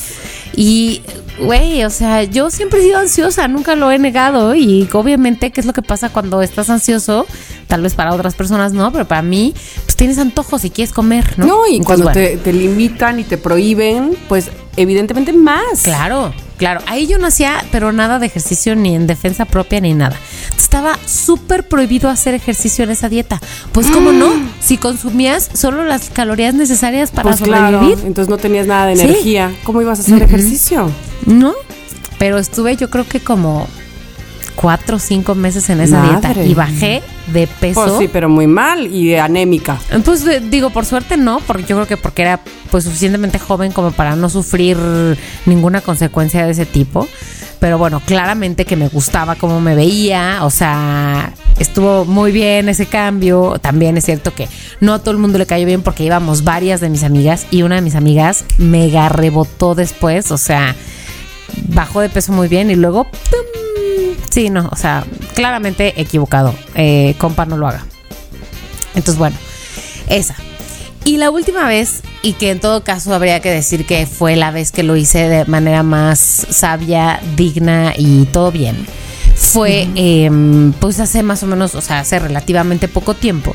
Y, 0.55 1.01
güey, 1.41 1.85
o 1.85 1.91
sea, 1.91 2.25
yo 2.25 2.51
siempre 2.51 2.81
he 2.81 2.83
sido 2.83 2.99
ansiosa, 2.99 3.49
nunca 3.49 3.75
lo 3.75 3.91
he 3.91 3.99
negado. 3.99 4.55
Y 4.55 4.89
obviamente, 4.93 5.51
¿qué 5.51 5.61
es 5.61 5.67
lo 5.67 5.73
que 5.73 5.83
pasa 5.83 6.11
cuando 6.11 6.43
estás 6.43 6.69
ansioso? 6.71 7.27
Tal 7.69 7.83
vez 7.83 7.95
para 7.95 8.13
otras 8.13 8.35
personas 8.35 8.73
no, 8.73 8.93
pero 8.93 9.07
para 9.07 9.23
mí, 9.23 9.55
pues 9.85 9.97
tienes 9.97 10.19
antojos 10.19 10.65
y 10.65 10.71
quieres 10.71 10.93
comer, 10.93 11.39
¿no? 11.39 11.47
No, 11.47 11.67
y 11.67 11.77
Entonces, 11.77 11.87
cuando 11.87 12.05
bueno, 12.05 12.21
te, 12.21 12.37
te 12.37 12.53
limitan 12.53 13.21
y 13.21 13.25
te 13.25 13.39
prohíben, 13.39 14.17
pues 14.29 14.51
evidentemente 14.77 15.33
más. 15.33 15.83
Claro, 15.83 16.35
claro. 16.63 16.81
Ahí 16.87 17.09
yo 17.09 17.19
no 17.19 17.27
hacía, 17.27 17.65
pero 17.73 17.91
nada 17.93 18.21
de 18.21 18.27
ejercicio 18.27 18.77
ni 18.77 18.95
en 18.95 19.07
defensa 19.09 19.45
propia 19.47 19.81
ni 19.81 19.95
nada. 19.95 20.17
Estaba 20.57 20.97
súper 21.07 21.67
prohibido 21.67 22.09
hacer 22.09 22.35
ejercicio 22.35 22.85
en 22.85 22.91
esa 22.91 23.09
dieta. 23.09 23.41
Pues, 23.73 23.89
¿cómo 23.89 24.13
no? 24.13 24.31
Si 24.61 24.79
consumías 24.79 25.51
solo 25.55 25.85
las 25.85 26.11
calorías 26.11 26.55
necesarias 26.55 27.11
para 27.11 27.31
Pues 27.31 27.41
claro, 27.43 27.81
sobrevivir. 27.81 28.07
entonces 28.07 28.29
no 28.31 28.39
tenías 28.39 28.67
nada 28.69 28.87
de 28.87 28.97
Sí. 28.97 29.03
energía. 29.03 29.53
¿Cómo 29.65 29.83
ibas 29.83 29.99
a 29.99 30.03
hacer 30.03 30.23
ejercicio? 30.23 30.89
No, 31.27 31.53
pero 32.19 32.39
estuve 32.39 32.77
yo 32.77 32.89
creo 32.91 33.07
que 33.09 33.19
como 33.21 33.67
cuatro 34.55 34.97
o 34.97 34.99
cinco 34.99 35.35
meses 35.35 35.69
en 35.71 35.81
esa 35.81 36.01
Madre. 36.01 36.35
dieta 36.35 36.45
y 36.45 36.55
bajé 36.55 37.03
de 37.33 37.47
peso. 37.47 37.83
Pues 37.83 37.93
sí, 37.99 38.09
pero 38.13 38.29
muy 38.29 38.47
mal 38.47 38.87
y 38.87 39.15
anémica. 39.15 39.79
Pues 40.05 40.27
eh, 40.27 40.41
digo, 40.41 40.71
por 40.71 40.85
suerte 40.85 41.17
no, 41.17 41.41
porque 41.47 41.65
yo 41.65 41.77
creo 41.77 41.87
que 41.87 41.97
porque 41.97 42.23
era 42.23 42.41
pues 42.71 42.85
suficientemente 42.85 43.39
joven 43.39 43.73
como 43.73 43.93
para 43.93 44.17
no 44.17 44.29
sufrir 44.29 44.77
ninguna 45.47 45.81
consecuencia 45.81 46.45
de 46.45 46.53
ese 46.53 46.67
tipo. 46.67 47.09
Pero 47.59 47.79
bueno, 47.79 48.01
claramente 48.05 48.65
que 48.65 48.75
me 48.75 48.89
gustaba 48.89 49.37
cómo 49.37 49.61
me 49.61 49.77
veía, 49.77 50.41
o 50.43 50.51
sea, 50.51 51.33
estuvo 51.61 52.05
muy 52.05 52.33
bien 52.33 52.69
ese 52.69 52.87
cambio. 52.87 53.57
También 53.61 53.97
es 53.97 54.05
cierto 54.05 54.35
que 54.35 54.49
no 54.81 54.95
a 54.95 54.99
todo 54.99 55.13
el 55.13 55.19
mundo 55.19 55.39
le 55.39 55.47
cayó 55.47 55.65
bien 55.65 55.83
porque 55.83 56.03
íbamos 56.03 56.43
varias 56.43 56.81
de 56.81 56.89
mis 56.89 57.05
amigas 57.05 57.47
y 57.53 57.63
una 57.63 57.77
de 57.77 57.83
mis 57.83 57.95
amigas 57.95 58.45
mega 58.59 59.09
rebotó 59.09 59.77
después, 59.77 60.33
o 60.33 60.39
sea, 60.39 60.75
bajó 61.69 62.01
de 62.01 62.09
peso 62.09 62.33
muy 62.33 62.49
bien 62.49 62.69
y 62.69 62.75
luego... 62.75 63.05
¡pum! 63.05 63.62
Sí, 64.33 64.49
no, 64.49 64.67
o 64.73 64.77
sea, 64.77 65.05
claramente 65.35 66.01
equivocado. 66.01 66.55
Eh, 66.75 67.15
compa, 67.19 67.45
no 67.45 67.59
lo 67.59 67.69
haga. 67.69 67.85
Entonces, 68.95 69.19
bueno, 69.19 69.37
esa. 70.09 70.35
Y 71.05 71.19
la 71.19 71.31
última 71.31 71.69
vez, 71.69 72.01
y 72.23 72.33
que 72.33 72.51
en 72.51 72.59
todo 72.59 72.83
caso 72.83 73.13
habría 73.13 73.41
que 73.41 73.51
decir 73.51 73.85
que 73.85 74.07
fue 74.07 74.37
la 74.37 74.51
vez 74.51 74.73
que 74.73 74.85
lo 74.85 74.97
hice 74.97 75.29
de 75.29 75.45
manera 75.45 75.83
más 75.83 76.19
sabia, 76.19 77.21
digna 77.37 77.93
y 77.95 78.25
todo 78.25 78.51
bien, 78.51 78.87
fue 79.35 79.87
em, 79.97 80.73
pues 80.81 80.99
hace 80.99 81.23
más 81.23 81.43
o 81.43 81.47
menos, 81.47 81.75
o 81.75 81.83
sea, 81.83 81.99
hace 81.99 82.19
relativamente 82.19 82.89
poco 82.89 83.13
tiempo, 83.13 83.55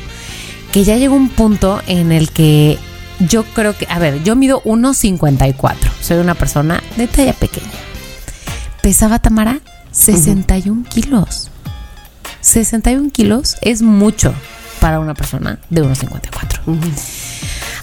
que 0.72 0.84
ya 0.84 0.98
llegó 0.98 1.16
un 1.16 1.30
punto 1.30 1.82
en 1.88 2.12
el 2.12 2.30
que 2.30 2.78
yo 3.18 3.46
creo 3.46 3.76
que, 3.76 3.88
a 3.90 3.98
ver, 3.98 4.22
yo 4.22 4.36
mido 4.36 4.62
1,54, 4.62 5.76
soy 6.02 6.18
una 6.18 6.36
persona 6.36 6.84
de 6.98 7.08
talla 7.08 7.34
pequeña. 7.34 7.66
Pesaba 8.84 9.18
Tamara 9.18 9.60
61 9.98 10.84
kilos. 10.90 11.50
61 12.42 13.10
kilos 13.12 13.58
es 13.62 13.82
mucho 13.82 14.34
para 14.80 15.00
una 15.00 15.14
persona 15.16 15.60
de 15.70 15.84
1,54. 15.84 16.60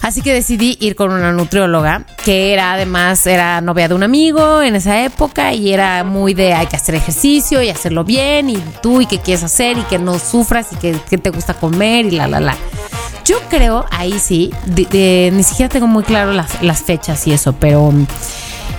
Así 0.01 0.21
que 0.21 0.33
decidí 0.33 0.77
ir 0.79 0.95
con 0.95 1.11
una 1.11 1.31
nutrióloga 1.31 2.05
que 2.23 2.53
era 2.53 2.73
además 2.73 3.25
era 3.25 3.59
novia 3.61 3.87
de 3.87 3.95
un 3.95 4.03
amigo 4.03 4.61
en 4.61 4.75
esa 4.75 5.03
época 5.03 5.53
y 5.53 5.73
era 5.73 6.03
muy 6.03 6.33
de 6.35 6.53
hay 6.53 6.67
que 6.67 6.75
hacer 6.75 6.93
ejercicio 6.95 7.61
y 7.63 7.69
hacerlo 7.69 8.03
bien 8.03 8.49
y 8.51 8.57
tú 8.83 9.01
y 9.01 9.07
qué 9.07 9.19
quieres 9.19 9.43
hacer 9.43 9.77
y 9.77 9.81
que 9.83 9.97
no 9.97 10.19
sufras 10.19 10.67
y 10.73 10.75
que, 10.75 10.95
que 11.09 11.17
te 11.17 11.31
gusta 11.31 11.55
comer 11.55 12.05
y 12.05 12.11
la 12.11 12.27
la 12.27 12.39
la. 12.39 12.55
Yo 13.25 13.37
creo 13.49 13.85
ahí 13.91 14.19
sí, 14.19 14.51
de- 14.67 14.85
de- 14.85 15.31
ni 15.33 15.41
siquiera 15.43 15.69
tengo 15.69 15.87
muy 15.87 16.03
claro 16.03 16.31
las, 16.33 16.61
las 16.61 16.81
fechas 16.83 17.25
y 17.27 17.33
eso, 17.33 17.53
pero 17.53 17.91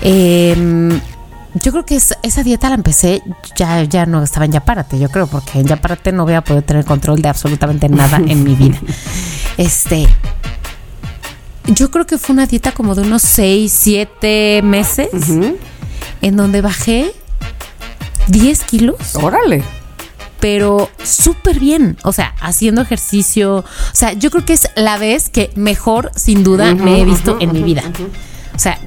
em, 0.01 0.99
yo 1.61 1.71
creo 1.71 1.85
que 1.85 1.95
es- 1.95 2.15
esa 2.23 2.43
dieta 2.43 2.69
la 2.69 2.75
empecé, 2.75 3.21
ya, 3.55 3.83
ya 3.83 4.05
no 4.05 4.23
estaba 4.23 4.45
en 4.45 4.51
Yapárate, 4.51 4.99
yo 4.99 5.09
creo, 5.09 5.27
porque 5.27 5.59
en 5.59 5.67
Yapárate 5.67 6.11
no 6.11 6.23
voy 6.25 6.33
a 6.33 6.43
poder 6.43 6.63
tener 6.63 6.85
control 6.85 7.21
de 7.21 7.29
absolutamente 7.29 7.89
nada 7.89 8.17
en 8.27 8.43
mi 8.43 8.55
vida. 8.55 8.77
Este, 9.57 10.07
yo 11.67 11.91
creo 11.91 12.05
que 12.05 12.17
fue 12.17 12.33
una 12.33 12.45
dieta 12.45 12.71
como 12.71 12.95
de 12.95 13.01
unos 13.01 13.21
6, 13.23 13.71
7 13.77 14.61
meses, 14.63 15.09
en 16.21 16.35
donde 16.37 16.61
bajé 16.61 17.11
10 18.27 18.63
kilos 18.63 18.95
Órale. 19.15 19.63
pero 20.39 20.89
súper 21.03 21.59
bien. 21.59 21.97
O 22.03 22.13
sea, 22.13 22.33
haciendo 22.41 22.81
ejercicio. 22.81 23.57
O 23.57 23.65
sea, 23.93 24.13
yo 24.13 24.29
creo 24.31 24.45
que 24.45 24.53
es 24.53 24.69
la 24.75 24.97
vez 24.97 25.29
que 25.29 25.51
mejor, 25.55 26.11
sin 26.15 26.43
duda, 26.43 26.73
me 26.75 27.01
he 27.01 27.05
visto 27.05 27.37
en 27.39 27.51
mi 27.53 27.63
vida. 27.63 27.83
O 28.57 28.59
sea, 28.59 28.77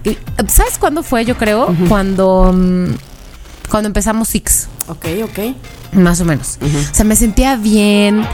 ¿sabes 0.48 0.76
cuándo 0.78 1.02
fue? 1.02 1.24
Yo 1.24 1.36
creo, 1.38 1.74
cuando, 1.88 2.52
mm, 2.52 2.88
cuando 3.70 3.86
empezamos 3.86 4.28
Six, 4.28 4.68
Ok, 4.88 5.06
ok. 5.24 5.38
más 5.94 6.20
o 6.20 6.24
menos. 6.24 6.58
O 6.60 6.94
sea, 6.94 7.04
me 7.04 7.14
sentía 7.16 7.54
bien. 7.56 8.26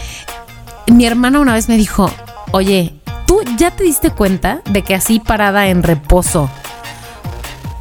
Mi 0.87 1.05
hermana 1.05 1.39
una 1.41 1.53
vez 1.55 1.68
me 1.68 1.76
dijo, 1.76 2.11
oye, 2.53 2.95
¿tú 3.26 3.41
ya 3.59 3.70
te 3.70 3.84
diste 3.84 4.11
cuenta 4.11 4.62
de 4.70 4.82
que 4.82 4.95
así 4.95 5.20
parada 5.20 5.68
en 5.68 5.82
reposo 5.82 6.49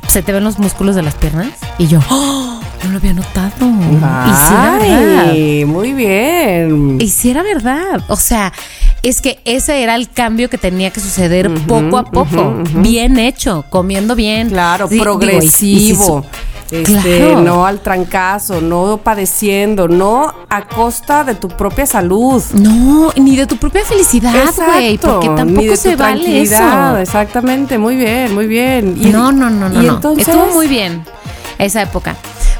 se 0.09 0.21
te 0.21 0.31
ven 0.33 0.43
los 0.43 0.59
músculos 0.59 0.95
de 0.95 1.01
las 1.03 1.15
piernas? 1.15 1.47
Y 1.77 1.87
yo, 1.87 1.99
"Oh, 2.09 2.59
no 2.83 2.89
lo 2.91 2.97
había 2.97 3.13
notado. 3.13 3.51
y 3.61 4.31
sí 4.47 4.53
era 4.53 4.77
verdad. 4.79 5.25
Ay, 5.31 5.65
muy 5.65 5.93
bien. 5.93 6.97
Y 6.99 7.07
si 7.09 7.29
era 7.31 7.41
verdad. 7.41 8.03
O 8.09 8.17
sea, 8.17 8.51
es 9.09 9.21
que 9.21 9.39
ese 9.45 9.81
era 9.83 9.95
el 9.95 10.09
cambio 10.09 10.49
que 10.49 10.57
tenía 10.57 10.89
que 10.91 10.99
suceder 10.99 11.49
poco 11.67 11.97
a 11.97 12.03
poco. 12.05 12.55
Bien 12.75 13.17
hecho, 13.19 13.65
comiendo 13.69 14.15
bien. 14.15 14.49
Claro, 14.49 14.87
Sí, 14.87 14.95
digo, 14.95 15.03
y- 15.05 15.07
y 15.15 15.17
progresivo. 15.17 16.25
Este, 16.71 17.17
Claro. 17.19 17.41
no 17.41 17.65
al 17.67 17.79
trancazo, 17.81 18.59
no 18.59 18.99
padeciendo, 19.03 19.87
no 19.87 20.33
a 20.49 20.67
costa 20.67 21.23
de 21.23 21.35
tu 21.35 21.47
propia 21.47 21.85
salud. 21.85 22.41
no, 22.53 23.11
ni 23.15 23.35
de 23.35 23.45
tu 23.45 23.57
propia 23.57 23.85
felicidad, 23.85 24.33
güey. 24.55 24.97
Porque 24.97 25.29
ni 25.29 25.35
tampoco 25.35 25.61
de 25.67 25.77
se 25.77 25.91
tu 25.95 25.97
vale 26.01 26.41
eso. 26.41 26.97
Exactamente, 26.97 27.77
muy 27.77 27.95
bien, 27.95 28.33
muy 28.33 28.47
bien. 28.47 28.97
Y- 28.99 29.05
no, 29.11 29.31
no, 29.31 29.49
no, 29.51 29.69
no. 29.69 29.81
y 29.83 29.85
no. 29.85 29.95
entonces- 29.95 30.27
Estuvo 30.27 30.47
muy 30.53 30.67
bien 30.67 31.03
esa 31.59 31.83
época. 31.83 32.15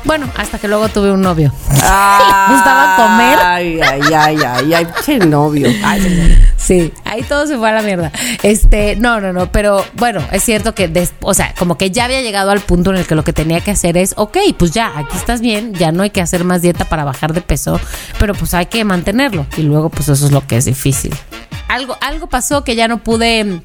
Bueno, 0.06 0.30
hasta 0.38 0.60
que 0.60 0.68
luego 0.68 0.88
tuve 0.90 1.12
un 1.12 1.22
novio. 1.22 1.52
Le 1.70 1.74
gustaba 1.76 2.96
comer. 2.96 3.40
Ay, 3.44 3.80
ay, 3.82 4.02
ay, 4.16 4.38
ay, 4.46 4.74
ay, 4.74 4.88
che 5.04 5.18
novio. 5.20 5.68
Ay, 5.84 6.42
Sí, 6.58 6.92
ahí 7.06 7.22
todo 7.24 7.46
se 7.48 7.58
fue 7.58 7.70
a 7.70 7.74
la 7.74 7.82
mierda. 7.82 8.12
Este, 8.44 8.96
no, 8.96 9.20
no, 9.22 9.34
no, 9.34 9.52
pero 9.52 9.84
bueno, 9.94 10.22
es 10.32 10.44
cierto 10.44 10.74
que, 10.74 10.88
des- 10.88 11.14
o 11.22 11.34
sea, 11.34 11.54
como 11.58 11.78
que 11.78 11.92
ya 11.92 12.06
había 12.06 12.22
llegado 12.22 12.50
al 12.52 12.60
punto 12.60 12.92
en 12.92 12.98
el 12.98 13.06
que 13.06 13.14
lo 13.16 13.24
que 13.24 13.34
tenía 13.34 13.62
que 13.62 13.72
hacer 13.72 13.98
es, 13.98 14.14
ok, 14.18 14.38
pues 14.58 14.72
ya, 14.72 14.92
aquí 14.98 15.16
estás 15.18 15.42
bien, 15.42 15.74
ya 15.74 15.92
no 15.92 16.02
hay 16.04 16.10
que 16.10 16.22
hacer 16.22 16.44
más 16.44 16.62
dieta 16.64 16.86
para 16.86 17.04
bajar 17.04 17.34
de 17.34 17.42
peso, 17.42 17.80
pero 18.20 18.34
pues 18.34 18.54
hay 18.56 18.66
que 18.68 18.84
mantenerlo. 18.84 19.46
Y 19.58 19.62
luego, 19.64 19.90
pues 19.90 20.10
eso 20.10 20.26
es 20.26 20.32
lo 20.32 20.46
que 20.48 20.58
es 20.58 20.66
difícil. 20.66 21.14
Algo, 21.68 21.98
algo 22.02 22.28
pasó 22.28 22.64
que 22.64 22.76
ya 22.76 22.88
no 22.88 23.00
pude. 23.00 23.62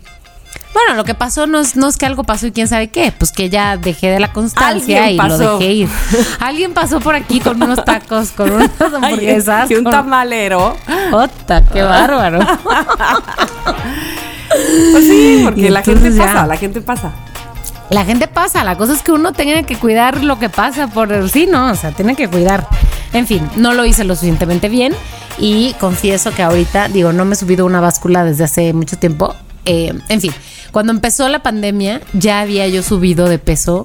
Bueno, 0.72 0.94
lo 0.94 1.04
que 1.04 1.14
pasó 1.14 1.46
no 1.46 1.58
es, 1.60 1.74
no 1.76 1.88
es 1.88 1.96
que 1.96 2.06
algo 2.06 2.22
pasó 2.22 2.46
y 2.46 2.52
quién 2.52 2.68
sabe 2.68 2.88
qué, 2.88 3.12
pues 3.16 3.32
que 3.32 3.50
ya 3.50 3.76
dejé 3.76 4.08
de 4.10 4.20
la 4.20 4.32
constancia 4.32 5.10
y 5.10 5.16
lo 5.16 5.36
dejé 5.58 5.72
ir. 5.72 5.88
Alguien 6.40 6.72
pasó 6.74 7.00
por 7.00 7.14
aquí 7.16 7.40
con 7.40 7.60
unos 7.62 7.84
tacos, 7.84 8.30
con 8.30 8.52
unas 8.52 8.70
hamburguesas. 8.80 9.68
que 9.68 9.76
un 9.78 9.84
con- 9.84 9.92
tamalero. 9.92 10.76
¡Ota, 11.12 11.64
qué 11.64 11.82
bárbaro! 11.82 12.38
Pues 14.92 15.04
sí, 15.04 15.40
porque 15.44 15.60
Y 15.60 15.68
la 15.70 15.82
gente 15.82 16.10
ya. 16.12 16.24
pasa, 16.24 16.46
la 16.46 16.56
gente 16.56 16.80
pasa. 16.80 17.12
La 17.88 18.04
gente 18.04 18.28
pasa, 18.28 18.64
la 18.64 18.76
cosa 18.76 18.92
es 18.92 19.02
que 19.02 19.12
uno 19.12 19.32
tiene 19.32 19.64
que 19.64 19.76
cuidar 19.76 20.22
lo 20.24 20.38
que 20.38 20.48
pasa 20.48 20.88
por 20.88 21.28
sí, 21.30 21.46
¿no? 21.46 21.70
O 21.70 21.74
sea, 21.74 21.92
tiene 21.92 22.14
que 22.16 22.28
cuidar. 22.28 22.66
En 23.12 23.26
fin, 23.26 23.48
no 23.56 23.72
lo 23.74 23.84
hice 23.84 24.04
lo 24.04 24.14
suficientemente 24.14 24.68
bien 24.68 24.92
y 25.38 25.74
confieso 25.80 26.32
que 26.32 26.42
ahorita, 26.42 26.88
digo, 26.88 27.12
no 27.12 27.24
me 27.24 27.34
he 27.34 27.36
subido 27.36 27.64
una 27.66 27.80
báscula 27.80 28.24
desde 28.24 28.44
hace 28.44 28.72
mucho 28.72 28.96
tiempo. 28.98 29.34
Eh, 29.64 29.92
en 30.08 30.20
fin, 30.20 30.32
cuando 30.72 30.92
empezó 30.92 31.28
la 31.28 31.42
pandemia 31.42 32.00
ya 32.12 32.40
había 32.40 32.66
yo 32.68 32.82
subido 32.82 33.28
de 33.28 33.38
peso, 33.38 33.84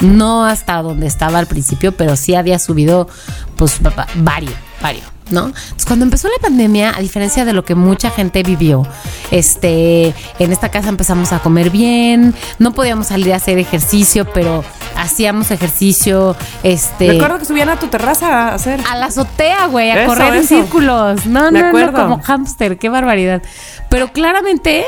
no 0.00 0.44
hasta 0.44 0.82
donde 0.82 1.06
estaba 1.06 1.38
al 1.38 1.46
principio, 1.46 1.92
pero 1.92 2.16
sí 2.16 2.34
había 2.34 2.58
subido, 2.58 3.08
pues, 3.56 3.78
va- 3.84 3.90
va- 3.90 4.08
varios, 4.16 4.54
varios. 4.82 5.04
¿No? 5.30 5.46
Entonces, 5.46 5.86
cuando 5.86 6.04
empezó 6.04 6.28
la 6.28 6.36
pandemia, 6.42 6.92
a 6.94 7.00
diferencia 7.00 7.46
de 7.46 7.54
lo 7.54 7.64
que 7.64 7.74
mucha 7.74 8.10
gente 8.10 8.42
vivió, 8.42 8.86
este, 9.30 10.14
en 10.38 10.52
esta 10.52 10.68
casa 10.68 10.90
empezamos 10.90 11.32
a 11.32 11.38
comer 11.38 11.70
bien, 11.70 12.34
no 12.58 12.72
podíamos 12.74 13.06
salir 13.06 13.32
a 13.32 13.36
hacer 13.36 13.58
ejercicio, 13.58 14.26
pero 14.34 14.62
hacíamos 14.96 15.50
ejercicio, 15.50 16.36
este, 16.62 17.08
Recuerdo 17.12 17.38
que 17.38 17.46
subían 17.46 17.70
a 17.70 17.78
tu 17.78 17.86
terraza 17.88 18.48
a 18.50 18.54
hacer. 18.54 18.80
a 18.90 18.96
la 18.96 19.06
azotea, 19.06 19.66
güey, 19.66 19.90
a 19.90 20.02
Eso, 20.02 20.12
correr 20.14 20.34
en 20.34 20.44
círculos. 20.46 21.24
No, 21.24 21.50
Me 21.50 21.52
no, 21.52 21.60
no, 21.62 21.68
acuerdo. 21.68 22.02
como 22.02 22.22
hámster, 22.22 22.78
qué 22.78 22.90
barbaridad. 22.90 23.42
Pero 23.88 24.12
claramente, 24.12 24.84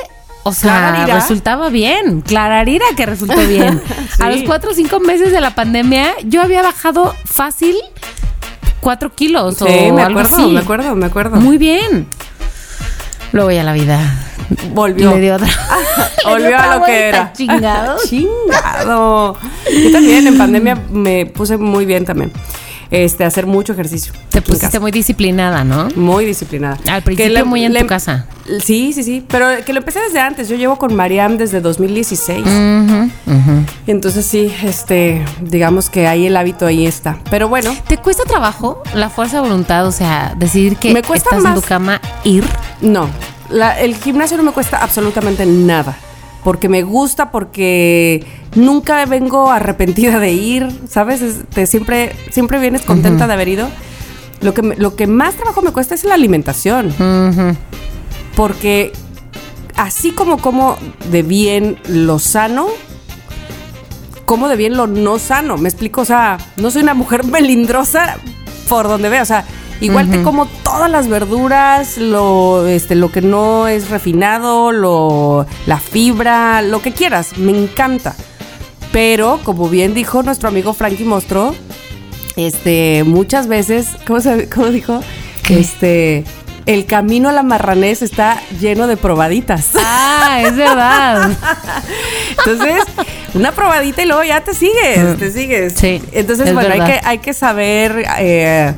o 0.46 0.52
sea, 0.52 0.70
Clararira. 0.78 1.14
resultaba 1.16 1.68
bien. 1.70 2.20
Clararira 2.22 2.86
que 2.96 3.04
resultó 3.06 3.36
bien. 3.48 3.82
A 4.20 4.30
los 4.30 4.42
cuatro 4.44 4.70
o 4.70 4.74
cinco 4.74 5.00
meses 5.00 5.32
de 5.32 5.40
la 5.40 5.54
pandemia, 5.54 6.12
yo 6.24 6.42
había 6.42 6.62
bajado 6.62 7.14
fácil 7.24 7.74
4 8.80 9.14
kilos 9.16 9.56
Sí, 9.56 9.64
o 9.64 9.94
me 9.94 10.02
algo 10.02 10.20
acuerdo, 10.20 10.36
así. 10.36 10.46
me 10.52 10.60
acuerdo, 10.60 10.94
me 10.94 11.06
acuerdo. 11.06 11.36
Muy 11.40 11.58
bien. 11.58 12.06
Luego 13.32 13.50
ya 13.50 13.64
la 13.64 13.72
vida 13.72 13.98
Volvió. 14.72 15.10
le 15.10 15.20
dio 15.20 15.34
otra. 15.34 15.48
le 16.24 16.24
dio 16.24 16.30
Volvió 16.30 16.58
a 16.58 16.76
lo 16.76 16.84
que 16.84 17.08
era. 17.08 17.32
Chingado. 17.32 17.96
Chingado. 18.08 19.36
Yo 19.72 19.90
también 19.92 20.26
en 20.28 20.38
pandemia 20.38 20.78
me 20.92 21.26
puse 21.26 21.56
muy 21.58 21.84
bien 21.84 22.04
también. 22.04 22.30
Este, 22.90 23.24
hacer 23.24 23.46
mucho 23.46 23.72
ejercicio. 23.72 24.12
Te 24.30 24.38
en 24.38 24.44
pusiste 24.44 24.78
muy 24.78 24.92
disciplinada, 24.92 25.64
¿no? 25.64 25.88
Muy 25.96 26.24
disciplinada. 26.24 26.78
Al 26.88 27.02
principio 27.02 27.32
le- 27.32 27.44
muy 27.44 27.64
en 27.64 27.72
le- 27.72 27.80
tu 27.80 27.86
casa. 27.86 28.26
Sí, 28.64 28.92
sí, 28.92 29.02
sí. 29.02 29.24
Pero 29.26 29.48
que 29.64 29.72
lo 29.72 29.80
empecé 29.80 29.98
desde 30.00 30.20
antes. 30.20 30.48
Yo 30.48 30.54
llevo 30.56 30.76
con 30.76 30.94
Mariam 30.94 31.36
desde 31.36 31.60
2016. 31.60 32.42
Ujú, 32.46 33.10
ujú. 33.26 33.64
Entonces 33.88 34.24
sí, 34.24 34.52
este, 34.62 35.24
digamos 35.40 35.90
que 35.90 36.06
ahí 36.06 36.26
el 36.26 36.36
hábito 36.36 36.64
ahí 36.66 36.86
está. 36.86 37.18
Pero 37.30 37.48
bueno, 37.48 37.74
¿Te 37.88 37.98
cuesta 37.98 38.22
trabajo 38.24 38.82
la 38.94 39.10
fuerza 39.10 39.36
de 39.38 39.48
voluntad? 39.48 39.86
O 39.86 39.92
sea, 39.92 40.34
decidir 40.36 40.76
que 40.76 40.92
Me 40.92 41.02
cuesta 41.02 41.30
estás 41.30 41.38
en 41.44 41.50
más. 41.50 41.60
tu 41.60 41.66
cama, 41.66 42.00
ir. 42.24 42.44
no. 42.80 43.08
La- 43.50 43.78
el 43.80 43.94
gimnasio 43.96 44.36
no 44.36 44.42
me 44.42 44.50
cuesta 44.52 44.78
absolutamente 44.82 45.44
nada. 45.46 45.96
Porque 46.46 46.68
me 46.68 46.84
gusta, 46.84 47.32
porque 47.32 48.24
nunca 48.54 49.04
vengo 49.04 49.50
arrepentida 49.50 50.20
de 50.20 50.30
ir, 50.30 50.68
¿sabes? 50.88 51.20
Este, 51.20 51.66
siempre, 51.66 52.14
siempre 52.30 52.60
vienes 52.60 52.82
contenta 52.82 53.26
de 53.26 53.32
haber 53.32 53.48
ido. 53.48 53.68
Lo 54.42 54.54
que, 54.54 54.62
lo 54.62 54.94
que 54.94 55.08
más 55.08 55.34
trabajo 55.34 55.60
me 55.60 55.72
cuesta 55.72 55.96
es 55.96 56.04
la 56.04 56.14
alimentación. 56.14 56.94
Porque 58.36 58.92
así 59.74 60.12
como 60.12 60.38
como 60.38 60.76
de 61.10 61.24
bien 61.24 61.78
lo 61.88 62.20
sano, 62.20 62.68
como 64.24 64.46
de 64.46 64.54
bien 64.54 64.76
lo 64.76 64.86
no 64.86 65.18
sano. 65.18 65.56
Me 65.56 65.68
explico, 65.68 66.02
o 66.02 66.04
sea, 66.04 66.38
no 66.58 66.70
soy 66.70 66.82
una 66.82 66.94
mujer 66.94 67.24
melindrosa 67.26 68.18
por 68.68 68.86
donde 68.86 69.08
vea, 69.08 69.22
o 69.22 69.26
sea, 69.26 69.44
igual 69.80 70.10
te 70.10 70.22
como 70.22 70.46
todas 70.46 70.90
las 70.90 71.08
verduras, 71.08 71.98
lo 71.98 72.66
este 72.66 72.94
lo 72.94 73.10
que 73.12 73.20
no 73.22 73.68
es 73.68 73.90
refinado, 73.90 74.72
lo 74.72 75.46
la 75.66 75.78
fibra, 75.78 76.62
lo 76.62 76.80
que 76.82 76.92
quieras, 76.92 77.36
me 77.38 77.52
encanta. 77.52 78.14
Pero 78.92 79.40
como 79.44 79.68
bien 79.68 79.92
dijo 79.94 80.22
nuestro 80.22 80.48
amigo 80.48 80.72
Frankie 80.72 81.04
Mostro, 81.04 81.54
este 82.36 83.04
muchas 83.04 83.46
veces, 83.46 83.88
¿cómo, 84.06 84.20
se- 84.20 84.48
cómo 84.48 84.68
dijo? 84.68 85.00
¿Qué? 85.46 85.60
Este 85.60 86.24
el 86.66 86.84
camino 86.86 87.28
a 87.28 87.32
la 87.32 87.44
marranés 87.44 88.02
está 88.02 88.40
lleno 88.60 88.88
de 88.88 88.96
probaditas. 88.96 89.68
Ah, 89.76 90.40
es 90.44 90.56
verdad. 90.56 91.30
Entonces, 92.38 92.82
una 93.34 93.52
probadita 93.52 94.02
y 94.02 94.06
luego 94.06 94.24
ya 94.24 94.40
te 94.40 94.52
sigues, 94.52 95.16
te 95.16 95.30
sigues. 95.30 95.74
Sí, 95.76 96.02
Entonces, 96.10 96.48
es 96.48 96.54
bueno, 96.54 96.74
hay 96.74 96.80
que, 96.80 97.00
hay 97.04 97.18
que 97.18 97.34
saber 97.34 98.04
eh, 98.18 98.74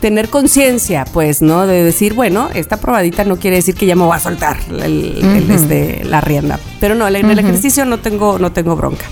tener 0.00 0.28
conciencia, 0.28 1.04
pues, 1.12 1.42
¿no? 1.42 1.66
De 1.66 1.84
decir, 1.84 2.14
bueno, 2.14 2.48
esta 2.54 2.78
probadita 2.78 3.24
no 3.24 3.36
quiere 3.36 3.56
decir 3.56 3.74
que 3.74 3.86
ya 3.86 3.94
me 3.96 4.02
voy 4.04 4.16
a 4.16 4.20
soltar 4.20 4.58
el- 4.70 5.18
el, 5.22 5.50
este, 5.50 6.02
la 6.04 6.20
rienda. 6.20 6.58
Pero 6.80 6.94
no, 6.94 7.06
en 7.06 7.30
el 7.30 7.38
ejercicio 7.38 7.84
no 7.84 7.98
tengo, 7.98 8.38
no 8.38 8.50
tengo 8.52 8.76
bronca. 8.76 9.04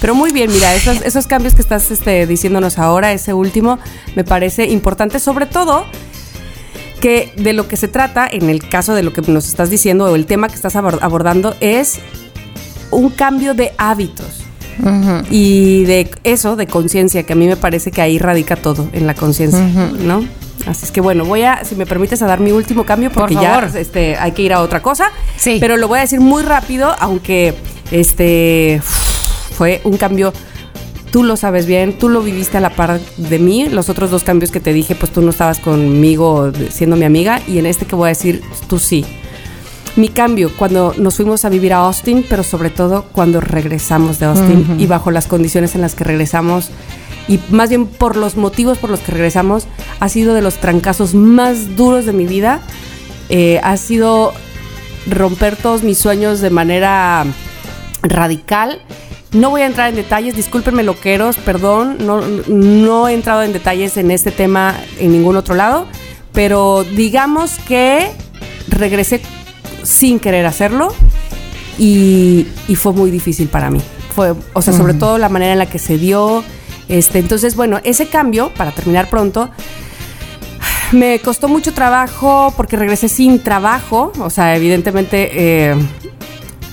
Pero 0.00 0.14
muy 0.14 0.30
bien, 0.30 0.50
mira, 0.52 0.74
esos, 0.76 1.02
esos 1.02 1.26
cambios 1.26 1.54
que 1.56 1.62
estás 1.62 1.90
este, 1.90 2.26
diciéndonos 2.26 2.78
ahora, 2.78 3.12
ese 3.12 3.34
último, 3.34 3.78
me 4.14 4.22
parece 4.22 4.66
importante, 4.66 5.18
sobre 5.18 5.46
todo 5.46 5.84
que 7.00 7.32
de 7.36 7.52
lo 7.52 7.68
que 7.68 7.76
se 7.76 7.88
trata, 7.88 8.28
en 8.30 8.48
el 8.50 8.68
caso 8.68 8.94
de 8.94 9.02
lo 9.02 9.12
que 9.12 9.22
nos 9.22 9.46
estás 9.48 9.70
diciendo 9.70 10.04
o 10.06 10.14
el 10.16 10.26
tema 10.26 10.48
que 10.48 10.54
estás 10.54 10.74
abor- 10.76 10.98
abordando, 11.00 11.54
es 11.60 11.98
un 12.90 13.10
cambio 13.10 13.54
de 13.54 13.72
hábitos 13.76 14.44
Y 15.30 15.84
de 15.84 16.10
eso, 16.24 16.56
de 16.56 16.66
conciencia, 16.66 17.24
que 17.24 17.32
a 17.32 17.36
mí 17.36 17.46
me 17.46 17.56
parece 17.56 17.90
que 17.90 18.00
ahí 18.00 18.18
radica 18.18 18.56
todo, 18.56 18.88
en 18.92 19.06
la 19.06 19.14
conciencia, 19.14 19.66
¿no? 20.00 20.24
Así 20.66 20.84
es 20.84 20.92
que 20.92 21.00
bueno, 21.00 21.24
voy 21.24 21.42
a, 21.42 21.64
si 21.64 21.76
me 21.76 21.86
permites, 21.86 22.20
a 22.20 22.26
dar 22.26 22.40
mi 22.40 22.52
último 22.52 22.84
cambio 22.84 23.10
porque 23.10 23.34
Por 23.34 23.42
ya 23.42 23.70
este, 23.74 24.16
hay 24.16 24.32
que 24.32 24.42
ir 24.42 24.52
a 24.52 24.60
otra 24.60 24.82
cosa. 24.82 25.10
Sí. 25.36 25.58
Pero 25.60 25.76
lo 25.76 25.88
voy 25.88 25.98
a 25.98 26.02
decir 26.02 26.20
muy 26.20 26.42
rápido, 26.42 26.94
aunque 26.98 27.54
este 27.90 28.80
fue 29.52 29.80
un 29.84 29.96
cambio. 29.96 30.32
Tú 31.10 31.24
lo 31.24 31.38
sabes 31.38 31.64
bien, 31.64 31.94
tú 31.98 32.10
lo 32.10 32.20
viviste 32.20 32.58
a 32.58 32.60
la 32.60 32.70
par 32.70 33.00
de 33.16 33.38
mí. 33.38 33.68
Los 33.70 33.88
otros 33.88 34.10
dos 34.10 34.24
cambios 34.24 34.50
que 34.50 34.60
te 34.60 34.74
dije, 34.74 34.94
pues 34.94 35.10
tú 35.10 35.22
no 35.22 35.30
estabas 35.30 35.58
conmigo 35.58 36.52
siendo 36.70 36.96
mi 36.96 37.06
amiga. 37.06 37.40
Y 37.48 37.58
en 37.58 37.64
este 37.64 37.86
que 37.86 37.96
voy 37.96 38.06
a 38.06 38.10
decir, 38.10 38.42
tú 38.68 38.78
sí. 38.78 39.06
Mi 39.96 40.08
cambio 40.08 40.50
cuando 40.56 40.94
nos 40.96 41.16
fuimos 41.16 41.44
a 41.44 41.48
vivir 41.48 41.72
a 41.72 41.78
Austin, 41.78 42.24
pero 42.28 42.42
sobre 42.42 42.70
todo 42.70 43.04
cuando 43.12 43.40
regresamos 43.40 44.18
de 44.18 44.26
Austin 44.26 44.76
y 44.78 44.86
bajo 44.86 45.10
las 45.10 45.26
condiciones 45.26 45.74
en 45.74 45.80
las 45.80 45.94
que 45.94 46.04
regresamos 46.04 46.70
y 47.28 47.38
más 47.50 47.68
bien 47.68 47.86
por 47.86 48.16
los 48.16 48.36
motivos 48.36 48.78
por 48.78 48.90
los 48.90 49.00
que 49.00 49.12
regresamos, 49.12 49.66
ha 50.00 50.08
sido 50.08 50.34
de 50.34 50.40
los 50.40 50.56
trancazos 50.56 51.14
más 51.14 51.76
duros 51.76 52.06
de 52.06 52.14
mi 52.14 52.26
vida. 52.26 52.60
Eh, 53.28 53.60
ha 53.62 53.76
sido 53.76 54.32
romper 55.06 55.56
todos 55.56 55.82
mis 55.82 55.98
sueños 55.98 56.40
de 56.40 56.50
manera 56.50 57.26
radical. 58.02 58.80
No 59.32 59.50
voy 59.50 59.60
a 59.60 59.66
entrar 59.66 59.90
en 59.90 59.96
detalles, 59.96 60.34
discúlpenme 60.34 60.82
loqueros, 60.82 61.36
perdón, 61.36 61.98
no, 62.00 62.22
no 62.48 63.08
he 63.08 63.12
entrado 63.12 63.42
en 63.42 63.52
detalles 63.52 63.98
en 63.98 64.10
este 64.10 64.30
tema 64.30 64.74
en 64.98 65.12
ningún 65.12 65.36
otro 65.36 65.54
lado, 65.54 65.86
pero 66.32 66.82
digamos 66.82 67.58
que 67.58 68.10
regresé 68.68 69.20
sin 69.82 70.20
querer 70.20 70.46
hacerlo 70.46 70.94
y, 71.78 72.46
y 72.66 72.74
fue 72.74 72.92
muy 72.92 73.10
difícil 73.10 73.48
para 73.48 73.70
mí. 73.70 73.80
Fue, 74.14 74.34
o 74.52 74.62
sea, 74.62 74.72
sobre 74.72 74.94
todo 74.94 75.18
la 75.18 75.28
manera 75.28 75.52
en 75.52 75.58
la 75.58 75.66
que 75.66 75.78
se 75.78 75.96
dio. 75.96 76.42
Este, 76.88 77.18
entonces, 77.18 77.54
bueno, 77.54 77.78
ese 77.84 78.08
cambio, 78.08 78.52
para 78.54 78.72
terminar 78.72 79.08
pronto, 79.08 79.50
me 80.92 81.20
costó 81.20 81.48
mucho 81.48 81.72
trabajo 81.72 82.52
porque 82.56 82.76
regresé 82.76 83.08
sin 83.08 83.40
trabajo. 83.42 84.12
O 84.18 84.30
sea, 84.30 84.56
evidentemente, 84.56 85.30
eh, 85.32 85.76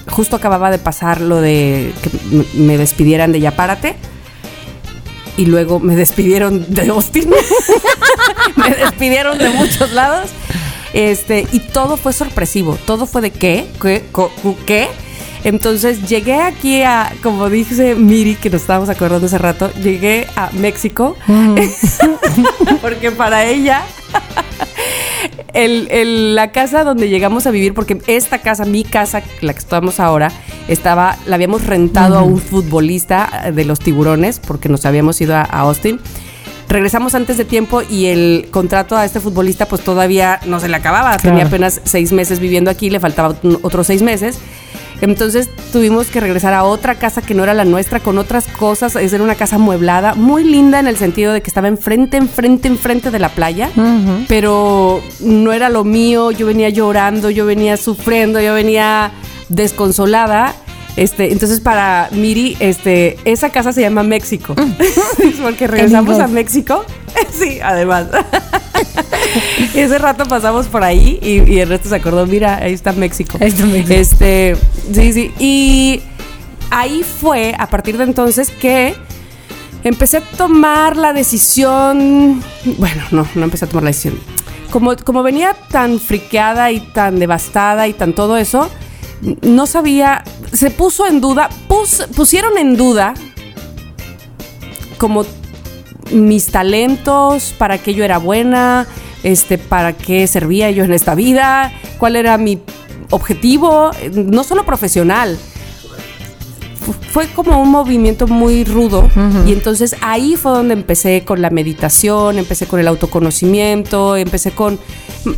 justo 0.08 0.36
acababa 0.36 0.72
de 0.72 0.80
pasar 0.80 1.22
lo 1.22 1.42
de 1.42 1.94
que 2.02 2.10
me 2.58 2.78
despidieran 2.78 3.32
de 3.32 3.40
Ya 3.42 3.52
Párate. 3.56 3.96
Y 5.38 5.48
luego 5.48 5.80
me 5.80 5.96
despidieron 5.96 6.66
de 6.74 6.90
Austin. 6.90 7.30
me 8.56 8.70
despidieron 8.70 9.38
de 9.38 9.50
muchos 9.50 9.92
lados. 9.92 10.30
Este, 10.96 11.46
y 11.52 11.60
todo 11.60 11.98
fue 11.98 12.14
sorpresivo. 12.14 12.78
Todo 12.86 13.06
fue 13.06 13.22
de 13.22 13.30
qué, 13.32 13.68
qué, 13.82 14.04
qué. 14.66 14.88
Entonces 15.44 16.08
llegué 16.10 16.36
aquí 16.42 16.82
a, 16.82 17.14
como 17.22 17.50
dice 17.50 17.94
Miri, 17.94 18.36
que 18.36 18.50
nos 18.50 18.62
estábamos 18.62 18.90
acordando 18.90 19.28
hace 19.28 19.38
rato, 19.38 19.70
llegué 19.74 20.26
a 20.36 20.50
México. 20.54 21.16
porque 22.82 23.12
para 23.12 23.46
ella 23.46 23.84
el- 25.54 25.88
el- 25.92 26.36
la 26.36 26.52
casa 26.52 26.84
donde 26.84 27.10
llegamos 27.10 27.46
a 27.46 27.52
vivir, 27.52 27.74
porque 27.74 27.98
esta 28.08 28.40
casa, 28.40 28.66
mi 28.66 28.84
casa, 28.84 29.22
la 29.42 29.54
que 29.54 29.60
estamos 29.60 30.00
ahora, 30.00 30.32
estaba, 30.68 31.18
la 31.28 31.36
habíamos 31.36 31.66
rentado 31.66 32.18
a 32.18 32.24
un 32.24 32.40
futbolista 32.40 33.52
de 33.54 33.66
los 33.66 33.80
tiburones, 33.80 34.40
porque 34.40 34.70
nos 34.70 34.86
habíamos 34.86 35.20
ido 35.22 35.36
a, 35.36 35.42
a 35.42 35.60
Austin. 35.62 36.00
Regresamos 36.68 37.14
antes 37.16 37.38
de 37.38 37.46
tiempo 37.46 37.82
y 37.88 38.08
el 38.08 38.48
contrato 38.52 38.96
a 38.98 39.06
este 39.06 39.20
futbolista 39.20 39.68
pues 39.68 39.82
todavía 39.84 40.40
no 40.46 40.60
se 40.60 40.68
le 40.68 40.76
acababa. 40.76 41.18
Tenía 41.18 41.42
Claro. 41.42 41.48
apenas 41.50 41.82
seis 41.84 42.12
meses 42.12 42.40
viviendo 42.40 42.72
aquí, 42.72 42.90
le 42.90 43.00
faltaban 43.00 43.38
otros 43.62 43.88
seis 43.88 44.02
meses. 44.02 44.40
Entonces 45.02 45.50
tuvimos 45.74 46.08
que 46.08 46.22
regresar 46.22 46.54
a 46.54 46.64
otra 46.64 46.96
casa 46.96 47.22
que 47.22 47.34
no 47.34 47.44
era 47.44 47.54
la 47.54 47.66
nuestra, 47.66 48.00
con 48.00 48.18
otras 48.18 48.48
cosas. 48.48 48.96
Es 48.96 49.12
era 49.12 49.24
una 49.24 49.36
casa 49.36 49.58
amueblada, 49.58 50.16
muy 50.16 50.44
linda 50.46 50.80
en 50.80 50.88
el 50.88 50.96
sentido 50.98 51.34
de 51.34 51.42
que 51.42 51.50
estaba 51.50 51.68
enfrente, 51.68 52.16
enfrente, 52.18 52.70
enfrente 52.70 53.12
de 53.12 53.20
la 53.20 53.30
playa. 53.30 53.70
Pero 54.30 55.04
no 55.20 55.52
era 55.52 55.70
lo 55.70 55.84
mío. 55.84 56.32
Yo 56.32 56.48
venía 56.48 56.70
llorando, 56.70 57.30
yo 57.30 57.46
venía 57.46 57.76
sufriendo, 57.78 58.40
yo 58.40 58.54
venía 58.54 59.12
desconsolada. 59.50 60.56
Este, 60.96 61.32
entonces 61.32 61.60
para 61.60 62.10
Miri, 62.12 62.56
este, 62.60 63.18
esa 63.26 63.50
casa 63.50 63.74
se 63.74 63.82
llama 63.82 64.04
México. 64.04 64.56
Porque 65.42 65.68
regresamos 65.68 66.20
a. 66.20 66.28
México. 66.28 66.86
sí, 67.32 67.60
además. 67.62 68.08
y 69.74 69.80
ese 69.80 69.98
rato 69.98 70.26
pasamos 70.26 70.68
por 70.68 70.84
ahí 70.84 71.20
y, 71.22 71.52
y 71.52 71.60
el 71.60 71.70
resto 71.70 71.90
se 71.90 71.96
acordó, 71.96 72.26
mira, 72.26 72.58
ahí 72.58 72.74
está 72.74 72.94
México. 72.94 73.38
Ahí 73.42 73.50
está 73.50 73.66
México. 73.66 73.94
Este, 73.94 74.56
sí, 74.94 75.14
sí. 75.14 75.34
Y 75.40 76.02
ahí 76.72 77.04
fue, 77.04 77.56
a 77.58 77.68
partir 77.68 77.98
de 77.98 78.06
entonces, 78.06 78.50
que 78.50 78.96
empecé 79.84 80.18
a 80.18 80.22
tomar 80.22 80.96
la 80.96 81.14
decisión. 81.14 82.42
Bueno, 82.78 83.04
no, 83.12 83.28
no 83.36 83.44
empecé 83.44 83.66
a 83.66 83.68
tomar 83.68 83.84
la 83.84 83.90
decisión. 83.90 84.20
Como, 84.72 84.96
como 84.98 85.24
venía 85.24 85.56
tan 85.70 86.00
friqueada 86.00 86.72
y 86.72 86.80
tan 86.80 87.20
devastada 87.20 87.88
y 87.88 87.94
tan 87.94 88.14
todo 88.14 88.38
eso, 88.38 88.70
no 89.42 89.66
sabía. 89.66 90.24
Se 90.54 90.72
puso 90.72 91.08
en 91.08 91.22
duda, 91.22 91.50
pus- 91.68 92.08
pusieron 92.16 92.58
en 92.58 92.76
duda 92.78 93.14
como 94.98 95.26
mis 96.12 96.48
talentos, 96.48 97.54
para 97.58 97.78
qué 97.78 97.94
yo 97.94 98.04
era 98.04 98.18
buena, 98.20 98.88
este, 99.24 99.58
para 99.58 99.94
qué 99.94 100.28
servía 100.28 100.70
yo 100.72 100.84
en 100.84 100.94
esta 100.94 101.16
vida, 101.16 101.72
cuál 101.98 102.16
era 102.16 102.38
mi 102.38 102.60
objetivo, 103.10 103.92
no 104.14 104.44
solo 104.44 104.66
profesional, 104.66 105.38
fue 107.12 107.28
como 107.30 107.60
un 107.62 107.72
movimiento 107.72 108.28
muy 108.28 108.64
rudo 108.66 109.10
y 109.48 109.54
entonces 109.54 109.96
ahí 110.02 110.36
fue 110.36 110.52
donde 110.52 110.74
empecé 110.76 111.24
con 111.26 111.42
la 111.42 111.50
meditación, 111.50 112.38
empecé 112.38 112.68
con 112.68 112.80
el 112.80 112.88
autoconocimiento, 112.88 114.16
empecé 114.18 114.52
con 114.52 114.78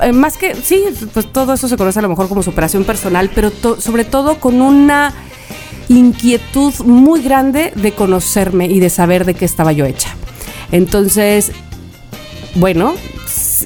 eh, 0.01 0.11
más 0.11 0.37
que 0.37 0.55
sí, 0.55 0.83
pues 1.13 1.31
todo 1.31 1.53
eso 1.53 1.67
se 1.67 1.77
conoce 1.77 1.99
a 1.99 2.01
lo 2.01 2.09
mejor 2.09 2.27
como 2.27 2.43
superación 2.43 2.83
personal, 2.83 3.29
pero 3.33 3.51
sobre 3.79 4.05
todo 4.05 4.39
con 4.39 4.61
una 4.61 5.13
inquietud 5.89 6.73
muy 6.85 7.21
grande 7.21 7.71
de 7.75 7.93
conocerme 7.93 8.67
y 8.67 8.79
de 8.79 8.89
saber 8.89 9.25
de 9.25 9.33
qué 9.33 9.45
estaba 9.45 9.71
yo 9.71 9.85
hecha. 9.85 10.09
Entonces, 10.71 11.51
bueno, 12.55 12.95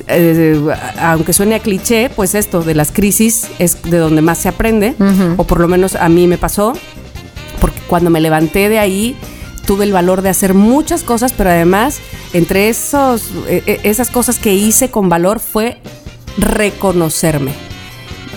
eh, 0.08 0.60
aunque 1.00 1.34
suene 1.34 1.56
a 1.56 1.60
cliché, 1.60 2.10
pues 2.10 2.36
esto 2.36 2.62
de 2.62 2.76
las 2.76 2.92
crisis 2.92 3.48
es 3.60 3.82
de 3.84 3.98
donde 3.98 4.22
más 4.22 4.38
se 4.38 4.50
aprende, 4.50 4.96
o 5.38 5.44
por 5.46 5.60
lo 5.60 5.68
menos 5.68 5.96
a 5.96 6.10
mí 6.10 6.28
me 6.28 6.38
pasó, 6.38 6.74
porque 7.60 7.80
cuando 7.88 8.10
me 8.10 8.22
levanté 8.22 8.70
de 8.70 8.80
ahí 8.80 9.16
tuve 9.66 9.86
el 9.86 9.94
valor 9.94 10.22
de 10.22 10.30
hacer 10.30 10.54
muchas 10.54 11.04
cosas, 11.04 11.34
pero 11.34 11.50
además 11.50 12.00
entre 12.34 12.70
esos, 12.70 13.24
e, 13.48 13.64
e, 13.66 13.80
esas 13.84 14.10
cosas 14.10 14.40
que 14.40 14.54
hice 14.54 14.90
con 14.90 15.10
valor 15.10 15.40
fue 15.40 15.78
reconocerme 16.38 17.54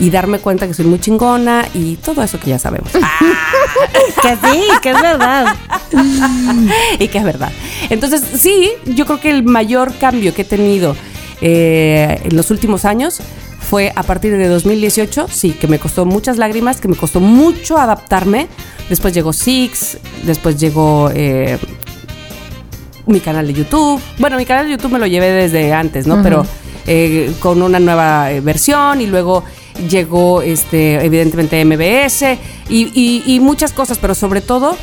y 0.00 0.10
darme 0.10 0.38
cuenta 0.38 0.66
que 0.66 0.74
soy 0.74 0.86
muy 0.86 0.98
chingona 0.98 1.66
y 1.72 1.96
todo 1.96 2.22
eso 2.22 2.38
que 2.40 2.50
ya 2.50 2.58
sabemos. 2.58 2.90
que 4.22 4.36
sí, 4.36 4.62
que 4.82 4.90
es 4.90 5.00
verdad. 5.00 5.54
y 6.98 7.08
que 7.08 7.18
es 7.18 7.24
verdad. 7.24 7.52
Entonces, 7.90 8.22
sí, 8.36 8.70
yo 8.86 9.06
creo 9.06 9.20
que 9.20 9.30
el 9.30 9.44
mayor 9.44 9.94
cambio 9.98 10.34
que 10.34 10.42
he 10.42 10.44
tenido 10.44 10.96
eh, 11.40 12.20
en 12.24 12.36
los 12.36 12.50
últimos 12.50 12.84
años 12.84 13.20
fue 13.60 13.92
a 13.94 14.02
partir 14.02 14.36
de 14.36 14.46
2018, 14.48 15.26
sí, 15.30 15.52
que 15.52 15.66
me 15.68 15.78
costó 15.78 16.04
muchas 16.04 16.36
lágrimas, 16.36 16.80
que 16.80 16.88
me 16.88 16.96
costó 16.96 17.20
mucho 17.20 17.78
adaptarme. 17.78 18.48
Después 18.88 19.14
llegó 19.14 19.32
Six, 19.32 19.98
después 20.24 20.58
llegó 20.58 21.10
eh, 21.14 21.58
mi 23.06 23.20
canal 23.20 23.46
de 23.46 23.54
YouTube. 23.54 24.00
Bueno, 24.18 24.36
mi 24.36 24.44
canal 24.44 24.66
de 24.66 24.72
YouTube 24.72 24.92
me 24.92 24.98
lo 24.98 25.06
llevé 25.06 25.30
desde 25.30 25.72
antes, 25.72 26.06
¿no? 26.06 26.22
Pero 26.22 26.46
eh, 26.86 27.32
con 27.40 27.62
una 27.62 27.81
nueva 27.81 28.28
versión 28.43 29.01
y 29.01 29.06
luego 29.06 29.44
llegó 29.89 30.43
este, 30.43 31.05
evidentemente 31.05 31.65
MBS 31.65 32.39
y, 32.69 33.39
muchas 33.40 33.73
cosas, 33.73 33.98
pero 33.98 34.15
sobre 34.15 34.40
todo 34.40 34.77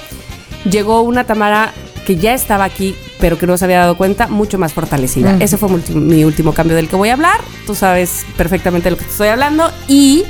llegó 0.70 1.02
una 1.02 1.24
Tamara 1.24 1.74
que 2.06 2.16
ya 2.16 2.34
estaba 2.34 2.64
aquí, 2.64 2.96
pero 3.20 3.38
que 3.38 3.48
no 3.48 3.58
se 3.58 3.66
había 3.66 3.80
dado 3.80 3.96
cuenta, 3.96 4.28
mucho 4.28 4.58
más 4.58 4.74
fortalecida. 4.74 5.38
Ese 5.40 5.58
fue 5.58 5.70
mi, 5.94 6.24
último 6.24 6.54
cambio 6.54 6.76
del 6.76 6.90
que 6.90 6.96
voy 6.96 7.10
a 7.10 7.14
hablar. 7.14 7.40
Tú 7.66 7.76
sabes 7.76 8.26
perfectamente 8.38 8.86
de 8.86 8.92
lo 8.92 8.98
que 8.98 9.06
estoy 9.06 9.28
hablando. 9.28 9.70
Y, 9.88 10.24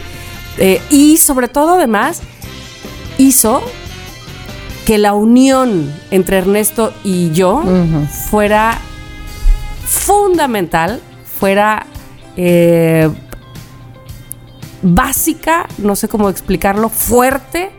eh, 0.58 0.82
y 0.90 1.18
sobre 1.18 1.48
todo, 1.48 1.76
además, 1.76 2.22
hizo 3.18 3.62
que 4.86 4.98
la 4.98 5.14
unión 5.14 5.94
entre 6.12 6.40
Ernesto 6.40 6.94
y 7.04 7.32
yo 7.32 7.64
fuera 8.30 8.80
fundamental, 9.86 11.02
fuera 11.42 11.88
eh, 12.38 13.10
básica, 14.84 15.68
no 15.80 15.96
sé 15.96 16.08
cómo 16.08 16.30
explicarlo, 16.30 16.88
fuerte, 16.88 17.72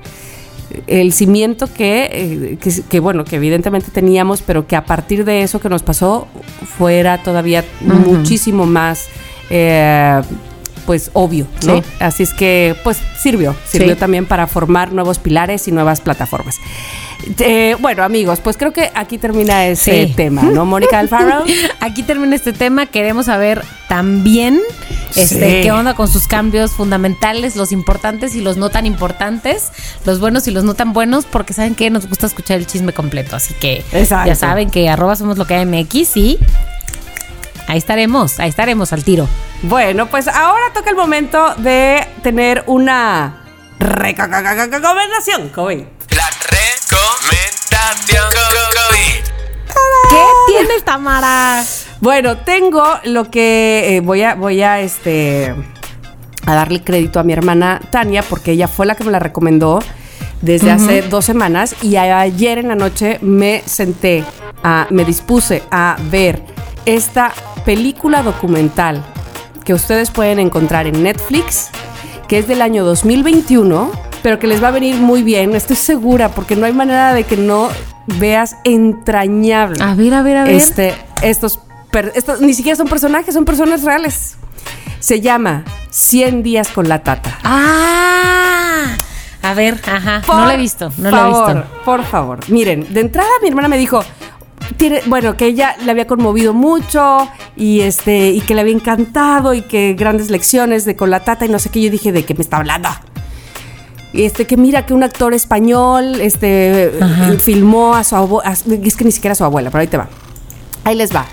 el 0.88 1.12
cimiento 1.12 1.72
que, 1.72 2.58
eh, 2.60 2.82
que, 2.90 2.98
bueno, 2.98 3.24
que 3.24 3.36
evidentemente 3.36 3.92
teníamos, 3.92 4.42
pero 4.42 4.66
que 4.66 4.74
a 4.74 4.84
partir 4.84 5.24
de 5.24 5.42
eso 5.42 5.60
que 5.60 5.68
nos 5.68 5.84
pasó 5.84 6.26
fuera 6.76 7.22
todavía 7.22 7.64
muchísimo 7.82 8.66
más, 8.66 9.06
eh, 9.48 10.20
pues 10.86 11.10
obvio, 11.12 11.46
¿no? 11.66 11.82
Así 12.00 12.22
es 12.22 12.32
que, 12.32 12.76
pues 12.84 12.98
sirvió, 13.20 13.54
sirvió 13.66 13.96
también 13.96 14.26
para 14.26 14.46
formar 14.46 14.92
nuevos 14.92 15.18
pilares 15.18 15.68
y 15.68 15.72
nuevas 15.72 16.00
plataformas. 16.00 16.56
Eh, 17.38 17.76
bueno, 17.80 18.02
amigos, 18.02 18.40
pues 18.40 18.56
creo 18.56 18.72
que 18.72 18.90
aquí 18.94 19.18
termina 19.18 19.66
ese 19.66 20.12
tema, 20.16 20.42
¿no, 20.42 20.64
Mónica 20.66 20.98
Alfaro? 20.98 21.44
aquí 21.80 22.02
termina 22.02 22.34
este 22.34 22.52
tema. 22.52 22.86
Queremos 22.86 23.26
saber 23.26 23.62
también 23.88 24.60
este, 25.14 25.62
qué 25.62 25.72
onda 25.72 25.94
con 25.94 26.08
sus 26.08 26.26
cambios 26.26 26.72
fundamentales, 26.72 27.56
los 27.56 27.72
importantes 27.72 28.34
y 28.34 28.40
los 28.40 28.56
no 28.56 28.70
tan 28.70 28.86
importantes, 28.86 29.70
los 30.04 30.18
buenos 30.18 30.48
y 30.48 30.50
los 30.50 30.64
no 30.64 30.74
tan 30.74 30.92
buenos, 30.92 31.24
porque 31.24 31.52
saben 31.52 31.74
que 31.74 31.90
nos 31.90 32.08
gusta 32.08 32.26
escuchar 32.26 32.58
el 32.58 32.66
chisme 32.66 32.92
completo. 32.92 33.36
Así 33.36 33.54
que 33.54 33.84
ya 33.92 34.34
saben 34.34 34.70
que 34.70 34.88
arroba 34.88 35.16
somos 35.16 35.38
lo 35.38 35.46
que 35.46 35.54
hay 35.54 35.66
MX 35.66 36.16
y 36.16 36.38
ahí 37.66 37.78
estaremos, 37.78 38.40
ahí 38.40 38.48
estaremos 38.48 38.92
al 38.92 39.04
tiro. 39.04 39.28
Bueno, 39.62 40.06
pues 40.08 40.28
ahora 40.28 40.72
toca 40.74 40.90
el 40.90 40.96
momento 40.96 41.54
de 41.56 42.06
tener 42.22 42.64
una 42.66 43.44
recomendación 43.78 45.48
COVID. 45.50 45.84
La 46.10 46.30
recomendación 46.50 48.26
COVID. 48.30 49.24
¿Qué 50.10 50.24
tienes, 50.48 50.84
Tamara? 50.84 51.64
Bueno, 52.00 52.38
tengo 52.38 52.84
lo 53.04 53.30
que 53.30 53.96
eh, 53.96 54.00
voy 54.00 54.22
a, 54.22 54.34
voy 54.34 54.62
a 54.62 54.80
este 54.80 55.54
a 56.44 56.54
darle 56.54 56.82
crédito 56.82 57.20
a 57.20 57.22
mi 57.22 57.32
hermana 57.32 57.80
Tania 57.90 58.22
porque 58.22 58.52
ella 58.52 58.66
fue 58.66 58.86
la 58.86 58.96
que 58.96 59.04
me 59.04 59.12
la 59.12 59.20
recomendó 59.20 59.78
desde 60.40 60.72
hace 60.72 61.02
dos 61.02 61.24
semanas 61.24 61.76
y 61.82 61.96
ayer 61.96 62.58
en 62.58 62.68
la 62.68 62.74
noche 62.74 63.18
me 63.22 63.62
senté, 63.64 64.24
a, 64.64 64.88
me 64.90 65.04
dispuse 65.04 65.62
a 65.70 65.96
ver 66.10 66.42
esta 66.86 67.32
película 67.64 68.22
documental 68.22 69.02
que 69.64 69.74
ustedes 69.74 70.10
pueden 70.10 70.38
encontrar 70.38 70.86
en 70.86 71.02
Netflix, 71.02 71.70
que 72.28 72.38
es 72.38 72.48
del 72.48 72.62
año 72.62 72.84
2021, 72.84 73.90
pero 74.22 74.38
que 74.38 74.46
les 74.46 74.62
va 74.62 74.68
a 74.68 74.72
venir 74.72 74.96
muy 74.96 75.22
bien, 75.22 75.54
estoy 75.54 75.76
segura, 75.76 76.28
porque 76.30 76.56
no 76.56 76.66
hay 76.66 76.72
manera 76.72 77.14
de 77.14 77.24
que 77.24 77.36
no 77.36 77.68
veas 78.18 78.56
entrañable. 78.64 79.82
A 79.82 79.94
ver, 79.94 80.14
a 80.14 80.22
ver, 80.22 80.36
a 80.38 80.44
ver. 80.44 80.54
Este, 80.54 80.94
estos 81.22 81.60
estos 82.14 82.40
ni 82.40 82.54
siquiera 82.54 82.76
son 82.76 82.88
personajes, 82.88 83.34
son 83.34 83.44
personas 83.44 83.82
reales. 83.82 84.36
Se 85.00 85.20
llama 85.20 85.64
100 85.90 86.42
días 86.42 86.68
con 86.68 86.88
la 86.88 87.02
tata. 87.02 87.38
Ah. 87.44 88.96
A 89.42 89.54
ver, 89.54 89.80
ajá. 89.84 90.22
no 90.26 90.46
lo 90.46 90.50
he 90.52 90.56
visto, 90.56 90.92
no 90.98 91.10
lo 91.10 91.24
he 91.24 91.28
visto. 91.28 91.64
Por 91.84 92.04
favor, 92.04 92.38
miren, 92.48 92.94
de 92.94 93.00
entrada 93.00 93.28
mi 93.42 93.48
hermana 93.48 93.66
me 93.66 93.76
dijo, 93.76 94.04
tiene, 94.76 95.00
bueno, 95.06 95.36
que 95.36 95.46
ella 95.46 95.76
le 95.84 95.90
había 95.90 96.06
conmovido 96.06 96.54
mucho 96.54 97.28
y 97.56 97.80
este 97.80 98.30
y 98.30 98.40
que 98.40 98.54
le 98.54 98.60
había 98.60 98.74
encantado 98.74 99.54
y 99.54 99.62
que 99.62 99.94
grandes 99.94 100.30
lecciones 100.30 100.84
de 100.84 100.96
con 100.96 101.10
la 101.10 101.20
tata 101.20 101.44
y 101.44 101.48
no 101.48 101.58
sé 101.58 101.70
qué. 101.70 101.80
Yo 101.80 101.90
dije, 101.90 102.12
¿de 102.12 102.24
qué 102.24 102.34
me 102.34 102.42
está 102.42 102.58
hablando? 102.58 102.88
Y 104.12 104.24
este 104.24 104.46
que 104.46 104.56
mira 104.56 104.84
que 104.84 104.92
un 104.92 105.02
actor 105.02 105.32
español 105.32 106.20
este 106.20 106.92
filmó 107.38 107.94
a 107.94 108.04
su 108.04 108.14
abuela, 108.16 108.52
es 108.52 108.96
que 108.96 109.04
ni 109.04 109.12
siquiera 109.12 109.32
a 109.32 109.36
su 109.36 109.44
abuela, 109.44 109.70
pero 109.70 109.80
ahí 109.80 109.88
te 109.88 109.96
va. 109.96 110.08
Ahí 110.84 110.94
les 110.94 111.14
va. 111.14 111.26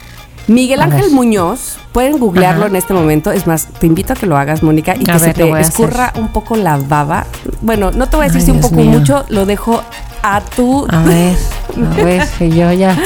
Miguel 0.48 0.82
Ángel 0.82 1.12
Muñoz, 1.12 1.78
pueden 1.92 2.18
googlearlo 2.18 2.66
en 2.66 2.76
este 2.76 2.94
momento. 2.94 3.32
Es 3.32 3.46
más, 3.46 3.68
te 3.68 3.86
invito 3.86 4.14
a 4.14 4.16
que 4.16 4.26
lo 4.26 4.36
hagas, 4.36 4.64
Mónica, 4.64 4.96
y 4.96 5.04
que 5.04 5.20
se 5.20 5.34
te 5.34 5.48
escurra 5.60 6.12
un 6.16 6.30
poco 6.30 6.56
la 6.56 6.78
baba. 6.78 7.28
Bueno, 7.62 7.92
no 7.92 8.10
te 8.10 8.18
voy 8.18 8.26
a 8.26 8.30
decir 8.30 8.42
si 8.42 8.52
un 8.52 8.60
poco 8.60 8.82
mucho, 8.82 9.26
lo 9.30 9.46
dejo 9.46 9.84
a 10.22 10.42
tu. 10.42 10.86
A 10.90 11.04
ver, 11.04 11.38
a 11.76 12.04
ver, 12.04 12.28
que 12.38 12.50
yo 12.50 12.72
ya. 12.72 12.98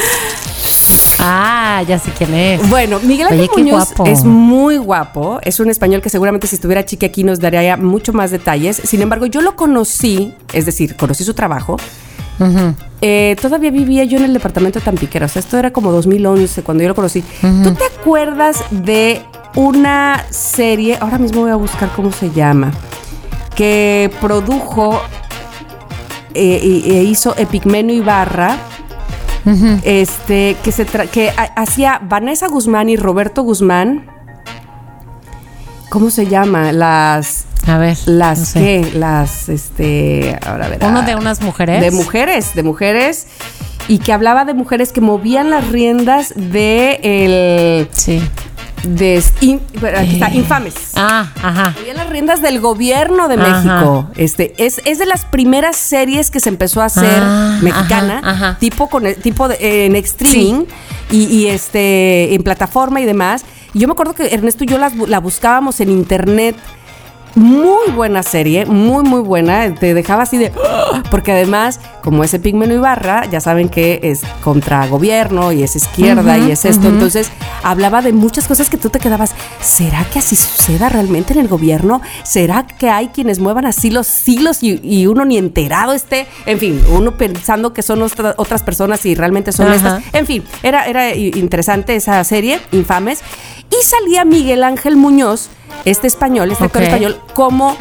Ah, 1.20 1.82
ya 1.86 1.98
sé 1.98 2.10
quién 2.16 2.34
es. 2.34 2.68
Bueno, 2.68 2.98
Miguel 3.00 3.28
Ángel 3.28 3.48
Muñoz 3.56 3.94
es 4.06 4.24
muy 4.24 4.76
guapo. 4.76 5.38
Es 5.42 5.60
un 5.60 5.70
español 5.70 6.02
que 6.02 6.10
seguramente 6.10 6.46
si 6.46 6.56
estuviera 6.56 6.84
chiqui 6.84 7.06
aquí 7.06 7.24
nos 7.24 7.40
daría 7.40 7.76
mucho 7.76 8.12
más 8.12 8.30
detalles. 8.30 8.76
Sin 8.84 9.00
embargo, 9.00 9.26
yo 9.26 9.40
lo 9.40 9.56
conocí, 9.56 10.34
es 10.52 10.66
decir, 10.66 10.96
conocí 10.96 11.24
su 11.24 11.34
trabajo 11.34 11.76
eh, 13.00 13.36
todavía 13.40 13.70
vivía 13.70 14.04
yo 14.04 14.18
en 14.18 14.24
el 14.24 14.32
departamento 14.32 14.78
de 14.78 14.84
Tampiquera, 14.84 15.26
o 15.26 15.28
sea, 15.28 15.40
esto 15.40 15.58
era 15.58 15.72
como 15.72 15.92
2011 15.92 16.62
cuando 16.62 16.82
yo 16.82 16.88
lo 16.88 16.94
conocí. 16.94 17.22
¿Tú 17.40 17.74
te 17.74 17.84
acuerdas 17.84 18.64
de 18.70 19.22
una 19.54 20.24
serie, 20.30 20.98
ahora 21.00 21.18
mismo 21.18 21.42
voy 21.42 21.50
a 21.50 21.56
buscar 21.56 21.90
cómo 21.94 22.10
se 22.12 22.30
llama, 22.30 22.72
que 23.54 24.10
produjo 24.20 25.00
eh, 26.34 26.82
e, 26.86 27.02
hizo 27.04 27.34
Epigmeno 27.36 27.92
Ibarra? 27.92 28.56
Este, 29.84 30.56
que 30.64 30.72
se 30.72 30.86
que 30.86 31.30
hacía 31.54 32.00
Vanessa 32.02 32.48
Guzmán 32.48 32.88
y 32.88 32.96
Roberto 32.96 33.42
Guzmán. 33.42 34.06
¿Cómo 35.90 36.08
se 36.08 36.26
llama? 36.26 36.72
Las 36.72 37.44
a 37.66 37.78
ver. 37.78 37.96
Las 38.06 38.52
que, 38.52 38.90
las, 38.94 39.48
este, 39.48 40.38
ahora 40.46 40.68
ver. 40.68 40.84
Uno 40.84 41.02
de 41.02 41.16
unas 41.16 41.40
mujeres. 41.40 41.80
De 41.80 41.90
mujeres, 41.90 42.54
de 42.54 42.62
mujeres. 42.62 43.26
Y 43.88 43.98
que 43.98 44.12
hablaba 44.12 44.44
de 44.44 44.54
mujeres 44.54 44.92
que 44.92 45.00
movían 45.00 45.50
las 45.50 45.68
riendas 45.68 46.32
de 46.36 47.00
el. 47.02 47.88
Sí. 47.92 48.22
De 48.84 49.22
aquí 49.38 49.60
está, 49.72 50.28
eh. 50.28 50.36
infames. 50.36 50.74
Ah, 50.96 51.30
ajá. 51.42 51.74
Movían 51.78 51.96
las 51.96 52.08
riendas 52.08 52.42
del 52.42 52.60
gobierno 52.60 53.28
de 53.28 53.36
México. 53.36 54.08
Este, 54.16 54.54
es, 54.58 54.80
es 54.84 54.98
de 54.98 55.06
las 55.06 55.24
primeras 55.24 55.76
series 55.76 56.30
que 56.30 56.40
se 56.40 56.48
empezó 56.48 56.80
a 56.82 56.86
hacer 56.86 57.22
ah, 57.22 57.58
mexicana, 57.62 58.56
tipo 58.60 58.88
con 58.88 59.04
tipo 59.14 59.48
de, 59.48 59.86
en 59.86 59.96
streaming 59.96 60.64
y, 61.10 61.46
este 61.46 62.34
en 62.34 62.42
plataforma 62.42 63.00
y 63.00 63.04
demás. 63.04 63.44
Y 63.72 63.80
yo 63.80 63.88
me 63.88 63.92
acuerdo 63.92 64.14
que 64.14 64.34
Ernesto 64.34 64.64
y 64.64 64.66
yo 64.68 64.78
la 64.78 65.20
buscábamos 65.20 65.80
en 65.80 65.90
internet 65.90 66.56
Muy 67.36 67.90
buena 67.92 68.22
serie, 68.22 68.64
muy, 68.64 69.02
muy 69.02 69.20
buena. 69.20 69.74
Te 69.74 69.92
dejaba 69.92 70.22
así 70.22 70.38
de. 70.38 70.52
¡ah! 70.64 71.02
Porque 71.10 71.32
además, 71.32 71.80
como 72.02 72.22
ese 72.22 72.38
Pigmeno 72.38 72.74
Ibarra, 72.74 73.26
ya 73.28 73.40
saben 73.40 73.68
que 73.68 73.98
es 74.04 74.22
contra 74.42 74.86
gobierno 74.86 75.50
y 75.50 75.62
es 75.64 75.74
izquierda 75.74 76.38
y 76.38 76.52
es 76.52 76.64
esto. 76.64 76.86
Entonces, 76.88 77.30
hablaba 77.64 78.02
de 78.02 78.12
muchas 78.12 78.46
cosas 78.46 78.70
que 78.70 78.76
tú 78.76 78.88
te 78.88 79.00
quedabas. 79.00 79.34
¿Será 79.60 80.04
que 80.12 80.20
así 80.20 80.36
suceda 80.36 80.88
realmente 80.88 81.32
en 81.32 81.40
el 81.40 81.48
gobierno? 81.48 82.00
¿Será 82.22 82.66
que 82.66 82.88
hay 82.88 83.08
quienes 83.08 83.40
muevan 83.40 83.66
así 83.66 83.90
los 83.90 84.28
hilos 84.28 84.62
y, 84.62 84.80
y 84.84 85.06
uno 85.08 85.24
ni 85.24 85.36
enterado 85.36 85.92
esté? 85.92 86.26
En 86.46 86.58
fin, 86.60 86.80
uno 86.88 87.16
pensando 87.16 87.72
que 87.72 87.82
son 87.82 88.00
ostra- 88.02 88.34
otras 88.36 88.62
personas 88.62 89.04
y 89.06 89.16
realmente 89.16 89.50
son 89.50 89.72
estas. 89.72 90.02
En 90.12 90.26
fin, 90.26 90.44
era, 90.62 90.84
era 90.86 91.12
interesante 91.14 91.96
esa 91.96 92.22
serie, 92.22 92.60
Infames. 92.70 93.22
Y 93.70 93.82
salía 93.84 94.24
Miguel 94.24 94.62
Ángel 94.64 94.96
Muñoz, 94.96 95.48
este 95.84 96.06
español, 96.06 96.50
este 96.52 96.64
actor 96.64 96.82
español, 96.82 97.20
como 97.34 97.76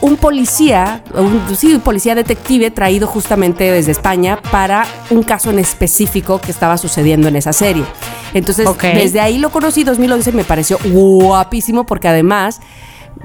un 0.00 0.16
policía, 0.16 1.02
un, 1.14 1.56
sí, 1.56 1.74
un 1.74 1.80
policía 1.80 2.14
detective 2.14 2.70
traído 2.70 3.06
justamente 3.06 3.70
desde 3.70 3.92
España 3.92 4.40
para 4.50 4.86
un 5.10 5.22
caso 5.22 5.50
en 5.50 5.58
específico 5.58 6.40
que 6.40 6.50
estaba 6.50 6.76
sucediendo 6.76 7.28
en 7.28 7.36
esa 7.36 7.52
serie. 7.52 7.84
Entonces, 8.34 8.68
desde 8.80 9.20
ahí 9.20 9.38
lo 9.38 9.50
conocí, 9.50 9.84
2011, 9.84 10.30
y 10.30 10.32
me 10.32 10.44
pareció 10.44 10.78
guapísimo 10.84 11.84
porque 11.84 12.08
además... 12.08 12.60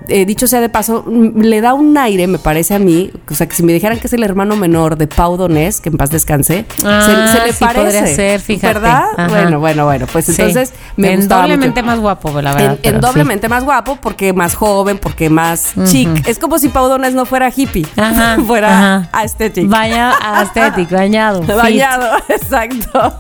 eh, 0.08 0.26
dicho 0.26 0.48
sea 0.48 0.62
de 0.62 0.70
paso, 0.70 1.04
le 1.08 1.60
da 1.62 1.74
un 1.74 1.98
aire, 1.98 2.28
me 2.28 2.38
parece 2.40 2.74
a 2.76 2.80
mí. 2.80 3.12
O 3.30 3.36
sea, 3.36 3.48
que 3.48 3.56
si 3.56 3.64
me 3.64 3.74
dijeran 3.74 4.00
que 4.00 4.08
es 4.08 4.14
el 4.14 4.24
hermano 4.24 4.56
menor 4.56 4.98
de 4.98 5.08
Pau 5.08 5.38
Donés, 5.38 5.82
que 5.82 5.90
en 5.90 5.98
paz 5.98 6.10
descanse, 6.12 6.66
Ah, 6.86 7.28
se, 7.34 7.38
se 7.40 7.46
le 7.46 7.54
sí 7.54 7.64
parece. 7.66 7.82
podría 7.84 8.08
ser, 8.08 8.40
fíjate. 8.42 8.74
¿Verdad? 8.76 9.04
Ajá. 9.18 9.28
Bueno, 9.30 9.60
bueno, 9.60 9.86
bueno. 9.86 10.06
Pues 10.12 10.26
Sí. 10.26 10.32
entonces 10.38 10.74
me 10.96 11.12
en 11.12 11.20
gustaba 11.20 11.42
doblemente 11.44 11.82
mucho. 11.82 11.92
más 11.92 12.00
guapo, 12.00 12.42
la 12.42 12.54
verdad. 12.54 12.78
en 12.84 12.94
sí. 12.96 13.00
doblemente 13.02 13.50
más 13.50 13.64
guapo 13.64 13.98
porque 14.02 14.34
más 14.34 14.56
joven, 14.56 14.98
porque 14.98 15.30
más 15.30 15.74
chic. 15.86 16.28
Es 16.28 16.40
como 16.40 16.58
si 16.60 16.70
Pau 16.70 16.88
Donés 16.90 17.14
no 17.14 17.26
fuera 17.26 17.52
hippie, 17.56 17.86
Ajá, 17.98 18.38
fuera 18.48 19.10
aesthetic. 19.12 19.68
Vaya 19.70 20.12
aesthetic, 20.42 20.90
bañado. 20.90 21.42
Bañado, 21.44 22.18
exacto. 22.30 23.14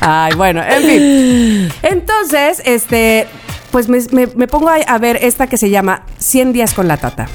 Ay, 0.00 0.32
bueno, 0.34 0.62
en 0.62 0.82
fin. 0.82 1.72
Entonces, 1.82 2.62
este, 2.64 3.26
pues 3.70 3.88
me, 3.88 3.98
me- 4.12 4.26
me 4.34 4.46
pongo 4.48 4.68
a, 4.68 4.76
a 4.76 4.98
ver 4.98 5.18
esta 5.22 5.46
que 5.46 5.56
se 5.56 5.70
llama 5.70 6.02
100 6.18 6.52
días 6.52 6.74
con 6.74 6.88
la 6.88 6.96
tata. 6.96 7.28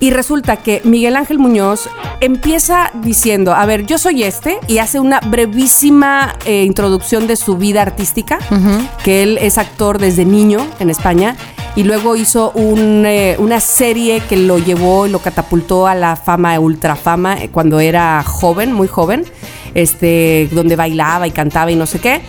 Y 0.00 0.10
resulta 0.10 0.56
que 0.56 0.80
Miguel 0.84 1.16
Ángel 1.16 1.38
Muñoz 1.38 1.88
empieza 2.20 2.90
diciendo, 2.94 3.54
a 3.54 3.64
ver, 3.66 3.86
yo 3.86 3.98
soy 3.98 4.22
este, 4.24 4.58
y 4.68 4.78
hace 4.78 5.00
una 5.00 5.20
brevísima 5.20 6.34
eh, 6.44 6.64
introducción 6.64 7.26
de 7.26 7.36
su 7.36 7.56
vida 7.56 7.82
artística, 7.82 8.38
que 9.04 9.22
él 9.22 9.38
es 9.40 9.58
actor 9.58 9.98
desde 9.98 10.24
niño 10.24 10.66
en 10.80 10.90
España. 10.90 11.36
Y 11.76 11.82
luego 11.82 12.16
hizo 12.16 12.52
un, 12.52 13.04
eh, 13.04 13.36
una 13.38 13.60
serie 13.60 14.20
que 14.20 14.36
lo 14.38 14.58
llevó 14.58 15.06
y 15.06 15.10
lo 15.10 15.18
catapultó 15.18 15.86
a 15.86 15.94
la 15.94 16.16
fama, 16.16 16.58
ultra 16.58 16.96
fama, 16.96 17.34
eh, 17.42 17.50
cuando 17.50 17.80
era 17.80 18.22
joven, 18.22 18.72
muy 18.72 18.88
joven, 18.88 19.24
este, 19.74 20.48
donde 20.52 20.74
bailaba 20.74 21.26
y 21.26 21.32
cantaba 21.32 21.70
y 21.70 21.76
no 21.76 21.84
sé 21.86 21.98
qué. 21.98 22.22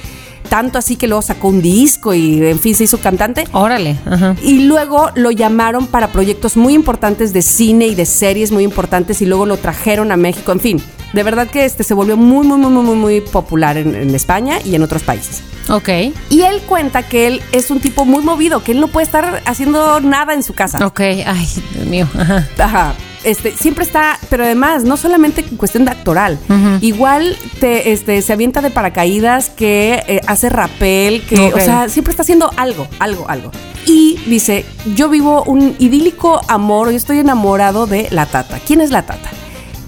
Tanto 0.49 0.77
así 0.77 0.95
que 0.95 1.07
luego 1.07 1.21
sacó 1.21 1.49
un 1.49 1.61
disco 1.61 2.13
y, 2.13 2.45
en 2.45 2.59
fin, 2.59 2.75
se 2.75 2.85
hizo 2.85 2.99
cantante. 2.99 3.45
Órale. 3.51 3.97
Ajá. 4.05 4.35
Y 4.41 4.65
luego 4.65 5.09
lo 5.15 5.31
llamaron 5.31 5.87
para 5.87 6.07
proyectos 6.07 6.57
muy 6.57 6.73
importantes 6.73 7.33
de 7.33 7.41
cine 7.41 7.87
y 7.87 7.95
de 7.95 8.05
series 8.05 8.51
muy 8.51 8.63
importantes 8.63 9.21
y 9.21 9.25
luego 9.25 9.45
lo 9.45 9.57
trajeron 9.57 10.11
a 10.11 10.17
México. 10.17 10.51
En 10.51 10.59
fin, 10.59 10.81
de 11.13 11.23
verdad 11.23 11.47
que 11.47 11.65
este 11.65 11.83
se 11.83 11.93
volvió 11.93 12.17
muy, 12.17 12.45
muy, 12.45 12.57
muy, 12.57 12.83
muy, 12.83 12.95
muy, 12.95 13.21
popular 13.21 13.77
en, 13.77 13.95
en 13.95 14.15
España 14.15 14.59
y 14.63 14.75
en 14.75 14.83
otros 14.83 15.03
países. 15.03 15.41
Ok. 15.69 15.89
Y 16.29 16.41
él 16.41 16.61
cuenta 16.65 17.03
que 17.03 17.27
él 17.27 17.41
es 17.51 17.71
un 17.71 17.79
tipo 17.79 18.05
muy 18.05 18.23
movido, 18.23 18.63
que 18.63 18.71
él 18.71 18.79
no 18.79 18.87
puede 18.87 19.05
estar 19.05 19.41
haciendo 19.45 19.99
nada 19.99 20.33
en 20.33 20.43
su 20.43 20.53
casa. 20.53 20.85
Ok. 20.85 21.01
Ay, 21.01 21.47
Dios 21.73 21.85
mío. 21.87 22.07
Ajá. 22.17 22.47
Ajá. 22.57 22.93
Este, 23.27 23.51
siempre 23.51 23.83
está, 23.83 24.17
pero 24.29 24.45
además, 24.45 24.85
no 24.85 24.95
solamente 24.95 25.41
en 25.41 25.57
cuestión 25.57 25.83
de 25.83 25.91
actoral, 25.91 26.39
igual 26.79 27.35
te, 27.59 27.91
este, 27.91 28.21
se 28.21 28.31
avienta 28.31 28.61
de 28.61 28.69
paracaídas, 28.69 29.49
que 29.49 30.01
eh, 30.07 30.21
hace 30.27 30.47
rapel, 30.47 31.21
que, 31.27 31.51
o 31.53 31.59
sea, 31.59 31.89
siempre 31.89 32.11
está 32.11 32.21
haciendo 32.21 32.49
algo, 32.55 32.87
algo, 32.99 33.25
algo. 33.27 33.51
Y 33.85 34.17
dice, 34.27 34.63
yo 34.95 35.09
vivo 35.09 35.43
un 35.43 35.75
idílico 35.77 36.39
amor, 36.47 36.91
yo 36.91 36.95
estoy 36.95 37.19
enamorado 37.19 37.85
de 37.85 38.07
la 38.11 38.27
tata. 38.27 38.61
¿Quién 38.65 38.79
es 38.79 38.91
la 38.91 39.05
tata? 39.05 39.29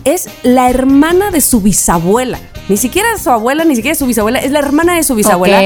Es 0.04 0.28
la 0.44 0.70
hermana 0.70 1.32
de 1.32 1.40
su 1.40 1.62
bisabuela. 1.62 2.42
Ni 2.68 2.76
siquiera 2.76 3.18
su 3.18 3.30
abuela, 3.30 3.64
ni 3.64 3.78
siquiera 3.78 3.96
su 3.96 4.06
bisabuela, 4.06 4.40
es 4.40 4.52
la 4.52 4.60
hermana 4.60 4.96
de 4.96 5.04
su 5.04 5.16
bisabuela 5.16 5.62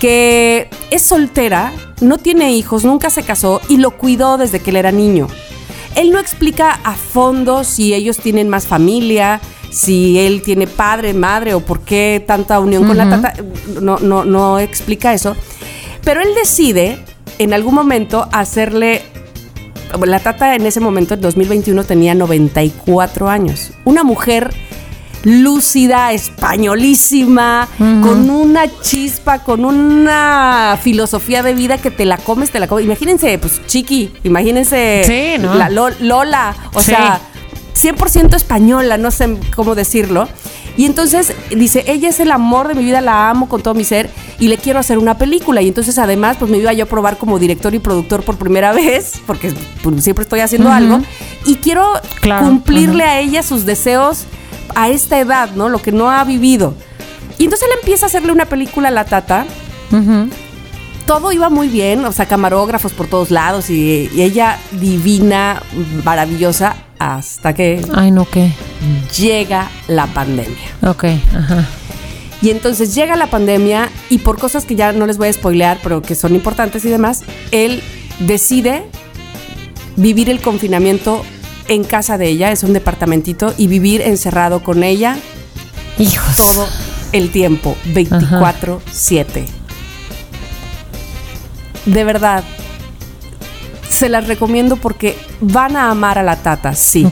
que 0.00 0.68
es 0.90 1.02
soltera, 1.02 1.72
no 2.00 2.18
tiene 2.18 2.50
hijos, 2.50 2.84
nunca 2.84 3.10
se 3.10 3.22
casó 3.22 3.60
y 3.68 3.76
lo 3.76 3.92
cuidó 3.92 4.38
desde 4.38 4.58
que 4.58 4.70
él 4.70 4.76
era 4.76 4.90
niño. 4.90 5.28
Él 5.94 6.10
no 6.10 6.18
explica 6.18 6.80
a 6.84 6.94
fondo 6.94 7.64
si 7.64 7.94
ellos 7.94 8.18
tienen 8.18 8.48
más 8.48 8.66
familia, 8.66 9.40
si 9.70 10.18
él 10.18 10.42
tiene 10.42 10.66
padre, 10.66 11.14
madre 11.14 11.54
o 11.54 11.60
por 11.60 11.80
qué 11.80 12.22
tanta 12.26 12.60
unión 12.60 12.86
con 12.86 12.96
la 12.96 13.08
tata. 13.08 13.34
No, 13.80 13.98
no, 13.98 14.24
no 14.24 14.58
explica 14.58 15.14
eso. 15.14 15.34
Pero 16.04 16.20
él 16.20 16.28
decide 16.34 16.98
en 17.38 17.54
algún 17.54 17.74
momento 17.74 18.28
hacerle. 18.32 19.02
La 20.06 20.20
tata 20.20 20.54
en 20.54 20.64
ese 20.64 20.80
momento, 20.80 21.14
en 21.14 21.20
2021, 21.20 21.84
tenía 21.84 22.14
94 22.14 23.28
años. 23.28 23.72
Una 23.84 24.02
mujer 24.02 24.50
lúcida, 25.24 26.12
españolísima, 26.12 27.68
con 27.78 28.30
una 28.30 28.64
chispa, 28.80 29.40
con 29.40 29.64
una 29.64 30.78
filosofía 30.82 31.42
de 31.42 31.54
vida 31.54 31.78
que 31.78 31.90
te 31.90 32.04
la 32.04 32.16
comes, 32.16 32.50
te 32.50 32.60
la 32.60 32.66
comes. 32.66 32.84
Imagínense, 32.84 33.38
pues 33.38 33.60
Chiqui, 33.66 34.12
imagínense 34.24 35.02
Sí, 35.06 35.40
¿no? 35.42 35.54
la 35.54 35.68
Lo- 35.68 35.90
Lola, 36.00 36.54
o 36.74 36.80
Sí. 36.80 36.86
sea, 36.92 37.20
100% 37.74 38.36
española, 38.36 38.98
no 38.98 39.10
sé 39.10 39.36
cómo 39.54 39.74
decirlo. 39.74 40.28
Y 40.76 40.86
entonces 40.86 41.32
dice, 41.54 41.84
ella 41.86 42.08
es 42.08 42.18
el 42.20 42.30
amor 42.30 42.68
de 42.68 42.74
mi 42.74 42.82
vida, 42.84 43.00
la 43.02 43.28
amo 43.28 43.48
con 43.48 43.62
todo 43.62 43.74
mi 43.74 43.84
ser 43.84 44.10
y 44.38 44.48
le 44.48 44.56
quiero 44.56 44.78
hacer 44.78 44.96
una 44.98 45.18
película. 45.18 45.60
Y 45.60 45.68
entonces 45.68 45.98
además, 45.98 46.36
pues 46.38 46.50
me 46.50 46.56
iba 46.58 46.72
yo 46.72 46.84
a 46.84 46.86
probar 46.88 47.18
como 47.18 47.38
director 47.38 47.74
y 47.74 47.78
productor 47.78 48.22
por 48.22 48.36
primera 48.36 48.72
vez, 48.74 49.14
porque 49.26 49.52
pues, 49.82 50.02
siempre 50.02 50.22
estoy 50.22 50.40
haciendo 50.40 50.70
algo. 50.72 51.00
Y 51.44 51.56
quiero 51.56 51.86
Claro, 52.20 52.46
cumplirle 52.46 53.04
a 53.04 53.20
ella 53.20 53.42
sus 53.42 53.64
deseos 53.66 54.24
a 54.74 54.88
esta 54.88 55.18
edad, 55.18 55.50
¿no? 55.54 55.68
Lo 55.68 55.80
que 55.80 55.92
no 55.92 56.10
ha 56.10 56.24
vivido. 56.24 56.74
Y 57.38 57.44
entonces 57.44 57.68
él 57.68 57.74
empieza 57.80 58.06
a 58.06 58.08
hacerle 58.08 58.32
una 58.32 58.46
película 58.46 58.88
a 58.88 58.90
la 58.90 59.04
tata. 59.04 59.46
Todo 61.06 61.32
iba 61.32 61.48
muy 61.50 61.68
bien, 61.68 62.04
o 62.04 62.12
sea, 62.12 62.26
camarógrafos 62.26 62.92
por 62.92 63.08
todos 63.08 63.30
lados 63.30 63.68
y, 63.70 64.08
y 64.14 64.22
ella 64.22 64.58
divina, 64.70 65.60
maravillosa, 66.04 66.76
hasta 66.98 67.54
que 67.54 67.84
Ay, 67.92 68.12
no, 68.12 68.24
¿qué? 68.24 68.52
llega 69.18 69.68
la 69.88 70.06
pandemia. 70.06 70.56
Ok. 70.82 71.04
Ajá. 71.36 71.66
Y 72.40 72.50
entonces 72.50 72.94
llega 72.94 73.16
la 73.16 73.26
pandemia 73.26 73.88
y 74.10 74.18
por 74.18 74.38
cosas 74.38 74.64
que 74.64 74.76
ya 74.76 74.92
no 74.92 75.06
les 75.06 75.18
voy 75.18 75.28
a 75.28 75.32
spoilear, 75.32 75.78
pero 75.82 76.02
que 76.02 76.14
son 76.14 76.34
importantes 76.34 76.84
y 76.84 76.88
demás, 76.88 77.22
él 77.50 77.82
decide 78.20 78.84
vivir 79.96 80.30
el 80.30 80.40
confinamiento 80.40 81.22
en 81.68 81.84
casa 81.84 82.18
de 82.18 82.28
ella, 82.28 82.52
es 82.52 82.62
un 82.62 82.72
departamentito, 82.72 83.54
y 83.56 83.66
vivir 83.66 84.00
encerrado 84.00 84.62
con 84.62 84.82
ella 84.82 85.16
Hijos. 85.98 86.36
todo 86.36 86.68
el 87.12 87.30
tiempo, 87.30 87.76
24/7. 87.94 89.46
De 91.86 92.04
verdad, 92.04 92.44
se 93.88 94.08
las 94.08 94.26
recomiendo 94.26 94.76
porque 94.76 95.16
van 95.40 95.76
a 95.76 95.90
amar 95.90 96.18
a 96.18 96.22
la 96.22 96.36
tata, 96.36 96.74
sí. 96.74 97.10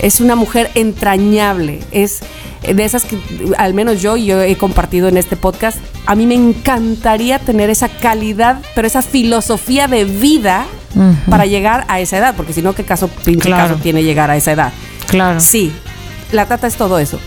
Es 0.00 0.20
una 0.20 0.34
mujer 0.34 0.70
entrañable, 0.74 1.80
es 1.92 2.20
de 2.62 2.84
esas 2.84 3.04
que 3.04 3.18
al 3.58 3.74
menos 3.74 4.00
yo 4.02 4.16
y 4.16 4.26
yo 4.26 4.40
he 4.40 4.56
compartido 4.56 5.08
en 5.08 5.16
este 5.16 5.36
podcast. 5.36 5.78
A 6.06 6.14
mí 6.14 6.26
me 6.26 6.34
encantaría 6.34 7.38
tener 7.38 7.70
esa 7.70 7.88
calidad, 7.88 8.60
pero 8.74 8.86
esa 8.86 9.02
filosofía 9.02 9.88
de 9.88 10.04
vida 10.04 10.66
para 11.28 11.46
llegar 11.46 11.84
a 11.88 12.00
esa 12.00 12.18
edad, 12.18 12.34
porque 12.36 12.52
si 12.52 12.62
no, 12.62 12.74
¿qué 12.74 12.82
caso 12.84 13.08
pinche 13.24 13.48
Claro. 13.48 13.68
caso 13.74 13.80
tiene 13.82 14.02
llegar 14.02 14.30
a 14.30 14.36
esa 14.36 14.52
edad? 14.52 14.72
Claro. 15.06 15.38
Sí, 15.40 15.72
la 16.32 16.46
tata 16.46 16.66
es 16.66 16.74
todo 16.76 16.98
eso. 16.98 17.18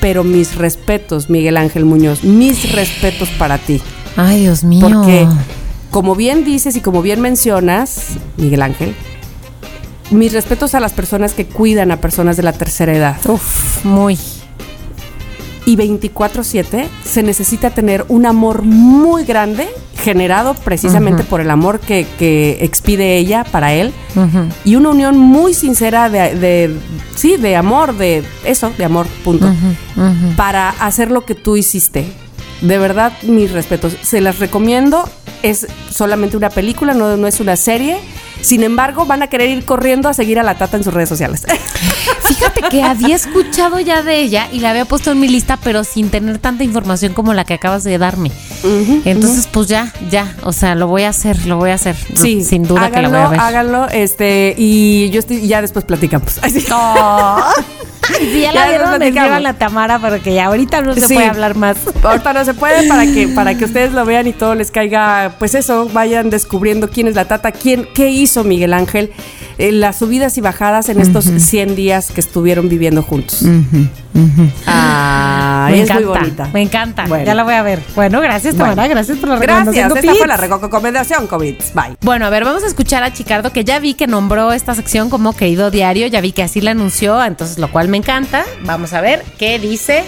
Pero 0.00 0.22
mis 0.24 0.54
respetos, 0.54 1.28
Miguel 1.28 1.56
Ángel 1.56 1.84
Muñoz, 1.84 2.22
mis 2.22 2.72
respetos 2.72 3.28
para 3.30 3.58
ti. 3.58 3.82
Ay, 4.16 4.42
Dios 4.42 4.62
mío. 4.64 4.80
Porque, 4.88 5.26
como 5.90 6.14
bien 6.14 6.44
dices 6.44 6.76
y 6.76 6.80
como 6.80 7.02
bien 7.02 7.20
mencionas, 7.20 8.12
Miguel 8.36 8.62
Ángel, 8.62 8.94
mis 10.10 10.32
respetos 10.32 10.74
a 10.74 10.80
las 10.80 10.92
personas 10.92 11.34
que 11.34 11.46
cuidan 11.46 11.90
a 11.90 12.00
personas 12.00 12.36
de 12.36 12.42
la 12.42 12.52
tercera 12.52 12.94
edad. 12.94 13.16
Uf, 13.28 13.84
muy. 13.84 14.18
Y 15.66 15.76
24/7 15.76 16.86
se 17.04 17.22
necesita 17.22 17.70
tener 17.70 18.04
un 18.08 18.24
amor 18.24 18.62
muy 18.62 19.24
grande, 19.24 19.68
generado 20.02 20.54
precisamente 20.54 21.24
por 21.24 21.40
el 21.42 21.50
amor 21.50 21.78
que, 21.80 22.06
que 22.18 22.58
expide 22.62 23.18
ella 23.18 23.44
para 23.44 23.74
él, 23.74 23.92
y 24.64 24.76
una 24.76 24.90
unión 24.90 25.18
muy 25.18 25.52
sincera 25.52 26.08
de, 26.08 26.34
de- 26.36 26.74
sí, 27.14 27.36
de 27.36 27.54
amor, 27.56 27.96
de 27.98 28.22
eso, 28.44 28.72
de 28.78 28.84
amor, 28.84 29.06
punto, 29.24 29.52
para 30.36 30.70
hacer 30.70 31.10
lo 31.10 31.24
que 31.26 31.34
tú 31.34 31.56
hiciste. 31.58 32.06
De 32.62 32.78
verdad, 32.78 33.12
mis 33.22 33.52
respetos. 33.52 33.94
Se 34.02 34.20
las 34.20 34.38
recomiendo. 34.40 35.08
Es 35.44 35.68
solamente 35.90 36.36
una 36.36 36.50
película, 36.50 36.92
no, 36.94 37.16
no 37.16 37.26
es 37.28 37.38
una 37.40 37.54
serie. 37.56 37.98
Sin 38.40 38.62
embargo, 38.62 39.04
van 39.06 39.22
a 39.22 39.26
querer 39.26 39.48
ir 39.50 39.64
corriendo 39.64 40.08
a 40.08 40.14
seguir 40.14 40.38
a 40.38 40.42
la 40.42 40.54
tata 40.54 40.76
en 40.76 40.84
sus 40.84 40.94
redes 40.94 41.08
sociales. 41.08 41.42
Fíjate 42.24 42.60
que 42.70 42.82
había 42.82 43.16
escuchado 43.16 43.80
ya 43.80 44.02
de 44.02 44.20
ella 44.20 44.48
y 44.52 44.60
la 44.60 44.70
había 44.70 44.84
puesto 44.84 45.10
en 45.12 45.20
mi 45.20 45.28
lista, 45.28 45.58
pero 45.62 45.82
sin 45.84 46.10
tener 46.10 46.38
tanta 46.38 46.62
información 46.64 47.14
como 47.14 47.32
la 47.34 47.44
que 47.44 47.54
acabas 47.54 47.84
de 47.84 47.96
darme. 47.98 48.30
Entonces, 49.04 49.46
pues 49.50 49.66
ya, 49.68 49.92
ya, 50.10 50.34
o 50.44 50.52
sea, 50.52 50.74
lo 50.74 50.86
voy 50.88 51.02
a 51.02 51.08
hacer, 51.10 51.46
lo 51.46 51.56
voy 51.56 51.70
a 51.70 51.74
hacer. 51.74 51.96
Sí, 52.14 52.44
sin 52.44 52.64
duda 52.64 52.86
háganlo, 52.86 53.08
que 53.08 53.12
la 53.12 53.18
voy 53.18 53.26
a 53.26 53.30
ver. 53.30 53.40
Háganlo, 53.40 53.88
este, 53.88 54.54
y 54.58 55.10
yo 55.10 55.20
estoy, 55.20 55.46
ya 55.46 55.62
después 55.62 55.84
platicamos. 55.84 56.38
Ay, 56.42 56.50
sí. 56.52 56.60
Sí, 56.60 58.40
ya 58.40 58.52
Ya 58.52 58.60
la 58.60 58.68
vieron, 58.68 58.88
nos 58.88 58.96
platicamos. 58.98 59.06
escriban 59.06 59.42
la 59.42 59.52
Tamara, 59.54 59.98
porque 59.98 60.32
ya 60.34 60.46
ahorita 60.46 60.80
no 60.80 60.94
se 60.94 61.06
Sí. 61.08 61.14
puede 61.14 61.26
hablar 61.26 61.56
más. 61.56 61.76
Ahorita 62.02 62.32
no 62.32 62.44
se 62.44 62.54
puede 62.54 62.88
para 62.88 63.04
que, 63.04 63.28
para 63.28 63.56
que 63.56 63.64
ustedes 63.66 63.92
lo 63.92 64.04
vean 64.06 64.26
y 64.26 64.32
todo 64.32 64.54
les 64.54 64.70
caiga, 64.70 65.34
pues 65.38 65.54
eso, 65.54 65.88
vayan 65.92 66.30
descubriendo 66.30 66.88
quién 66.88 67.06
es 67.06 67.14
la 67.14 67.26
tata, 67.26 67.52
quién, 67.52 67.86
qué 67.94 68.08
hizo 68.10 68.27
Miguel 68.44 68.72
Ángel, 68.74 69.10
eh, 69.58 69.72
las 69.72 69.96
subidas 69.98 70.36
y 70.38 70.40
bajadas 70.40 70.88
en 70.88 71.00
estos 71.00 71.24
100 71.24 71.74
días 71.74 72.10
que 72.12 72.20
estuvieron 72.20 72.68
viviendo 72.68 73.02
juntos. 73.02 73.42
Ah, 74.66 75.68
me 75.70 75.80
es 75.82 75.90
encanta, 75.90 75.94
muy 76.08 76.18
bonita. 76.18 76.50
me 76.52 76.62
encanta. 76.62 77.04
Bueno. 77.06 77.24
Ya 77.24 77.34
la 77.34 77.44
voy 77.44 77.54
a 77.54 77.62
ver. 77.62 77.80
Bueno, 77.94 78.20
gracias, 78.20 78.54
Tamara, 78.56 78.74
Bueno. 78.74 78.90
gracias 78.94 79.18
por 79.18 79.28
la 79.28 79.36
Gracias, 79.36 79.66
recomendación. 79.66 79.96
esta 79.98 80.06
Copit. 80.06 80.18
fue 80.18 80.26
la 80.28 80.36
recomendación 80.36 81.26
COVID. 81.26 81.54
Bye. 81.74 81.96
Bueno, 82.02 82.26
a 82.26 82.30
ver, 82.30 82.44
vamos 82.44 82.62
a 82.64 82.66
escuchar 82.66 83.02
a 83.02 83.12
Chicardo, 83.12 83.52
que 83.52 83.64
ya 83.64 83.78
vi 83.78 83.94
que 83.94 84.06
nombró 84.06 84.52
esta 84.52 84.74
sección 84.74 85.10
como 85.10 85.34
querido 85.34 85.70
diario, 85.70 86.06
ya 86.06 86.20
vi 86.20 86.32
que 86.32 86.42
así 86.42 86.60
la 86.60 86.72
anunció, 86.72 87.22
entonces 87.24 87.58
lo 87.58 87.70
cual 87.70 87.88
me 87.88 87.96
encanta. 87.96 88.44
Vamos 88.64 88.92
a 88.92 89.00
ver 89.00 89.22
qué 89.38 89.58
dice 89.58 90.04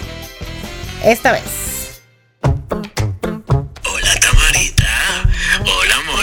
esta 1.03 1.31
vez. 1.31 2.01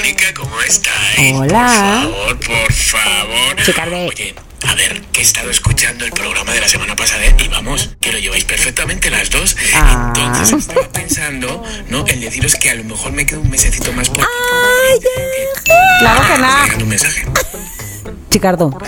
Mónica, 0.09 0.33
¿cómo 0.33 0.59
estáis? 0.63 1.35
Hola. 1.35 2.09
Por 2.09 2.41
favor, 2.41 2.41
por 2.41 2.73
favor. 2.73 3.63
Chicarde. 3.63 4.09
Oye, 4.09 4.35
a 4.67 4.75
ver, 4.75 5.03
que 5.13 5.21
he 5.21 5.23
estado 5.23 5.51
escuchando 5.51 6.07
el 6.07 6.13
programa 6.13 6.51
de 6.55 6.63
la 6.63 6.69
semana 6.69 6.97
pasada 6.97 7.27
y 7.27 7.49
vamos, 7.49 7.91
que 8.01 8.13
lo 8.13 8.19
lleváis 8.19 8.45
perfectamente 8.45 9.11
las 9.11 9.29
dos. 9.29 9.55
Ah. 9.75 10.15
Entonces 10.17 10.61
estaba 10.61 10.89
pensando, 10.89 11.63
¿no? 11.91 12.09
En 12.09 12.21
deciros 12.21 12.55
que 12.57 12.71
a 12.71 12.77
lo 12.77 12.85
mejor 12.85 13.13
me 13.13 13.27
quedo 13.27 13.43
un 13.43 13.51
mesecito 13.51 13.93
más 13.93 14.09
por. 14.09 14.27
Claro 15.99 16.23
que 16.23 16.39
no. 16.41 16.63
Dejando 16.63 16.85
un 16.85 16.89
mensaje. 16.89 17.27
Chicardo. 18.31 18.79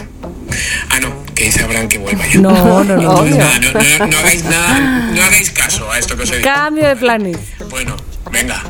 Ah, 0.89 1.01
no, 1.01 1.23
que 1.35 1.53
sabrán 1.53 1.87
que 1.87 1.99
vuelva 1.99 2.27
ya. 2.29 2.41
No, 2.41 2.83
no, 2.83 2.97
no. 2.97 3.27
Entonces, 3.27 3.37
nada, 3.37 3.59
no, 3.59 4.07
no, 4.07 4.07
no 4.07 4.19
hagáis 4.21 4.45
nada, 4.45 4.81
no 5.13 5.23
hagáis 5.23 5.51
caso 5.51 5.93
a 5.93 5.99
esto 5.99 6.17
que 6.17 6.23
os 6.23 6.31
he 6.31 6.39
dicho. 6.39 6.49
Cambio 6.49 6.89
de 6.89 6.97
planes. 6.97 7.37
Bueno, 7.69 7.95
venga, 8.33 8.63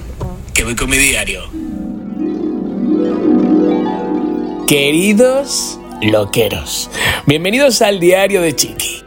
que 0.53 0.65
voy 0.65 0.75
con 0.75 0.91
mi 0.91 0.99
diario. 0.99 1.49
Queridos 4.71 5.81
loqueros, 6.01 6.91
bienvenidos 7.27 7.83
al 7.83 7.99
diario 7.99 8.41
de 8.41 8.55
Chiqui. 8.55 9.03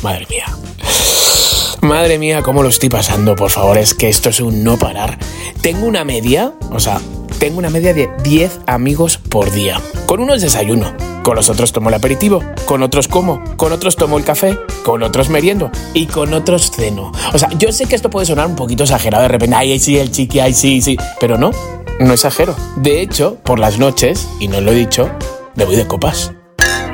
Madre 0.00 0.28
mía. 0.30 0.44
Madre 1.80 2.20
mía, 2.20 2.42
cómo 2.42 2.62
lo 2.62 2.68
estoy 2.68 2.88
pasando, 2.88 3.34
por 3.34 3.50
favor, 3.50 3.78
es 3.78 3.94
que 3.94 4.08
esto 4.08 4.28
es 4.28 4.38
un 4.38 4.62
no 4.62 4.78
parar. 4.78 5.18
Tengo 5.60 5.86
una 5.86 6.04
media, 6.04 6.52
o 6.70 6.78
sea, 6.78 7.00
tengo 7.40 7.58
una 7.58 7.68
media 7.68 7.92
de 7.94 8.10
10 8.22 8.60
amigos 8.68 9.18
por 9.18 9.50
día. 9.50 9.80
Con 10.06 10.20
unos 10.20 10.40
desayuno, 10.40 10.94
con 11.24 11.34
los 11.34 11.50
otros 11.50 11.72
tomo 11.72 11.88
el 11.88 11.96
aperitivo, 11.96 12.40
con 12.64 12.84
otros 12.84 13.08
como, 13.08 13.42
con 13.56 13.72
otros 13.72 13.96
tomo 13.96 14.18
el 14.18 14.24
café, 14.24 14.56
con 14.84 15.02
otros 15.02 15.30
meriendo 15.30 15.72
y 15.94 16.06
con 16.06 16.32
otros 16.32 16.70
ceno. 16.70 17.10
O 17.34 17.38
sea, 17.40 17.48
yo 17.58 17.72
sé 17.72 17.86
que 17.86 17.96
esto 17.96 18.08
puede 18.08 18.26
sonar 18.26 18.46
un 18.46 18.54
poquito 18.54 18.84
exagerado 18.84 19.22
de 19.22 19.30
repente, 19.30 19.56
ay, 19.56 19.80
sí, 19.80 19.98
el 19.98 20.12
chiqui, 20.12 20.38
ay, 20.38 20.54
sí, 20.54 20.80
sí, 20.80 20.96
pero 21.18 21.36
no, 21.38 21.50
no 22.00 22.14
exagero. 22.14 22.54
De 22.76 23.00
hecho, 23.00 23.36
por 23.36 23.58
las 23.58 23.78
noches, 23.78 24.28
y 24.40 24.48
no 24.48 24.60
lo 24.60 24.72
he 24.72 24.74
dicho, 24.74 25.08
me 25.54 25.64
voy 25.64 25.76
de 25.76 25.86
copas. 25.86 26.32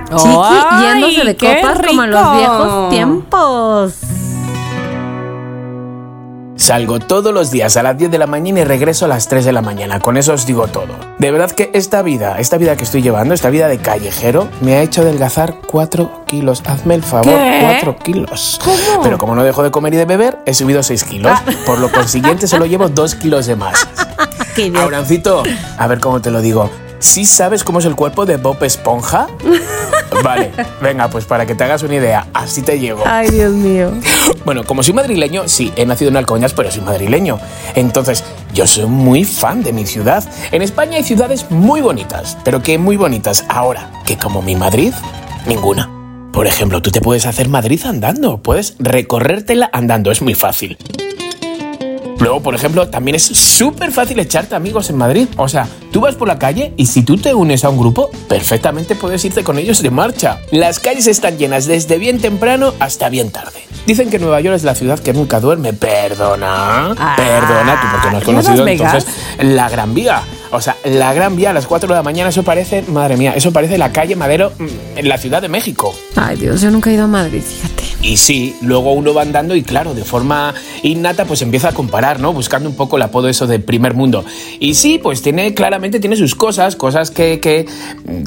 Chiqui 0.04 0.82
yéndose 0.82 1.24
de 1.24 1.36
copas 1.36 1.86
como 1.86 2.04
en 2.04 2.10
los 2.10 2.36
viejos 2.36 2.90
tiempos. 2.90 3.94
Salgo 6.56 6.98
todos 6.98 7.34
los 7.34 7.50
días 7.50 7.76
a 7.76 7.82
las 7.82 7.98
10 7.98 8.10
de 8.10 8.18
la 8.18 8.26
mañana 8.26 8.60
y 8.60 8.64
regreso 8.64 9.04
a 9.04 9.08
las 9.08 9.28
3 9.28 9.44
de 9.44 9.52
la 9.52 9.62
mañana. 9.62 10.00
Con 10.00 10.16
eso 10.16 10.32
os 10.32 10.46
digo 10.46 10.66
todo. 10.66 10.88
De 11.18 11.30
verdad 11.30 11.50
que 11.50 11.70
esta 11.74 12.02
vida, 12.02 12.40
esta 12.40 12.56
vida 12.56 12.76
que 12.76 12.84
estoy 12.84 13.02
llevando, 13.02 13.34
esta 13.34 13.50
vida 13.50 13.68
de 13.68 13.78
callejero, 13.78 14.48
me 14.62 14.74
ha 14.74 14.82
hecho 14.82 15.02
adelgazar 15.02 15.56
4 15.66 16.24
kilos. 16.26 16.62
Hazme 16.66 16.94
el 16.94 17.02
favor, 17.02 17.34
¿Qué? 17.34 17.58
4 17.60 17.96
kilos. 17.98 18.58
Pero 19.02 19.18
como 19.18 19.34
no 19.34 19.44
dejo 19.44 19.62
de 19.62 19.70
comer 19.70 19.94
y 19.94 19.96
de 19.98 20.06
beber, 20.06 20.38
he 20.46 20.54
subido 20.54 20.82
6 20.82 21.04
kilos. 21.04 21.38
Por 21.66 21.78
lo 21.78 21.92
consiguiente, 21.92 22.48
solo 22.48 22.64
llevo 22.64 22.88
2 22.88 23.14
kilos 23.16 23.46
de 23.46 23.54
más. 23.54 23.86
Qué 24.56 24.72
a 25.78 25.86
ver 25.86 26.00
cómo 26.00 26.22
te 26.22 26.30
lo 26.30 26.40
digo. 26.40 26.70
¿Sí 26.98 27.26
sabes 27.26 27.62
cómo 27.62 27.78
es 27.78 27.84
el 27.84 27.94
cuerpo 27.94 28.24
de 28.24 28.38
Bob 28.38 28.64
Esponja? 28.64 29.26
Vale, 30.24 30.50
venga, 30.80 31.08
pues 31.08 31.26
para 31.26 31.44
que 31.44 31.54
te 31.54 31.64
hagas 31.64 31.82
una 31.82 31.96
idea, 31.96 32.26
así 32.32 32.62
te 32.62 32.78
llego. 32.78 33.02
Ay, 33.04 33.28
Dios 33.28 33.52
mío. 33.52 33.92
Bueno, 34.46 34.64
como 34.64 34.82
soy 34.82 34.94
madrileño, 34.94 35.46
sí, 35.46 35.70
he 35.76 35.84
nacido 35.84 36.10
en 36.10 36.16
Alcoñas, 36.16 36.54
pero 36.54 36.70
soy 36.70 36.80
madrileño. 36.80 37.38
Entonces, 37.74 38.24
yo 38.54 38.66
soy 38.66 38.86
muy 38.86 39.24
fan 39.24 39.62
de 39.62 39.74
mi 39.74 39.84
ciudad. 39.84 40.24
En 40.52 40.62
España 40.62 40.96
hay 40.96 41.04
ciudades 41.04 41.50
muy 41.50 41.82
bonitas, 41.82 42.38
pero 42.42 42.62
que 42.62 42.78
muy 42.78 42.96
bonitas. 42.96 43.44
Ahora, 43.50 43.92
que 44.06 44.16
como 44.16 44.40
mi 44.40 44.56
Madrid, 44.56 44.94
ninguna. 45.46 45.90
Por 46.32 46.46
ejemplo, 46.46 46.80
tú 46.80 46.90
te 46.90 47.02
puedes 47.02 47.26
hacer 47.26 47.50
Madrid 47.50 47.84
andando, 47.84 48.38
puedes 48.38 48.74
recorrértela 48.78 49.68
andando, 49.70 50.10
es 50.10 50.22
muy 50.22 50.34
fácil. 50.34 50.78
Luego, 52.18 52.40
por 52.40 52.54
ejemplo, 52.54 52.88
también 52.88 53.14
es 53.14 53.24
súper 53.24 53.92
fácil 53.92 54.18
echarte 54.18 54.54
amigos 54.54 54.90
en 54.90 54.96
Madrid. 54.96 55.28
O 55.36 55.48
sea, 55.48 55.68
tú 55.92 56.00
vas 56.00 56.14
por 56.14 56.28
la 56.28 56.38
calle 56.38 56.72
y 56.76 56.86
si 56.86 57.02
tú 57.02 57.18
te 57.18 57.34
unes 57.34 57.64
a 57.64 57.68
un 57.68 57.78
grupo, 57.78 58.10
perfectamente 58.28 58.94
puedes 58.96 59.24
irte 59.24 59.44
con 59.44 59.58
ellos 59.58 59.82
de 59.82 59.90
marcha. 59.90 60.40
Las 60.50 60.80
calles 60.80 61.06
están 61.06 61.36
llenas 61.38 61.66
desde 61.66 61.98
bien 61.98 62.20
temprano 62.20 62.72
hasta 62.80 63.08
bien 63.08 63.30
tarde. 63.30 63.60
Dicen 63.86 64.10
que 64.10 64.18
Nueva 64.18 64.40
York 64.40 64.56
es 64.56 64.64
la 64.64 64.74
ciudad 64.74 64.98
que 64.98 65.12
nunca 65.12 65.40
duerme. 65.40 65.72
Perdona. 65.72 66.92
Ah, 66.98 67.14
perdona, 67.16 67.80
tú 67.80 67.86
porque 67.92 68.10
no 68.10 68.18
has 68.18 68.26
¿no 68.26 68.32
Las 68.32 68.44
conocido 68.44 68.66
entonces 68.66 69.06
la 69.38 69.68
Gran 69.68 69.94
Vía. 69.94 70.22
O 70.50 70.60
sea, 70.60 70.75
la 70.86 71.12
Gran 71.12 71.34
Vía 71.34 71.50
a 71.50 71.52
las 71.52 71.66
4 71.66 71.88
de 71.88 71.94
la 71.94 72.02
mañana, 72.02 72.30
eso 72.30 72.44
parece, 72.44 72.82
madre 72.82 73.16
mía, 73.16 73.32
eso 73.34 73.52
parece 73.52 73.76
la 73.76 73.90
calle 73.90 74.14
Madero 74.14 74.52
mm, 74.56 74.98
en 74.98 75.08
la 75.08 75.18
Ciudad 75.18 75.42
de 75.42 75.48
México. 75.48 75.92
Ay, 76.14 76.36
Dios, 76.36 76.60
yo 76.60 76.70
nunca 76.70 76.90
he 76.90 76.94
ido 76.94 77.04
a 77.04 77.08
Madrid, 77.08 77.42
fíjate. 77.42 77.82
Y 78.02 78.18
sí, 78.18 78.54
luego 78.62 78.92
uno 78.92 79.12
va 79.12 79.22
andando 79.22 79.56
y 79.56 79.62
claro, 79.62 79.94
de 79.94 80.04
forma 80.04 80.54
innata 80.84 81.24
pues 81.24 81.42
empieza 81.42 81.70
a 81.70 81.72
comparar, 81.72 82.20
¿no? 82.20 82.32
Buscando 82.32 82.68
un 82.68 82.76
poco 82.76 82.96
el 82.96 83.02
apodo 83.02 83.28
eso 83.28 83.48
de 83.48 83.58
primer 83.58 83.94
mundo. 83.94 84.24
Y 84.60 84.74
sí, 84.74 84.98
pues 84.98 85.22
tiene, 85.22 85.54
claramente 85.54 85.98
tiene 85.98 86.14
sus 86.14 86.36
cosas, 86.36 86.76
cosas 86.76 87.10
que, 87.10 87.40
que, 87.40 87.66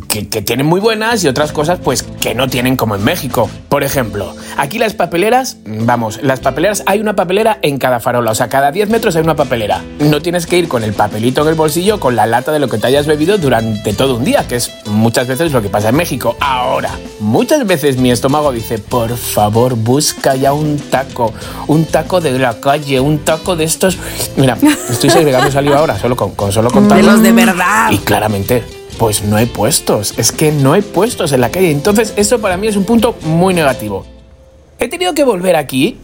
que, 0.09 0.27
que 0.27 0.41
tienen 0.41 0.65
muy 0.65 0.81
buenas 0.81 1.23
y 1.23 1.29
otras 1.29 1.53
cosas 1.53 1.79
pues 1.81 2.03
que 2.03 2.35
no 2.35 2.49
tienen 2.49 2.75
como 2.75 2.95
en 2.95 3.05
México. 3.05 3.49
Por 3.69 3.83
ejemplo, 3.83 4.35
aquí 4.57 4.79
las 4.79 4.95
papeleras, 4.95 5.57
vamos, 5.65 6.19
las 6.23 6.41
papeleras, 6.41 6.83
hay 6.85 6.99
una 6.99 7.15
papelera 7.15 7.59
en 7.61 7.77
cada 7.77 8.01
farola, 8.01 8.31
o 8.31 8.35
sea, 8.35 8.49
cada 8.49 8.71
10 8.71 8.89
metros 8.89 9.15
hay 9.15 9.23
una 9.23 9.35
papelera. 9.35 9.81
No 9.99 10.21
tienes 10.21 10.45
que 10.45 10.57
ir 10.57 10.67
con 10.67 10.83
el 10.83 10.93
papelito 10.93 11.43
en 11.43 11.47
el 11.47 11.55
bolsillo, 11.55 12.01
con 12.01 12.17
la 12.17 12.25
lata 12.25 12.48
de 12.51 12.59
lo 12.59 12.67
que 12.67 12.77
te 12.77 12.87
hayas 12.87 13.05
bebido 13.07 13.37
durante 13.37 13.93
todo 13.93 14.15
un 14.17 14.23
día, 14.23 14.47
que 14.47 14.55
es 14.55 14.71
muchas 14.85 15.27
veces 15.27 15.51
lo 15.51 15.61
que 15.61 15.69
pasa 15.69 15.89
en 15.89 15.95
México. 15.95 16.35
Ahora, 16.39 16.91
muchas 17.19 17.65
veces 17.65 17.97
mi 17.97 18.11
estómago 18.11 18.51
dice, 18.51 18.79
por 18.79 19.15
favor, 19.17 19.75
busca 19.75 20.35
ya 20.35 20.53
un 20.53 20.77
taco, 20.77 21.33
un 21.67 21.85
taco 21.85 22.21
de 22.21 22.37
la 22.37 22.59
calle, 22.59 22.99
un 22.99 23.19
taco 23.19 23.55
de 23.55 23.63
estos... 23.63 23.97
Mira, 24.37 24.57
estoy 24.89 25.09
segregando 25.09 25.51
saliva 25.51 25.77
ahora, 25.79 25.97
solo 25.99 26.15
con, 26.15 26.31
con 26.35 26.51
solo 26.51 26.69
De 26.69 26.73
contarlo. 26.73 27.11
los 27.11 27.21
de 27.21 27.31
verdad. 27.31 27.91
Y 27.91 27.97
claramente, 27.99 28.63
pues 28.97 29.23
no 29.23 29.35
hay 29.37 29.45
puestos. 29.45 30.13
Es 30.17 30.31
que 30.31 30.51
no 30.51 30.73
hay 30.73 30.81
puestos 30.81 31.31
en 31.31 31.41
la 31.41 31.49
calle. 31.51 31.71
Entonces, 31.71 32.13
esto 32.17 32.39
para 32.39 32.57
mí 32.57 32.67
es 32.67 32.75
un 32.75 32.83
punto 32.83 33.15
muy 33.23 33.53
negativo. 33.53 34.05
He 34.79 34.87
tenido 34.87 35.13
que 35.13 35.23
volver 35.23 35.55
aquí. 35.55 35.97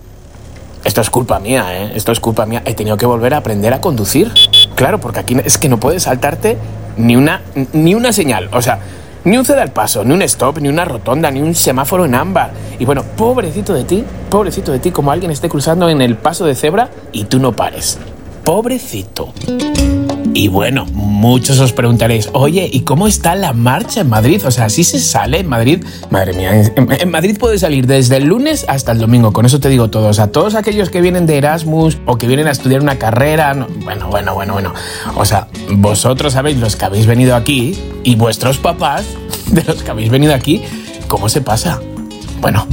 Esto 0.86 1.02
es 1.02 1.10
culpa 1.10 1.40
mía, 1.40 1.66
¿eh? 1.72 1.92
Esto 1.96 2.12
es 2.12 2.20
culpa 2.20 2.46
mía. 2.46 2.62
He 2.64 2.76
tenido 2.76 2.96
que 2.96 3.08
volver 3.08 3.34
a 3.34 3.38
aprender 3.38 3.74
a 3.74 3.82
conducir. 3.82 4.32
Claro, 4.76 5.00
porque 5.00 5.20
aquí 5.20 5.36
es 5.44 5.58
que 5.58 5.68
no 5.68 5.80
puedes 5.80 6.04
saltarte 6.04 6.58
ni 6.96 7.16
una, 7.16 7.42
ni 7.74 7.96
una 7.96 8.14
señal. 8.14 8.50
O 8.54 8.62
sea, 8.62 8.80
ni 9.24 9.36
un 9.36 9.46
ceda 9.46 9.64
al 9.64 9.72
paso, 9.72 10.06
ni 10.06 10.14
un 10.14 10.22
stop, 10.22 10.60
ni 10.60 10.70
una 10.70 10.86
rotonda, 10.86 11.32
ni 11.32 11.42
un 11.42 11.56
semáforo 11.56 12.06
en 12.06 12.14
ámbar. 12.14 12.52
Y 12.78 12.86
bueno, 12.86 13.04
pobrecito 13.04 13.74
de 13.74 13.84
ti, 13.84 14.04
pobrecito 14.30 14.72
de 14.72 14.78
ti, 14.78 14.92
como 14.92 15.12
alguien 15.12 15.32
esté 15.32 15.50
cruzando 15.50 15.90
en 15.90 16.02
el 16.02 16.18
paso 16.18 16.46
de 16.46 16.54
cebra 16.54 16.92
y 17.12 17.24
tú 17.24 17.40
no 17.40 17.52
pares. 17.52 17.98
Pobrecito. 18.44 19.34
Y 20.36 20.50
bueno, 20.50 20.86
muchos 20.92 21.62
os 21.62 21.72
preguntaréis, 21.72 22.30
oye, 22.34 22.70
¿y 22.70 22.82
cómo 22.82 23.08
está 23.08 23.36
la 23.36 23.54
marcha 23.54 24.02
en 24.02 24.10
Madrid? 24.10 24.42
O 24.46 24.52
sea, 24.52 24.68
¿sí 24.70 24.84
se 24.84 25.00
sale 25.00 25.40
en 25.40 25.48
Madrid? 25.48 25.86
Madre 26.10 26.34
mía, 26.34 26.74
en, 26.76 27.10
Madrid 27.10 27.38
puede 27.40 27.58
salir 27.58 27.88
desde 27.88 28.18
el 28.18 28.26
lunes 28.26 28.66
hasta 28.68 28.92
el 28.92 28.98
domingo, 28.98 29.32
con 29.32 29.46
eso 29.46 29.62
te 29.62 29.70
digo 29.70 29.90
todo. 29.90 30.10
O 30.10 30.14
sea, 30.14 30.28
todos 30.34 30.56
aquellos 30.56 30.90
que 30.90 31.00
vienen 31.00 31.26
de 31.26 31.38
Erasmus 31.38 32.00
o 32.06 32.18
que 32.18 32.28
vienen 32.28 32.48
a 32.48 32.52
estudiar 32.52 32.82
una 32.82 32.98
carrera, 33.00 33.54
no- 33.54 33.68
bueno, 33.86 34.10
bueno, 34.10 34.34
bueno, 34.34 34.52
bueno. 34.52 34.74
O 35.16 35.24
sea, 35.24 35.48
vosotros 35.72 36.34
sabéis 36.34 36.58
los 36.58 36.76
que 36.76 36.84
habéis 36.84 37.06
venido 37.06 37.34
aquí 37.34 37.80
y 38.04 38.16
vuestros 38.16 38.58
papás 38.58 39.06
de 39.48 39.64
los 39.64 39.84
que 39.84 39.92
habéis 39.92 40.10
venido 40.10 40.34
aquí, 40.36 40.62
¿cómo 41.08 41.30
se 41.30 41.40
pasa? 41.40 41.80
Bueno, 42.42 42.68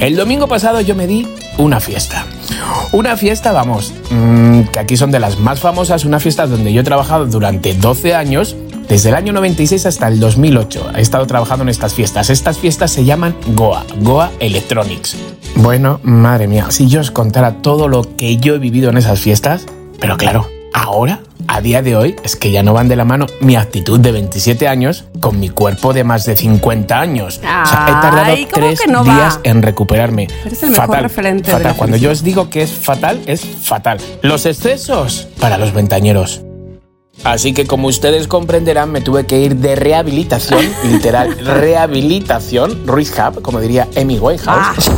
el 0.00 0.16
domingo 0.16 0.48
pasado 0.48 0.80
yo 0.80 0.94
me 0.94 1.06
di 1.06 1.28
una 1.58 1.80
fiesta. 1.80 2.26
Una 2.92 3.16
fiesta, 3.16 3.52
vamos, 3.52 3.92
mm, 4.10 4.62
que 4.72 4.78
aquí 4.78 4.96
son 4.96 5.10
de 5.10 5.20
las 5.20 5.38
más 5.38 5.60
famosas, 5.60 6.04
una 6.04 6.20
fiesta 6.20 6.46
donde 6.46 6.72
yo 6.72 6.80
he 6.80 6.84
trabajado 6.84 7.26
durante 7.26 7.74
12 7.74 8.14
años, 8.14 8.56
Desde 8.88 9.08
el 9.08 9.14
año 9.14 9.32
96 9.32 9.86
hasta 9.86 10.08
el 10.08 10.20
2008 10.20 10.90
he 10.96 11.00
estado 11.00 11.26
trabajando 11.26 11.62
en 11.62 11.70
estas 11.70 11.94
fiestas. 11.94 12.28
Estas 12.28 12.58
fiestas 12.58 12.90
se 12.90 13.06
llaman 13.06 13.34
Goa, 13.54 13.86
Goa 14.00 14.30
Electronics. 14.38 15.16
Bueno, 15.54 15.98
madre 16.02 16.46
mía, 16.46 16.66
si 16.68 16.88
yo 16.88 17.00
os 17.00 17.10
contara 17.10 17.62
todo 17.62 17.88
lo 17.88 18.02
que 18.16 18.36
yo 18.36 18.54
he 18.54 18.58
vivido 18.58 18.90
en 18.90 18.98
esas 18.98 19.20
fiestas, 19.20 19.64
pero 19.98 20.18
claro, 20.18 20.46
ahora, 20.72 21.20
a 21.48 21.60
día 21.60 21.82
de 21.82 21.96
hoy, 21.96 22.16
es 22.24 22.36
que 22.36 22.50
ya 22.50 22.62
no 22.62 22.72
van 22.72 22.88
de 22.88 22.96
la 22.96 23.04
mano 23.04 23.26
mi 23.40 23.56
actitud 23.56 23.98
de 24.00 24.12
27 24.12 24.68
años 24.68 25.04
con 25.20 25.38
mi 25.40 25.48
cuerpo 25.48 25.92
de 25.92 26.04
más 26.04 26.24
de 26.24 26.36
50 26.36 26.98
años. 27.00 27.38
o 27.38 27.40
sea, 27.40 27.86
he 27.88 28.02
tardado 28.02 28.32
Ay, 28.32 28.46
¿cómo 28.50 28.66
tres 28.66 28.80
no 28.88 29.04
va? 29.04 29.14
días 29.14 29.40
en 29.42 29.62
recuperarme. 29.62 30.28
Eres 30.44 30.62
el 30.62 30.70
mejor 30.70 31.00
referente 31.02 31.50
fatal. 31.50 31.74
Cuando 31.76 31.96
yo 31.96 32.10
os 32.10 32.22
digo 32.22 32.48
que 32.48 32.62
es 32.62 32.72
fatal, 32.72 33.20
es 33.26 33.40
fatal. 33.44 33.98
Los 34.22 34.46
excesos 34.46 35.28
para 35.40 35.58
los 35.58 35.72
ventañeros. 35.72 36.42
Así 37.24 37.52
que 37.52 37.66
como 37.66 37.88
ustedes 37.88 38.26
comprenderán, 38.26 38.90
me 38.90 39.00
tuve 39.00 39.26
que 39.26 39.38
ir 39.40 39.56
de 39.56 39.76
rehabilitación, 39.76 40.64
literal, 40.90 41.36
rehabilitación, 41.38 42.86
rehab, 42.86 43.42
como 43.42 43.60
diría 43.60 43.86
Amy 43.96 44.18
Winehouse. 44.18 44.90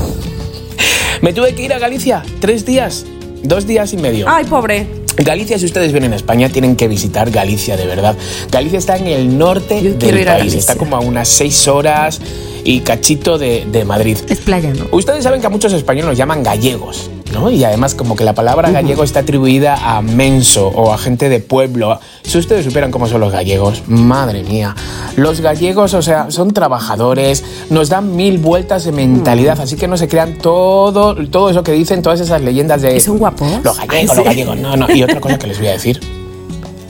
Me 1.21 1.33
tuve 1.33 1.55
que 1.55 1.63
ir 1.63 1.73
a 1.73 1.79
Galicia 1.79 2.23
tres 2.41 2.65
días, 2.65 3.05
dos 3.43 3.67
días 3.67 3.93
y 3.93 3.97
medio. 3.97 4.27
Ay, 4.29 4.45
pobre. 4.45 5.04
Galicia, 5.16 5.59
si 5.59 5.65
ustedes 5.66 5.93
vienen 5.93 6.12
a 6.12 6.16
España, 6.16 6.49
tienen 6.49 6.77
que 6.77 6.89
visitar 6.89 7.31
Galicia, 7.31 7.77
de 7.77 7.86
verdad. 7.86 8.16
Galicia 8.51 8.78
está 8.78 8.97
en 8.97 9.07
el 9.07 9.39
norte 9.39 9.82
Yo 9.82 9.95
del 9.95 10.11
país, 10.11 10.24
Galicia. 10.24 10.59
está 10.59 10.77
como 10.77 10.97
a 10.97 11.01
unas 11.01 11.28
seis 11.28 11.69
horas 11.69 12.20
y 12.65 12.81
cachito 12.81 13.39
de, 13.39 13.66
de 13.70 13.85
Madrid. 13.85 14.16
Es 14.28 14.39
playa, 14.39 14.73
¿no? 14.73 14.86
Ustedes 14.93 15.23
saben 15.23 15.41
que 15.41 15.47
a 15.47 15.51
muchos 15.51 15.73
españoles 15.73 16.09
nos 16.09 16.19
llaman 16.19 16.43
gallegos, 16.43 17.11
¿no? 17.33 17.51
Y 17.51 17.65
además 17.65 17.95
como 17.95 18.17
que 18.17 18.25
la 18.25 18.35
palabra 18.35 18.71
gallego 18.71 19.05
está 19.05 19.21
atribuida 19.21 19.97
a 19.97 20.03
menso 20.03 20.69
o 20.69 20.93
a 20.93 20.99
gente 20.99 21.29
de 21.29 21.41
pueblo. 21.41 21.99
Si 22.23 22.39
ustedes 22.39 22.65
supieran 22.65 22.91
cómo 22.91 23.07
son 23.07 23.21
los 23.21 23.33
gallegos, 23.33 23.83
madre 23.87 24.43
mía. 24.43 24.75
Los 25.17 25.41
gallegos, 25.41 25.95
o 25.95 26.03
sea, 26.03 26.31
son 26.31 26.53
trabajadores, 26.53 27.45
nos 27.71 27.89
dan 27.89 28.15
mil 28.17 28.39
vueltas 28.39 28.85
de 28.85 28.93
mentalidad, 28.93 29.61
así 29.61 29.77
que 29.77 29.89
no 29.89 29.97
se 29.97 30.09
crean 30.09 30.39
todo, 30.39 31.15
todo 31.29 31.51
eso 31.51 31.63
que 31.63 31.73
dicen, 31.73 32.03
todas 32.03 32.21
esas 32.21 32.41
leyendas 32.43 32.83
de... 32.83 32.97
¿Y 32.97 33.01
son 33.01 33.19
guapos? 33.19 33.49
Los 33.63 33.79
gallegos, 33.79 33.95
Ay, 33.95 34.09
sí. 34.09 34.17
los 34.17 34.25
gallegos, 34.25 34.57
no, 34.59 34.77
no. 34.77 34.91
Y 34.95 35.03
otra 35.03 35.21
cosa 35.21 35.39
que 35.39 35.47
les 35.47 35.59
voy 35.59 35.69
a 35.69 35.73
decir. 35.73 36.01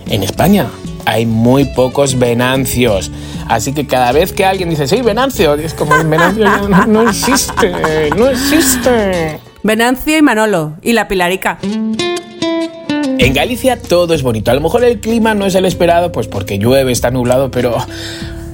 En 0.06 0.22
España 0.22 0.68
hay 1.06 1.26
muy 1.26 1.64
pocos 1.64 2.18
venancios. 2.18 3.10
Así 3.48 3.72
que 3.72 3.86
cada 3.86 4.12
vez 4.12 4.32
que 4.32 4.44
alguien 4.44 4.70
dice, 4.70 4.86
sí, 4.86 5.02
venancio, 5.02 5.54
es 5.54 5.74
como 5.74 5.94
el 5.94 6.06
venancio 6.06 6.46
no 6.86 7.08
existe, 7.08 8.10
no 8.16 8.28
existe. 8.28 9.40
Venancio 9.64 10.18
y 10.18 10.20
Manolo. 10.20 10.74
Y 10.82 10.92
la 10.92 11.08
Pilarica. 11.08 11.56
En 11.62 13.32
Galicia 13.32 13.80
todo 13.80 14.12
es 14.12 14.22
bonito. 14.22 14.50
A 14.50 14.54
lo 14.54 14.60
mejor 14.60 14.84
el 14.84 15.00
clima 15.00 15.32
no 15.34 15.46
es 15.46 15.54
el 15.54 15.64
esperado, 15.64 16.12
pues 16.12 16.28
porque 16.28 16.58
llueve, 16.58 16.92
está 16.92 17.10
nublado, 17.10 17.50
pero 17.50 17.74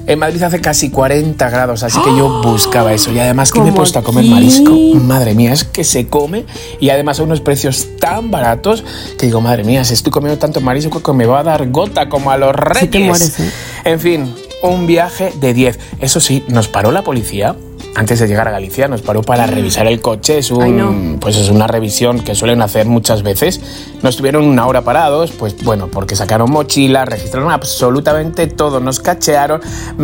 en 0.07 0.19
Madrid 0.21 0.41
hace 0.45 0.61
casi 0.61 0.89
40 0.91 1.51
grados, 1.51 1.83
así 1.83 1.99
que 2.01 2.17
yo 2.17 2.41
buscaba 2.45 2.93
eso. 2.93 3.11
Y 3.11 3.19
además 3.19 3.51
que 3.51 3.59
me 3.59 3.67
he 3.67 3.69
¡Oh! 3.71 3.73
¿Cómo 3.73 3.77
puesto 3.79 3.99
a 3.99 4.03
comer 4.03 4.25
marisco. 4.25 4.71
Madre 4.71 5.35
mía, 5.35 5.53
es 5.53 5.65
que 5.65 5.83
se 5.83 6.07
come 6.07 6.45
y 6.79 6.91
además 6.91 7.19
a 7.19 7.25
unos 7.25 7.41
precios 7.41 7.89
tan 7.99 8.31
baratos 8.31 8.85
que 9.19 9.27
digo, 9.27 9.41
madre 9.41 9.65
mía, 9.65 9.83
si 9.85 9.95
estoy 9.95 10.13
comiendo 10.13 10.39
tanto 10.39 10.61
marisco 10.61 11.03
que 11.03 11.13
me 11.13 11.27
va 11.27 11.41
a 11.41 11.43
dar 11.43 11.69
gota 11.71 12.09
como 12.09 12.31
a 12.31 12.37
los 12.37 12.55
reyes. 12.55 13.33
Sí 13.35 13.43
¿eh? 13.43 13.51
En 13.83 13.99
fin, 13.99 14.33
un 14.63 14.87
viaje 14.87 15.33
de 15.41 15.55
10. 15.55 15.77
Eso 15.99 16.21
sí, 16.21 16.45
nos 16.47 16.69
paró 16.69 16.93
la 16.93 17.03
policía. 17.03 17.57
Antes 17.97 18.21
de 18.21 18.29
llegar 18.29 18.47
a 18.47 18.53
Galicia 18.53 18.87
nos 18.89 19.03
paró 19.03 19.23
para 19.23 19.47
revisar 19.47 19.87
el 19.87 20.01
coche. 20.01 20.39
Es 20.39 20.51
un, 20.51 20.63
Ay, 20.63 20.71
no. 20.71 21.19
pues 21.21 21.37
es 21.37 21.49
una 21.51 21.67
revisión 21.67 22.21
que 22.21 22.35
suelen 22.35 22.63
hacer 22.63 22.87
muchas 22.87 23.23
veces. 23.23 23.61
Nos 24.03 24.17
tuvieron 24.17 24.45
una 24.45 24.67
hora 24.67 24.83
parados, 24.83 25.33
pues 25.33 25.57
bueno, 25.65 25.89
porque 25.93 26.15
sacaron 26.15 26.51
mochilas, 26.51 27.09
registraron 27.09 27.51
absolutamente 27.51 28.47
todo, 28.47 28.79
nos 28.81 29.01
cachearon, 29.01 29.61
mm, 29.99 30.03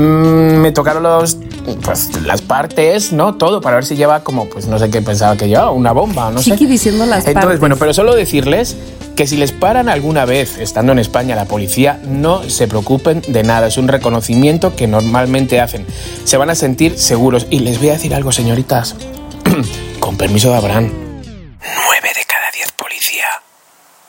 me 0.61 0.73
tocaron 0.73 1.05
los, 1.05 1.39
pues, 1.83 2.11
las 2.25 2.43
partes, 2.43 3.13
¿no? 3.13 3.37
Todo 3.37 3.61
para 3.61 3.77
ver 3.77 3.85
si 3.85 3.95
lleva 3.97 4.25
como, 4.25 4.47
pues 4.47 4.67
no 4.67 4.79
sé 4.79 4.91
qué 4.91 5.01
pensaba 5.01 5.37
que 5.37 5.47
llevaba, 5.49 5.71
una 5.71 5.93
bomba, 5.93 6.31
no 6.31 6.41
sé. 6.43 6.51
Chiqui 6.53 6.67
diciendo 6.67 7.07
las 7.07 7.21
Entonces, 7.27 7.35
partes. 7.43 7.61
bueno, 7.61 7.77
pero 7.77 7.95
solo 7.95 8.15
decirles 8.15 8.77
que 9.15 9.27
si 9.27 9.39
les 9.39 9.51
paran 9.53 9.89
alguna 9.89 10.27
vez 10.27 10.59
estando 10.59 10.93
en 10.93 10.99
España 10.99 11.35
la 11.37 11.47
policía, 11.47 11.99
no 12.07 12.43
se 12.51 12.69
preocupen 12.69 13.23
de 13.27 13.45
nada. 13.45 13.69
Es 13.69 13.79
un 13.79 13.89
reconocimiento 13.89 14.77
que 14.77 14.87
normalmente 14.87 15.59
hacen. 15.59 15.87
Se 16.25 16.37
van 16.37 16.51
a 16.51 16.55
sentir 16.55 16.99
seguros. 16.99 17.47
Y 17.49 17.61
les 17.61 17.76
voy 17.79 17.91
a 17.91 17.93
decir 17.93 18.15
algo, 18.15 18.33
señoritas. 18.33 18.95
Con 20.01 20.17
permiso 20.17 20.51
de 20.51 20.57
Abraham. 20.57 20.85
Nueve 20.87 22.11
de 22.15 22.25
cada 22.27 22.51
diez 22.55 22.71
policía 22.73 23.25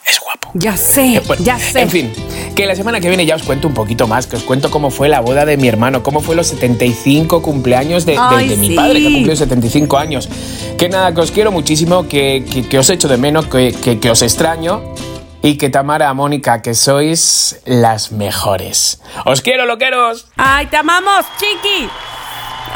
es 0.05 0.19
guapo. 0.19 0.51
Ya 0.53 0.75
sé, 0.77 1.15
Eh, 1.15 1.21
bueno, 1.25 1.43
ya 1.43 1.57
sé. 1.59 1.81
En 1.81 1.89
fin, 1.89 2.13
que 2.55 2.65
la 2.65 2.75
semana 2.75 2.99
que 2.99 3.07
viene 3.07 3.25
ya 3.25 3.35
os 3.35 3.43
cuento 3.43 3.67
un 3.67 3.73
poquito 3.73 4.07
más, 4.07 4.27
que 4.27 4.35
os 4.35 4.43
cuento 4.43 4.69
cómo 4.71 4.89
fue 4.91 5.09
la 5.09 5.19
boda 5.21 5.45
de 5.45 5.57
mi 5.57 5.67
hermano, 5.67 6.03
cómo 6.03 6.21
fue 6.21 6.35
los 6.35 6.47
75 6.47 7.41
cumpleaños 7.41 8.05
de, 8.05 8.13
de- 8.13 8.19
Ay, 8.21 8.47
de 8.49 8.57
mi 8.57 8.67
sí. 8.69 8.75
padre, 8.75 9.01
que 9.01 9.11
cumplió 9.13 9.35
75 9.35 9.97
años. 9.97 10.29
Que 10.77 10.89
nada, 10.89 11.13
que 11.13 11.21
os 11.21 11.31
quiero 11.31 11.51
muchísimo, 11.51 12.07
que, 12.07 12.45
que- 12.51 12.67
que 12.67 12.79
os 12.79 12.89
echo 12.89 13.07
de 13.07 13.17
menos, 13.17 13.47
que, 13.47 13.73
que- 13.73 13.99
que 13.99 14.09
os 14.11 14.21
extraño. 14.21 14.81
Y 15.43 15.57
que 15.57 15.69
Tamara, 15.69 16.11
Mónica, 16.15 16.61
que 16.63 16.73
sois 16.73 17.59
las 17.65 18.11
mejores. 18.11 18.99
¡Os 19.23 19.41
quiero, 19.41 19.65
loqueros! 19.65 20.27
Ay, 20.35 20.65
te 20.65 20.77
amamos, 20.77 21.25
chiqui. 21.39 21.87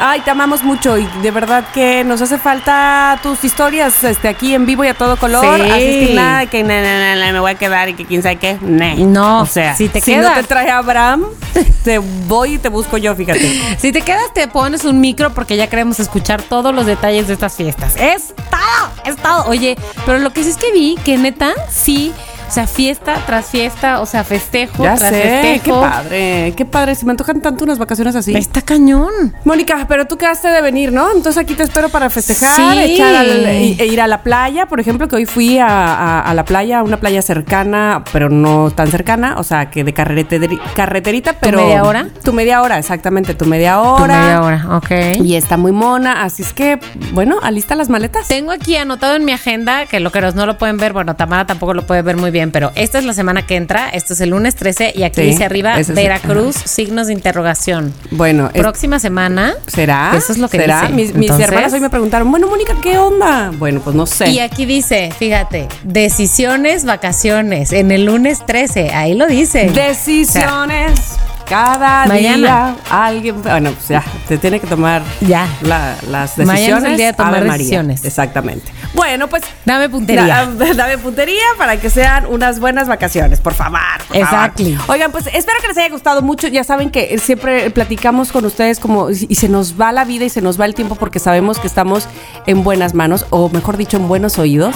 Ay, 0.04 0.20
te 0.22 0.32
amamos 0.32 0.64
mucho 0.64 0.98
y 0.98 1.06
de 1.22 1.30
verdad 1.30 1.64
que 1.72 2.02
nos 2.02 2.20
hace 2.20 2.36
falta 2.36 3.20
tus 3.22 3.44
historias 3.44 4.02
este, 4.02 4.26
aquí 4.26 4.52
en 4.52 4.66
vivo 4.66 4.84
y 4.84 4.88
a 4.88 4.94
todo 4.94 5.16
color. 5.16 5.44
Sí. 5.44 5.70
Así 5.70 5.84
es 5.84 6.08
que 6.08 6.14
nada, 6.14 6.46
que 6.46 6.64
na, 6.64 7.14
na, 7.14 7.32
me 7.32 7.38
voy 7.38 7.52
a 7.52 7.54
quedar 7.54 7.88
y 7.88 7.94
que 7.94 8.04
quién 8.04 8.20
sabe 8.20 8.34
qué. 8.34 8.58
No, 8.60 9.42
o 9.42 9.46
sea, 9.46 9.76
si 9.76 9.88
te 9.88 10.00
si 10.00 10.10
quedas. 10.10 10.34
no 10.34 10.42
te 10.42 10.48
trae 10.48 10.70
Abraham, 10.70 11.26
te 11.84 11.98
voy 11.98 12.54
y 12.54 12.58
te 12.58 12.68
busco 12.68 12.98
yo, 12.98 13.14
fíjate. 13.14 13.78
Si 13.78 13.92
te 13.92 14.02
quedas, 14.02 14.34
te 14.34 14.48
pones 14.48 14.84
un 14.84 15.00
micro 15.00 15.32
porque 15.34 15.56
ya 15.56 15.68
queremos 15.68 16.00
escuchar 16.00 16.42
todos 16.42 16.74
los 16.74 16.84
detalles 16.84 17.28
de 17.28 17.34
estas 17.34 17.54
fiestas. 17.54 17.94
Es 17.96 18.34
todo, 18.50 18.90
es 19.04 19.16
todo. 19.18 19.44
Oye, 19.46 19.78
pero 20.04 20.18
lo 20.18 20.32
que 20.32 20.42
sí 20.42 20.50
es 20.50 20.56
que 20.56 20.72
vi 20.72 20.96
que 21.04 21.16
neta, 21.16 21.52
sí, 21.70 22.12
o 22.52 22.54
sea, 22.54 22.66
fiesta 22.66 23.14
tras 23.24 23.46
fiesta, 23.46 24.00
o 24.02 24.04
sea, 24.06 24.24
festejo 24.24 24.84
Ya 24.84 24.94
tras 24.94 25.08
sé, 25.08 25.22
festejo. 25.22 25.64
qué 25.80 25.88
padre, 25.88 26.54
qué 26.54 26.64
padre. 26.66 26.94
Si 26.94 27.06
me 27.06 27.12
antojan 27.12 27.40
tanto 27.40 27.64
unas 27.64 27.78
vacaciones 27.78 28.14
así. 28.14 28.36
Está 28.36 28.60
cañón. 28.60 29.34
Mónica, 29.46 29.86
pero 29.88 30.06
tú 30.06 30.18
quedaste 30.18 30.48
de 30.48 30.60
venir, 30.60 30.92
¿no? 30.92 31.06
Entonces 31.16 31.38
aquí 31.42 31.54
te 31.54 31.62
espero 31.62 31.88
para 31.88 32.10
festejar, 32.10 32.54
Sí. 32.76 32.92
echar 32.92 33.14
al- 33.14 33.46
e, 33.46 33.76
e 33.78 33.86
ir 33.86 34.02
a 34.02 34.06
la 34.06 34.22
playa, 34.22 34.66
por 34.66 34.80
ejemplo, 34.80 35.08
que 35.08 35.16
hoy 35.16 35.24
fui 35.24 35.56
a, 35.58 35.66
a- 35.66 36.20
a 36.20 36.34
la 36.34 36.44
playa, 36.44 36.80
a 36.80 36.82
una 36.82 36.98
playa 36.98 37.22
cercana, 37.22 38.04
pero 38.12 38.28
no 38.28 38.70
tan 38.70 38.88
cercana, 38.88 39.36
o 39.38 39.44
sea, 39.44 39.70
que 39.70 39.82
de 39.82 39.94
carreteri- 39.94 40.60
carreterita, 40.74 41.36
pero... 41.40 41.56
media 41.62 41.84
hora? 41.84 42.08
Tu 42.22 42.34
media 42.34 42.60
hora, 42.60 42.78
exactamente, 42.78 43.32
tu 43.34 43.46
media 43.46 43.76
Tu 43.76 43.80
hora. 43.80 44.20
media 44.20 44.42
hora, 44.42 44.76
ok. 44.76 45.22
Y 45.24 45.36
está 45.36 45.56
muy 45.56 45.72
mona, 45.72 46.22
así 46.22 46.42
es 46.42 46.52
que, 46.52 46.78
bueno, 47.12 47.38
alista 47.42 47.74
las 47.76 47.88
maletas. 47.88 48.28
Tengo 48.28 48.52
aquí 48.52 48.76
anotado 48.76 49.16
en 49.16 49.24
mi 49.24 49.32
agenda 49.32 49.86
que 49.86 50.00
lo 50.00 50.12
que 50.12 50.20
no 50.20 50.44
lo 50.44 50.58
pueden 50.58 50.76
ver, 50.76 50.92
bueno, 50.92 51.16
Tamara 51.16 51.46
tampoco 51.46 51.72
lo 51.72 51.86
puede 51.86 52.02
ver 52.02 52.16
muy 52.18 52.30
bien, 52.30 52.41
pero 52.50 52.72
esta 52.74 52.98
es 52.98 53.04
la 53.04 53.12
semana 53.12 53.46
que 53.46 53.56
entra, 53.56 53.88
esto 53.90 54.14
es 54.14 54.20
el 54.20 54.30
lunes 54.30 54.54
13 54.56 54.92
y 54.96 55.02
aquí 55.04 55.20
Sí, 55.20 55.26
dice 55.28 55.44
arriba 55.44 55.76
Veracruz, 55.88 56.56
signos 56.56 57.06
de 57.06 57.12
interrogación. 57.12 57.92
Bueno, 58.10 58.50
es- 58.52 58.60
Próxima 58.60 58.98
semana. 58.98 59.54
¿será? 59.66 60.12
Eso 60.16 60.32
es 60.32 60.38
lo 60.38 60.48
que 60.48 60.58
¿Será? 60.58 60.82
dice. 60.82 60.92
Mis, 60.92 61.14
mis 61.14 61.30
Entonces- 61.30 61.48
hermanas 61.48 61.72
hoy 61.72 61.80
me 61.80 61.90
preguntaron, 61.90 62.30
bueno, 62.30 62.48
Mónica, 62.48 62.74
¿qué 62.82 62.98
onda? 62.98 63.52
Bueno, 63.58 63.80
pues 63.80 63.94
no 63.94 64.06
sé. 64.06 64.28
Y 64.30 64.40
aquí 64.40 64.64
dice, 64.66 65.12
fíjate, 65.18 65.68
decisiones, 65.84 66.84
vacaciones, 66.84 67.72
en 67.72 67.90
el 67.90 68.04
lunes 68.06 68.44
13, 68.46 68.90
ahí 68.92 69.14
lo 69.14 69.26
dice. 69.26 69.70
Decisiones. 69.70 71.16
Cada 71.48 72.06
Mañana. 72.06 72.36
día 72.36 72.76
alguien, 72.90 73.42
bueno, 73.42 73.70
pues 73.72 73.88
ya, 73.88 74.02
te 74.28 74.38
tiene 74.38 74.58
que 74.60 74.66
tomar 74.66 75.02
Ya. 75.20 75.46
la- 75.62 75.96
las 76.08 76.38
Mañana 76.38 76.52
decisiones. 76.54 76.84
es 76.84 76.90
el 76.90 76.96
día 76.96 77.06
de 77.08 77.12
tomar 77.12 77.44
decisiones. 77.44 78.04
Exactamente. 78.04 78.72
Bueno, 78.94 79.28
pues 79.28 79.42
Dame 79.64 79.88
puntería. 79.88 80.46
da- 80.46 80.46
dame 80.74 80.98
puntería 80.98 81.42
para 81.58 81.76
que 81.78 81.90
sean 81.90 82.26
unas 82.26 82.58
buenas 82.60 82.88
vacaciones, 82.88 83.40
por 83.40 83.54
favor. 83.54 83.80
por 84.08 84.16
favor. 84.16 84.22
Exactly. 84.22 84.78
Oigan, 84.88 85.12
pues 85.12 85.26
espero 85.32 85.58
que 85.60 85.68
les 85.68 85.78
haya 85.78 85.88
gustado 85.90 86.22
mucho. 86.22 86.48
Ya 86.48 86.64
saben 86.64 86.90
que 86.90 87.18
siempre 87.18 87.70
platicamos 87.70 88.32
con 88.32 88.44
ustedes 88.44 88.78
como 88.78 89.10
y 89.10 89.34
se 89.34 89.48
nos 89.48 89.80
va 89.80 89.92
la 89.92 90.04
vida 90.04 90.24
y 90.24 90.30
se 90.30 90.40
nos 90.42 90.60
va 90.60 90.64
el 90.64 90.74
tiempo 90.74 90.94
porque 90.94 91.18
sabemos 91.18 91.58
que 91.58 91.66
estamos 91.66 92.08
en 92.46 92.62
buenas 92.64 92.94
manos 92.94 93.26
o 93.30 93.48
mejor 93.50 93.76
dicho 93.76 93.96
en 93.96 94.08
buenos 94.08 94.38
oídos. 94.38 94.74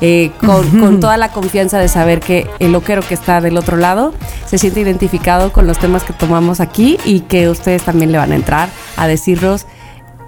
Eh, 0.00 0.30
con, 0.40 0.68
con 0.80 1.00
toda 1.00 1.16
la 1.16 1.30
confianza 1.30 1.78
de 1.78 1.88
saber 1.88 2.20
que 2.20 2.46
el 2.58 2.72
loquero 2.72 3.02
que 3.02 3.14
está 3.14 3.40
del 3.40 3.56
otro 3.56 3.76
lado 3.76 4.12
se 4.46 4.58
siente 4.58 4.80
identificado 4.80 5.52
con 5.52 5.66
los 5.66 5.78
temas 5.78 6.04
que 6.04 6.12
tomamos 6.12 6.60
aquí 6.60 6.98
y 7.04 7.20
que 7.20 7.48
ustedes 7.48 7.82
también 7.82 8.12
le 8.12 8.18
van 8.18 8.32
a 8.32 8.36
entrar 8.36 8.68
a 8.96 9.06
decirnos 9.06 9.66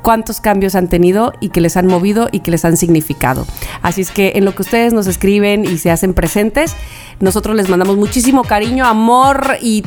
cuántos 0.04 0.40
cambios 0.40 0.74
han 0.76 0.88
tenido 0.88 1.32
y 1.40 1.48
que 1.48 1.62
les 1.62 1.76
han 1.76 1.86
movido 1.86 2.28
y 2.30 2.40
que 2.40 2.50
les 2.50 2.64
han 2.64 2.76
significado. 2.76 3.46
Así 3.82 4.02
es 4.02 4.10
que 4.10 4.32
en 4.36 4.44
lo 4.44 4.54
que 4.54 4.62
ustedes 4.62 4.92
nos 4.92 5.06
escriben 5.06 5.64
y 5.64 5.78
se 5.78 5.90
hacen 5.90 6.12
presentes, 6.12 6.76
nosotros 7.20 7.56
les 7.56 7.68
mandamos 7.70 7.96
muchísimo 7.96 8.44
cariño, 8.44 8.84
amor 8.84 9.56
y 9.62 9.82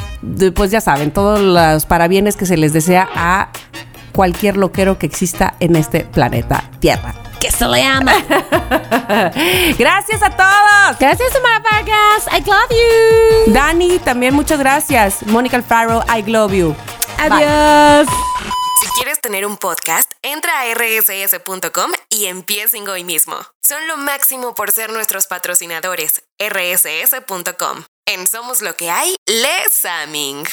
pues 0.55 0.71
ya 0.71 0.81
saben, 0.81 1.11
todos 1.11 1.39
los 1.39 1.85
parabienes 1.85 2.35
que 2.35 2.47
se 2.47 2.57
les 2.57 2.73
desea 2.73 3.07
a 3.15 3.49
cualquier 4.17 4.57
loquero 4.57 4.97
que 4.97 5.05
exista 5.05 5.53
en 5.59 5.75
este 5.75 5.99
planeta 6.03 6.63
Tierra. 6.79 7.13
que 7.39 7.51
se 7.51 7.67
le 7.67 7.83
ama. 7.83 8.13
Gracias 9.77 10.23
a 10.23 10.29
todos. 10.31 10.97
Gracias, 10.99 11.31
Samara 11.31 11.59
Vargas. 11.71 12.25
I 12.31 12.41
love 12.49 12.71
you. 12.71 13.53
Dani, 13.53 13.99
también 13.99 14.33
muchas 14.33 14.57
gracias. 14.57 15.21
Mónica 15.27 15.55
Alfaro, 15.57 16.03
I 16.09 16.23
love 16.23 16.51
you. 16.51 16.75
Adiós. 17.19 18.07
Si 18.81 18.87
quieres 18.95 19.21
tener 19.21 19.45
un 19.45 19.57
podcast, 19.57 20.11
entra 20.23 20.51
a 20.61 20.65
rss.com 20.73 21.91
y 22.09 22.25
empiecen 22.25 22.89
hoy 22.89 23.03
mismo. 23.03 23.35
Son 23.61 23.87
lo 23.87 23.97
máximo 23.97 24.55
por 24.55 24.71
ser 24.71 24.91
nuestros 24.91 25.27
patrocinadores. 25.27 26.23
rss.com. 26.39 27.83
En 28.07 28.25
Somos 28.25 28.63
lo 28.63 28.75
que 28.75 28.89
hay, 28.89 29.15
Les 29.27 29.71
Saming. 29.71 30.43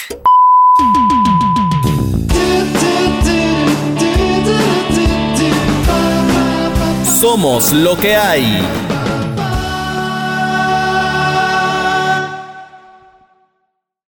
Somos 7.24 7.72
lo 7.72 7.96
que 7.96 8.14
hay. 8.14 8.93